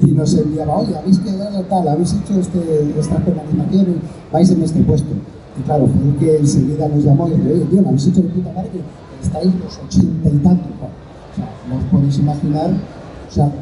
y 0.00 0.06
nos 0.06 0.34
enviaba, 0.34 0.76
oye, 0.78 0.96
habéis 0.96 1.18
quedado 1.20 1.62
tal, 1.64 1.88
habéis 1.88 2.12
hecho 2.12 2.38
este, 2.40 2.94
esta 2.98 3.16
penalización 3.16 4.00
vais 4.32 4.50
en 4.50 4.62
este 4.62 4.80
puesto. 4.80 5.10
Y 5.58 5.62
claro, 5.62 5.86
fue 5.86 6.08
el 6.08 6.16
que 6.16 6.38
enseguida 6.38 6.88
nos 6.88 7.04
llamó 7.04 7.28
y 7.28 7.32
dijo, 7.32 7.42
oye, 7.54 7.64
tío, 7.66 7.82
lo 7.82 7.88
habéis 7.88 8.06
hecho 8.06 8.22
de 8.22 8.28
puta 8.28 8.52
madre, 8.52 8.70
que 8.72 8.80
estáis 9.26 9.54
los 9.54 9.78
ochenta 9.78 10.28
y 10.28 10.38
tantos. 10.38 10.72
O 10.82 11.36
sea, 11.36 11.48
no 11.68 11.76
os 11.76 11.84
podéis 11.84 12.18
imaginar, 12.18 12.70
o 12.70 13.32
sea, 13.32 13.44
los 13.46 13.52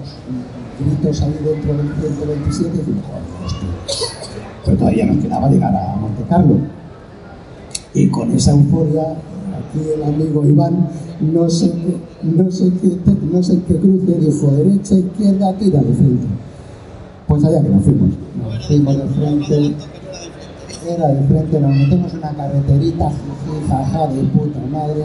gritos 0.85 1.23
ahí 1.23 1.37
dentro 1.45 1.77
del 1.77 1.89
127 1.97 2.69
y 2.77 3.45
hostia. 3.45 3.69
Pero 4.65 4.77
todavía 4.77 5.07
nos 5.07 5.19
quedaba 5.19 5.49
llegar 5.49 5.75
a 5.75 5.97
Monte 5.97 6.23
Carlo. 6.29 6.57
Y 7.95 8.09
con 8.09 8.31
esa 8.33 8.53
euforia, 8.53 9.03
aquí 9.13 9.81
el 9.95 10.03
amigo 10.03 10.45
Iván, 10.45 10.89
no 11.21 11.51
sé 11.51 11.71
qué, 11.71 11.97
no 12.23 12.51
sé 12.51 12.71
qué, 12.81 12.97
no 13.33 13.43
sé 13.43 13.61
qué 13.67 13.77
cruce, 13.77 14.19
dijo 14.19 14.51
derecha, 14.53 14.95
izquierda, 14.95 15.53
tira 15.55 15.81
de 15.81 15.95
frente. 15.95 16.27
Pues 17.27 17.45
allá 17.45 17.63
que 17.63 17.69
nos 17.69 17.85
fuimos. 17.85 18.11
Nos 18.43 18.67
fuimos 18.67 18.97
de 18.97 19.09
frente, 19.09 19.75
era 20.89 21.09
de 21.09 21.27
frente, 21.27 21.61
nos 21.61 21.77
metemos 21.77 22.15
una 22.15 22.31
carreterita, 22.35 23.11
jaja, 23.69 24.07
de 24.09 24.23
puta 24.25 24.61
madre, 24.71 25.05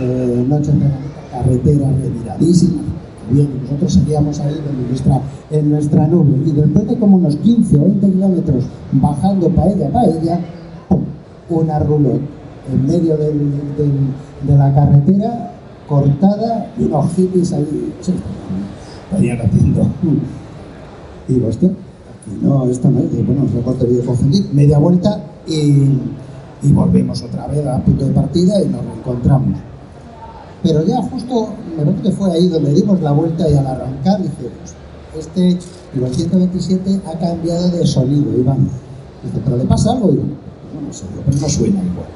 eh, 0.00 0.44
noche 0.48 0.72
de 0.72 0.90
carretera 1.30 1.90
retiradísima. 1.90 2.82
Bien, 3.30 3.48
y 3.58 3.62
nosotros 3.64 3.92
seguíamos 3.92 4.38
ahí 4.40 4.54
en 4.54 4.88
nuestra, 4.88 5.20
en 5.50 5.70
nuestra 5.70 6.06
nube. 6.06 6.36
Y 6.46 6.52
después 6.52 6.86
de 6.86 6.96
como 6.98 7.16
unos 7.16 7.36
15 7.36 7.76
o 7.78 7.82
20 7.82 8.10
kilómetros 8.10 8.64
bajando 8.92 9.48
paella, 9.50 9.90
paella, 9.90 10.40
¡pum! 10.88 11.00
una 11.50 11.78
roulotte 11.80 12.20
en 12.72 12.86
medio 12.86 13.16
del- 13.16 13.50
de 14.46 14.56
la 14.58 14.74
carretera, 14.74 15.52
cortada, 15.88 16.70
y 16.78 16.84
unos 16.84 17.12
hippies 17.14 17.52
ahí, 17.52 17.92
sí, 18.00 18.12
estarían. 19.10 19.38
Y 21.28 21.34
digo, 21.34 21.48
aquí 21.48 21.70
no, 22.42 22.64
esto 22.66 22.90
no 22.90 23.00
digo, 23.02 23.24
bueno, 23.24 23.46
recorte 23.54 23.86
voy 23.86 24.00
a 24.00 24.04
confundir. 24.04 24.46
Media 24.52 24.78
vuelta, 24.78 25.20
y, 25.46 25.88
y 26.62 26.72
volvemos 26.72 27.22
otra 27.22 27.46
vez 27.46 27.64
al 27.66 27.82
punto 27.82 28.04
de 28.06 28.12
partida 28.12 28.60
y 28.62 28.68
nos 28.68 28.84
reencontramos. 28.84 29.58
Pero 30.66 30.84
ya 30.84 31.00
justo, 31.00 31.48
me 31.78 31.84
parece 31.84 32.02
que 32.02 32.10
fue 32.10 32.32
ahí 32.32 32.48
donde 32.48 32.72
dimos 32.74 33.00
la 33.00 33.12
vuelta 33.12 33.48
y 33.48 33.54
al 33.54 33.66
arrancar 33.68 34.20
dije, 34.20 34.50
este, 35.16 35.58
digo, 35.94 36.06
el 36.06 36.14
127 36.14 37.00
ha 37.06 37.18
cambiado 37.20 37.68
de 37.68 37.86
sonido, 37.86 38.36
Iván. 38.36 38.68
Dice, 39.22 39.38
¿pero 39.44 39.58
le 39.58 39.64
pasa 39.64 39.92
algo? 39.92 40.08
Digo, 40.10 40.24
no, 40.24 40.88
no 40.88 40.92
sé, 40.92 41.04
pero 41.24 41.38
no 41.38 41.48
suena 41.48 41.80
igual. 41.84 42.08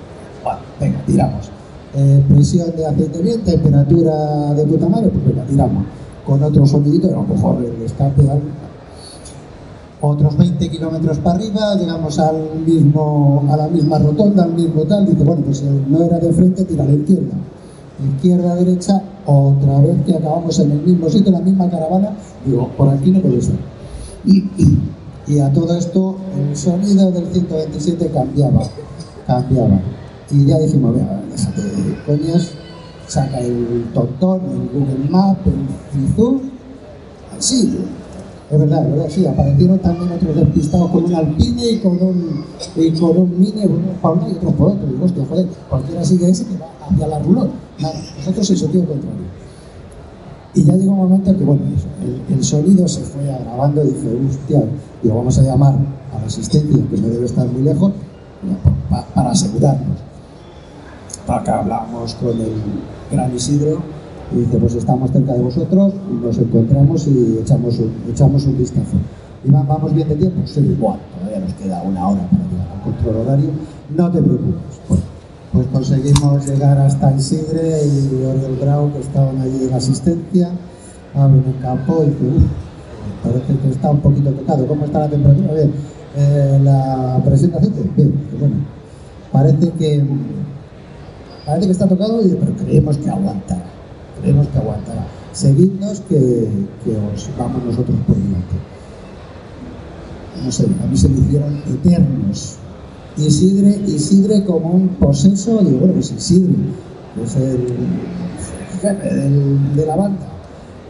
Bueno, 0.43 0.59
venga, 0.81 1.05
tiramos. 1.07 1.49
Eh, 1.95 2.25
presión 2.29 2.75
de 2.77 2.87
aceite 2.87 3.23
bien, 3.23 3.41
temperatura 3.43 4.55
de 4.55 4.65
puta 4.65 4.89
madre, 4.89 5.11
pues 5.11 5.27
venga, 5.27 5.45
tiramos. 5.45 5.85
Con 6.27 6.43
otro 6.43 6.67
sonidito, 6.67 7.07
a 7.07 7.13
lo 7.13 7.23
mejor 7.23 7.65
el 7.65 7.83
escape, 7.83 8.23
algo. 8.23 8.43
Otros 10.01 10.37
20 10.37 10.71
kilómetros 10.71 11.19
para 11.19 11.37
arriba, 11.37 11.77
llegamos 11.77 12.19
al 12.19 12.59
mismo, 12.67 13.47
a 13.49 13.57
la 13.57 13.69
misma 13.69 14.01
rotonda, 14.01 14.43
al 14.43 14.55
mismo 14.55 14.83
tal, 14.83 15.07
dice, 15.07 15.23
bueno, 15.23 15.43
pues 15.45 15.63
eh, 15.63 15.85
no 15.89 16.03
era 16.03 16.19
de 16.19 16.33
frente, 16.33 16.65
tira 16.65 16.83
a 16.83 16.87
la 16.89 16.95
izquierda. 16.95 17.35
Izquierda, 18.17 18.55
derecha, 18.57 19.03
otra 19.27 19.81
vez 19.81 19.97
que 20.07 20.17
acabamos 20.17 20.59
en 20.59 20.73
el 20.73 20.83
mismo 20.83 21.09
sitio, 21.09 21.33
la 21.33 21.41
misma 21.41 21.69
caravana, 21.69 22.17
digo, 22.45 22.69
por 22.77 22.89
aquí 22.89 23.11
no 23.11 23.21
puede 23.21 23.43
ser. 23.43 23.57
Y 25.27 25.39
a 25.39 25.53
todo 25.53 25.77
esto, 25.77 26.17
el 26.37 26.57
sonido 26.57 27.11
del 27.13 27.27
127 27.27 28.09
cambiaba, 28.09 28.63
cambiaba. 29.27 29.81
Y 30.31 30.47
ya 30.47 30.59
dijimos, 30.59 30.95
vea, 30.95 31.23
déjate 31.31 31.63
de 31.63 32.03
coñas, 32.05 32.53
saca 33.07 33.39
el 33.41 33.85
tontón, 33.93 34.41
el 34.45 34.69
Google 34.73 35.11
Map, 35.11 35.39
el 35.47 36.07
Fizú, 36.07 36.41
así. 37.37 37.79
Es 38.51 38.59
verdad, 38.59 38.85
es 38.85 38.91
verdad, 38.91 39.07
sí, 39.09 39.27
aparecieron 39.27 39.79
también 39.79 40.11
otros 40.11 40.35
despistados 40.35 40.91
con 40.91 41.05
un 41.05 41.15
alpine 41.15 41.71
y 41.71 41.79
con 41.79 41.93
un, 42.03 42.45
y 42.77 42.91
con 42.93 43.17
un 43.17 43.39
mini, 43.39 43.65
uno 43.65 43.93
para 44.03 44.15
uno 44.15 44.29
y 44.29 44.33
otro 44.33 44.51
por 44.51 44.73
otro. 44.73 44.87
Digo, 44.89 45.05
hostia, 45.05 45.25
joder, 45.29 45.47
cualquiera 45.69 46.05
sigue 46.05 46.29
ese 46.31 46.45
que 46.47 46.57
va 46.59 46.67
hacia 46.91 47.07
la 47.07 47.19
rulón. 47.21 47.51
Nada, 47.81 47.95
nosotros 48.19 48.51
en 48.51 48.57
sentido 48.57 48.85
contrario. 48.87 49.31
Y 50.53 50.65
ya 50.65 50.75
llegó 50.75 50.91
un 50.93 50.99
momento 50.99 51.39
que, 51.39 51.45
bueno, 51.45 51.63
el, 52.29 52.43
sonido 52.45 52.89
se 52.89 53.03
fue 53.03 53.31
agravando 53.33 53.85
y 53.85 53.89
dije, 53.89 54.09
hostia, 54.29 54.65
digo, 55.01 55.15
vamos 55.15 55.39
a 55.39 55.43
llamar 55.43 55.75
a 56.13 56.19
la 56.19 56.27
asistencia, 56.27 56.85
que 56.91 57.01
no 57.01 57.07
debe 57.07 57.27
estar 57.27 57.47
muy 57.47 57.63
lejos, 57.63 57.93
pa- 58.91 59.07
para 59.15 59.31
asegurarnos. 59.31 59.97
Acá 61.29 61.61
hablamos 61.61 62.15
con 62.15 62.31
el 62.41 62.53
gran 63.13 63.33
Isidro 63.33 63.81
y 64.33 64.37
dice, 64.41 64.59
pues 64.59 64.75
estamos 64.75 65.11
cerca 65.11 65.33
de 65.33 65.41
vosotros, 65.43 65.93
nos 66.23 66.39
encontramos 66.39 67.07
y 67.09 67.39
echamos 67.41 67.79
un, 67.79 67.93
echamos 68.11 68.47
un 68.47 68.59
vistazo. 68.59 68.97
Iván, 69.45 69.67
¿vamos 69.67 69.95
bien 69.95 70.09
de 70.09 70.17
tiempo? 70.17 70.43
Sí, 70.47 70.61
bueno, 70.79 70.99
todavía 71.19 71.41
nos 71.41 71.55
queda 71.55 71.83
una 71.83 72.09
hora 72.09 72.21
para 72.31 72.43
llegar 72.45 72.69
al 72.77 72.83
control 72.83 73.17
horario. 73.27 73.51
No 73.97 74.11
te 74.11 74.23
preocupes. 74.23 74.55
Pues, 74.89 75.01
pues 75.53 75.67
conseguimos 75.73 76.47
llegar 76.47 76.79
hasta 76.79 77.13
Isidre 77.17 77.81
y 77.85 78.25
Oriol 78.25 78.59
Grau, 78.61 78.93
que 78.93 79.01
estaban 79.01 79.41
allí 79.41 79.65
en 79.69 79.75
asistencia, 79.75 80.51
abren 81.15 81.43
el 81.47 81.61
campo 81.63 82.03
y 82.05 82.11
dice, 82.11 82.25
"Uf, 82.37 82.43
parece 83.25 83.57
que 83.61 83.71
está 83.71 83.91
un 83.91 83.99
poquito 84.01 84.31
tocado. 84.31 84.67
¿Cómo 84.67 84.85
está 84.85 85.01
la 85.01 85.09
temperatura? 85.09 85.55
Bien. 85.55 85.73
Eh, 86.17 86.61
la 86.63 87.21
presión 87.25 87.51
de 87.53 87.59
aceite, 87.59 87.91
bien, 87.97 88.13
pues 88.29 88.41
bueno. 88.41 88.55
Parece 89.33 89.71
que 89.73 90.05
parece 91.47 91.67
que 91.67 91.73
está 91.73 91.89
tocado, 91.89 92.21
y- 92.23 92.37
pero 92.39 92.53
creemos 92.57 92.97
que 92.99 93.09
aguantará. 93.11 93.65
Creemos 94.21 94.49
que 94.49 94.59
aguantará. 94.59 95.07
Seguidnos 95.33 96.01
que, 96.09 96.49
os 97.15 97.31
vamos 97.39 97.65
nosotros 97.65 97.97
por 98.07 98.17
delante. 98.17 98.57
No 100.45 100.51
sé, 100.51 100.65
a 100.65 100.87
mí 100.87 100.97
se 100.97 101.09
me 101.09 101.21
hicieron 101.21 101.63
eternos. 101.69 102.57
Isidre, 103.17 103.81
Isidre 103.87 104.45
como 104.45 104.71
un 104.71 104.89
poseso, 104.89 105.59
digo, 105.59 105.81
bueno, 105.81 105.95
pues 105.95 106.13
Isidre, 106.13 106.55
es 107.23 107.37
el 107.37 107.67
jefe 108.81 109.05
de 109.75 109.87
la 109.87 109.97
banda, 109.97 110.27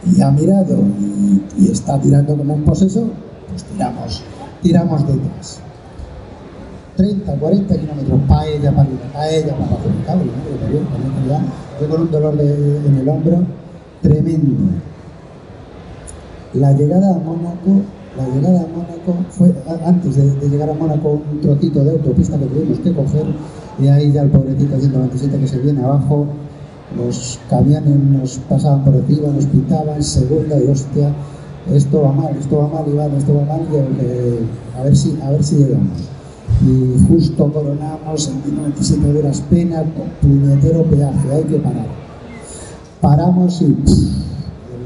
y 0.05 0.21
ha 0.21 0.31
mirado 0.31 0.77
y, 0.99 1.41
y 1.57 1.71
está 1.71 1.99
tirando 1.99 2.37
como 2.37 2.53
un 2.53 2.63
poseso, 2.63 3.09
pues 3.49 3.63
tiramos, 3.65 4.21
tiramos 4.61 5.07
detrás. 5.07 5.61
30, 7.01 7.33
40 7.33 7.77
kilómetros, 7.77 8.19
para 8.27 8.41
arriba, 8.41 8.71
paella 9.11 9.53
para 9.53 9.65
abajo, 9.65 9.89
me 9.97 10.05
cago 10.05 10.21
en 10.21 10.27
la 10.27 10.33
madre, 10.37 10.51
me 10.61 10.69
dio, 10.69 10.81
me 10.81 11.25
dio, 11.25 11.39
yo 11.81 11.89
con 11.89 12.01
un 12.01 12.11
dolor 12.11 12.39
en 12.39 12.97
el 12.97 13.09
hombro 13.09 13.39
tremendo. 14.03 14.69
La 16.53 16.73
llegada 16.73 17.15
a 17.15 17.17
Mónaco, 17.17 17.81
la 18.15 18.27
llegada 18.27 18.61
a 18.61 18.67
Mónaco 18.67 19.15
fue 19.31 19.51
antes 19.83 20.15
de, 20.15 20.49
llegar 20.49 20.69
a 20.69 20.73
Mónaco 20.75 21.21
un 21.31 21.41
trocito 21.41 21.83
de 21.83 21.91
autopista 21.91 22.37
que 22.37 22.45
tuvimos 22.45 22.77
que 22.79 22.93
coger 22.93 23.25
y 23.79 23.87
ahí 23.87 24.11
ya 24.11 24.21
el 24.21 24.29
pobrecito 24.29 24.79
127 24.79 25.39
que 25.39 25.47
se 25.47 25.57
viene 25.57 25.83
abajo, 25.83 26.27
los 26.95 27.39
camiones 27.49 27.95
nos 27.95 28.37
pasaban 28.47 28.83
por 28.83 28.93
encima, 28.93 29.29
nos 29.29 29.47
pitaban, 29.47 30.03
segunda 30.03 30.55
y 30.59 30.67
hostia, 30.67 31.11
esto 31.73 32.01
va 32.03 32.11
mal, 32.11 32.35
esto 32.39 32.57
va 32.59 32.67
mal, 32.67 32.87
Iván, 32.87 33.15
esto 33.15 33.33
va 33.33 33.45
mal, 33.45 33.61
que- 33.71 34.79
a 34.79 34.83
ver 34.83 34.95
si, 34.95 35.17
a 35.23 35.31
ver 35.31 35.43
si 35.43 35.55
llegamos. 35.55 36.10
Y 36.63 37.07
justo 37.07 37.51
coronamos 37.51 38.27
en 38.27 38.35
1997 38.45 39.07
de 39.07 39.13
duras 39.13 39.41
penas 39.49 39.83
con 39.97 40.29
puñetero 40.29 40.83
peaje, 40.83 41.33
hay 41.33 41.43
que 41.45 41.57
parar. 41.57 41.87
Paramos 43.01 43.61
y 43.61 43.75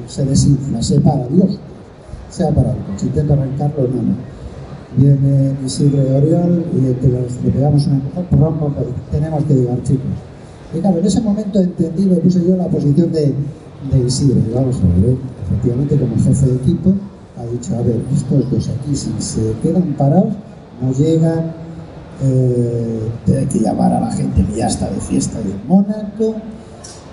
se 0.08 0.26
desinfla, 0.26 0.82
se 0.82 1.02
para, 1.02 1.28
Dios, 1.28 1.60
se 2.30 2.48
ha 2.48 2.52
parado 2.52 2.78
coche, 2.88 3.08
intento 3.08 3.34
arrancarlo, 3.34 3.84
no. 3.84 4.36
Viene 4.98 5.54
Isidro 5.66 6.02
de 6.02 6.16
Oriol 6.16 6.66
y 6.74 7.08
los 7.08 7.44
le 7.44 7.52
pegamos 7.52 7.86
una 7.88 8.00
pues, 8.00 8.88
tenemos 9.12 9.44
que 9.44 9.56
llegar, 9.56 9.84
chicos. 9.84 10.06
Y 10.74 10.80
claro, 10.80 11.00
en 11.00 11.06
ese 11.06 11.20
momento 11.20 11.60
entendí, 11.60 12.06
me 12.06 12.16
puse 12.16 12.42
yo 12.48 12.56
la 12.56 12.68
posición 12.68 13.12
de, 13.12 13.34
de 13.92 14.00
Isidro, 14.08 14.40
y 14.40 14.54
vamos 14.54 14.78
a 14.78 15.02
ver, 15.02 15.18
efectivamente 15.48 15.98
como 15.98 16.16
jefe 16.16 16.46
de 16.46 16.56
equipo, 16.56 16.94
ha 17.38 17.46
dicho, 17.52 17.76
a 17.76 17.82
ver, 17.82 18.00
estos 18.14 18.50
dos 18.50 18.70
aquí, 18.70 18.96
si 18.96 19.12
se 19.20 19.52
quedan 19.62 19.94
parados, 19.98 20.34
no 20.82 20.94
llegan, 20.94 21.65
eh, 22.24 23.12
hay 23.28 23.46
que 23.46 23.60
llamar 23.60 23.94
a 23.94 24.02
la 24.02 24.12
gente 24.12 24.44
que 24.46 24.56
ya 24.56 24.68
está 24.68 24.90
de 24.90 25.00
fiesta 25.00 25.40
de 25.40 25.54
Mónaco, 25.68 26.36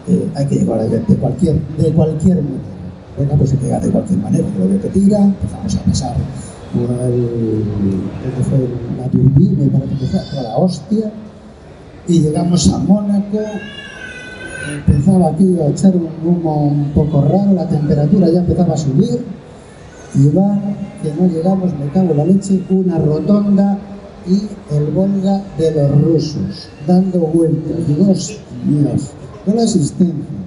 eh, 0.09 0.31
hay 0.35 0.47
que 0.47 0.57
llegar 0.57 0.89
de, 0.89 0.99
de 0.99 1.17
cualquier, 1.17 1.61
de 1.77 1.93
cualquier 1.93 2.37
manera. 2.37 2.63
Venga, 3.19 3.37
pues 3.37 3.53
hay 3.53 3.59
que 3.59 3.65
llegar 3.65 3.83
de 3.83 3.91
cualquier 3.91 4.19
manera, 4.21 4.45
lo 4.59 4.81
que 4.81 4.89
tira, 4.89 5.19
empezamos 5.19 5.77
a 5.77 5.81
pasar 5.81 6.17
el, 6.75 7.65
fue 8.49 8.69
la 8.99 9.09
turbina, 9.09 9.79
parece 9.79 9.99
que 9.99 10.07
fue, 10.07 10.21
toda 10.31 10.43
la 10.43 10.57
hostia, 10.57 11.13
y 12.09 12.21
llegamos 12.21 12.73
a 12.73 12.79
Mónaco, 12.79 13.39
empezaba 14.87 15.29
aquí 15.29 15.59
a 15.61 15.69
echar 15.69 15.95
un 15.95 16.09
humo 16.25 16.69
un 16.69 16.93
poco 16.93 17.23
raro, 17.23 17.53
la 17.53 17.69
temperatura 17.69 18.31
ya 18.31 18.41
empezaba 18.41 18.75
a 18.75 18.77
subir, 18.77 19.25
y 20.15 20.29
va, 20.29 20.59
que 21.03 21.13
no 21.21 21.29
llegamos, 21.29 21.73
me 21.79 21.89
cago 21.89 22.13
en 22.13 22.17
la 22.17 22.25
leche, 22.25 22.63
una 22.71 22.99
rotonda 22.99 23.79
y 24.27 24.75
el 24.75 24.87
Volga 24.93 25.43
de 25.59 25.71
los 25.73 26.03
rusos, 26.03 26.69
dando 26.87 27.19
vueltas. 27.21 27.87
Dios, 27.87 28.39
no 29.47 29.55
la 29.55 29.63
asistencia. 29.63 30.43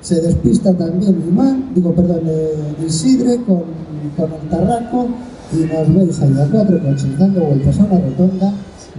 Se 0.00 0.20
despista 0.20 0.74
también 0.74 1.22
Imán, 1.28 1.70
digo, 1.74 1.92
perdón, 1.92 2.22
eh, 2.26 2.74
Isidre 2.86 3.36
con, 3.44 3.62
con 4.16 4.32
el 4.32 4.48
Tarraco 4.50 5.06
y 5.52 5.64
nos 5.64 5.94
veis 5.94 6.20
ahí 6.20 6.34
a 6.40 6.50
cuatro 6.50 6.82
coches 6.82 7.18
dando 7.18 7.40
vueltas 7.40 7.78
a 7.78 7.84
una 7.84 8.00
rotonda. 8.00 8.52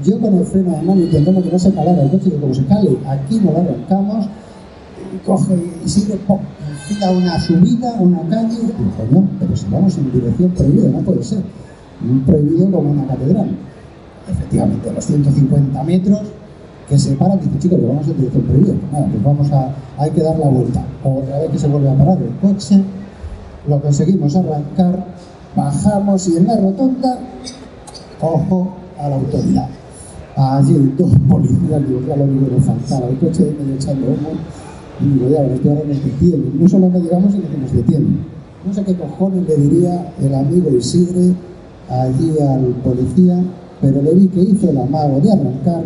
Yo 0.04 0.20
con 0.20 0.34
el 0.36 0.46
freno 0.46 0.72
de 0.72 0.82
mano 0.82 1.02
intentando 1.02 1.44
que 1.44 1.52
no 1.52 1.60
se 1.60 1.74
calara 1.74 2.04
el 2.04 2.10
coche, 2.10 2.32
que 2.32 2.38
como 2.38 2.54
se 2.54 2.66
cale, 2.66 2.98
aquí 3.06 3.40
no 3.44 3.52
lo 3.52 3.58
arrancamos. 3.60 4.28
Y 5.14 5.18
coge 5.26 5.56
y 5.86 5.90
sigue, 5.90 6.16
¡pum! 6.26 6.40
enfila 6.84 7.12
una 7.12 7.40
subida, 7.40 7.94
una 8.00 8.22
calle, 8.30 8.56
y 8.56 8.66
dijo, 8.66 9.08
no, 9.12 9.28
pero 9.40 9.56
si 9.56 9.66
vamos 9.70 9.98
en 9.98 10.12
dirección 10.12 10.52
prohibida, 10.52 10.90
no 10.90 11.00
puede 11.00 11.24
ser. 11.24 11.44
Un 12.04 12.22
prohibido 12.22 12.72
como 12.72 12.92
una 12.92 13.08
catedral. 13.08 13.50
Efectivamente, 14.30 14.92
los 14.94 15.06
150 15.06 15.84
metros 15.84 16.22
que 16.88 16.98
se 16.98 17.14
paran, 17.16 17.40
dice, 17.40 17.60
chicos, 17.60 17.80
que 17.80 17.86
vamos 17.86 18.08
en 18.08 18.18
dirección 18.18 18.44
prohibida. 18.44 18.74
Pues 18.74 18.92
nada, 18.92 19.08
pues 19.08 19.24
vamos 19.24 19.52
a, 19.52 19.76
hay 19.98 20.12
que 20.12 20.22
dar 20.22 20.38
la 20.38 20.48
vuelta. 20.48 20.86
Otra 21.04 21.40
vez 21.40 21.52
que 21.52 21.60
se 21.60 21.68
vuelve 21.68 21.90
a 21.90 21.98
parar 21.98 22.18
el 22.22 22.36
coche, 22.38 22.82
lo 23.68 23.82
conseguimos 23.82 24.36
arrancar, 24.36 25.06
bajamos 25.56 26.28
y 26.28 26.38
en 26.38 26.48
la 26.48 26.58
rotonda, 26.58 27.20
ojo 28.22 28.74
a 29.00 29.10
la 29.10 29.16
autoridad. 29.16 29.70
Allí 30.36 30.94
dos 30.98 31.12
policías, 31.30 31.88
digo, 31.88 32.02
ya 32.08 32.16
lo 32.16 32.24
único 32.24 32.48
que 32.48 32.56
nos 32.56 32.66
faltaba, 32.66 33.08
el 33.08 33.18
coche 33.20 33.56
medio 33.60 33.76
echando 33.76 34.08
humo, 34.08 34.32
y 35.00 35.08
digo, 35.08 35.30
ya, 35.30 35.44
los 35.44 35.60
ahora 35.66 35.88
nos 35.88 36.04
detienen. 36.04 36.60
No 36.60 36.70
solo 36.70 36.90
no 36.90 37.00
llegamos, 37.00 37.32
sino 37.32 37.50
que 37.50 37.58
nos 37.58 37.74
detienen. 37.74 38.26
No 38.66 38.74
sé 38.74 38.84
qué 38.84 38.96
cojones 38.96 39.48
le 39.48 39.58
diría 39.58 40.14
el 40.22 40.34
amigo 40.34 40.70
Isidre 40.70 41.34
allí 41.90 42.40
al 42.40 42.66
policía, 42.84 43.44
pero 43.84 44.02
le 44.02 44.14
vi 44.14 44.28
que 44.28 44.40
hizo 44.40 44.70
el 44.70 44.78
amago 44.78 45.20
de 45.20 45.34
arrancar, 45.34 45.84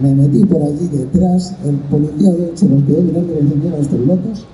me 0.00 0.14
metí 0.14 0.44
por 0.44 0.62
allí 0.62 0.86
detrás, 0.92 1.56
el 1.64 1.74
policía 1.90 2.30
de 2.30 2.46
hecho 2.46 2.66
nos 2.66 2.84
quedó 2.84 3.02
mirando 3.02 3.32
y 3.32 3.42
diciendo, 3.42 3.76
estos 3.78 3.98
locos, 3.98 4.46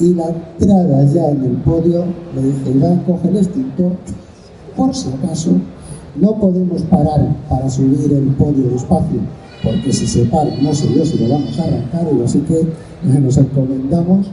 y 0.00 0.14
la 0.14 0.24
entrada 0.28 1.04
ya 1.04 1.30
en 1.30 1.44
el 1.44 1.56
podio, 1.58 2.04
le 2.34 2.42
dije, 2.42 2.70
Iván, 2.74 3.04
coge 3.06 3.28
el 3.28 3.36
extintor, 3.36 3.92
por 4.76 4.92
si 4.92 5.10
acaso, 5.10 5.52
no 6.20 6.34
podemos 6.40 6.82
parar 6.82 7.36
para 7.48 7.70
subir 7.70 8.12
el 8.12 8.34
podio 8.34 8.68
despacio, 8.70 9.20
porque 9.62 9.92
si 9.92 10.08
se 10.08 10.24
para, 10.24 10.50
no 10.60 10.74
sé 10.74 10.92
yo 10.92 11.04
si 11.04 11.18
lo 11.18 11.28
vamos 11.32 11.56
a 11.60 11.62
arrancar, 11.62 12.08
y 12.18 12.22
así 12.24 12.40
que 12.40 12.66
nos 13.20 13.36
encomendamos, 13.38 14.26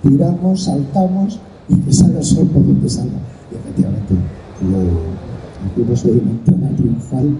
tiramos, 0.00 0.62
saltamos 0.62 1.40
y 1.68 1.74
que 1.74 1.92
salga 1.92 2.20
el 2.20 2.24
sol 2.24 2.46
por 2.46 2.64
donde 2.64 2.88
salga. 2.88 3.18
Y 3.50 3.56
efectivamente, 3.56 4.14
yo, 4.62 5.25
yo 5.76 5.96
soy 5.96 6.22
triunfal 6.76 7.36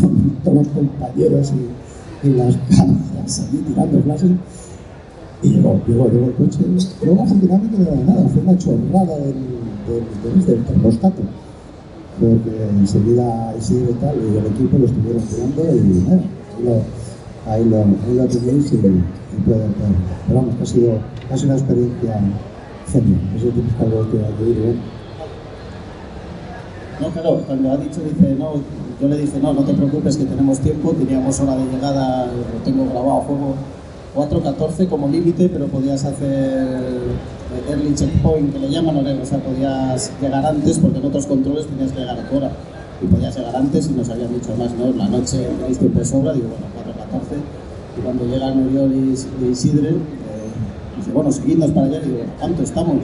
con 0.00 0.30
todos 0.44 0.56
los 0.56 0.68
compañeros 0.68 1.52
y, 1.52 2.26
y 2.28 2.30
las 2.32 2.56
cámaras 2.70 3.40
allí 3.40 3.58
tirando 3.66 4.02
flashes. 4.02 4.30
Y 5.42 5.48
llegó, 5.50 5.80
llegó, 5.86 6.08
llegó 6.08 6.26
el 6.26 6.34
coche. 6.34 6.60
Luego 7.04 7.26
finalmente 7.26 7.78
no 7.78 7.88
era 7.88 8.04
nada, 8.04 8.28
fue 8.28 8.42
una 8.42 8.56
chorrada 8.56 9.16
del, 9.18 9.34
del, 9.86 10.04
del, 10.24 10.46
del 10.46 10.64
termostato. 10.64 11.22
Porque 12.18 12.68
enseguida 12.78 13.54
Isidro 13.58 13.90
y 13.90 13.94
tal, 13.94 14.16
y 14.16 14.38
el 14.38 14.46
equipo 14.46 14.78
lo 14.78 14.86
estuvieron 14.86 15.22
tirando 15.22 15.62
y 15.76 16.64
lo, 16.64 16.80
ahí, 17.50 17.64
lo, 17.68 17.76
ahí 17.78 18.14
lo 18.16 18.26
tenéis 18.26 18.72
y, 18.72 18.76
y 18.76 19.40
puede 19.44 19.66
entrar. 19.66 19.90
Pero 20.26 20.40
vamos, 20.40 20.54
ha 20.62 20.64
sido, 20.64 20.98
ha 21.30 21.36
sido 21.36 21.50
una 21.50 21.58
experiencia 21.58 22.20
genial. 22.90 23.20
Eso 23.36 23.48
tienes 23.48 23.74
que 23.74 23.84
algo 23.84 24.10
que 24.10 24.18
añadir, 24.18 24.58
¿eh? 24.64 24.76
No, 27.00 27.08
claro, 27.10 27.42
cuando 27.46 27.72
ha 27.72 27.76
dicho, 27.76 28.00
dice, 28.00 28.34
no, 28.38 28.54
yo 29.00 29.08
le 29.08 29.18
dije, 29.18 29.38
no, 29.42 29.52
no 29.52 29.62
te 29.62 29.74
preocupes 29.74 30.16
que 30.16 30.24
tenemos 30.24 30.58
tiempo, 30.60 30.92
teníamos 30.92 31.38
hora 31.40 31.56
de 31.56 31.66
llegada, 31.66 32.26
tengo 32.64 32.84
grabado 32.86 33.20
a 33.20 33.22
fuego, 33.22 33.54
4.14 34.16 34.88
como 34.88 35.08
límite, 35.08 35.50
pero 35.50 35.66
podías 35.66 36.02
hacer 36.06 36.66
early 37.68 37.94
checkpoint, 37.94 38.50
que 38.52 38.58
le 38.58 38.70
llaman, 38.70 38.96
o 38.96 39.26
sea, 39.26 39.38
podías 39.38 40.10
llegar 40.22 40.46
antes, 40.46 40.78
porque 40.78 40.98
en 40.98 41.04
otros 41.04 41.26
controles 41.26 41.66
tenías 41.66 41.92
que 41.92 42.00
llegar 42.00 42.18
a 42.18 42.34
hora, 42.36 42.50
y 43.02 43.06
podías 43.06 43.36
llegar 43.36 43.54
antes 43.56 43.88
y 43.88 43.92
nos 43.92 44.08
habían 44.08 44.32
dicho 44.32 44.56
más, 44.56 44.72
¿no? 44.72 44.90
La 44.94 45.06
noche 45.08 45.46
tenéis 45.58 45.78
tiempo 45.78 45.98
de 45.98 46.04
sobra, 46.06 46.32
digo, 46.32 46.48
bueno, 46.48 46.96
4.14, 46.96 47.98
y 47.98 48.00
cuando 48.00 48.24
llegan 48.24 48.66
Oriol 48.66 48.92
y, 48.94 49.50
Isidre, 49.50 49.90
eh, 49.90 49.94
dice, 50.96 51.12
bueno, 51.12 51.30
seguidnos 51.30 51.72
para 51.72 51.88
allá, 51.88 52.00
digo, 52.00 52.20
¿cuánto 52.40 52.62
estamos? 52.62 52.96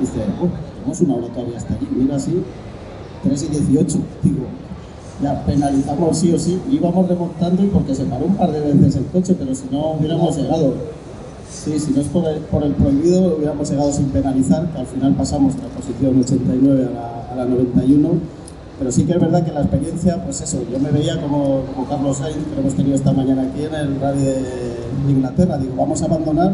Dice, 0.00 0.20
oh, 0.40 0.48
tenemos 0.76 1.00
una 1.02 1.14
hora 1.16 1.28
todavía 1.28 1.58
hasta 1.58 1.74
allí, 1.74 1.88
mira 1.94 2.16
así, 2.16 2.42
3 3.24 3.42
y 3.42 3.46
18, 3.48 3.98
digo, 4.22 4.44
ya 5.22 5.44
penalizamos 5.44 6.18
sí 6.18 6.32
o 6.32 6.38
sí, 6.38 6.60
íbamos 6.70 7.08
remontando 7.08 7.62
y 7.62 7.66
porque 7.66 7.94
se 7.94 8.04
paró 8.04 8.26
un 8.26 8.36
par 8.36 8.52
de 8.52 8.60
veces 8.60 8.96
el 8.96 9.06
coche, 9.06 9.34
pero 9.38 9.54
si 9.54 9.64
no 9.70 9.92
hubiéramos 9.92 10.36
llegado, 10.36 10.74
sí, 11.50 11.78
si 11.78 11.92
no 11.92 12.00
es 12.00 12.08
por 12.08 12.24
el, 12.26 12.38
por 12.40 12.62
el 12.62 12.72
prohibido, 12.72 13.36
hubiéramos 13.36 13.70
llegado 13.70 13.92
sin 13.92 14.06
penalizar, 14.06 14.68
que 14.70 14.78
al 14.78 14.86
final 14.86 15.14
pasamos 15.14 15.56
de 15.56 15.62
la 15.62 15.68
posición 15.68 16.20
89 16.20 16.86
a 16.86 16.90
la, 16.90 17.32
a 17.32 17.34
la 17.36 17.44
91, 17.44 18.08
pero 18.78 18.90
sí 18.90 19.04
que 19.04 19.12
es 19.12 19.20
verdad 19.20 19.44
que 19.44 19.52
la 19.52 19.60
experiencia, 19.60 20.22
pues 20.24 20.40
eso, 20.40 20.60
yo 20.70 20.78
me 20.78 20.90
veía 20.90 21.20
como, 21.20 21.62
como 21.74 21.88
Carlos 21.88 22.16
Sainz, 22.16 22.36
que 22.36 22.54
lo 22.56 22.60
hemos 22.62 22.74
tenido 22.74 22.96
esta 22.96 23.12
mañana 23.12 23.42
aquí 23.42 23.62
en 23.62 23.74
el 23.74 24.00
rally 24.00 24.24
de 24.24 24.76
Inglaterra, 25.08 25.58
digo, 25.58 25.74
vamos 25.76 26.02
a 26.02 26.06
abandonar 26.06 26.52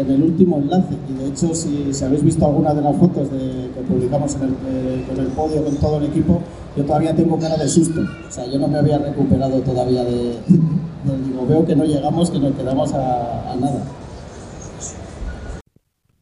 en 0.00 0.10
el 0.10 0.22
último 0.22 0.58
enlace. 0.58 0.94
Y 1.08 1.12
de 1.14 1.28
hecho, 1.28 1.54
si, 1.54 1.92
habéis 2.04 2.22
visto 2.22 2.46
alguna 2.46 2.74
de 2.74 2.82
las 2.82 2.96
fotos 2.96 3.28
que 3.28 3.80
publicamos 3.82 4.36
eh, 4.36 5.04
con 5.08 5.18
el 5.18 5.26
podio 5.28 5.64
con 5.64 5.76
todo 5.76 5.98
el 5.98 6.04
equipo, 6.04 6.40
yo 6.76 6.84
todavía 6.84 7.14
tengo 7.14 7.38
cara 7.38 7.56
de 7.56 7.68
susto. 7.68 8.00
O 8.00 8.30
sea, 8.32 8.46
yo 8.46 8.58
no 8.58 8.68
me 8.68 8.78
había 8.78 8.98
recuperado 8.98 9.60
todavía 9.60 10.04
de. 10.04 10.12
de 10.14 11.46
veo 11.48 11.66
que 11.66 11.76
no 11.76 11.84
llegamos, 11.84 12.30
que 12.30 12.38
nos 12.38 12.54
quedamos 12.54 12.92
a, 12.92 13.52
a 13.52 13.56
nada. 13.56 13.84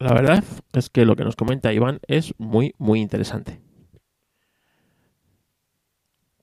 La 0.01 0.15
verdad 0.15 0.45
es 0.75 0.91
que 0.91 1.05
lo 1.05 1.17
que 1.17 1.25
nos 1.25 1.35
comenta 1.35 1.73
Iván 1.73 1.99
es 2.07 2.33
muy, 2.39 2.75
muy 2.79 3.01
interesante. 3.01 3.61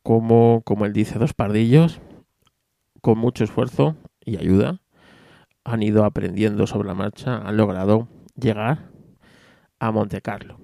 Como, 0.04 0.62
como 0.66 0.86
él 0.86 0.94
dice, 0.94 1.18
dos 1.18 1.34
pardillos, 1.34 2.00
con 3.02 3.18
mucho 3.18 3.44
esfuerzo 3.44 3.96
y 4.24 4.38
ayuda, 4.38 4.82
han 5.66 5.84
ido 5.84 6.06
aprendiendo 6.06 6.68
sobre 6.68 6.88
la 6.88 6.94
marcha, 6.94 7.38
han 7.38 7.58
logrado 7.58 8.08
llegar 8.36 8.92
a 9.80 9.92
Monte 9.92 10.22
Carlo. 10.22 10.60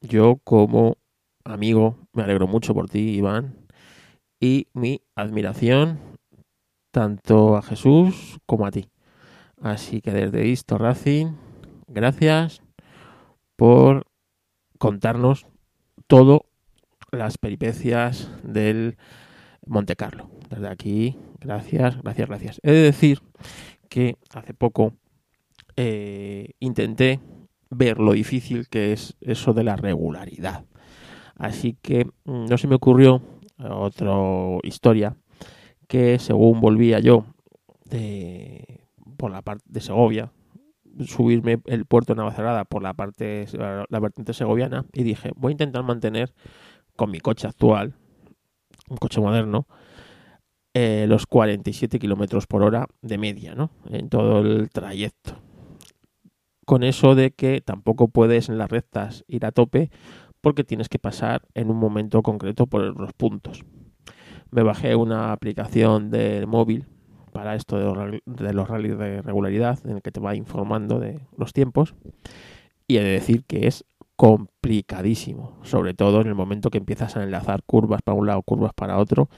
Yo 0.00 0.40
como 0.44 0.98
amigo 1.44 1.96
me 2.12 2.24
alegro 2.24 2.46
mucho 2.46 2.74
por 2.74 2.90
ti, 2.90 3.16
Iván, 3.16 3.66
y 4.40 4.66
mi 4.74 5.00
admiración 5.14 6.00
tanto 6.90 7.56
a 7.56 7.62
Jesús 7.62 8.38
como 8.46 8.66
a 8.66 8.72
ti. 8.72 8.90
Así 9.62 10.00
que 10.00 10.10
desde 10.10 10.46
Isto 10.46 10.76
Racing, 10.76 11.34
gracias 11.86 12.62
por 13.56 14.06
contarnos 14.78 15.46
todo 16.06 16.46
las 17.12 17.38
peripecias 17.38 18.30
del 18.42 18.96
Monte 19.66 19.94
Carlo. 19.94 20.30
Desde 20.48 20.68
aquí, 20.68 21.16
gracias, 21.38 22.02
gracias, 22.02 22.28
gracias. 22.28 22.60
He 22.64 22.72
de 22.72 22.82
decir 22.82 23.20
que 23.90 24.16
hace 24.32 24.54
poco 24.54 24.94
eh, 25.76 26.52
intenté 26.60 27.20
ver 27.68 27.98
lo 27.98 28.12
difícil 28.12 28.68
que 28.68 28.92
es 28.92 29.16
eso 29.20 29.52
de 29.52 29.64
la 29.64 29.76
regularidad. 29.76 30.64
Así 31.36 31.76
que 31.82 32.06
mm, 32.24 32.46
no 32.46 32.56
se 32.56 32.68
me 32.68 32.76
ocurrió 32.76 33.20
otra 33.58 34.14
historia 34.62 35.16
que 35.86 36.18
según 36.18 36.60
volvía 36.60 37.00
yo 37.00 37.26
de, 37.84 38.86
por 39.18 39.30
la 39.30 39.42
parte 39.42 39.64
de 39.66 39.80
Segovia, 39.80 40.32
subirme 41.06 41.60
el 41.66 41.84
puerto 41.84 42.14
de 42.14 42.18
Navacerrada 42.18 42.64
por 42.64 42.82
la 42.82 42.94
parte 42.94 43.46
la 43.54 44.00
vertiente 44.00 44.32
segoviana 44.32 44.86
y 44.92 45.02
dije 45.02 45.30
voy 45.36 45.50
a 45.50 45.52
intentar 45.52 45.82
mantener 45.82 46.32
con 46.96 47.10
mi 47.10 47.20
coche 47.20 47.46
actual 47.46 47.94
un 48.88 48.96
coche 48.96 49.20
moderno 49.20 49.66
eh, 50.74 51.06
los 51.08 51.26
47 51.26 51.98
kilómetros 51.98 52.46
por 52.46 52.62
hora 52.62 52.86
de 53.02 53.18
media, 53.18 53.54
¿no? 53.54 53.70
En 53.90 54.08
todo 54.08 54.40
el 54.40 54.70
trayecto. 54.70 55.40
Con 56.64 56.84
eso 56.84 57.16
de 57.16 57.32
que 57.32 57.60
tampoco 57.60 58.08
puedes 58.08 58.48
en 58.48 58.58
las 58.58 58.70
rectas 58.70 59.24
ir 59.26 59.44
a 59.44 59.50
tope 59.50 59.90
porque 60.40 60.62
tienes 60.62 60.88
que 60.88 60.98
pasar 60.98 61.42
en 61.54 61.70
un 61.70 61.76
momento 61.76 62.22
concreto 62.22 62.66
por 62.66 62.98
los 62.98 63.12
puntos. 63.12 63.64
Me 64.50 64.62
bajé 64.62 64.94
una 64.94 65.32
aplicación 65.32 66.10
de 66.10 66.46
móvil 66.46 66.86
para 67.32 67.54
esto 67.54 67.76
de 67.76 68.22
de 68.26 68.52
los 68.52 68.68
rallies 68.68 68.98
de 68.98 69.22
regularidad 69.22 69.78
en 69.84 69.96
el 69.96 70.02
que 70.02 70.12
te 70.12 70.20
va 70.20 70.34
informando 70.34 70.98
de 70.98 71.20
los 71.36 71.52
tiempos 71.52 71.94
y 72.86 72.96
he 72.96 73.02
de 73.02 73.10
decir 73.10 73.44
que 73.44 73.66
es 73.66 73.84
complicadísimo, 74.16 75.58
sobre 75.62 75.94
todo 75.94 76.20
en 76.20 76.26
el 76.26 76.34
momento 76.34 76.70
que 76.70 76.78
empiezas 76.78 77.16
a 77.16 77.22
enlazar 77.22 77.62
curvas 77.64 78.02
para 78.02 78.18
un 78.18 78.26
lado, 78.26 78.42
curvas 78.42 78.72
para 78.74 78.98
otro 78.98 79.28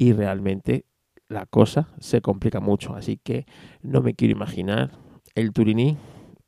y 0.00 0.14
realmente 0.14 0.86
la 1.28 1.44
cosa 1.44 1.88
se 1.98 2.22
complica 2.22 2.58
mucho. 2.58 2.94
Así 2.94 3.18
que 3.22 3.44
no 3.82 4.00
me 4.00 4.14
quiero 4.14 4.32
imaginar 4.32 4.92
el 5.34 5.52
Turini 5.52 5.98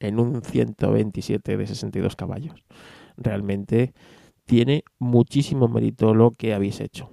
en 0.01 0.19
un 0.19 0.41
127 0.41 1.59
de 1.59 1.67
62 1.67 2.17
caballos. 2.17 2.65
Realmente 3.19 3.93
tiene 4.47 4.85
muchísimo 4.99 5.69
mérito 5.69 6.15
lo 6.15 6.31
que 6.31 6.55
habéis 6.55 6.81
hecho. 6.81 7.11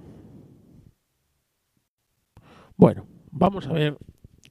Bueno, 2.74 3.06
vamos 3.30 3.66
a 3.66 3.74
ver 3.74 3.98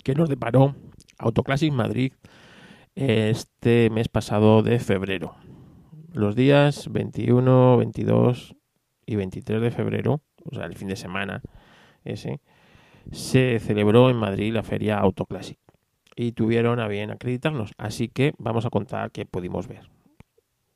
qué 0.04 0.14
nos 0.14 0.30
deparó 0.30 0.76
Autoclassic 1.18 1.74
Madrid 1.74 2.14
este 2.94 3.90
mes 3.90 4.10
pasado 4.10 4.62
de 4.62 4.78
febrero. 4.78 5.38
Los 6.14 6.36
días 6.36 6.88
21, 6.92 7.78
22 7.78 8.56
y 9.08 9.16
23 9.16 9.60
de 9.60 9.72
febrero, 9.72 10.22
o 10.46 10.54
sea, 10.54 10.66
el 10.66 10.76
fin 10.76 10.88
de 10.88 10.96
semana, 10.96 11.42
ese, 12.04 12.42
se 13.12 13.60
celebró 13.60 14.10
en 14.10 14.18
Madrid 14.18 14.54
la 14.54 14.64
feria 14.64 15.00
Autoclassic 15.00 15.60
y 16.16 16.34
tuvieron 16.34 16.80
a 16.80 16.88
bien 16.88 17.12
acreditarnos. 17.12 17.72
Así 17.78 18.10
que 18.10 18.34
vamos 18.38 18.66
a 18.66 18.70
contar 18.70 19.12
qué 19.12 19.26
pudimos 19.26 19.68
ver. 19.68 19.90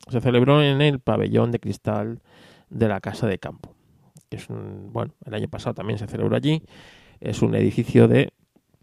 Se 0.09 0.21
celebró 0.21 0.61
en 0.61 0.81
el 0.81 0.99
pabellón 0.99 1.51
de 1.51 1.59
cristal 1.59 2.21
de 2.69 2.87
la 2.87 3.01
Casa 3.01 3.27
de 3.27 3.39
Campo. 3.39 3.75
Es 4.29 4.49
un, 4.49 4.91
bueno, 4.91 5.13
el 5.25 5.33
año 5.33 5.47
pasado 5.47 5.73
también 5.73 5.99
se 5.99 6.07
celebró 6.07 6.35
allí. 6.35 6.63
Es 7.19 7.41
un 7.41 7.55
edificio 7.55 8.07
de 8.07 8.31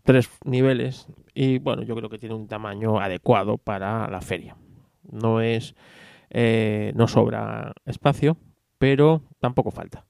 tres 0.02 0.30
niveles 0.44 1.08
y 1.34 1.58
bueno, 1.58 1.82
yo 1.82 1.94
creo 1.96 2.08
que 2.08 2.18
tiene 2.18 2.34
un 2.34 2.46
tamaño 2.46 3.00
adecuado 3.00 3.58
para 3.58 4.08
la 4.08 4.20
feria. 4.20 4.56
No 5.10 5.40
es, 5.40 5.74
eh, 6.30 6.92
no 6.94 7.08
sobra 7.08 7.72
espacio, 7.84 8.36
pero 8.78 9.22
tampoco 9.40 9.70
falta. 9.70 10.04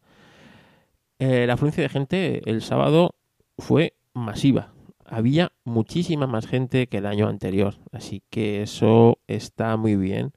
Eh, 1.21 1.47
la 1.47 1.53
afluencia 1.53 1.83
de 1.83 1.91
gente 1.91 2.51
el 2.51 2.63
sábado 2.63 3.15
fue 3.59 3.93
masiva. 4.15 4.73
Había 5.05 5.53
muchísima 5.65 6.27
más 6.27 6.47
gente 6.47 6.87
que 6.87 6.97
el 6.97 7.05
año 7.05 7.29
anterior, 7.29 7.75
así 7.93 8.23
que 8.31 8.63
eso 8.63 9.19
está 9.27 9.77
muy 9.77 9.97
bien. 9.97 10.33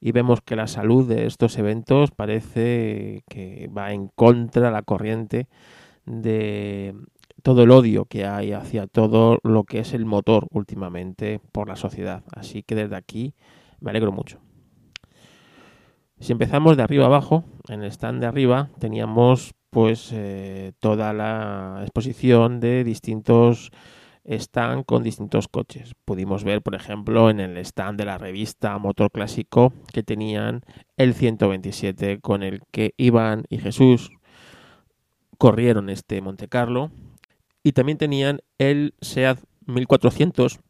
Y 0.00 0.12
vemos 0.12 0.40
que 0.40 0.56
la 0.56 0.68
salud 0.68 1.06
de 1.06 1.26
estos 1.26 1.58
eventos 1.58 2.12
parece 2.12 3.24
que 3.28 3.68
va 3.76 3.92
en 3.92 4.08
contra 4.08 4.70
la 4.70 4.80
corriente 4.80 5.48
de 6.06 6.94
todo 7.42 7.64
el 7.64 7.70
odio 7.70 8.06
que 8.06 8.24
hay 8.24 8.52
hacia 8.52 8.86
todo 8.86 9.38
lo 9.42 9.64
que 9.64 9.80
es 9.80 9.92
el 9.92 10.06
motor 10.06 10.46
últimamente 10.50 11.42
por 11.52 11.68
la 11.68 11.76
sociedad. 11.76 12.24
Así 12.34 12.62
que 12.62 12.74
desde 12.74 12.96
aquí 12.96 13.34
me 13.80 13.90
alegro 13.90 14.12
mucho. 14.12 14.40
Si 16.20 16.32
empezamos 16.32 16.78
de 16.78 16.84
arriba 16.84 17.04
abajo, 17.04 17.44
en 17.68 17.82
el 17.82 17.90
stand 17.92 18.20
de 18.20 18.26
arriba 18.28 18.70
teníamos 18.78 19.52
pues 19.72 20.10
eh, 20.12 20.72
toda 20.80 21.14
la 21.14 21.78
exposición 21.80 22.60
de 22.60 22.84
distintos 22.84 23.70
stands 24.28 24.84
con 24.84 25.02
distintos 25.02 25.48
coches. 25.48 25.94
Pudimos 26.04 26.44
ver, 26.44 26.60
por 26.60 26.74
ejemplo, 26.74 27.30
en 27.30 27.40
el 27.40 27.56
stand 27.56 27.98
de 27.98 28.04
la 28.04 28.18
revista 28.18 28.76
Motor 28.76 29.10
Clásico 29.10 29.72
que 29.90 30.02
tenían 30.02 30.60
el 30.98 31.14
127 31.14 32.20
con 32.20 32.42
el 32.42 32.60
que 32.70 32.92
Iván 32.98 33.44
y 33.48 33.60
Jesús 33.60 34.10
corrieron 35.38 35.88
este 35.88 36.20
Monte 36.20 36.48
Carlo 36.48 36.90
y 37.62 37.72
también 37.72 37.96
tenían 37.96 38.42
el 38.58 38.92
SEAT 39.00 39.38
1400 39.64 40.60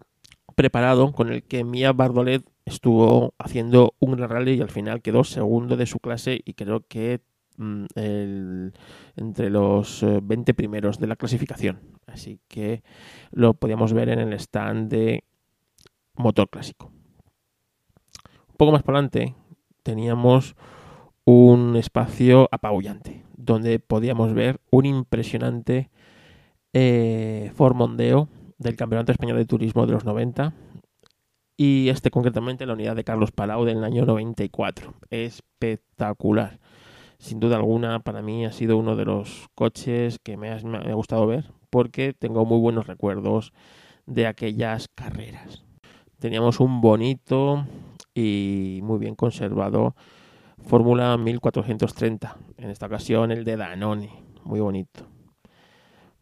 preparado 0.54 1.10
con 1.10 1.32
el 1.32 1.42
que 1.42 1.64
Mia 1.64 1.92
Bardolet 1.92 2.44
estuvo 2.66 3.34
haciendo 3.36 3.94
un 3.98 4.16
rally 4.16 4.52
y 4.52 4.60
al 4.60 4.70
final 4.70 5.02
quedó 5.02 5.24
segundo 5.24 5.76
de 5.76 5.86
su 5.86 5.98
clase 5.98 6.40
y 6.44 6.54
creo 6.54 6.86
que 6.86 7.20
el, 7.94 8.72
entre 9.16 9.50
los 9.50 10.04
20 10.22 10.50
eh, 10.50 10.54
primeros 10.54 10.98
de 10.98 11.06
la 11.06 11.16
clasificación. 11.16 11.80
Así 12.06 12.40
que 12.48 12.82
lo 13.30 13.54
podíamos 13.54 13.92
ver 13.92 14.08
en 14.08 14.18
el 14.18 14.32
stand 14.34 14.90
de 14.90 15.24
motor 16.14 16.48
clásico. 16.48 16.92
Un 18.48 18.56
poco 18.56 18.72
más 18.72 18.82
para 18.82 18.98
adelante 18.98 19.34
teníamos 19.82 20.54
un 21.24 21.76
espacio 21.76 22.48
apabullante 22.50 23.24
donde 23.36 23.78
podíamos 23.78 24.34
ver 24.34 24.60
un 24.70 24.86
impresionante 24.86 25.90
eh, 26.72 27.50
formondeo 27.54 28.28
del 28.58 28.76
Campeonato 28.76 29.12
Español 29.12 29.38
de 29.38 29.44
Turismo 29.44 29.86
de 29.86 29.92
los 29.92 30.04
90 30.04 30.54
y 31.56 31.88
este 31.90 32.10
concretamente 32.10 32.66
la 32.66 32.72
unidad 32.72 32.96
de 32.96 33.04
Carlos 33.04 33.30
Palau 33.30 33.64
del 33.64 33.84
año 33.84 34.04
94. 34.04 34.94
Espectacular. 35.10 36.58
Sin 37.22 37.38
duda 37.38 37.54
alguna, 37.54 38.00
para 38.00 38.20
mí 38.20 38.44
ha 38.44 38.50
sido 38.50 38.76
uno 38.76 38.96
de 38.96 39.04
los 39.04 39.46
coches 39.54 40.18
que 40.18 40.36
me 40.36 40.50
ha, 40.50 40.58
gustado 40.92 41.24
ver 41.28 41.44
porque 41.70 42.14
tengo 42.14 42.44
muy 42.44 42.58
buenos 42.58 42.88
recuerdos 42.88 43.52
de 44.06 44.26
aquellas 44.26 44.88
carreras. 44.88 45.64
Teníamos 46.18 46.58
un 46.58 46.80
bonito 46.80 47.64
y 48.12 48.80
muy 48.82 48.98
bien 48.98 49.14
conservado 49.14 49.94
Fórmula 50.66 51.16
1430. 51.16 52.38
En 52.56 52.70
esta 52.70 52.86
ocasión 52.86 53.30
el 53.30 53.44
de 53.44 53.56
Danone. 53.56 54.10
Muy 54.42 54.58
bonito. 54.58 55.06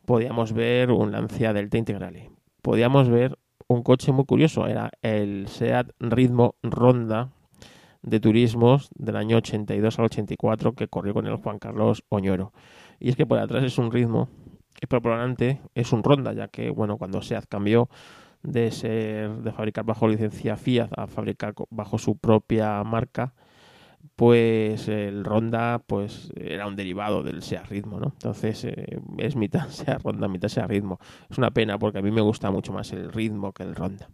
Podíamos 0.05 0.53
ver 0.53 0.91
un 0.91 1.13
Lancia 1.13 1.55
Delta 1.55 1.79
Integrale. 1.79 2.31
Podíamos 2.61 3.09
ver 3.09 3.39
un 3.69 3.83
coche 3.83 4.13
muy 4.13 4.27
curioso. 4.27 4.67
Era 4.67 4.91
el 5.01 5.49
Seat 5.49 5.93
Ritmo 5.99 6.57
Ronda 6.63 7.31
de 8.03 8.21
turismos 8.21 8.91
del 8.95 9.17
año 9.17 9.37
82 9.39 9.99
al 9.99 10.05
84 10.07 10.75
que 10.75 10.89
corrió 10.89 11.15
con 11.15 11.27
el 11.27 11.37
Juan 11.37 11.59
Carlos 11.59 12.05
Oñoro. 12.09 12.53
Y 12.99 13.11
es 13.11 13.17
que 13.17 13.27
por 13.27 13.39
atrás 13.39 13.65
es 13.65 13.79
un 13.79 13.91
ritmo 13.91 14.29
y 14.81 14.87
por 14.87 15.03
delante 15.03 15.61
es 15.75 15.93
un 15.93 16.03
Ronda, 16.03 16.33
ya 16.33 16.49
que 16.49 16.71
bueno, 16.71 16.97
cuando 16.97 17.23
Seat 17.23 17.47
cambió 17.49 17.89
de 18.43 18.71
ser 18.71 19.31
de 19.43 19.53
fabricar 19.53 19.85
bajo 19.85 20.09
licencia 20.09 20.57
Fiat 20.57 20.91
a 20.97 21.07
fabricar 21.07 21.55
bajo 21.69 21.99
su 21.99 22.17
propia 22.17 22.83
marca, 22.85 23.35
pues 24.17 24.89
el 24.89 25.25
Ronda 25.25 25.83
pues 25.87 26.33
era 26.37 26.67
un 26.67 26.77
derivado 26.77 27.23
del 27.23 27.43
Seat 27.43 27.67
Ritmo, 27.69 28.01
¿no? 28.01 28.09
Entonces 28.13 28.65
eh, 28.65 28.99
es 29.19 29.37
mitad 29.37 29.69
Seat 29.71 30.03
Ronda, 30.03 30.29
mitad 30.29 30.49
Seat 30.49 30.69
Ritmo. 30.69 30.99
Es 31.29 31.37
una 31.37 31.51
pena 31.51 31.79
porque 31.79 31.99
a 31.99 32.03
mí 32.03 32.11
me 32.11 32.23
gusta 32.23 32.51
mucho 32.51 32.73
más 32.73 32.93
el 32.93 33.13
ritmo 33.13 33.53
que 33.53 33.63
el 33.63 33.75
Ronda. 33.75 34.09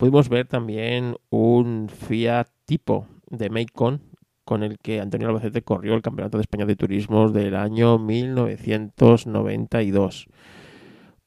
Pudimos 0.00 0.28
ver 0.30 0.46
también 0.46 1.16
un 1.28 1.90
Fiat 1.90 2.48
tipo 2.64 3.06
de 3.28 3.50
Macon 3.50 4.00
con 4.46 4.62
el 4.62 4.78
que 4.78 4.98
Antonio 4.98 5.28
Albacete 5.28 5.60
corrió 5.60 5.94
el 5.94 6.00
Campeonato 6.00 6.38
de 6.38 6.42
España 6.42 6.64
de 6.64 6.74
Turismos 6.74 7.34
del 7.34 7.54
año 7.54 7.98
1992 7.98 10.26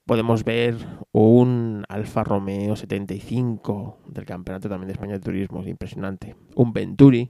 podemos 0.08 0.44
ver 0.44 0.76
un 1.12 1.86
Alfa 1.88 2.24
Romeo 2.24 2.76
75 2.76 4.00
del 4.08 4.26
Campeonato 4.26 4.68
también 4.68 4.88
de 4.88 4.94
España 4.94 5.14
de 5.14 5.20
Turismo, 5.20 5.62
impresionante. 5.68 6.36
Un 6.56 6.74
Venturi, 6.74 7.30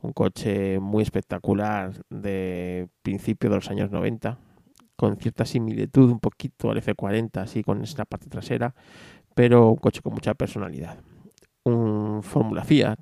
un 0.00 0.14
coche 0.14 0.80
muy 0.80 1.02
espectacular 1.02 1.92
de 2.08 2.88
principio 3.02 3.50
de 3.50 3.56
los 3.56 3.70
años 3.70 3.90
90, 3.90 4.38
con 4.96 5.16
cierta 5.16 5.44
similitud 5.44 6.10
un 6.10 6.20
poquito 6.20 6.70
al 6.70 6.82
F40, 6.82 7.38
así 7.38 7.62
con 7.62 7.82
esta 7.82 8.04
parte 8.04 8.28
trasera, 8.28 8.74
pero 9.34 9.70
un 9.70 9.76
coche 9.76 10.00
con 10.00 10.14
mucha 10.14 10.34
personalidad. 10.34 10.98
Un 11.64 12.22
Fórmula 12.22 12.64
Fiat. 12.64 12.98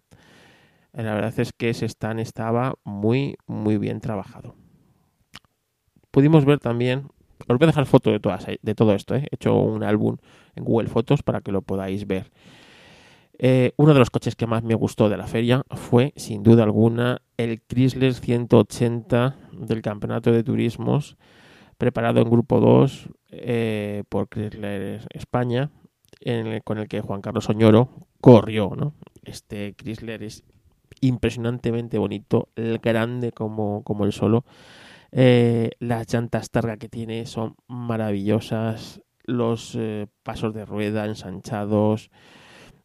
La 0.93 1.15
verdad 1.15 1.39
es 1.39 1.53
que 1.53 1.71
ese 1.71 1.87
stand 1.87 2.21
estaba 2.21 2.75
muy, 2.85 3.37
muy 3.47 3.79
bien 3.79 4.01
trabajado. 4.01 4.57
Pudimos 6.11 6.45
ver 6.45 6.59
también 6.59 7.09
os 7.49 7.59
voy 7.59 7.65
a 7.65 7.69
dejar 7.69 7.87
fotos 7.87 8.13
de, 8.13 8.21
todas, 8.21 8.47
de 8.47 8.75
todo 8.75 8.95
esto. 8.95 9.15
¿eh? 9.15 9.27
He 9.31 9.35
hecho 9.35 9.57
un 9.57 9.83
álbum 9.83 10.17
en 10.55 10.65
Google 10.65 10.89
Fotos 10.89 11.23
para 11.23 11.41
que 11.41 11.53
lo 11.53 11.63
podáis 11.63 12.07
ver. 12.07 12.31
Eh, 13.39 13.73
uno 13.77 13.95
de 13.95 13.99
los 13.99 14.11
coches 14.11 14.37
que 14.37 14.47
más 14.47 14.63
me 14.63 14.75
gustó 14.75 15.09
de 15.09 15.17
la 15.17 15.27
feria 15.27 15.63
fue, 15.71 16.13
sin 16.17 16.43
duda 16.43 16.65
alguna, 16.65 17.23
el 17.39 17.63
Chrysler 17.63 18.13
180 18.13 19.37
del 19.53 19.81
Campeonato 19.81 20.31
de 20.31 20.45
Turismos, 20.45 21.17
preparado 21.79 22.21
en 22.21 22.29
Grupo 22.29 22.61
2 22.61 23.09
eh, 23.31 24.05
por 24.11 24.29
Chrysler 24.29 25.07
España, 25.15 25.71
con 26.65 26.79
el 26.79 26.89
que 26.89 27.01
Juan 27.01 27.21
Carlos 27.21 27.49
Oñoro 27.49 27.89
corrió. 28.21 28.73
¿no? 28.77 28.95
Este 29.25 29.75
Chrysler 29.75 30.23
es 30.23 30.45
impresionantemente 31.01 31.99
bonito, 31.99 32.49
grande 32.83 33.33
como, 33.33 33.83
como 33.85 34.05
el 34.05 34.13
solo. 34.13 34.45
Eh, 35.13 35.71
las 35.81 36.13
llantas 36.13 36.51
targa 36.51 36.77
que 36.77 36.89
tiene 36.89 37.27
son 37.27 37.57
maravillosas. 37.69 39.03
Los 39.25 39.77
eh, 39.79 40.07
pasos 40.23 40.55
de 40.55 40.65
rueda 40.65 41.07
ensanchados. 41.07 42.11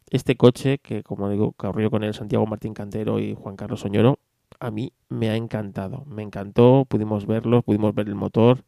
Este 0.09 0.35
coche, 0.35 0.77
que 0.79 1.03
como 1.03 1.29
digo, 1.29 1.53
corrió 1.53 1.89
con 1.89 2.03
el 2.03 2.13
Santiago 2.13 2.45
Martín 2.45 2.73
Cantero 2.73 3.19
y 3.19 3.33
Juan 3.33 3.55
Carlos 3.55 3.81
Soñoro, 3.81 4.19
a 4.59 4.71
mí 4.71 4.93
me 5.09 5.29
ha 5.29 5.35
encantado. 5.35 6.05
Me 6.05 6.23
encantó, 6.23 6.85
pudimos 6.87 7.25
verlo, 7.25 7.61
pudimos 7.63 7.93
ver 7.95 8.07
el 8.07 8.15
motor. 8.15 8.63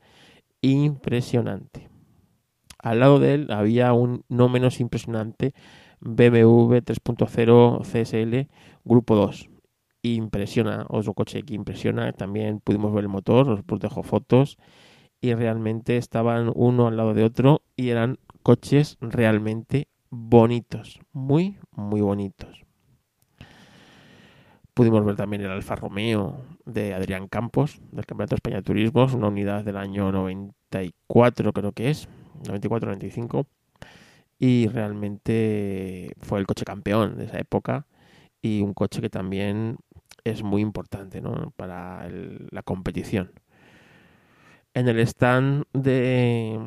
Impresionante. 0.61 1.89
Al 2.79 2.99
lado 2.99 3.19
de 3.19 3.33
él 3.33 3.47
había 3.51 3.93
un 3.93 4.23
no 4.29 4.49
menos 4.49 4.79
impresionante 4.79 5.53
BMW 5.99 6.75
3.0 6.77 7.81
CSL 7.81 8.49
Grupo 8.83 9.15
2 9.15 9.49
impresiona, 10.15 10.85
otro 10.89 11.13
coche 11.13 11.43
que 11.43 11.53
impresiona, 11.53 12.11
también 12.13 12.59
pudimos 12.59 12.93
ver 12.93 13.03
el 13.03 13.09
motor, 13.09 13.49
os 13.49 13.63
protejo 13.63 14.03
fotos. 14.03 14.57
Y 15.19 15.33
realmente 15.33 15.97
estaban 15.97 16.51
uno 16.53 16.87
al 16.87 16.97
lado 16.97 17.15
de 17.15 17.23
otro 17.23 17.63
y 17.75 17.89
eran 17.89 18.19
coches 18.43 18.97
realmente 19.01 19.87
bonitos, 20.11 20.99
muy, 21.11 21.57
muy 21.71 22.01
bonitos. 22.01 22.63
Pudimos 24.75 25.03
ver 25.03 25.15
también 25.15 25.41
el 25.41 25.49
Alfa 25.49 25.75
Romeo 25.75 26.45
de 26.65 26.93
Adrián 26.93 27.27
Campos, 27.27 27.81
del 27.91 28.05
Campeonato 28.05 28.35
de 28.35 28.37
España 28.37 28.57
de 28.57 28.61
Turismos, 28.61 29.15
una 29.15 29.29
unidad 29.29 29.63
del 29.63 29.77
año 29.77 30.11
94 30.11 31.51
creo 31.51 31.71
que 31.71 31.89
es, 31.89 32.07
94-95, 32.43 33.45
y 34.39 34.67
realmente 34.67 36.13
fue 36.21 36.39
el 36.39 36.45
coche 36.45 36.65
campeón 36.65 37.17
de 37.17 37.25
esa 37.25 37.39
época 37.39 37.87
y 38.41 38.61
un 38.61 38.73
coche 38.73 39.01
que 39.01 39.09
también 39.09 39.77
es 40.23 40.43
muy 40.43 40.61
importante 40.61 41.21
¿no? 41.21 41.51
para 41.55 42.07
la 42.09 42.61
competición. 42.63 43.31
En 44.73 44.87
el 44.87 44.99
stand 44.99 45.65
de 45.73 46.59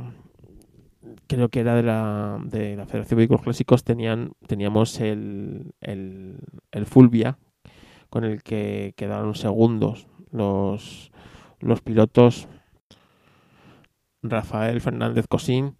creo 1.26 1.48
que 1.48 1.60
era 1.60 1.74
de 1.74 1.82
la, 1.82 2.40
de 2.44 2.76
la 2.76 2.86
Federación 2.86 3.10
de 3.10 3.20
Vehículos 3.20 3.42
Clásicos 3.42 3.84
tenían, 3.84 4.32
teníamos 4.46 5.00
el, 5.00 5.72
el, 5.80 6.38
el 6.72 6.86
Fulvia 6.86 7.38
con 8.10 8.24
el 8.24 8.42
que 8.42 8.94
quedaron 8.96 9.34
segundos 9.34 10.08
los, 10.32 11.12
los 11.60 11.80
pilotos 11.80 12.48
Rafael 14.22 14.80
Fernández 14.80 15.26
Cosín 15.26 15.76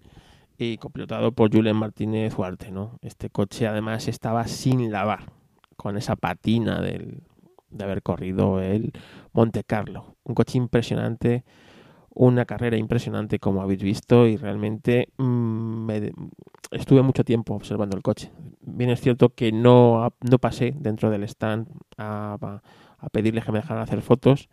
y 0.58 0.76
copilotado 0.76 1.32
por 1.32 1.52
Julen 1.52 1.76
Martínez 1.76 2.36
Huarte. 2.36 2.70
¿no? 2.70 2.98
Este 3.02 3.30
coche 3.30 3.66
además 3.66 4.08
estaba 4.08 4.46
sin 4.46 4.90
lavar, 4.92 5.32
con 5.76 5.96
esa 5.96 6.16
patina 6.16 6.80
del, 6.80 7.22
de 7.70 7.84
haber 7.84 8.02
corrido 8.02 8.60
el 8.60 8.92
Monte 9.32 9.64
Carlo. 9.64 10.16
Un 10.24 10.34
coche 10.34 10.58
impresionante, 10.58 11.44
una 12.10 12.44
carrera 12.44 12.76
impresionante 12.76 13.38
como 13.38 13.62
habéis 13.62 13.82
visto 13.82 14.26
y 14.26 14.36
realmente 14.36 15.08
mm, 15.16 15.90
estuve 16.72 17.02
mucho 17.02 17.24
tiempo 17.24 17.54
observando 17.54 17.96
el 17.96 18.02
coche. 18.02 18.30
Bien 18.60 18.90
es 18.90 19.00
cierto 19.00 19.30
que 19.30 19.52
no, 19.52 20.12
no 20.20 20.38
pasé 20.38 20.74
dentro 20.76 21.10
del 21.10 21.24
stand 21.24 21.68
a, 21.96 22.60
a 22.98 23.08
pedirle 23.08 23.42
que 23.42 23.52
me 23.52 23.60
dejaran 23.60 23.82
hacer 23.82 24.02
fotos, 24.02 24.48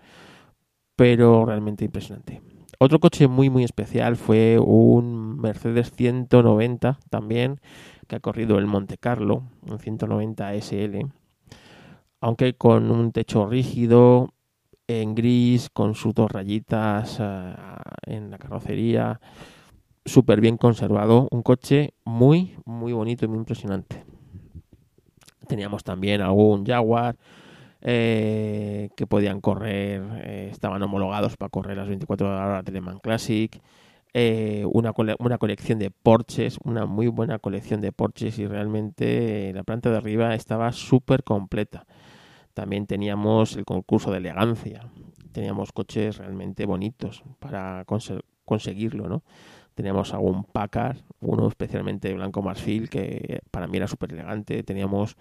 pero 0.95 1.45
realmente 1.45 1.85
impresionante. 1.85 2.41
Otro 2.79 2.99
coche 2.99 3.27
muy 3.27 3.49
muy 3.49 3.63
especial 3.63 4.17
fue 4.17 4.59
un 4.59 5.39
Mercedes 5.41 5.91
190 5.91 6.99
también, 7.09 7.59
que 8.07 8.17
ha 8.17 8.19
corrido 8.19 8.59
el 8.59 8.67
Monte 8.67 8.99
Carlo, 8.99 9.43
un 9.67 9.79
190 9.79 10.53
SL, 10.61 11.07
aunque 12.21 12.53
con 12.53 12.91
un 12.91 13.11
techo 13.11 13.47
rígido 13.47 14.31
en 14.87 15.15
gris, 15.15 15.71
con 15.71 15.95
sus 15.95 16.13
dos 16.13 16.31
rayitas 16.31 17.17
eh, 17.19 17.55
en 18.03 18.29
la 18.29 18.37
carrocería, 18.37 19.21
súper 20.05 20.39
bien 20.39 20.57
conservado, 20.57 21.27
un 21.31 21.41
coche 21.41 21.95
muy, 22.05 22.57
muy 22.63 22.93
bonito 22.93 23.25
y 23.25 23.27
muy 23.27 23.39
impresionante. 23.39 24.05
Teníamos 25.47 25.83
también 25.83 26.21
algún 26.21 26.63
Jaguar 26.63 27.17
eh, 27.89 28.89
que 28.97 29.07
podían 29.07 29.39
correr, 29.39 30.03
eh, 30.21 30.49
estaban 30.51 30.83
homologados 30.83 31.37
para 31.37 31.47
correr 31.47 31.77
las 31.77 31.87
24 31.87 32.27
horas 32.27 32.57
de 32.57 32.63
Telemann 32.63 32.99
Classic. 32.99 33.61
Eh, 34.13 34.65
una, 34.69 34.93
una, 35.19 35.37
colección 35.37 35.79
de 35.79 35.89
Porsches, 35.89 36.57
una 36.65 36.85
muy 36.85 37.07
buena 37.07 37.39
colección 37.39 37.79
de 37.79 37.93
Porsches 37.93 38.39
y 38.39 38.45
realmente 38.45 39.53
la 39.53 39.63
planta 39.63 39.89
de 39.89 39.95
arriba 39.95 40.35
estaba 40.35 40.73
súper 40.73 41.23
completa. 41.23 41.85
También 42.53 42.87
teníamos 42.87 43.55
el 43.55 43.63
concurso 43.63 44.11
de 44.11 44.17
elegancia, 44.17 44.89
teníamos 45.31 45.71
coches 45.71 46.17
realmente 46.17 46.65
bonitos 46.65 47.23
para 47.39 47.85
conseguirlo, 48.43 49.07
¿no? 49.07 49.23
Teníamos 49.75 50.13
algún 50.13 50.43
Packard, 50.43 50.97
uno 51.21 51.47
especialmente 51.47 52.13
blanco 52.13 52.41
marfil 52.41 52.89
que 52.89 53.39
para 53.49 53.67
mí 53.67 53.77
era 53.77 53.87
súper 53.87 54.11
elegante. 54.11 54.63
Teníamos 54.63 55.15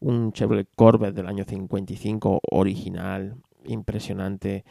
un 0.00 0.32
Chevrolet 0.32 0.68
Corvette 0.74 1.14
del 1.14 1.26
año 1.26 1.44
55 1.44 2.40
original, 2.50 3.36
impresionante. 3.64 4.64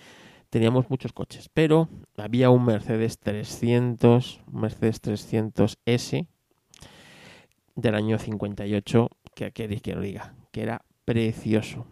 Teníamos 0.49 0.89
muchos 0.89 1.13
coches, 1.13 1.49
pero 1.53 1.87
había 2.17 2.49
un 2.49 2.65
Mercedes 2.65 3.19
300, 3.19 4.41
Mercedes 4.51 5.01
300 5.01 5.77
S 5.85 6.27
del 7.75 7.95
año 7.95 8.17
58 8.17 9.09
que 9.35 9.51
queréis 9.51 9.81
que 9.81 9.95
lo 9.95 10.01
diga, 10.01 10.33
que 10.51 10.63
era 10.63 10.83
precioso. 11.05 11.85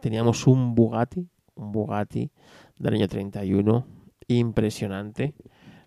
Teníamos 0.00 0.46
un 0.46 0.74
Bugatti, 0.74 1.28
un 1.54 1.72
Bugatti 1.72 2.30
del 2.78 2.94
año 2.94 3.08
31, 3.08 3.86
impresionante 4.28 5.34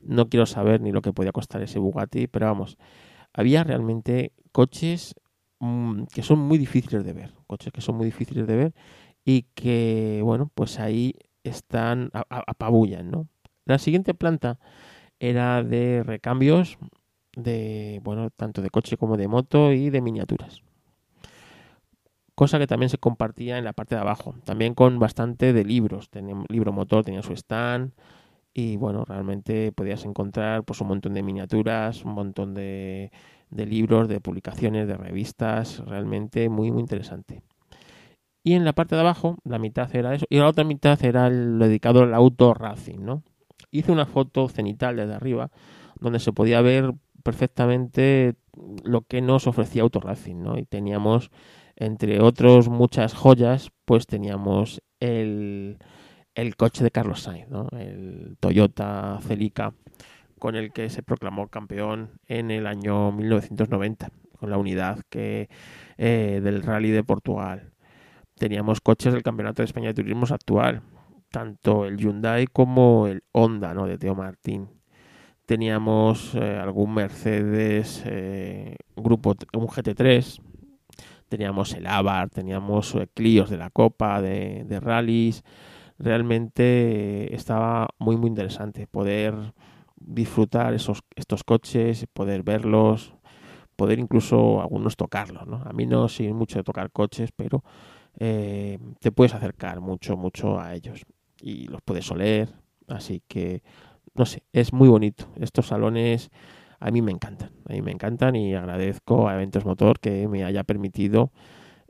no 0.05 0.29
quiero 0.29 0.45
saber 0.45 0.81
ni 0.81 0.91
lo 0.91 1.01
que 1.01 1.13
podía 1.13 1.31
costar 1.31 1.61
ese 1.61 1.79
Bugatti, 1.79 2.27
pero 2.27 2.47
vamos, 2.47 2.77
había 3.33 3.63
realmente 3.63 4.33
coches 4.51 5.15
que 6.13 6.23
son 6.23 6.39
muy 6.39 6.57
difíciles 6.57 7.03
de 7.03 7.13
ver, 7.13 7.33
coches 7.47 7.71
que 7.71 7.81
son 7.81 7.95
muy 7.95 8.05
difíciles 8.05 8.47
de 8.47 8.55
ver 8.55 8.73
y 9.25 9.43
que, 9.53 10.21
bueno, 10.23 10.51
pues 10.53 10.79
ahí 10.79 11.15
están, 11.43 12.09
apabullan, 12.29 13.11
¿no? 13.11 13.27
La 13.65 13.77
siguiente 13.77 14.13
planta 14.13 14.59
era 15.19 15.63
de 15.63 16.03
recambios 16.03 16.77
de, 17.35 18.01
bueno, 18.03 18.29
tanto 18.29 18.61
de 18.61 18.69
coche 18.69 18.97
como 18.97 19.17
de 19.17 19.27
moto 19.27 19.71
y 19.71 19.89
de 19.89 20.01
miniaturas. 20.01 20.61
Cosa 22.35 22.59
que 22.59 22.67
también 22.67 22.89
se 22.89 22.97
compartía 22.97 23.57
en 23.57 23.63
la 23.63 23.73
parte 23.73 23.95
de 23.95 24.01
abajo, 24.01 24.35
también 24.43 24.73
con 24.73 24.99
bastante 24.99 25.53
de 25.53 25.63
libros. 25.63 26.09
Tenía, 26.09 26.35
libro 26.49 26.73
motor 26.73 27.05
tenía 27.05 27.21
su 27.21 27.33
stand, 27.33 27.93
y 28.53 28.77
bueno, 28.77 29.03
realmente 29.05 29.71
podías 29.71 30.05
encontrar 30.05 30.63
pues 30.63 30.79
un 30.81 30.87
montón 30.87 31.13
de 31.13 31.23
miniaturas, 31.23 32.05
un 32.05 32.13
montón 32.13 32.53
de, 32.53 33.11
de 33.53 33.65
libros, 33.65 34.07
de 34.07 34.19
publicaciones, 34.19 34.87
de 34.87 34.97
revistas, 34.97 35.79
realmente 35.85 36.49
muy 36.49 36.71
muy 36.71 36.81
interesante. 36.81 37.41
Y 38.43 38.53
en 38.53 38.65
la 38.65 38.73
parte 38.73 38.95
de 38.95 39.01
abajo, 39.01 39.37
la 39.45 39.57
mitad 39.57 39.95
era 39.95 40.13
eso, 40.13 40.25
y 40.29 40.37
la 40.37 40.47
otra 40.47 40.63
mitad 40.63 41.03
era 41.03 41.27
el 41.27 41.59
dedicado 41.59 42.01
al 42.01 42.13
auto 42.13 42.53
racing, 42.53 42.99
¿no? 42.99 43.23
Hice 43.71 43.91
una 43.91 44.05
foto 44.05 44.49
cenital 44.49 44.97
desde 44.97 45.13
arriba, 45.13 45.49
donde 45.99 46.19
se 46.19 46.33
podía 46.33 46.61
ver 46.61 46.93
perfectamente 47.23 48.35
lo 48.83 49.01
que 49.01 49.21
nos 49.21 49.47
ofrecía 49.47 49.81
Auto 49.81 49.99
Racing, 49.99 50.43
¿no? 50.43 50.57
Y 50.57 50.65
teníamos, 50.65 51.31
entre 51.75 52.21
otros 52.21 52.69
muchas 52.69 53.13
joyas, 53.13 53.71
pues 53.85 54.05
teníamos 54.05 54.81
el, 54.99 55.77
el 56.35 56.55
coche 56.55 56.83
de 56.83 56.91
Carlos 56.91 57.21
Sainz, 57.21 57.49
¿no? 57.49 57.67
el 57.71 58.37
Toyota 58.39 59.19
Celica, 59.21 59.73
con 60.43 60.57
el 60.57 60.73
que 60.73 60.89
se 60.89 61.03
proclamó 61.03 61.47
campeón 61.47 62.19
en 62.27 62.51
el 62.51 62.67
año 62.67 63.13
1990, 63.13 64.09
con 64.37 64.49
la 64.49 64.57
unidad 64.57 64.99
que, 65.09 65.47
eh, 65.97 66.41
del 66.43 66.63
Rally 66.63 66.91
de 66.91 67.01
Portugal. 67.01 67.71
Teníamos 68.35 68.81
coches 68.81 69.13
del 69.13 69.23
Campeonato 69.23 69.61
de 69.61 69.67
España 69.67 69.87
de 69.87 69.93
Turismos 69.93 70.33
actual, 70.33 70.81
tanto 71.31 71.85
el 71.85 71.95
Hyundai 71.95 72.47
como 72.47 73.07
el 73.07 73.23
Honda 73.31 73.73
¿no? 73.73 73.87
de 73.87 73.97
Teo 73.97 74.15
Martín. 74.15 74.67
Teníamos 75.45 76.35
eh, 76.35 76.59
algún 76.61 76.93
Mercedes 76.93 78.03
eh, 78.05 78.75
grupo, 78.97 79.35
un 79.53 79.67
GT3, 79.67 80.41
teníamos 81.29 81.73
el 81.73 81.87
Abarth, 81.87 82.33
teníamos 82.33 82.97
Clios 83.13 83.49
de 83.49 83.55
la 83.55 83.69
Copa 83.69 84.21
de, 84.21 84.65
de 84.65 84.81
rallies, 84.81 85.45
realmente 85.97 87.33
estaba 87.33 87.87
muy 87.97 88.17
muy 88.17 88.27
interesante 88.27 88.87
poder 88.87 89.53
disfrutar 90.05 90.73
esos 90.73 91.01
estos 91.15 91.43
coches 91.43 92.05
poder 92.13 92.43
verlos 92.43 93.13
poder 93.75 93.99
incluso 93.99 94.61
algunos 94.61 94.95
tocarlos 94.95 95.47
¿no? 95.47 95.61
a 95.65 95.73
mí 95.73 95.85
no 95.85 96.07
sin 96.07 96.35
mucho 96.35 96.59
de 96.59 96.63
tocar 96.63 96.91
coches 96.91 97.31
pero 97.35 97.63
eh, 98.19 98.77
te 98.99 99.11
puedes 99.11 99.33
acercar 99.33 99.81
mucho 99.81 100.17
mucho 100.17 100.59
a 100.59 100.73
ellos 100.73 101.03
y 101.41 101.67
los 101.67 101.81
puedes 101.81 102.09
oler 102.11 102.53
así 102.87 103.23
que 103.27 103.63
no 104.15 104.25
sé 104.25 104.43
es 104.53 104.73
muy 104.73 104.89
bonito 104.89 105.27
estos 105.39 105.67
salones 105.67 106.29
a 106.79 106.91
mí 106.91 107.01
me 107.01 107.11
encantan 107.11 107.51
a 107.67 107.73
mí 107.73 107.81
me 107.81 107.91
encantan 107.91 108.35
y 108.35 108.53
agradezco 108.53 109.27
a 109.27 109.35
Eventos 109.35 109.65
Motor 109.65 109.99
que 109.99 110.27
me 110.27 110.43
haya 110.43 110.63
permitido 110.63 111.31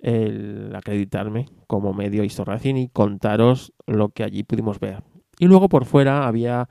el 0.03 0.75
acreditarme 0.75 1.47
como 1.65 1.93
medio 1.93 2.23
Racing 2.45 2.75
y 2.75 2.89
contaros 2.89 3.73
lo 3.87 4.09
que 4.09 4.23
allí 4.23 4.43
pudimos 4.43 4.79
ver. 4.79 5.01
Y 5.39 5.45
luego 5.45 5.69
por 5.69 5.85
fuera 5.85 6.27
había 6.27 6.67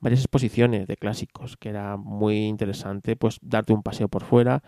varias 0.00 0.20
exposiciones 0.20 0.86
de 0.86 0.96
clásicos, 0.96 1.56
que 1.56 1.70
era 1.70 1.96
muy 1.96 2.46
interesante 2.46 3.16
pues 3.16 3.38
darte 3.42 3.72
un 3.72 3.82
paseo 3.82 4.08
por 4.08 4.24
fuera 4.24 4.62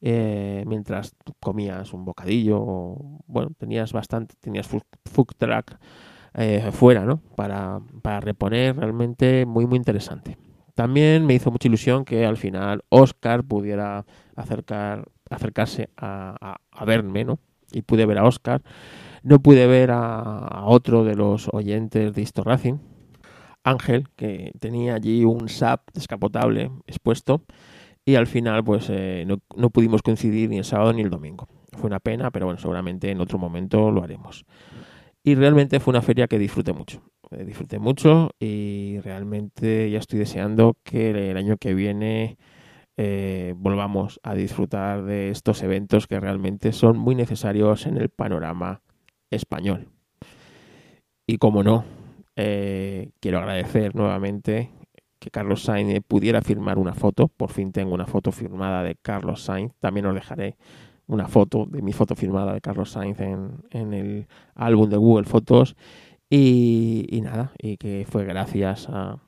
eh, 0.00 0.64
mientras 0.66 1.14
comías 1.40 1.92
un 1.92 2.04
bocadillo 2.04 2.96
bueno, 3.26 3.50
tenías 3.58 3.92
bastante, 3.92 4.34
tenías 4.40 4.66
food 4.66 5.26
track 5.36 5.78
eh, 6.34 6.70
fuera, 6.72 7.04
¿no? 7.04 7.18
Para, 7.36 7.80
para 8.02 8.20
reponer, 8.20 8.76
realmente 8.76 9.46
muy 9.46 9.66
muy 9.66 9.76
interesante. 9.76 10.38
También 10.74 11.26
me 11.26 11.34
hizo 11.34 11.50
mucha 11.50 11.68
ilusión 11.68 12.04
que 12.04 12.24
al 12.24 12.36
final 12.36 12.84
Oscar 12.88 13.44
pudiera 13.44 14.06
acercar, 14.36 15.10
acercarse 15.28 15.90
a, 15.96 16.56
a 16.70 16.84
verme, 16.84 17.24
¿no? 17.24 17.38
y 17.72 17.82
pude 17.82 18.06
ver 18.06 18.18
a 18.18 18.24
Oscar. 18.24 18.62
No 19.22 19.40
pude 19.40 19.66
ver 19.66 19.90
a, 19.92 20.64
otro 20.64 21.04
de 21.04 21.14
los 21.14 21.48
oyentes 21.52 22.12
de 22.14 22.22
Histo 22.22 22.42
Racing, 22.42 22.78
Ángel, 23.64 24.08
que 24.16 24.52
tenía 24.58 24.94
allí 24.94 25.24
un 25.24 25.48
SAP 25.48 25.90
descapotable 25.92 26.70
expuesto 26.86 27.42
y 28.04 28.14
al 28.16 28.26
final 28.26 28.64
pues 28.64 28.88
eh, 28.90 29.26
no, 29.26 29.70
pudimos 29.70 30.02
coincidir 30.02 30.48
ni 30.48 30.58
el 30.58 30.64
sábado 30.64 30.92
ni 30.92 31.02
el 31.02 31.10
domingo. 31.10 31.48
Fue 31.72 31.86
una 31.86 32.00
pena, 32.00 32.30
pero 32.30 32.46
bueno, 32.46 32.58
seguramente 32.58 33.10
en 33.10 33.20
otro 33.20 33.38
momento 33.38 33.90
lo 33.90 34.02
haremos. 34.02 34.44
Y 35.22 35.34
realmente 35.34 35.80
fue 35.80 35.92
una 35.92 36.02
feria 36.02 36.26
que 36.26 36.38
disfruté 36.38 36.72
mucho. 36.72 37.02
Eh, 37.30 37.44
disfruté 37.44 37.78
mucho 37.78 38.30
y 38.40 38.98
realmente 39.04 39.90
ya 39.90 39.98
estoy 39.98 40.18
deseando 40.18 40.76
que 40.82 41.30
el 41.30 41.36
año 41.36 41.56
que 41.58 41.74
viene 41.74 42.38
eh, 42.96 43.54
volvamos 43.56 44.18
a 44.22 44.34
disfrutar 44.34 45.04
de 45.04 45.30
estos 45.30 45.62
eventos 45.62 46.06
que 46.06 46.18
realmente 46.18 46.72
son 46.72 46.98
muy 46.98 47.14
necesarios 47.14 47.86
en 47.86 47.98
el 47.98 48.08
panorama 48.08 48.82
español. 49.30 49.88
Y 51.26 51.38
como 51.38 51.62
no, 51.62 51.84
eh, 52.42 53.10
quiero 53.20 53.38
agradecer 53.38 53.94
nuevamente 53.94 54.70
que 55.18 55.30
Carlos 55.30 55.62
Sainz 55.64 56.02
pudiera 56.08 56.40
firmar 56.40 56.78
una 56.78 56.94
foto. 56.94 57.28
Por 57.28 57.50
fin 57.50 57.70
tengo 57.70 57.92
una 57.92 58.06
foto 58.06 58.32
firmada 58.32 58.82
de 58.82 58.96
Carlos 58.96 59.42
Sainz. 59.42 59.74
También 59.78 60.06
os 60.06 60.14
dejaré 60.14 60.56
una 61.06 61.28
foto 61.28 61.66
de 61.66 61.82
mi 61.82 61.92
foto 61.92 62.16
firmada 62.16 62.54
de 62.54 62.62
Carlos 62.62 62.92
Sainz 62.92 63.20
en, 63.20 63.92
el 63.92 64.26
álbum 64.54 64.88
de 64.88 64.96
Google 64.96 65.26
Fotos. 65.26 65.76
Y, 66.30 67.20
nada, 67.22 67.52
y 67.58 67.76
que 67.76 68.06
fue 68.08 68.24
gracias 68.24 68.88
a, 68.88 69.18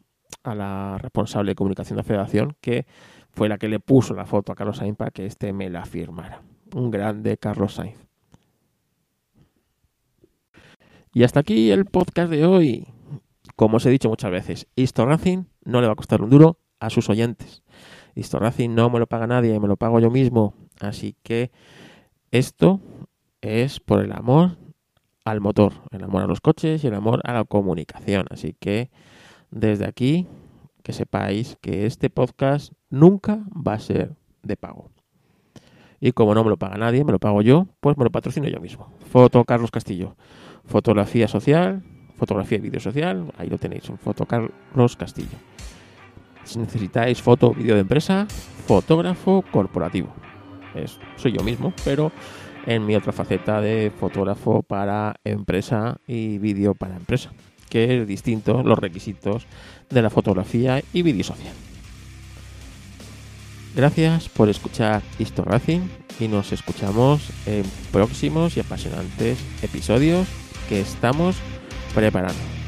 a 0.45 0.55
la 0.55 0.97
responsable 0.99 1.51
de 1.51 1.55
comunicación 1.57 1.97
de 1.97 2.03
la 2.03 2.07
federación 2.07 2.57
que 2.61 2.87
fue 3.33 3.49
la 3.49 3.59
que 3.59 3.69
le 3.69 3.81
puso 3.81 4.15
la 4.15 4.25
foto 4.25 4.53
a 4.53 4.55
Carlos 4.55 4.79
Sainz 4.79 4.97
para 4.97 5.11
que 5.11 5.27
éste 5.27 5.53
me 5.53 5.69
la 5.69 5.85
firmara. 5.85 6.41
Un 6.75 6.91
grande 6.91 7.37
Carlos 7.37 7.75
Sainz. 7.75 7.99
Y 11.13 11.25
hasta 11.25 11.41
aquí 11.41 11.71
el 11.71 11.85
podcast 11.85 12.31
de 12.31 12.47
hoy. 12.47 12.92
Como 13.57 13.77
os 13.77 13.87
he 13.87 13.91
dicho 13.91 14.09
muchas 14.09 14.31
veces, 14.31 14.67
Histo 14.75 15.07
Racing 15.07 15.45
no 15.65 15.81
le 15.81 15.87
va 15.87 15.93
a 15.93 15.97
costar 15.97 16.23
un 16.23 16.31
duro 16.31 16.59
a 16.81 16.91
sus 16.91 17.09
oyentes. 17.09 17.63
Histo 18.15 18.39
Racing 18.39 18.71
no 18.75 18.91
me 18.91 18.99
lo 18.99 19.07
paga 19.07 19.27
nadie, 19.27 19.59
me 19.61 19.69
lo 19.69 19.77
pago 19.77 20.01
yo 20.01 20.11
mismo. 20.11 20.55
Así 20.81 21.17
que 21.23 21.51
esto 22.31 22.81
es 23.41 23.81
por 23.81 24.03
el 24.03 24.13
amor 24.13 24.57
al 25.25 25.41
motor, 25.41 25.75
el 25.91 26.03
amor 26.05 26.23
a 26.23 26.27
los 26.27 26.41
coches 26.41 26.83
y 26.83 26.87
el 26.87 26.95
amor 26.95 27.21
a 27.25 27.33
la 27.33 27.45
comunicación. 27.45 28.27
Así 28.31 28.57
que 28.59 28.91
desde 29.51 29.87
aquí 29.87 30.27
que 30.83 30.93
sepáis 30.93 31.57
que 31.61 31.87
este 31.87 32.11
podcast 32.11 32.73
nunca 32.91 33.45
va 33.55 33.75
a 33.75 33.79
ser 33.79 34.17
de 34.43 34.57
pago. 34.57 34.91
Y 36.01 36.13
como 36.13 36.35
no 36.35 36.43
me 36.43 36.51
lo 36.51 36.57
paga 36.57 36.77
nadie, 36.77 37.05
me 37.05 37.13
lo 37.13 37.21
pago 37.21 37.43
yo, 37.43 37.69
pues 37.81 37.97
me 37.97 38.03
lo 38.03 38.11
patrocino 38.11 38.49
yo 38.49 38.61
mismo. 38.61 38.93
Foto 39.11 39.45
Carlos 39.45 39.71
Castillo. 39.71 40.17
Fotografía 40.65 41.29
social, 41.29 41.85
fotografía 42.23 42.59
y 42.59 42.61
vídeo 42.61 42.79
social, 42.79 43.33
ahí 43.37 43.49
lo 43.49 43.59
tenéis, 43.59 43.89
en 43.89 43.99
Foto 43.99 44.27
Carlos 44.27 44.95
Castillo. 44.97 45.37
Si 46.45 46.57
necesitáis 46.57 47.21
foto 47.21 47.49
o 47.49 47.53
vídeo 47.53 47.75
de 47.75 47.81
empresa, 47.81 48.29
fotógrafo 48.69 49.43
corporativo. 49.51 50.15
Es, 50.73 51.01
soy 51.17 51.33
yo 51.33 51.43
mismo, 51.43 51.75
pero 51.85 52.13
en 52.65 52.87
mi 52.87 52.95
otra 52.95 53.11
faceta 53.11 53.61
de 53.61 53.91
fotógrafo 53.91 54.63
para 54.63 55.17
empresa 55.25 55.97
y 56.07 56.39
vídeo 56.39 56.75
para 56.77 56.95
empresa, 56.95 57.33
que 57.69 58.03
es 58.03 58.07
distinto 58.07 58.63
los 58.63 58.79
requisitos 58.79 59.49
de 59.91 60.01
la 60.01 60.09
fotografía 60.09 60.81
y 60.93 61.03
vídeo 61.03 61.25
social. 61.25 61.55
Gracias 63.75 64.29
por 64.29 64.49
escuchar 64.49 65.03
Histo 65.19 65.45
Racing 65.45 65.81
y 66.21 66.29
nos 66.29 66.53
escuchamos 66.53 67.31
en 67.47 67.65
próximos 67.91 68.57
y 68.57 68.61
apasionantes 68.61 69.39
episodios 69.61 70.29
que 70.69 70.81
estamos 70.81 71.35
preparando. 71.95 72.62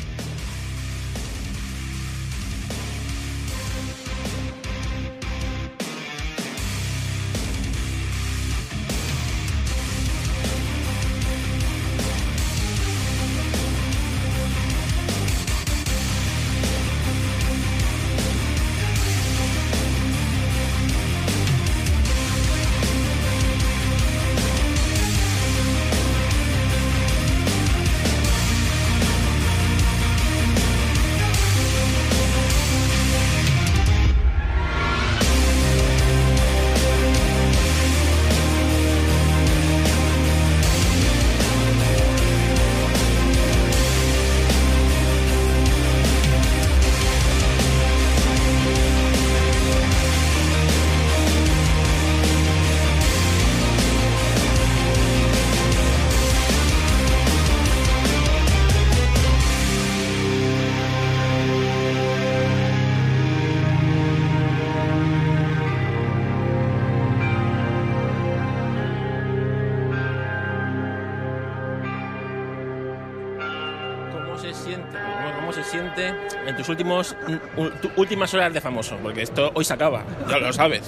Últimas 77.96 78.32
horas 78.34 78.52
de 78.52 78.60
famoso? 78.60 78.96
Porque 79.02 79.22
esto 79.22 79.50
hoy 79.54 79.64
se 79.64 79.72
acaba, 79.74 80.02
ya 80.28 80.38
lo 80.38 80.52
sabes. 80.52 80.82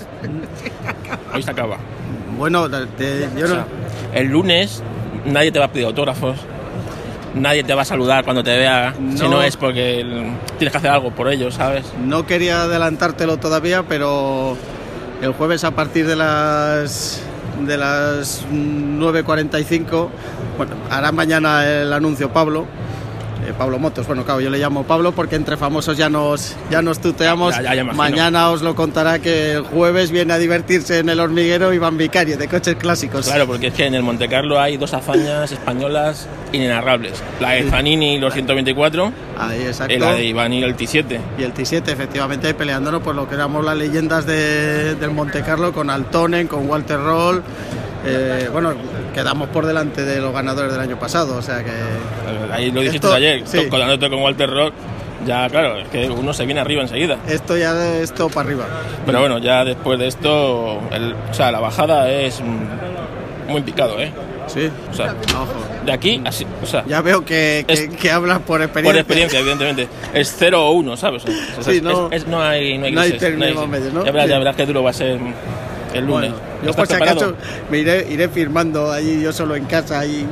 Hoy 1.35 1.43
se 1.43 1.51
acaba. 1.51 1.79
Bueno, 2.37 2.69
te- 2.71 3.29
yo 3.37 3.47
O 3.47 3.49
no, 3.49 3.55
sea, 3.55 3.67
el 4.15 4.29
lunes 4.29 4.83
nadie 5.25 5.51
te 5.53 5.59
va 5.59 5.67
a 5.67 5.73
pedir 5.73 5.87
autógrafos, 5.87 6.37
nadie 7.35 7.65
te 7.65 7.75
va 7.75 7.83
a 7.83 7.85
saludar 7.87 8.25
cuando 8.25 8.43
te 8.45 8.57
vea, 8.57 8.95
si 8.95 9.23
No. 9.25 9.31
no 9.31 9.43
es 9.43 9.57
porque 9.57 10.05
tienes 10.59 10.73
que 10.73 10.79
hacer 10.79 10.91
algo 10.91 11.11
por 11.13 11.29
ellos, 11.33 11.55
¿sabes? 11.55 11.85
no 12.05 12.27
quería 12.27 12.63
adelantártelo 12.63 13.39
todavía, 13.39 13.83
pero 13.89 14.57
el 15.23 15.33
jueves 15.33 15.65
a 15.65 15.71
partir 15.71 16.07
de 16.07 16.17
las 16.17 17.23
de 17.67 17.77
las 17.79 18.45
9.45, 18.53 20.09
bueno, 20.59 20.75
hará 20.91 21.11
mañana 21.13 21.65
el 21.67 21.91
anuncio 21.93 22.31
Pablo. 22.31 22.67
Eh, 23.45 23.53
Pablo 23.57 23.79
Motos, 23.79 24.07
bueno, 24.07 24.25
claro, 24.25 24.41
yo 24.41 24.51
le 24.51 24.59
llamo 24.59 24.85
Pablo 24.85 25.13
porque 25.13 25.37
entre 25.37 25.57
famosos 25.57 25.97
ya 25.97 26.09
nos, 26.09 26.57
ya 26.71 26.83
nos 26.83 27.01
tuteamos. 27.01 27.55
Ya, 27.57 27.63
ya, 27.63 27.75
ya 27.75 27.81
imagino. 27.83 28.03
Mañana 28.03 28.51
os 28.51 28.63
lo 28.63 28.75
contará 28.75 29.19
que 29.19 29.53
el 29.53 29.63
jueves 29.63 30.11
viene 30.11 30.33
a 30.33 30.39
divertirse 30.39 30.99
en 31.01 31.09
el 31.09 31.21
hormiguero 31.21 31.73
Iván 31.73 31.97
Vicario 31.99 32.37
de 32.39 32.49
coches 32.49 32.77
clásicos. 32.77 33.27
Claro, 33.27 33.47
porque 33.47 33.69
es 33.69 33.75
que 33.75 33.87
en 33.87 33.95
el 33.95 34.03
Monte 34.03 34.29
Carlo 34.29 34.59
hay 34.61 34.77
dos 34.77 34.95
hazañas 34.95 35.53
españolas 35.53 36.27
inenarrables. 36.53 37.23
La 37.41 37.51
de 37.53 37.65
Fanini 37.65 38.19
los 38.19 38.33
124 38.33 39.13
Ahí, 39.39 39.63
exacto. 39.63 39.93
y 39.95 39.99
la 39.99 40.13
de 40.15 40.25
Ivani 40.25 40.63
el 40.63 40.77
T7. 40.77 41.19
Y 41.39 41.43
el 41.43 41.53
T7, 41.53 41.89
efectivamente, 41.89 42.55
peleándonos 42.55 43.03
por 43.03 43.15
lo 43.15 43.29
que 43.29 43.35
éramos 43.35 43.65
las 43.65 43.77
leyendas 43.77 44.27
de- 44.27 44.95
del 44.95 45.11
Monte 45.11 45.43
Carlo 45.43 45.73
con 45.73 45.91
Altonen, 45.91 46.47
con 46.47 46.69
Walter 46.69 46.99
Roll. 46.99 47.43
Eh, 48.07 48.49
bueno, 48.53 48.75
quedamos 49.15 49.49
por 49.49 49.67
delante 49.67 50.05
de 50.05 50.21
los 50.21 50.33
ganadores 50.33 50.73
del 50.73 50.81
año 50.81 50.99
pasado, 50.99 51.37
o 51.37 51.43
sea 51.43 51.63
que. 51.65 51.73
Ahí 52.53 52.71
lo 52.71 52.81
dijiste 52.81 53.07
Esto- 53.07 53.15
ayer, 53.17 53.43
sí. 53.47 53.67
colándote 53.69 54.09
con 54.11 54.23
Walter 54.23 54.49
Rock. 54.51 54.73
Ya, 55.27 55.49
claro, 55.49 55.79
es 55.79 55.89
que 55.89 56.09
uno 56.09 56.33
se 56.33 56.45
viene 56.47 56.61
arriba 56.61 56.83
enseguida. 56.83 57.17
Esto 57.27 57.57
ya 57.57 57.73
es 57.99 58.15
todo 58.15 58.29
para 58.29 58.49
arriba. 58.49 58.65
Pero 59.05 59.19
bueno, 59.21 59.39
ya 59.39 59.65
después 59.65 59.99
de 59.99 60.07
esto, 60.07 60.81
el- 60.93 61.15
o 61.31 61.35
sea, 61.35 61.51
la 61.51 61.59
bajada 61.59 62.09
es 62.11 62.41
muy 63.49 63.61
picado, 63.63 63.99
¿eh? 64.01 64.13
Sí, 64.47 64.71
O 64.93 64.95
sea, 64.95 65.17
ojo. 65.35 65.55
de 65.85 65.91
aquí, 65.91 66.23
así, 66.25 66.47
o 66.63 66.67
sea, 66.67 66.85
Ya 66.87 67.01
veo 67.01 67.25
que, 67.25 67.65
que, 67.67 67.73
Es- 67.73 67.89
que 67.89 68.13
hablas 68.13 68.39
por 68.39 68.63
experiencia. 68.63 68.93
por 68.93 68.97
experiencia, 69.01 69.41
evidentemente. 69.41 69.89
Es 70.15 70.33
0 70.39 70.65
o 70.69 70.71
1, 70.73 70.97
¿sabes? 70.97 71.25
O 71.25 71.63
sea, 71.63 71.73
Sí, 71.73 71.79
es- 71.79 71.83
no- 71.83 72.09
es- 72.13 72.29
no 72.29 72.41
hay, 72.41 72.79
no 72.79 72.87
hay 72.87 72.93
no 72.93 73.01
hay 73.01 73.13
término 73.15 73.67
medio, 73.67 73.91
¿no? 73.93 74.05
Ya 74.05 74.13
verás, 74.13 74.27
Sí. 74.27 74.31
ya 74.33 74.39
verás 74.39 74.55
qué 74.55 74.67
duro 74.67 74.85
va 74.85 74.91
a 74.91 74.93
ser 74.93 75.19
el 75.95 76.05
lunes. 76.07 76.31
Bueno, 76.31 76.45
yo 76.63 76.71
¿Estás 76.71 76.89
por 76.89 76.97
si 76.97 77.03
acaso 77.03 77.35
me 77.71 77.79
iré, 77.79 78.07
iré 78.11 78.29
firmando 78.29 78.91
allí 78.93 79.23
yo 79.23 79.33
solo 79.33 79.55
en 79.57 79.65
casa 79.67 80.05
y 80.07 80.27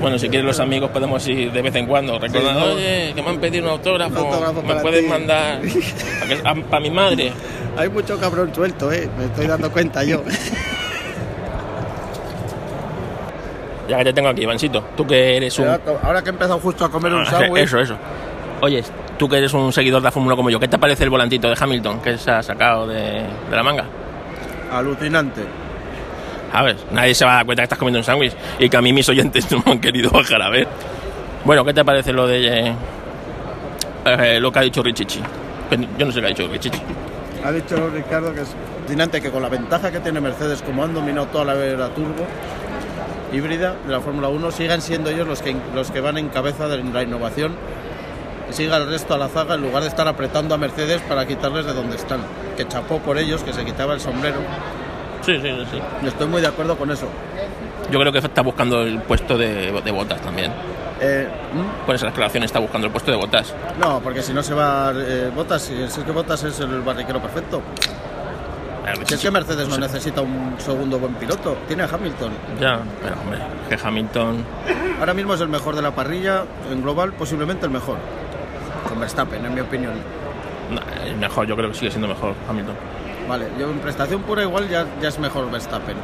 Bueno, 0.00 0.18
si 0.18 0.28
quieres 0.28 0.44
los 0.46 0.60
amigos 0.60 0.90
podemos 0.90 1.26
ir 1.28 1.50
de 1.52 1.62
vez 1.62 1.74
en 1.76 1.86
cuando 1.86 2.18
recordando, 2.18 2.60
¿no? 2.60 2.72
oye, 2.74 3.12
que 3.14 3.22
me 3.22 3.30
han 3.30 3.38
pedido 3.38 3.64
un 3.64 3.70
autógrafo, 3.70 4.20
Un 4.20 4.26
autógrafo 4.26 4.62
me 4.62 4.68
para 4.68 4.82
puedes 4.82 5.02
ti". 5.02 5.08
mandar 5.08 5.60
para 6.70 6.80
mi 6.80 6.90
madre. 6.90 7.32
hay 7.76 7.88
mucho 7.88 8.18
cabrón 8.18 8.54
suelto, 8.54 8.92
eh. 8.92 9.08
Me 9.18 9.24
estoy 9.26 9.46
dando 9.46 9.70
cuenta 9.70 10.04
yo. 10.04 10.22
Ya 13.88 13.98
que 13.98 14.04
te 14.04 14.12
tengo 14.14 14.30
aquí, 14.30 14.42
Ivancito, 14.42 14.82
tú 14.96 15.06
que 15.06 15.36
eres 15.36 15.58
un... 15.58 15.66
Ahora 16.02 16.22
que 16.22 16.30
he 16.30 16.32
empezado 16.32 16.58
justo 16.58 16.86
a 16.86 16.90
comer 16.90 17.12
un 17.12 17.20
Ah, 17.20 17.26
sándwich. 17.26 17.64
Eso, 17.64 17.78
eso. 17.80 17.96
Oye, 18.62 18.82
tú 19.18 19.28
que 19.28 19.36
eres 19.36 19.52
un 19.52 19.74
seguidor 19.74 20.00
de 20.00 20.04
la 20.06 20.10
Fórmula 20.10 20.36
como 20.36 20.48
yo, 20.48 20.58
¿qué 20.58 20.68
te 20.68 20.78
parece 20.78 21.04
el 21.04 21.10
volantito 21.10 21.48
de 21.50 21.56
Hamilton 21.60 22.00
que 22.00 22.16
se 22.16 22.30
ha 22.30 22.42
sacado 22.42 22.86
de, 22.86 23.02
de 23.50 23.56
la 23.56 23.62
manga? 23.62 23.84
Alucinante. 24.70 25.42
A 26.52 26.62
ver, 26.62 26.76
nadie 26.92 27.14
se 27.14 27.24
va 27.24 27.32
a 27.32 27.34
dar 27.36 27.46
cuenta 27.46 27.62
que 27.62 27.64
estás 27.64 27.78
comiendo 27.78 27.98
un 27.98 28.04
sándwich 28.04 28.32
y 28.58 28.68
que 28.68 28.76
a 28.76 28.80
mí 28.80 28.92
mis 28.92 29.08
oyentes 29.08 29.50
no 29.50 29.62
me 29.64 29.72
han 29.72 29.80
querido 29.80 30.10
bajar 30.10 30.40
a 30.42 30.50
ver. 30.50 30.68
Bueno, 31.44 31.64
¿qué 31.64 31.74
te 31.74 31.84
parece 31.84 32.12
lo 32.12 32.26
de 32.26 32.68
eh, 32.68 32.74
eh, 34.04 34.40
lo 34.40 34.50
que 34.52 34.58
ha 34.60 34.62
dicho 34.62 34.82
Richichi? 34.82 35.20
Yo 35.98 36.06
no 36.06 36.12
sé 36.12 36.20
qué 36.20 36.26
ha 36.26 36.28
dicho 36.28 36.48
Richichi. 36.48 36.80
Ha 37.44 37.52
dicho 37.52 37.90
Ricardo 37.90 38.32
que 38.32 38.42
es 38.42 38.54
alucinante 38.78 39.20
que 39.20 39.30
con 39.30 39.42
la 39.42 39.48
ventaja 39.48 39.90
que 39.90 40.00
tiene 40.00 40.20
Mercedes, 40.20 40.62
como 40.62 40.84
han 40.84 40.94
dominado 40.94 41.26
toda 41.26 41.44
la 41.44 41.54
era 41.56 41.88
turbo 41.88 42.24
híbrida 43.32 43.74
de 43.84 43.92
la 43.92 44.00
Fórmula 44.00 44.28
1, 44.28 44.50
sigan 44.52 44.80
siendo 44.80 45.10
ellos 45.10 45.26
los 45.26 45.42
que, 45.42 45.56
los 45.74 45.90
que 45.90 46.00
van 46.00 46.18
en 46.18 46.28
cabeza 46.28 46.68
de 46.68 46.82
la 46.82 47.02
innovación 47.02 47.56
siga 48.54 48.76
el 48.76 48.88
resto 48.88 49.14
a 49.14 49.18
la 49.18 49.28
zaga 49.28 49.54
en 49.56 49.62
lugar 49.62 49.82
de 49.82 49.88
estar 49.88 50.06
apretando 50.06 50.54
a 50.54 50.58
Mercedes 50.58 51.02
para 51.02 51.26
quitarles 51.26 51.66
de 51.66 51.74
donde 51.74 51.96
están. 51.96 52.20
Que 52.56 52.66
chapó 52.66 53.00
por 53.00 53.18
ellos, 53.18 53.42
que 53.42 53.52
se 53.52 53.64
quitaba 53.64 53.94
el 53.94 54.00
sombrero. 54.00 54.38
Sí, 55.22 55.38
sí, 55.40 55.50
sí, 55.70 56.06
estoy 56.06 56.26
muy 56.26 56.40
de 56.40 56.46
acuerdo 56.46 56.76
con 56.76 56.90
eso. 56.90 57.08
Yo 57.90 57.98
creo 57.98 58.12
que 58.12 58.18
está 58.18 58.42
buscando 58.42 58.82
el 58.82 59.00
puesto 59.00 59.36
de, 59.36 59.72
de 59.72 59.90
botas 59.90 60.20
también. 60.20 60.52
Eh, 61.00 61.28
¿mm? 61.52 61.86
Con 61.86 61.94
esas 61.94 62.10
declaraciones 62.10 62.48
está 62.48 62.60
buscando 62.60 62.86
el 62.86 62.92
puesto 62.92 63.10
de 63.10 63.16
botas. 63.16 63.54
No, 63.78 64.00
porque 64.00 64.22
si 64.22 64.32
no 64.32 64.42
se 64.42 64.54
va 64.54 64.92
eh, 64.94 65.30
Botas, 65.34 65.62
si 65.62 65.74
es 65.74 65.98
que 65.98 66.12
Botas 66.12 66.44
es 66.44 66.60
el 66.60 66.80
barriquero 66.82 67.20
perfecto. 67.20 67.62
Si 69.06 69.14
es 69.14 69.20
que 69.20 69.30
Mercedes 69.30 69.66
no 69.66 69.78
necesita 69.78 70.20
un 70.20 70.56
segundo 70.58 70.98
buen 70.98 71.14
piloto, 71.14 71.56
tiene 71.66 71.84
a 71.84 71.86
Hamilton. 71.86 72.32
Ya, 72.60 72.80
pero 73.02 73.18
hombre, 73.18 73.38
que 73.68 73.78
Hamilton. 73.82 74.44
Ahora 75.00 75.14
mismo 75.14 75.34
es 75.34 75.40
el 75.40 75.48
mejor 75.48 75.74
de 75.74 75.80
la 75.80 75.90
parrilla, 75.94 76.44
en 76.70 76.82
global 76.82 77.14
posiblemente 77.14 77.64
el 77.64 77.72
mejor. 77.72 77.96
Con 78.94 79.00
Verstappen, 79.00 79.44
en 79.44 79.52
mi 79.52 79.60
opinión. 79.60 79.94
nah, 80.70 80.80
es 81.04 81.16
mejor, 81.16 81.48
yo 81.48 81.56
creo 81.56 81.68
que 81.68 81.74
sigue 81.74 81.90
siendo 81.90 82.06
mejor 82.06 82.32
Hamilton. 82.48 82.76
Vale, 83.28 83.48
yo 83.58 83.68
en 83.68 83.80
prestación 83.80 84.22
pura 84.22 84.42
igual 84.42 84.68
ya, 84.68 84.86
ya 85.02 85.08
es 85.08 85.18
mejor 85.18 85.50
Verstappen. 85.50 85.96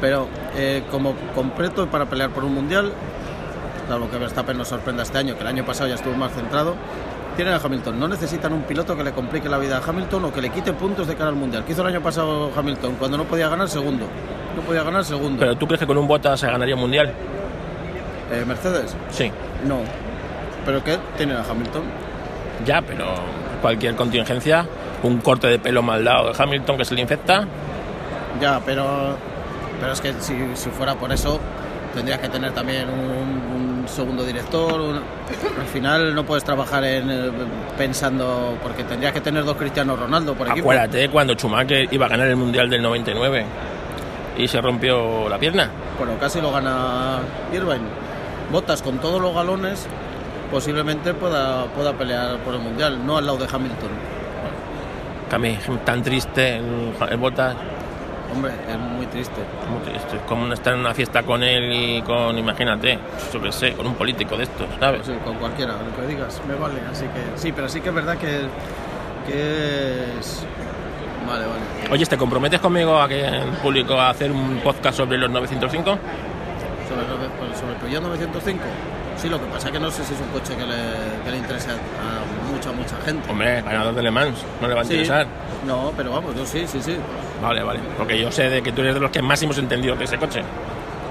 Pero 0.00 0.26
eh, 0.56 0.82
como 0.90 1.14
completo 1.36 1.86
para 1.86 2.06
pelear 2.06 2.30
por 2.30 2.42
un 2.42 2.52
mundial, 2.52 2.92
salvo 3.88 4.10
que 4.10 4.18
Verstappen 4.18 4.58
nos 4.58 4.66
sorprenda 4.66 5.04
este 5.04 5.18
año, 5.18 5.36
que 5.36 5.42
el 5.42 5.46
año 5.46 5.64
pasado 5.64 5.88
ya 5.88 5.94
estuvo 5.94 6.14
más 6.16 6.32
centrado, 6.32 6.74
tienen 7.36 7.54
a 7.54 7.58
Hamilton. 7.62 8.00
No 8.00 8.08
necesitan 8.08 8.52
un 8.52 8.62
piloto 8.62 8.96
que 8.96 9.04
le 9.04 9.12
complique 9.12 9.48
la 9.48 9.58
vida 9.58 9.78
a 9.78 9.88
Hamilton 9.88 10.24
o 10.24 10.32
que 10.32 10.42
le 10.42 10.50
quite 10.50 10.72
puntos 10.72 11.06
de 11.06 11.14
cara 11.14 11.28
al 11.28 11.36
mundial. 11.36 11.62
¿Qué 11.64 11.72
hizo 11.74 11.82
el 11.82 11.88
año 11.94 12.02
pasado 12.02 12.50
Hamilton? 12.56 12.96
Cuando 12.96 13.18
no 13.18 13.24
podía 13.24 13.48
ganar 13.48 13.68
segundo. 13.68 14.06
No 14.56 14.62
podía 14.62 14.82
ganar 14.82 15.04
segundo. 15.04 15.38
Pero 15.38 15.56
tú 15.56 15.68
crees 15.68 15.78
que 15.78 15.86
con 15.86 15.96
un 15.96 16.08
botas 16.08 16.40
se 16.40 16.48
ganaría 16.48 16.74
un 16.74 16.80
mundial? 16.80 17.12
Eh, 18.32 18.44
Mercedes, 18.44 18.96
Sí. 19.10 19.30
no. 19.64 19.76
¿Pero 20.64 20.82
qué? 20.84 20.96
Tiene 21.16 21.34
a 21.34 21.42
Hamilton. 21.48 21.82
Ya, 22.64 22.80
pero 22.82 23.06
cualquier 23.60 23.94
contingencia, 23.96 24.66
un 25.02 25.18
corte 25.18 25.46
de 25.48 25.58
pelo 25.58 25.82
mal 25.82 26.04
dado 26.04 26.32
de 26.32 26.42
Hamilton 26.42 26.76
que 26.78 26.84
se 26.84 26.94
le 26.94 27.00
infecta, 27.00 27.44
Ya, 28.40 28.60
pero, 28.64 29.16
pero 29.80 29.92
es 29.92 30.00
que 30.00 30.12
si, 30.20 30.34
si 30.54 30.70
fuera 30.70 30.94
por 30.94 31.12
eso, 31.12 31.38
tendrías 31.94 32.18
que 32.20 32.28
tener 32.28 32.52
también 32.52 32.86
un, 32.88 33.82
un 33.82 33.88
segundo 33.88 34.24
director. 34.24 34.80
un- 34.80 34.96
al 34.96 35.66
final 35.72 36.14
no 36.14 36.24
puedes 36.24 36.42
trabajar 36.44 36.82
en, 36.84 37.10
eh, 37.10 37.30
pensando, 37.76 38.56
porque 38.62 38.84
tendrías 38.84 39.12
que 39.12 39.20
tener 39.20 39.44
dos 39.44 39.56
Cristianos 39.56 39.98
Ronaldo 39.98 40.34
por 40.34 40.46
equipo. 40.48 40.62
acuérdate 40.70 41.08
cuando 41.08 41.34
Schumacher 41.34 41.88
iba 41.92 42.06
a 42.06 42.08
ganar 42.08 42.26
el 42.28 42.36
Mundial 42.36 42.68
del 42.70 42.82
99 42.82 43.44
y 44.38 44.48
se 44.48 44.60
rompió 44.60 45.28
la 45.28 45.38
pierna. 45.38 45.68
Bueno, 45.98 46.14
casi 46.18 46.40
lo 46.40 46.50
gana 46.52 47.18
Irvine. 47.52 47.86
Botas 48.50 48.82
con 48.82 48.98
todos 48.98 49.20
los 49.20 49.34
galones, 49.34 49.86
posiblemente 50.52 51.14
pueda, 51.14 51.64
pueda 51.66 51.92
pelear 51.94 52.36
por 52.44 52.54
el 52.54 52.60
Mundial, 52.60 53.04
no 53.04 53.16
al 53.16 53.26
lado 53.26 53.38
de 53.38 53.46
Hamilton. 53.52 53.90
Mí, 55.40 55.58
tan 55.84 56.02
triste 56.02 56.56
el, 56.58 56.92
el 57.10 57.16
Bottas, 57.16 57.56
Hombre, 58.34 58.52
es 58.70 58.78
muy 58.78 59.06
triste. 59.06 59.40
muy 59.70 59.80
triste. 59.90 60.16
Es 60.16 60.22
como 60.22 60.52
estar 60.52 60.72
en 60.74 60.80
una 60.80 60.94
fiesta 60.94 61.22
con 61.22 61.42
él 61.42 61.70
y 61.72 62.02
con, 62.02 62.36
imagínate, 62.38 62.98
yo 63.32 63.40
qué 63.42 63.50
sé, 63.52 63.72
con 63.72 63.86
un 63.86 63.94
político 63.94 64.36
de 64.36 64.44
estos, 64.44 64.66
¿sabes? 64.78 65.06
Sí, 65.06 65.12
con 65.24 65.34
cualquiera, 65.36 65.72
lo 65.74 65.96
que 66.02 66.06
digas, 66.14 66.40
me 66.46 66.54
vale. 66.54 66.80
Así 66.90 67.04
que 67.06 67.38
sí, 67.38 67.50
pero 67.52 67.68
sí 67.68 67.80
que 67.80 67.88
es 67.90 67.94
verdad 67.94 68.16
que, 68.18 68.40
que 69.26 70.18
es. 70.20 70.44
Vale, 71.26 71.44
vale. 71.46 71.92
Oye, 71.92 72.06
¿te 72.06 72.16
comprometes 72.16 72.60
conmigo 72.60 73.00
a 73.00 73.06
que 73.08 73.22
en 73.26 73.50
público 73.62 73.94
a 74.00 74.10
hacer 74.10 74.30
un 74.32 74.60
podcast 74.62 74.96
sobre 74.98 75.16
los 75.18 75.30
905? 75.30 75.98
Sobre, 76.88 77.48
el- 77.50 77.56
sobre 77.56 77.72
el 77.72 77.78
Peugeot 77.80 78.02
905. 78.02 78.60
Sí, 79.22 79.28
lo 79.28 79.38
que 79.38 79.46
pasa 79.46 79.68
es 79.68 79.72
que 79.72 79.78
no 79.78 79.88
sé 79.88 80.04
si 80.04 80.14
es 80.14 80.20
un 80.20 80.26
coche 80.28 80.56
que 80.56 80.66
le, 80.66 80.74
que 81.24 81.30
le 81.30 81.36
interese 81.38 81.70
a, 81.70 81.74
mucha, 82.52 82.72
mucha 82.72 82.96
gente. 83.04 83.30
Hombre, 83.30 83.62
ganador 83.62 83.94
de 83.94 84.02
Le 84.02 84.10
Mans, 84.10 84.36
no 84.60 84.66
le 84.66 84.74
va 84.74 84.80
a 84.80 84.84
Sí. 84.84 84.90
interesar. 84.94 85.26
No, 85.64 85.92
pero 85.96 86.10
vamos, 86.10 86.34
yo 86.34 86.44
sí, 86.44 86.66
sí, 86.66 86.82
sí. 86.82 86.96
Vale, 87.40 87.62
vale. 87.62 87.78
Porque 87.96 88.20
yo 88.20 88.32
sé 88.32 88.50
de 88.50 88.62
que 88.62 88.72
tú 88.72 88.80
eres 88.80 88.94
de 88.94 89.00
los 89.00 89.12
que 89.12 89.22
más 89.22 89.40
hemos 89.42 89.56
entendido 89.58 89.94
de 89.94 90.04
ese 90.04 90.18
coche. 90.18 90.42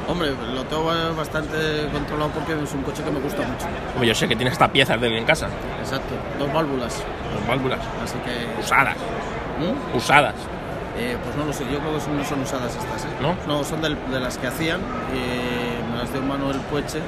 Hombre, 0.10 0.32
lo 0.54 0.66
tengo 0.66 0.92
bastante 1.16 1.88
controlado 1.94 2.32
porque 2.32 2.52
es 2.62 2.74
un 2.74 2.82
coche 2.84 3.02
que 3.02 3.12
me 3.12 3.20
gusta 3.22 3.44
mucho. 3.44 3.66
Hombre, 3.94 4.10
yo 4.10 4.16
sé 4.16 4.28
que 4.28 4.36
tienes 4.36 4.52
hasta 4.54 4.68
piezas 4.68 5.00
de 5.00 5.08
él 5.08 5.14
en 5.14 5.24
casa, 5.26 5.48
Exacto, 5.80 6.14
dos 6.38 6.52
válvulas. 6.52 7.02
las 7.40 7.48
válvulas. 7.48 7.80
Así 8.04 8.16
que. 8.26 8.60
Usadas, 8.62 8.98
¿Mm? 9.58 9.96
usadas. 9.96 10.36
Eh, 10.98 11.16
pues 11.24 11.34
no 11.38 11.46
lo 11.46 11.54
sé, 11.54 11.64
yo 11.72 11.80
creo 11.80 11.94
que 11.94 12.02
son- 12.02 12.18
no 12.18 12.26
son 12.26 12.42
usadas 12.42 12.76
estas, 12.76 13.06
¿eh? 13.06 13.08
¿No? 13.48 13.64
son 13.64 13.82
del- 13.82 13.98
de, 14.12 14.20
las 14.20 14.38
que 14.38 14.48
hacían, 14.48 14.82
eh, 15.14 15.80
me 15.90 15.98
las 16.00 16.12
dio 16.12 16.22
Manuel 16.22 16.58
Pueche, 16.70 17.00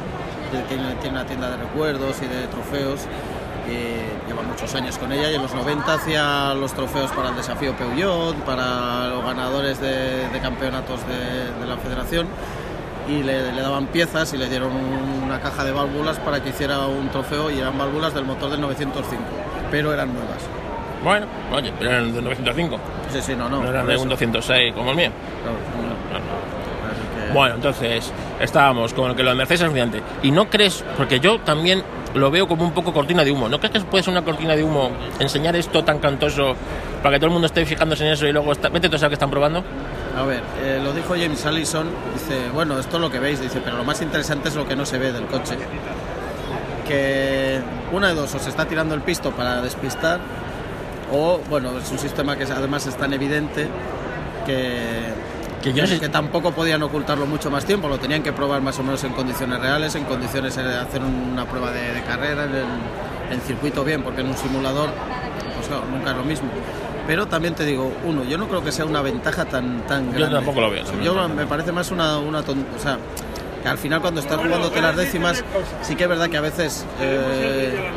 tiene, 0.61 0.93
tiene 1.01 1.17
una 1.17 1.25
tienda 1.25 1.49
de 1.49 1.57
recuerdos 1.57 2.17
y 2.21 2.27
de 2.27 2.47
trofeos, 2.47 3.01
eh, 3.69 4.11
lleva 4.27 4.41
muchos 4.43 4.73
años 4.75 4.97
con 4.97 5.11
ella 5.11 5.31
y 5.31 5.35
en 5.35 5.41
los 5.41 5.53
90 5.53 5.93
hacía 5.93 6.53
los 6.53 6.73
trofeos 6.73 7.11
para 7.11 7.29
el 7.29 7.35
desafío 7.35 7.73
Peugeot, 7.73 8.35
para 8.45 9.07
los 9.09 9.23
ganadores 9.23 9.79
de, 9.79 10.27
de 10.29 10.39
campeonatos 10.41 10.99
de, 11.07 11.59
de 11.61 11.65
la 11.67 11.77
federación 11.77 12.27
y 13.07 13.21
le, 13.23 13.51
le 13.51 13.61
daban 13.61 13.87
piezas 13.87 14.33
y 14.33 14.37
le 14.37 14.47
dieron 14.49 14.71
un- 14.71 15.23
una 15.25 15.39
caja 15.39 15.63
de 15.63 15.71
válvulas 15.71 16.19
para 16.19 16.41
que 16.43 16.49
hiciera 16.49 16.79
un 16.87 17.09
trofeo 17.09 17.49
y 17.51 17.59
eran 17.59 17.77
válvulas 17.77 18.13
del 18.13 18.25
motor 18.25 18.49
del 18.51 18.61
905, 18.61 19.23
pero 19.71 19.93
eran 19.93 20.13
nuevas. 20.13 20.37
Bueno, 21.03 21.25
oye, 21.53 21.73
pero 21.77 21.91
eran 21.91 22.13
de 22.13 22.21
905. 22.21 22.77
Sí, 23.11 23.21
sí, 23.21 23.35
no, 23.35 23.49
no. 23.49 23.61
No, 23.61 23.69
eran 23.69 23.85
de 23.85 23.97
un 23.97 24.07
206 24.09 24.73
como 24.73 24.91
el 24.91 24.95
mío. 24.95 25.09
Claro, 25.41 25.57
no. 25.89 26.52
Que- 27.33 27.37
Bueno, 27.39 27.55
entonces 27.55 28.11
estábamos 28.39 28.93
con 28.93 29.15
que 29.15 29.23
lo 29.23 29.31
de 29.31 29.35
Mercedes 29.35 29.61
es 29.61 29.71
brillante. 29.71 30.01
Y 30.21 30.31
no 30.31 30.49
crees, 30.49 30.83
porque 30.95 31.19
yo 31.19 31.39
también 31.39 31.83
lo 32.13 32.29
veo 32.31 32.47
como 32.47 32.63
un 32.63 32.71
poco 32.71 32.93
cortina 32.93 33.23
de 33.23 33.31
humo. 33.31 33.49
¿No 33.49 33.59
crees 33.59 33.73
que 33.73 33.79
puede 33.81 34.03
ser 34.03 34.11
una 34.11 34.23
cortina 34.23 34.55
de 34.55 34.63
humo 34.63 34.91
enseñar 35.19 35.55
esto 35.55 35.83
tan 35.83 35.99
cantoso 35.99 36.55
para 37.01 37.15
que 37.15 37.19
todo 37.19 37.27
el 37.27 37.33
mundo 37.33 37.47
esté 37.47 37.65
fijándose 37.65 38.05
en 38.05 38.13
eso 38.13 38.27
y 38.27 38.31
luego 38.31 38.51
está... 38.51 38.69
vete 38.69 38.87
tú 38.87 38.95
a 39.03 39.07
qué 39.09 39.13
están 39.15 39.31
probando? 39.31 39.63
A 40.15 40.23
ver, 40.23 40.41
eh, 40.63 40.79
lo 40.83 40.93
dijo 40.93 41.15
James 41.19 41.43
Allison, 41.45 41.87
dice, 42.13 42.49
bueno, 42.53 42.77
esto 42.77 42.97
es 42.97 43.01
lo 43.01 43.09
que 43.09 43.17
veis, 43.19 43.41
dice, 43.41 43.59
pero 43.65 43.77
lo 43.77 43.83
más 43.83 43.99
interesante 44.01 44.49
es 44.49 44.55
lo 44.55 44.67
que 44.67 44.75
no 44.75 44.85
se 44.85 44.99
ve 44.99 45.11
del 45.11 45.25
coche. 45.25 45.57
Que 46.87 47.59
una 47.91 48.09
de 48.09 48.13
dos, 48.15 48.33
o 48.35 48.39
se 48.39 48.49
está 48.49 48.65
tirando 48.65 48.93
el 48.93 49.01
pisto 49.01 49.31
para 49.31 49.61
despistar, 49.61 50.19
o, 51.11 51.39
bueno, 51.49 51.71
es 51.79 51.89
un 51.91 51.97
sistema 51.97 52.35
que 52.37 52.43
además 52.43 52.85
es 52.85 52.95
tan 52.95 53.11
evidente 53.13 53.67
que, 54.45 54.77
Que 55.63 55.71
yo 55.73 55.87
sé- 55.87 55.99
que 55.99 56.09
tampoco 56.09 56.51
podían 56.51 56.83
ocultarlo 56.83 57.25
mucho 57.25 57.49
más 57.49 57.63
tiempo, 57.65 57.87
lo 57.87 57.97
tenían 57.97 58.21
que 58.21 58.33
probar 58.33 58.61
más 58.61 58.77
o 58.79 58.83
menos 58.83 59.03
en 59.05 59.13
condiciones 59.13 59.59
reales, 59.59 59.95
en 59.95 60.03
condiciones 60.03 60.55
de 60.57 60.75
hacer 60.77 61.01
una 61.01 61.45
prueba 61.45 61.71
de, 61.71 61.93
de 61.93 62.01
carrera, 62.03 62.43
en 62.43 62.51
el, 62.55 62.65
en 63.31 63.41
circuito 63.41 63.83
bien, 63.85 64.03
porque 64.03 64.21
en 64.21 64.27
un 64.27 64.35
simulador, 64.37 64.89
pues 65.55 65.67
claro, 65.67 65.83
nunca 65.89 66.11
es 66.11 66.17
lo 66.17 66.23
mismo. 66.23 66.49
Pero 67.07 67.27
también 67.27 67.55
te 67.55 67.65
digo, 67.65 67.91
uno, 68.05 68.23
yo 68.25 68.37
no 68.37 68.47
creo 68.47 68.63
que 68.63 68.71
sea 68.73 68.85
una 68.85 69.01
ventaja 69.01 69.45
tan, 69.45 69.81
tan 69.87 70.07
Yo 70.11 70.19
grande. 70.19 70.35
tampoco 70.35 70.59
lo 70.61 70.69
veo, 70.69 70.83
O 70.83 70.85
sea, 70.85 70.95
no, 70.97 71.03
yo 71.03 71.13
no. 71.13 71.29
me 71.29 71.45
parece 71.45 71.71
más 71.71 71.91
una, 71.91 72.17
una 72.17 72.43
ton- 72.43 72.65
o 72.77 72.81
sea, 72.81 72.97
que 73.61 73.69
al 73.69 73.77
final 73.77 74.01
cuando 74.01 74.19
estás 74.19 74.37
jugándote 74.37 74.81
las 74.81 74.95
décimas, 74.97 75.43
sí 75.81 75.95
que 75.95 76.03
es 76.03 76.09
verdad 76.09 76.29
que 76.29 76.35
a 76.37 76.41
veces 76.41 76.85
eh, 76.99 77.89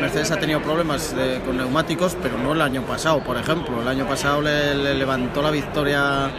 Mercedes 0.00 0.30
ha 0.32 0.38
tenido 0.38 0.60
problemas 0.60 1.14
de- 1.14 1.40
con 1.46 1.56
neumáticos, 1.56 2.16
pero 2.20 2.36
no 2.38 2.52
el 2.52 2.60
año 2.62 2.82
pasado, 2.82 3.22
por 3.22 3.36
ejemplo. 3.36 3.80
El 3.82 3.86
año 3.88 4.06
pasado 4.06 4.42
le, 4.42 4.74
le 4.74 4.94
levantó 4.94 5.42
la 5.42 5.50
victoria 5.52 6.30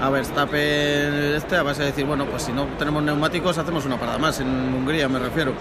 a 0.00 0.10
Verstappen 0.10 1.34
este 1.36 1.56
a 1.56 1.62
base 1.62 1.80
de 1.82 1.86
decir, 1.88 2.04
bueno, 2.04 2.26
pues 2.26 2.42
si 2.42 2.52
no 2.52 2.64
tenemos 2.78 3.02
neumáticos 3.02 3.56
hacemos 3.58 3.84
una 3.86 3.96
parada 3.98 4.18
más, 4.18 4.40
en 4.40 4.48
Hungría 4.48 5.08
me 5.08 5.18
refiero. 5.18 5.52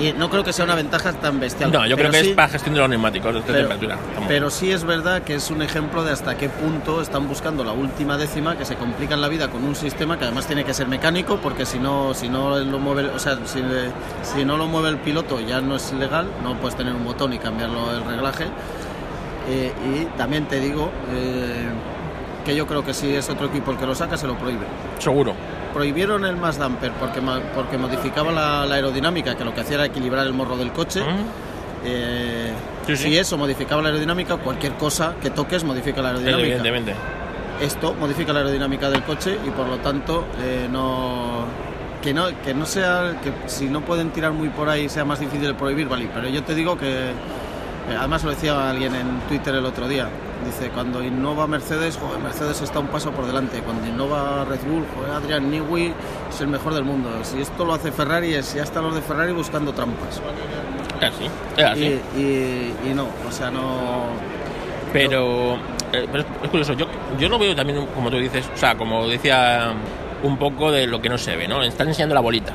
Y 0.00 0.12
no 0.12 0.30
creo 0.30 0.44
que 0.44 0.52
sea 0.52 0.64
una 0.64 0.76
ventaja 0.76 1.12
tan 1.14 1.40
bestial. 1.40 1.72
No, 1.72 1.84
yo 1.84 1.96
creo 1.96 2.12
que 2.12 2.22
sí- 2.22 2.28
es 2.30 2.36
para 2.36 2.48
gestión 2.48 2.72
de 2.74 2.80
los 2.80 2.88
neumáticos 2.88 3.34
de 3.34 3.40
pero, 3.40 3.58
temperatura. 3.68 3.96
Pero 4.28 4.48
sí 4.48 4.70
es 4.70 4.84
verdad 4.84 5.22
que 5.22 5.34
es 5.34 5.50
un 5.50 5.60
ejemplo 5.60 6.04
de 6.04 6.12
hasta 6.12 6.36
qué 6.36 6.48
punto 6.48 7.02
están 7.02 7.26
buscando 7.26 7.64
la 7.64 7.72
última 7.72 8.16
décima, 8.16 8.56
que 8.56 8.64
se 8.64 8.76
complican 8.76 9.20
la 9.20 9.26
vida 9.26 9.48
con 9.48 9.64
un 9.64 9.74
sistema 9.74 10.16
que 10.16 10.24
además 10.24 10.46
tiene 10.46 10.62
que 10.64 10.72
ser 10.72 10.86
mecánico, 10.86 11.38
porque 11.42 11.66
si 11.66 11.80
no, 11.80 12.14
si 12.14 12.28
no 12.28 12.56
lo 12.60 12.78
mueve, 12.78 13.08
o 13.08 13.18
sea, 13.18 13.38
si, 13.44 13.60
si 14.22 14.44
no 14.44 14.56
lo 14.56 14.68
mueve 14.68 14.90
el 14.90 14.98
piloto 14.98 15.40
ya 15.40 15.60
no 15.60 15.74
es 15.74 15.92
legal, 15.94 16.28
no 16.44 16.54
puedes 16.60 16.76
tener 16.76 16.94
un 16.94 17.04
botón 17.04 17.32
y 17.32 17.38
cambiarlo 17.40 17.90
el 17.92 18.04
reglaje. 18.04 18.44
Eh, 19.48 19.72
y 19.84 20.04
también 20.16 20.44
te 20.46 20.60
digo 20.60 20.92
eh, 21.12 21.66
que 22.48 22.56
yo 22.56 22.66
creo 22.66 22.82
que 22.82 22.94
si 22.94 23.14
es 23.14 23.28
otro 23.28 23.46
equipo 23.48 23.72
el 23.72 23.76
que 23.76 23.84
lo 23.84 23.94
saca, 23.94 24.16
se 24.16 24.26
lo 24.26 24.34
prohíbe 24.38 24.64
Seguro. 24.98 25.34
prohibieron 25.74 26.24
el 26.24 26.36
más 26.36 26.56
damper 26.56 26.92
porque, 26.92 27.20
porque 27.54 27.76
modificaba 27.76 28.32
la, 28.32 28.64
la 28.64 28.76
aerodinámica, 28.76 29.36
que 29.36 29.44
lo 29.44 29.52
que 29.52 29.60
hacía 29.60 29.74
era 29.76 29.84
equilibrar 29.84 30.26
el 30.26 30.32
morro 30.32 30.56
del 30.56 30.72
coche. 30.72 31.02
Eh, 31.84 32.52
Sí, 32.86 32.96
sí. 32.96 33.02
Si 33.10 33.18
eso 33.18 33.36
modificaba 33.36 33.82
la 33.82 33.88
aerodinámica, 33.90 34.38
cualquier 34.38 34.72
cosa 34.76 35.14
que 35.20 35.28
toques 35.28 35.62
modifica 35.62 36.00
la 36.00 36.08
aerodinámica. 36.08 36.40
Evidentemente. 36.46 36.94
Esto 37.60 37.92
modifica 37.92 38.32
la 38.32 38.38
aerodinámica 38.38 38.88
del 38.88 39.02
coche 39.02 39.36
y 39.46 39.50
por 39.50 39.66
lo 39.68 39.76
tanto 39.76 40.24
eh, 40.42 40.66
no 40.70 41.44
que 42.02 42.14
no 42.14 42.28
que 42.42 42.54
no 42.54 42.64
sea 42.64 43.20
que 43.22 43.30
si 43.46 43.66
no 43.66 43.82
pueden 43.82 44.08
tirar 44.10 44.32
muy 44.32 44.48
por 44.48 44.70
ahí 44.70 44.88
sea 44.88 45.04
más 45.04 45.20
difícil 45.20 45.48
de 45.48 45.52
prohibir, 45.54 45.86
vale. 45.86 46.08
Pero 46.14 46.28
yo 46.30 46.42
te 46.44 46.54
digo 46.54 46.78
que 46.78 47.10
además 47.96 48.24
lo 48.24 48.30
decía 48.30 48.68
alguien 48.70 48.94
en 48.94 49.20
Twitter 49.28 49.54
el 49.54 49.64
otro 49.64 49.86
día. 49.88 50.08
Dice, 50.44 50.70
cuando 50.70 51.02
innova 51.02 51.46
Mercedes, 51.46 51.98
joder, 52.00 52.20
Mercedes 52.20 52.60
está 52.62 52.78
un 52.78 52.86
paso 52.88 53.10
por 53.10 53.26
delante. 53.26 53.60
Cuando 53.60 53.86
innova 53.86 54.44
Red 54.44 54.60
Bull, 54.70 54.84
joder, 54.96 55.12
Adrian 55.12 55.50
Newey 55.50 55.92
es 56.30 56.40
el 56.40 56.46
mejor 56.48 56.74
del 56.74 56.84
mundo. 56.84 57.10
Si 57.22 57.40
esto 57.40 57.64
lo 57.64 57.74
hace 57.74 57.90
Ferrari, 57.90 58.34
es 58.34 58.54
ya 58.54 58.62
están 58.62 58.84
los 58.84 58.94
de 58.94 59.00
Ferrari 59.02 59.32
buscando 59.32 59.72
trampas. 59.72 60.20
Así. 61.02 61.28
Es 61.56 61.64
así. 61.64 62.00
Y, 62.16 62.20
y- 62.20 62.74
y 62.90 62.94
no, 62.94 63.06
o 63.28 63.32
sea, 63.32 63.50
no... 63.50 64.06
Pero, 64.92 65.56
eh, 65.92 66.08
pero 66.10 66.24
es 66.42 66.48
curioso, 66.50 66.72
yo, 66.72 66.86
yo 67.18 67.28
lo 67.28 67.38
veo 67.38 67.54
también, 67.54 67.84
como 67.94 68.08
tú 68.10 68.16
dices, 68.16 68.48
o 68.54 68.56
sea, 68.56 68.74
como 68.76 69.06
decía, 69.06 69.72
un 70.22 70.38
poco 70.38 70.70
de 70.72 70.86
lo 70.86 71.00
que 71.02 71.08
no 71.10 71.18
se 71.18 71.36
ve, 71.36 71.46
¿no? 71.46 71.62
Están 71.62 71.88
enseñando 71.88 72.14
la 72.14 72.20
bolita. 72.22 72.52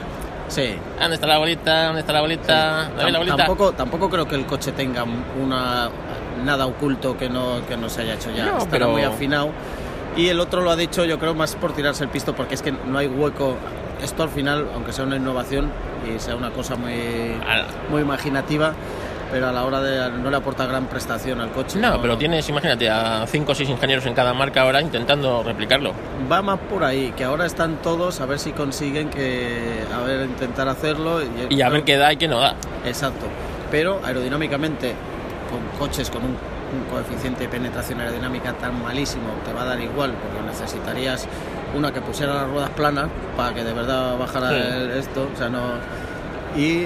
Sí, 0.54 0.76
¿Dónde 1.00 1.16
está 1.16 1.26
la 1.28 1.38
bolita? 1.40 1.86
¿Dónde 1.86 2.02
está 2.02 2.14
la 2.14 2.22
bolita? 2.22 2.88
Tampoco, 3.36 3.72
tampoco 3.72 4.10
creo 4.10 4.28
que 4.28 4.36
el 4.36 4.46
coche 4.46 4.72
tenga 4.72 5.04
una 5.04 5.90
nada 6.46 6.68
oculto 6.68 7.18
que 7.18 7.28
no, 7.30 7.66
que 7.68 7.76
no 7.76 7.90
se 7.90 8.02
haya 8.02 8.14
hecho 8.14 8.30
ya. 8.36 8.46
No, 8.46 8.58
Estará 8.60 8.70
pero- 8.72 8.90
muy 8.92 9.02
afinado. 9.04 9.50
Y 10.16 10.28
el 10.28 10.40
otro 10.40 10.62
lo 10.62 10.70
ha 10.70 10.76
dicho, 10.76 11.06
yo 11.06 11.18
creo, 11.18 11.34
más 11.34 11.56
por 11.56 11.74
tirarse 11.74 12.04
el 12.04 12.10
pisto, 12.12 12.36
porque 12.36 12.54
es 12.54 12.62
que 12.62 12.72
no 12.72 13.00
hay 13.00 13.08
hueco. 13.08 13.56
Esto 14.04 14.22
al 14.22 14.30
final, 14.30 14.68
aunque 14.76 14.94
sea 14.94 15.06
una 15.06 15.16
innovación 15.16 15.72
y 16.08 16.20
sea 16.20 16.36
una 16.36 16.52
cosa 16.52 16.76
muy, 16.76 16.94
Ah. 17.48 17.64
muy 17.90 18.02
imaginativa, 18.02 18.74
pero 19.34 19.48
a 19.48 19.52
la 19.52 19.66
hora 19.66 19.82
de 19.82 20.12
no 20.12 20.30
le 20.30 20.38
aporta 20.38 20.68
gran 20.68 20.86
prestación 20.86 21.42
al 21.42 21.50
coche. 21.50 21.80
No, 21.80 22.00
pero 22.00 22.16
tienes, 22.20 22.48
imagínate, 22.48 22.88
a 22.88 23.26
5 23.26 23.52
o 23.52 23.56
6 23.56 23.68
ingenieros 23.68 24.06
en 24.06 24.14
cada 24.14 24.32
marca 24.32 24.62
ahora 24.62 24.80
intentando 24.80 25.42
replicarlo. 25.42 25.92
Va 26.32 26.44
más 26.44 26.60
por 26.60 26.84
ahí, 26.84 27.12
que 27.18 27.24
ahora 27.24 27.48
están 27.48 27.78
todos 27.82 28.22
a 28.22 28.28
ver 28.28 28.38
si 28.38 28.52
consiguen 28.52 29.10
que 29.10 29.80
a 29.92 30.02
ver 30.04 30.26
intentar 30.28 30.68
hacerlo 30.68 31.20
Y 31.50 31.62
a 31.64 31.70
ver 31.70 31.84
qué 31.84 31.98
da 31.98 32.14
y 32.14 32.18
qué 32.18 32.28
no 32.28 32.40
da. 32.40 32.54
Exacto. 32.86 33.26
Pero 33.72 34.00
aerodinámicamente, 34.06 34.94
con 35.50 35.80
coches 35.80 36.12
con 36.12 36.22
un, 36.24 36.30
un 36.30 36.84
coeficiente 36.92 37.42
de 37.42 37.50
penetración 37.50 38.00
aerodinámica 38.02 38.54
tan 38.54 38.84
malísimo, 38.84 39.30
te 39.48 39.52
va 39.52 39.64
a 39.64 39.66
dar 39.66 39.82
igual, 39.82 40.12
porque 40.12 40.46
necesitarías 40.48 41.28
una 41.76 41.92
que 41.92 42.02
pusiera 42.02 42.36
las 42.36 42.48
ruedas 42.48 42.70
planas 42.70 43.08
para 43.36 43.52
que 43.56 43.64
de 43.64 43.74
verdad 43.74 44.16
bajara 44.16 44.50
Sí. 44.50 44.56
el- 44.58 44.92
esto. 44.92 45.28
O 45.34 45.36
sea, 45.36 45.50
no. 45.50 45.62
Y 46.56 46.86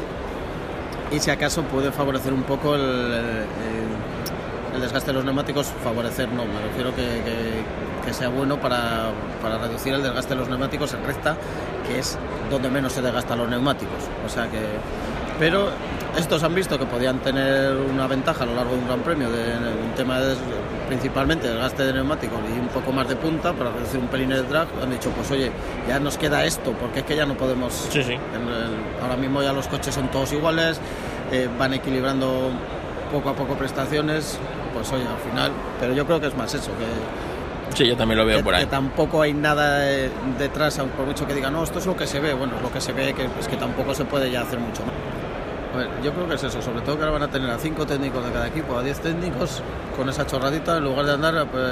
y 1.12 1.20
si 1.20 1.32
acaso 1.32 1.64
puede 1.64 1.92
favorecer 1.92 2.34
un 2.34 2.44
poco 2.44 2.76
el, 2.76 2.82
el- 2.82 4.82
desgaste 4.82 5.08
de 5.08 5.14
los 5.14 5.26
neumáticos, 5.26 5.66
favorecer 5.84 6.30
no, 6.30 6.46
me 6.46 6.62
refiero 6.62 6.94
que, 6.96 7.04
que- 8.06 8.14
sea 8.14 8.30
bueno 8.30 8.58
para, 8.58 9.10
para 9.42 9.58
reducir 9.58 9.94
el 9.94 10.02
desgaste 10.02 10.30
de 10.34 10.40
los 10.40 10.48
neumáticos 10.48 10.94
en 10.94 11.04
recta, 11.06 11.36
que 11.86 12.00
es 12.00 12.18
donde 12.50 12.70
menos 12.70 12.94
se 12.94 13.02
desgastan 13.02 13.40
los 13.40 13.50
neumáticos. 13.50 13.98
O 14.26 14.30
sea 14.30 14.50
que, 14.50 14.60
pero 15.40 15.68
estos 16.18 16.42
han 16.44 16.56
visto 16.56 16.80
que 16.80 16.86
podían 16.86 17.20
tener 17.20 17.76
una 17.76 18.08
ventaja 18.08 18.44
a 18.44 18.48
lo 18.48 18.56
largo 18.56 18.76
de 18.76 18.80
un 18.80 18.88
gran 18.88 19.02
premio, 19.02 19.30
de, 19.30 19.58
un 19.58 19.94
tema 19.98 20.22
de 20.22 20.36
principalmente 20.88 21.48
desgaste 21.48 21.84
de 21.84 21.94
neumáticos 21.94 22.40
y 22.56 22.60
un 22.60 22.68
poco 22.70 22.92
más 22.92 23.08
de 23.08 23.16
punta 23.16 23.54
para 23.54 23.72
reducir 23.72 24.00
un 24.00 24.08
pelín 24.08 24.32
el 24.32 24.48
drag. 24.48 24.68
Han 24.82 24.90
dicho, 24.92 25.10
pues 25.12 25.30
oye, 25.32 25.52
ya 25.88 26.00
nos 26.00 26.18
queda 26.18 26.46
esto, 26.46 26.72
porque 26.80 27.00
es 27.00 27.06
que 27.06 27.16
ya 27.16 27.26
no 27.26 27.36
podemos 27.36 27.74
Sí, 27.92 28.04
sí. 28.04 28.14
el- 28.14 29.02
ahora 29.04 29.16
mismo 29.18 29.42
ya 29.42 29.54
los 29.54 29.68
coches 29.68 29.94
son 29.94 30.08
todos 30.10 30.32
iguales, 30.34 30.80
eh, 31.32 31.48
van 31.60 31.74
equilibrando 31.74 32.52
poco 33.12 33.30
a 33.30 33.34
poco 33.34 33.56
prestaciones, 33.56 34.38
pues 34.74 34.92
oye, 34.92 35.04
al 35.08 35.30
final, 35.30 35.52
pero 35.80 35.94
yo 35.94 36.06
creo 36.06 36.20
que 36.20 36.28
es 36.28 36.36
más 36.38 36.54
eso, 36.54 36.72
que, 36.78 36.86
Sí, 37.76 37.86
yo 37.86 37.96
también 37.98 38.18
lo 38.18 38.26
veo 38.26 38.38
que- 38.38 38.44
por 38.44 38.56
ahí. 38.56 38.64
que 38.64 38.72
tampoco 38.72 39.22
hay 39.22 39.34
nada 39.34 39.90
eh, 39.92 40.10
detrás, 40.40 40.78
por 40.96 41.06
mucho 41.06 41.28
que 41.28 41.34
digan, 41.34 41.54
no, 41.54 41.64
esto 41.64 41.80
es 41.80 41.86
lo 41.86 41.96
que 41.96 42.08
se 42.08 42.20
ve, 42.20 42.34
bueno, 42.34 42.56
es 42.56 42.62
lo 42.62 42.72
que 42.72 42.80
se 42.82 42.94
ve, 42.94 43.14
que 43.14 43.26
es 43.40 43.48
que 43.48 43.58
tampoco 43.58 43.94
se 43.94 44.06
puede 44.06 44.32
ya 44.32 44.42
hacer 44.42 44.58
mucho 44.60 44.84
más. 44.84 44.94
Ver, 45.78 45.88
yo 46.04 46.12
creo 46.14 46.28
que 46.28 46.36
es 46.36 46.44
eso, 46.44 46.62
sobre 46.62 46.82
todo 46.82 46.96
que 46.98 47.02
ahora 47.04 47.14
van 47.14 47.24
a 47.24 47.28
tener 47.32 47.50
a 47.50 47.58
cinco 47.58 47.86
técnicos 47.86 48.26
de 48.26 48.32
cada 48.32 48.48
equipo, 48.48 48.78
a 48.78 48.84
10 48.84 49.00
técnicos, 49.00 49.62
con 49.96 50.10
esa 50.10 50.26
chorradita, 50.26 50.78
en 50.78 50.84
lugar 50.86 51.06
de 51.06 51.14
andar 51.14 51.46
pues, 51.48 51.64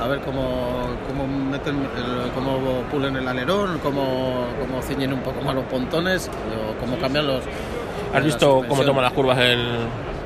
a 0.00 0.06
ver 0.08 0.20
cómo, 0.20 0.86
cómo 1.06 1.26
meten 1.26 1.76
el- 1.76 2.30
cómo 2.34 2.58
pulen 2.90 3.16
el 3.16 3.28
alerón, 3.28 3.78
cómo, 3.82 4.46
cómo 4.60 4.80
ciñen 4.82 5.12
un 5.12 5.20
poco 5.20 5.42
más 5.42 5.54
los 5.54 5.64
pontones, 5.64 6.28
o 6.28 6.80
cómo 6.80 6.96
cambian 6.98 7.26
los. 7.26 7.42
¿Has 8.14 8.24
visto 8.24 8.46
cómo 8.48 8.60
suspensión. 8.60 8.86
toma 8.86 9.02
las 9.02 9.12
curvas 9.12 9.38
el, 9.38 9.68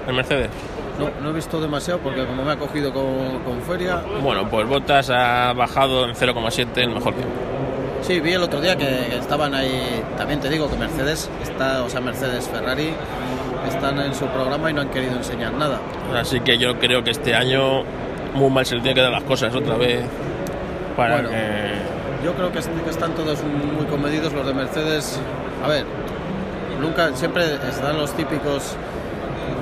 el 0.07 0.15
Mercedes? 0.15 0.49
No, 0.99 1.11
no 1.23 1.31
he 1.31 1.33
visto 1.33 1.61
demasiado 1.61 1.99
porque 1.99 2.25
como 2.25 2.45
me 2.45 2.53
ha 2.53 2.57
cogido 2.57 2.93
con, 2.93 3.41
con 3.45 3.61
feria. 3.63 4.01
Bueno, 4.23 4.49
pues 4.49 4.69
Bottas 4.69 5.11
ha 5.11 5.53
bajado 5.53 6.05
en 6.05 6.15
0,7 6.15 6.69
el 6.77 6.91
mejor 6.91 7.15
tiempo. 7.15 7.33
Sí, 8.07 8.21
vi 8.21 8.33
el 8.35 8.43
otro 8.43 8.61
día 8.61 8.77
que, 8.77 9.17
estaban 9.17 9.55
ahí. 9.55 10.03
También 10.19 10.41
te 10.41 10.49
digo 10.51 10.69
que 10.71 10.77
Mercedes 10.77 11.31
está, 11.43 11.83
o 11.83 11.89
sea, 11.89 12.01
Mercedes, 12.01 12.49
Ferrari 12.49 12.93
están 13.69 13.99
en 13.99 14.15
su 14.15 14.27
programa 14.27 14.71
y 14.71 14.75
no 14.75 14.83
han 14.83 14.91
querido 14.91 15.17
enseñar 15.17 15.53
nada. 15.55 15.79
Así 16.15 16.41
que 16.41 16.59
yo 16.59 16.79
creo 16.79 17.03
que 17.03 17.11
este 17.13 17.35
año 17.35 17.83
muy 18.35 18.51
mal 18.51 18.67
se 18.67 18.75
le 18.77 18.83
tiene 18.83 18.95
que 18.95 19.01
dar 19.01 19.11
las 19.13 19.23
cosas 19.23 19.55
otra 19.55 19.77
vez 19.77 20.03
para 20.97 21.15
Bueno. 21.15 21.31
que... 21.31 21.95
Yo 22.25 22.33
creo 22.35 22.53
que, 22.53 22.59
est- 22.59 22.71
que 22.85 22.91
están 22.91 23.15
todos 23.15 23.39
muy 23.43 23.87
comedidos 23.87 24.33
los 24.33 24.47
de 24.47 24.55
Mercedes. 24.55 25.19
A 25.65 25.69
ver, 25.69 25.85
nunca, 26.81 27.11
siempre 27.15 27.45
están 27.69 27.97
los 27.99 28.13
típicos. 28.15 28.77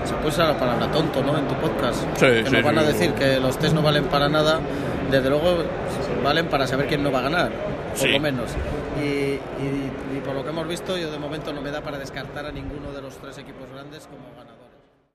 Se 0.05 0.15
puede 0.15 0.29
usar 0.29 0.49
la 0.49 0.59
palabra 0.59 0.87
tonto, 0.91 1.23
¿no? 1.23 1.37
En 1.39 1.47
tu 1.47 1.55
podcast. 1.55 2.03
Sí, 2.17 2.27
que 2.27 2.45
sí, 2.47 2.53
nos 2.55 2.63
van 2.65 2.79
a 2.79 2.83
decir 2.83 3.13
que 3.15 3.39
los 3.41 3.57
test 3.59 3.75
no 3.75 3.83
valen 3.83 4.05
para 4.05 4.29
nada. 4.29 4.59
Desde 5.11 5.29
luego, 5.29 5.59
valen 6.25 6.47
para 6.47 6.67
saber 6.67 6.87
quién 6.87 7.03
no 7.03 7.11
va 7.13 7.19
a 7.21 7.23
ganar, 7.23 7.51
por 7.93 7.99
Sí. 8.09 8.13
lo 8.13 8.21
menos. 8.21 8.51
Y, 9.01 9.03
y- 9.05 9.39
y 10.17 10.21
por 10.25 10.35
lo 10.35 10.43
que 10.43 10.51
hemos 10.51 10.67
visto, 10.69 10.97
yo 10.97 11.11
de 11.11 11.19
momento 11.19 11.53
no 11.53 11.61
me 11.63 11.71
da 11.71 11.81
para 11.81 11.99
descartar 11.99 12.47
a 12.47 12.53
ninguno 12.53 12.93
de 12.93 13.03
los 13.03 13.17
tres 13.19 13.39
equipos 13.39 13.69
grandes 13.73 14.07
como 14.07 14.29
ganador. 14.37 14.62